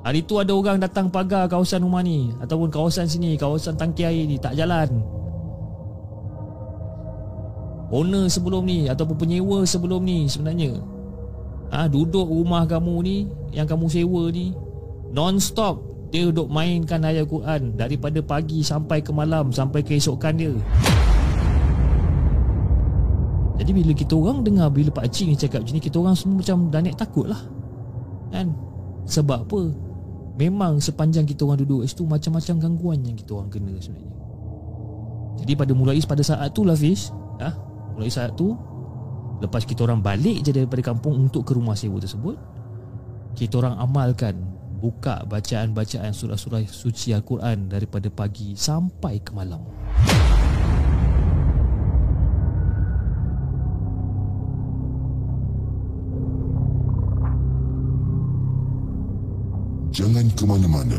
Ha. 0.03 0.11
Hari 0.11 0.23
tu 0.23 0.39
ada 0.39 0.55
orang 0.55 0.79
datang 0.79 1.11
pagar 1.11 1.51
kawasan 1.51 1.83
rumah 1.83 1.99
ni 1.99 2.31
ataupun 2.39 2.71
kawasan 2.71 3.05
sini, 3.05 3.35
kawasan 3.35 3.75
tangki 3.75 4.07
air 4.07 4.23
ni 4.23 4.39
tak 4.39 4.55
jalan. 4.55 4.87
Owner 7.89 8.29
sebelum 8.29 8.63
ni 8.69 8.85
ataupun 8.85 9.17
penyewa 9.17 9.65
sebelum 9.65 10.05
ni 10.05 10.29
sebenarnya. 10.29 10.77
Ha, 11.69 11.85
duduk 11.85 12.25
rumah 12.25 12.65
kamu 12.65 12.95
ni 13.05 13.17
yang 13.53 13.69
kamu 13.69 13.85
sewa 13.85 14.33
ni 14.33 14.53
non-stop 15.13 15.81
Dia 16.09 16.33
duk 16.33 16.49
mainkan 16.49 17.05
ayat 17.05 17.29
Quran 17.29 17.77
Daripada 17.77 18.17
pagi 18.25 18.65
sampai 18.65 19.05
ke 19.05 19.13
malam 19.13 19.53
Sampai 19.53 19.85
keesokan 19.85 20.33
dia 20.37 20.53
Jadi 23.61 23.69
bila 23.69 23.93
kita 23.93 24.17
orang 24.17 24.41
dengar 24.41 24.73
Bila 24.73 24.89
Pak 24.89 25.13
Cik 25.13 25.27
ni 25.29 25.35
cakap 25.37 25.61
macam 25.61 25.75
ni 25.77 25.81
Kita 25.81 25.97
orang 26.01 26.15
semua 26.17 26.41
macam 26.41 26.57
dah 26.73 26.81
naik 26.81 26.97
takut 26.97 27.29
lah 27.29 27.41
Kan 28.33 28.53
Sebab 29.05 29.45
apa 29.45 29.61
Memang 30.35 30.77
sepanjang 30.83 31.25
kita 31.25 31.47
orang 31.47 31.63
duduk 31.65 31.87
Itu 31.87 32.05
macam-macam 32.05 32.55
gangguan 32.59 32.99
yang 33.05 33.15
kita 33.17 33.37
orang 33.37 33.49
kena 33.49 33.73
sebenarnya 33.79 34.13
Jadi 35.41 35.51
pada 35.55 35.71
mulai 35.73 35.99
pada 36.03 36.23
saat 36.23 36.51
tu 36.53 36.67
lah 36.67 36.77
Fiz 36.77 37.09
ha? 37.41 37.49
Mulai 37.95 38.09
saat 38.11 38.35
tu 38.35 38.53
Lepas 39.39 39.63
kita 39.63 39.87
orang 39.87 40.03
balik 40.03 40.43
je 40.43 40.51
daripada 40.51 40.83
kampung 40.83 41.15
Untuk 41.15 41.47
ke 41.47 41.55
rumah 41.55 41.73
sewa 41.73 41.97
tersebut 41.97 42.35
Kita 43.35 43.63
orang 43.63 43.79
amalkan 43.79 44.35
Buka 44.79 45.27
bacaan-bacaan 45.27 46.15
surah-surah 46.15 46.63
suci 46.67 47.11
Al-Quran 47.11 47.67
Daripada 47.67 48.07
pagi 48.07 48.55
sampai 48.55 49.19
ke 49.19 49.31
malam 49.35 49.63
Jangan 59.99 60.31
ke 60.31 60.47
mana-mana. 60.47 60.95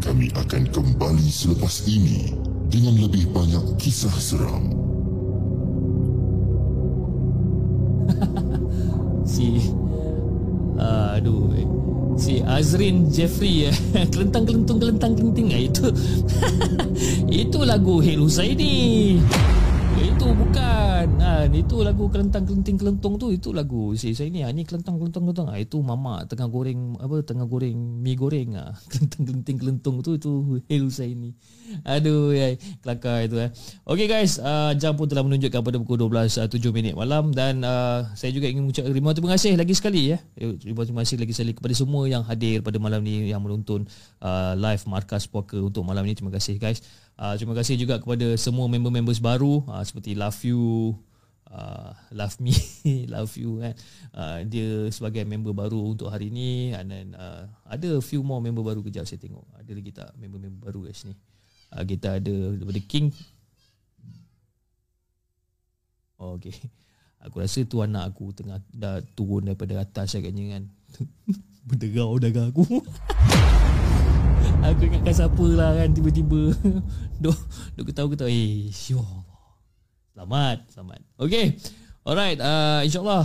Kami 0.00 0.32
akan 0.32 0.72
kembali 0.72 1.28
selepas 1.28 1.84
ini 1.84 2.32
dengan 2.72 2.96
lebih 2.96 3.28
banyak 3.28 3.76
kisah 3.76 4.16
seram. 4.16 4.72
Si 9.28 9.68
Aduh. 10.80 11.52
Si 12.16 12.40
Azrin 12.40 13.12
Jeffrey 13.12 13.68
eh. 13.68 13.76
Kelentang 14.16 14.48
kelentung 14.48 14.80
kelentang 14.80 15.12
kelenting 15.12 15.52
eh, 15.52 15.68
Itu 15.68 15.92
Itu 17.44 17.68
lagu 17.68 18.00
Hil 18.00 18.24
Husaini 18.24 19.20
Itu 19.96 20.26
bukan. 20.36 21.06
Ha, 21.24 21.48
Itu 21.48 21.80
lagu 21.80 22.12
kelentang 22.12 22.44
kelenting 22.44 22.76
kelentung 22.76 23.16
tu 23.16 23.32
Itu 23.32 23.56
lagu 23.56 23.96
si 23.96 24.12
Husaini 24.12 24.44
ha, 24.44 24.52
Ni 24.52 24.68
kelentang 24.68 25.00
kelentang 25.00 25.24
kelentang 25.24 25.48
ha, 25.48 25.56
Itu 25.56 25.80
mama 25.80 26.24
tengah 26.28 26.52
goreng 26.52 27.00
Apa 27.00 27.24
Tengah 27.24 27.48
goreng 27.48 28.04
mie 28.04 28.16
goreng. 28.16 28.60
Ha. 28.60 28.76
Kelentang 28.92 29.24
kelenting 29.24 29.56
kelentung 29.56 29.96
tu 30.04 30.20
Itu 30.20 30.60
Hil 30.68 30.88
Husaini 30.88 31.32
Aduh 31.96 32.32
ya, 32.32 32.54
Kelakar 32.82 33.26
itu 33.26 33.36
eh. 33.40 33.50
Okay 33.82 34.06
guys 34.06 34.38
uh, 34.38 34.72
Jam 34.78 34.94
pun 34.94 35.06
telah 35.10 35.22
menunjukkan 35.26 35.60
pada 35.60 35.76
pukul 35.82 36.08
12 36.08 36.46
uh, 36.46 36.48
7 36.48 36.58
minit 36.74 36.94
malam 36.94 37.30
Dan 37.34 37.62
uh, 37.66 38.06
Saya 38.14 38.30
juga 38.32 38.46
ingin 38.50 38.66
mengucapkan 38.66 38.92
Terima 38.92 39.10
terima 39.12 39.30
kasih 39.34 39.52
lagi 39.58 39.74
sekali 39.74 40.14
ya. 40.14 40.18
Terima 40.36 40.82
terima 40.86 41.00
kasih 41.02 41.16
lagi 41.20 41.32
sekali 41.34 41.52
Kepada 41.56 41.74
semua 41.74 42.02
yang 42.06 42.22
hadir 42.24 42.62
pada 42.62 42.78
malam 42.78 43.02
ni 43.02 43.30
Yang 43.30 43.42
menonton 43.42 43.80
uh, 44.22 44.52
Live 44.58 44.86
Markas 44.86 45.26
Poker 45.26 45.60
Untuk 45.62 45.82
malam 45.82 46.06
ni. 46.06 46.14
Terima 46.14 46.32
kasih 46.32 46.58
guys. 46.58 46.82
Uh, 47.16 47.34
Terima 47.34 47.56
kasih 47.56 47.74
juga 47.80 47.98
kepada 47.98 48.36
Semua 48.38 48.70
member-members 48.70 49.18
baru 49.18 49.64
uh, 49.66 49.82
Seperti 49.82 50.14
Love 50.14 50.40
You 50.46 50.96
Uh, 51.46 51.94
love 52.10 52.42
me 52.42 52.50
love 53.14 53.30
you 53.38 53.62
kan 53.62 53.78
uh, 54.18 54.42
dia 54.42 54.90
sebagai 54.90 55.22
member 55.22 55.54
baru 55.54 55.78
untuk 55.94 56.10
hari 56.10 56.26
ni. 56.26 56.74
And 56.74 56.90
then 56.90 57.06
uh, 57.14 57.46
ada 57.70 58.02
few 58.02 58.26
more 58.26 58.42
member 58.42 58.66
baru 58.66 58.82
kejap 58.82 59.06
saya 59.06 59.22
tengok. 59.22 59.46
Ada 59.54 59.70
lagi 59.70 59.90
tak 59.94 60.10
member-member 60.18 60.66
baru 60.66 60.90
kat 60.90 60.98
sini 60.98 61.14
uh, 61.72 61.84
kita 61.86 62.18
ada 62.20 62.34
daripada 62.54 62.80
King. 62.84 63.10
Oh, 66.16 66.36
okay. 66.36 66.54
Aku 67.26 67.42
rasa 67.42 67.66
tu 67.66 67.82
anak 67.82 68.14
aku 68.14 68.30
tengah 68.30 68.62
dah 68.70 69.02
turun 69.18 69.50
daripada 69.50 69.82
atas 69.82 70.14
agaknya 70.14 70.56
kan. 70.56 70.62
Berderau 71.66 72.20
dagang 72.22 72.54
aku. 72.54 72.62
Aku 74.66 74.82
ingatkan 74.82 75.14
siapa 75.14 75.46
lah 75.46 75.78
kan 75.78 75.94
tiba-tiba. 75.94 76.50
Duk 77.22 77.38
duk 77.78 77.84
ketawa-ketawa 77.86 78.30
eh 78.30 78.66
syuh 78.74 79.04
Selamat, 80.16 80.64
selamat. 80.72 81.00
Okay. 81.20 81.54
Alright, 82.06 82.38
uh, 82.38 82.86
insyaAllah 82.86 83.22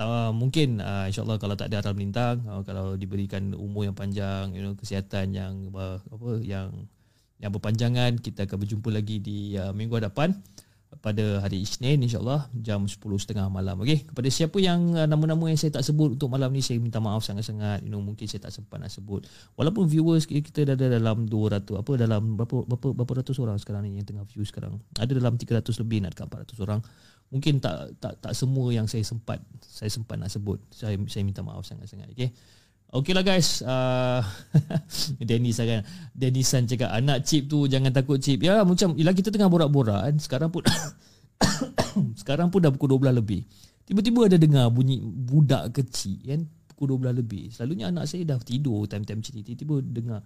uh, 0.00 0.32
mungkin 0.32 0.80
uh, 0.80 1.04
insyaAllah 1.04 1.36
kalau 1.36 1.52
tak 1.52 1.68
ada 1.68 1.84
aral 1.84 1.92
melintang, 1.92 2.40
uh, 2.48 2.64
kalau 2.64 2.96
diberikan 2.96 3.52
umur 3.52 3.86
yang 3.86 3.92
panjang, 3.92 4.56
you 4.56 4.64
know, 4.64 4.72
kesihatan 4.72 5.36
yang 5.36 5.68
uh, 5.76 6.00
apa 6.00 6.30
yang 6.40 6.88
yang 7.44 7.52
berpanjangan, 7.52 8.16
kita 8.24 8.48
akan 8.48 8.56
berjumpa 8.56 8.88
lagi 8.88 9.20
di 9.20 9.60
uh, 9.60 9.76
minggu 9.76 10.00
hadapan 10.00 10.32
pada 11.04 11.42
hari 11.44 11.60
Isnin 11.60 12.00
insyaAllah 12.00 12.48
jam 12.56 12.88
10.30 12.88 13.36
malam. 13.52 13.76
Okay, 13.84 14.08
kepada 14.08 14.24
siapa 14.32 14.56
yang 14.64 14.96
uh, 14.96 15.04
nama-nama 15.04 15.52
yang 15.52 15.60
saya 15.60 15.76
tak 15.76 15.84
sebut 15.84 16.16
untuk 16.16 16.32
malam 16.32 16.48
ni, 16.48 16.64
saya 16.64 16.80
minta 16.80 17.04
maaf 17.04 17.20
sangat-sangat. 17.20 17.84
You 17.84 17.92
know, 17.92 18.00
mungkin 18.00 18.24
saya 18.24 18.48
tak 18.48 18.56
sempat 18.56 18.80
nak 18.80 18.88
sebut. 18.88 19.28
Walaupun 19.60 19.84
viewers 19.92 20.24
kita 20.24 20.64
dah 20.64 20.72
ada 20.72 20.96
dalam 20.96 21.28
200, 21.28 21.68
apa 21.76 21.92
dalam 22.00 22.40
berapa, 22.40 22.64
berapa, 22.64 22.88
berapa 22.96 23.12
ratus 23.20 23.36
orang 23.44 23.60
sekarang 23.60 23.84
ni 23.84 24.00
yang 24.00 24.08
tengah 24.08 24.24
view 24.24 24.40
sekarang. 24.48 24.80
Ada 24.96 25.12
dalam 25.12 25.36
300 25.36 25.60
lebih 25.84 26.00
nak 26.00 26.16
dekat 26.16 26.48
400 26.48 26.64
orang. 26.64 26.80
Mungkin 27.28 27.58
tak 27.58 27.98
tak 27.98 28.14
tak 28.24 28.32
semua 28.32 28.70
yang 28.70 28.88
saya 28.88 29.02
sempat 29.02 29.42
saya 29.60 29.90
sempat 29.92 30.16
nak 30.16 30.30
sebut. 30.30 30.62
Saya 30.70 30.94
saya 31.10 31.26
minta 31.26 31.42
maaf 31.42 31.66
sangat-sangat. 31.66 32.08
Okay. 32.14 32.30
Okey 32.94 33.10
lah 33.10 33.26
guys. 33.26 33.58
Uh, 33.66 34.22
Dennis 35.28 35.58
kan 35.58 35.82
Dennis 36.14 36.46
San 36.46 36.70
cakap 36.70 36.94
Anak 36.94 37.26
chip 37.26 37.50
tu 37.50 37.66
Jangan 37.66 37.90
takut 37.90 38.22
chip. 38.22 38.38
Ya 38.38 38.62
macam 38.62 38.94
Yelah 38.94 39.10
kita 39.10 39.34
tengah 39.34 39.50
borak-borak 39.50 40.06
kan. 40.06 40.14
Sekarang 40.22 40.54
pun 40.54 40.62
Sekarang 42.20 42.54
pun 42.54 42.62
dah 42.62 42.70
pukul 42.70 42.94
12 43.02 43.18
lebih. 43.18 43.42
Tiba-tiba 43.82 44.30
ada 44.30 44.38
dengar 44.38 44.70
Bunyi 44.70 45.02
budak 45.02 45.74
kecil 45.74 46.22
kan 46.22 46.46
Pukul 46.70 47.02
12 47.02 47.18
lebih. 47.18 47.50
Selalunya 47.50 47.90
anak 47.90 48.06
saya 48.06 48.22
dah 48.30 48.38
tidur 48.38 48.86
Time-time 48.86 49.18
macam 49.18 49.32
ni. 49.34 49.42
Tiba-tiba 49.42 49.74
dengar 49.82 50.20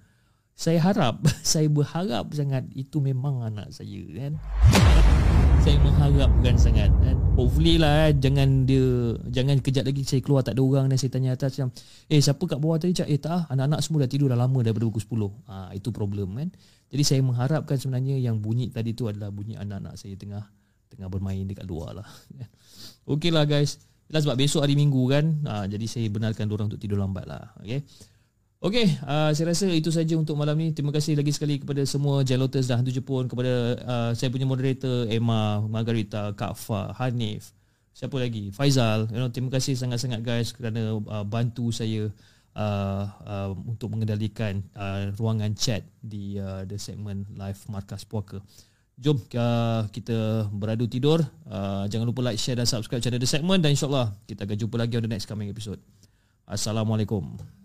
Saya 0.53 0.79
harap 0.85 1.25
Saya 1.57 1.73
berharap 1.73 2.29
sangat 2.37 2.69
Itu 2.77 3.01
memang 3.01 3.49
anak 3.49 3.73
saya 3.73 4.05
kan 4.13 4.37
saya 5.69 5.85
mengharapkan 5.85 6.57
sangat. 6.57 6.89
Kan. 7.05 7.17
Hopefully 7.37 7.77
lah 7.77 8.09
eh, 8.09 8.17
Jangan 8.17 8.65
dia 8.65 9.13
Jangan 9.29 9.61
kejap 9.61 9.85
lagi 9.85 10.01
Saya 10.01 10.25
keluar 10.25 10.41
tak 10.41 10.57
ada 10.57 10.65
orang 10.65 10.89
Dan 10.89 10.97
saya 10.97 11.13
tanya 11.13 11.37
atas 11.37 11.55
macam 11.55 11.77
Eh 12.09 12.25
siapa 12.25 12.41
kat 12.41 12.57
bawah 12.57 12.81
tadi? 12.81 12.97
Cak 12.97 13.05
Eh 13.05 13.21
tak 13.21 13.31
ah, 13.31 13.43
Anak-anak 13.53 13.85
semua 13.85 14.03
dah 14.03 14.11
tidur 14.11 14.33
dah 14.33 14.39
lama 14.41 14.59
Daripada 14.65 14.89
pukul 14.89 15.29
10 15.29 15.47
ha, 15.47 15.69
Itu 15.77 15.93
problem 15.93 16.41
kan. 16.41 16.49
Jadi 16.89 17.03
saya 17.05 17.21
mengharapkan 17.21 17.77
sebenarnya 17.77 18.17
Yang 18.17 18.37
bunyi 18.41 18.73
tadi 18.73 18.97
tu 18.97 19.13
adalah 19.13 19.29
Bunyi 19.29 19.61
anak-anak 19.61 20.01
saya 20.01 20.17
tengah 20.17 20.43
Tengah 20.89 21.09
bermain 21.13 21.45
dekat 21.45 21.69
luar 21.69 22.01
lah. 22.01 22.09
Okay 23.13 23.29
lah 23.29 23.45
guys. 23.45 23.77
Yelah 24.09 24.25
sebab 24.25 24.41
besok 24.41 24.65
hari 24.65 24.73
minggu 24.73 25.05
kan. 25.13 25.45
Ha, 25.45 25.69
Jadi 25.69 25.85
saya 25.85 26.09
benarkan 26.09 26.49
orang 26.49 26.73
untuk 26.73 26.81
tidur 26.81 26.97
lambat 26.97 27.29
lah. 27.29 27.53
Okay 27.61 27.85
Okey, 28.59 28.91
uh, 29.07 29.31
saya 29.31 29.55
rasa 29.55 29.71
itu 29.71 29.87
saja 29.95 30.19
untuk 30.19 30.35
malam 30.35 30.59
ni. 30.59 30.75
Terima 30.75 30.91
kasih 30.91 31.15
lagi 31.15 31.31
sekali 31.31 31.63
kepada 31.63 31.79
semua 31.87 32.27
Jalotas 32.27 32.67
dan 32.67 32.83
Hantu 32.83 32.91
Jepun, 32.91 33.31
kepada 33.31 33.79
uh, 33.87 34.11
saya 34.19 34.35
punya 34.35 34.51
moderator 34.51 35.07
Emma, 35.07 35.63
Margarita, 35.63 36.35
Kak 36.35 36.59
Fa, 36.59 36.91
Hanif, 36.99 37.55
siapa 37.95 38.19
lagi? 38.19 38.51
Faizal. 38.51 39.07
You 39.15 39.23
know, 39.23 39.31
terima 39.31 39.55
kasih 39.55 39.79
sangat-sangat 39.79 40.27
guys 40.27 40.51
kerana 40.51 40.99
uh, 40.99 41.23
bantu 41.23 41.71
saya 41.71 42.11
uh, 42.59 43.05
uh, 43.23 43.55
untuk 43.63 43.95
mengendalikan 43.95 44.59
uh, 44.75 45.15
ruangan 45.15 45.55
chat 45.55 45.87
di 46.03 46.43
uh, 46.43 46.67
the 46.67 46.83
segment 46.83 47.31
live 47.39 47.63
Markas 47.71 48.03
Poker. 48.03 48.43
Jom 48.99 49.23
uh, 49.39 49.87
kita 49.95 50.51
beradu 50.51 50.91
tidur. 50.91 51.23
Uh, 51.47 51.87
jangan 51.87 52.11
lupa 52.11 52.27
like, 52.27 52.43
share 52.43 52.59
dan 52.59 52.67
subscribe 52.67 52.99
channel 52.99 53.23
The 53.23 53.31
Segment 53.31 53.63
dan 53.63 53.79
insyaAllah 53.79 54.19
kita 54.27 54.43
akan 54.43 54.59
jumpa 54.59 54.75
lagi 54.83 54.99
on 54.99 55.07
the 55.07 55.13
next 55.15 55.31
coming 55.31 55.47
episode. 55.47 55.79
Assalamualaikum. 56.43 57.58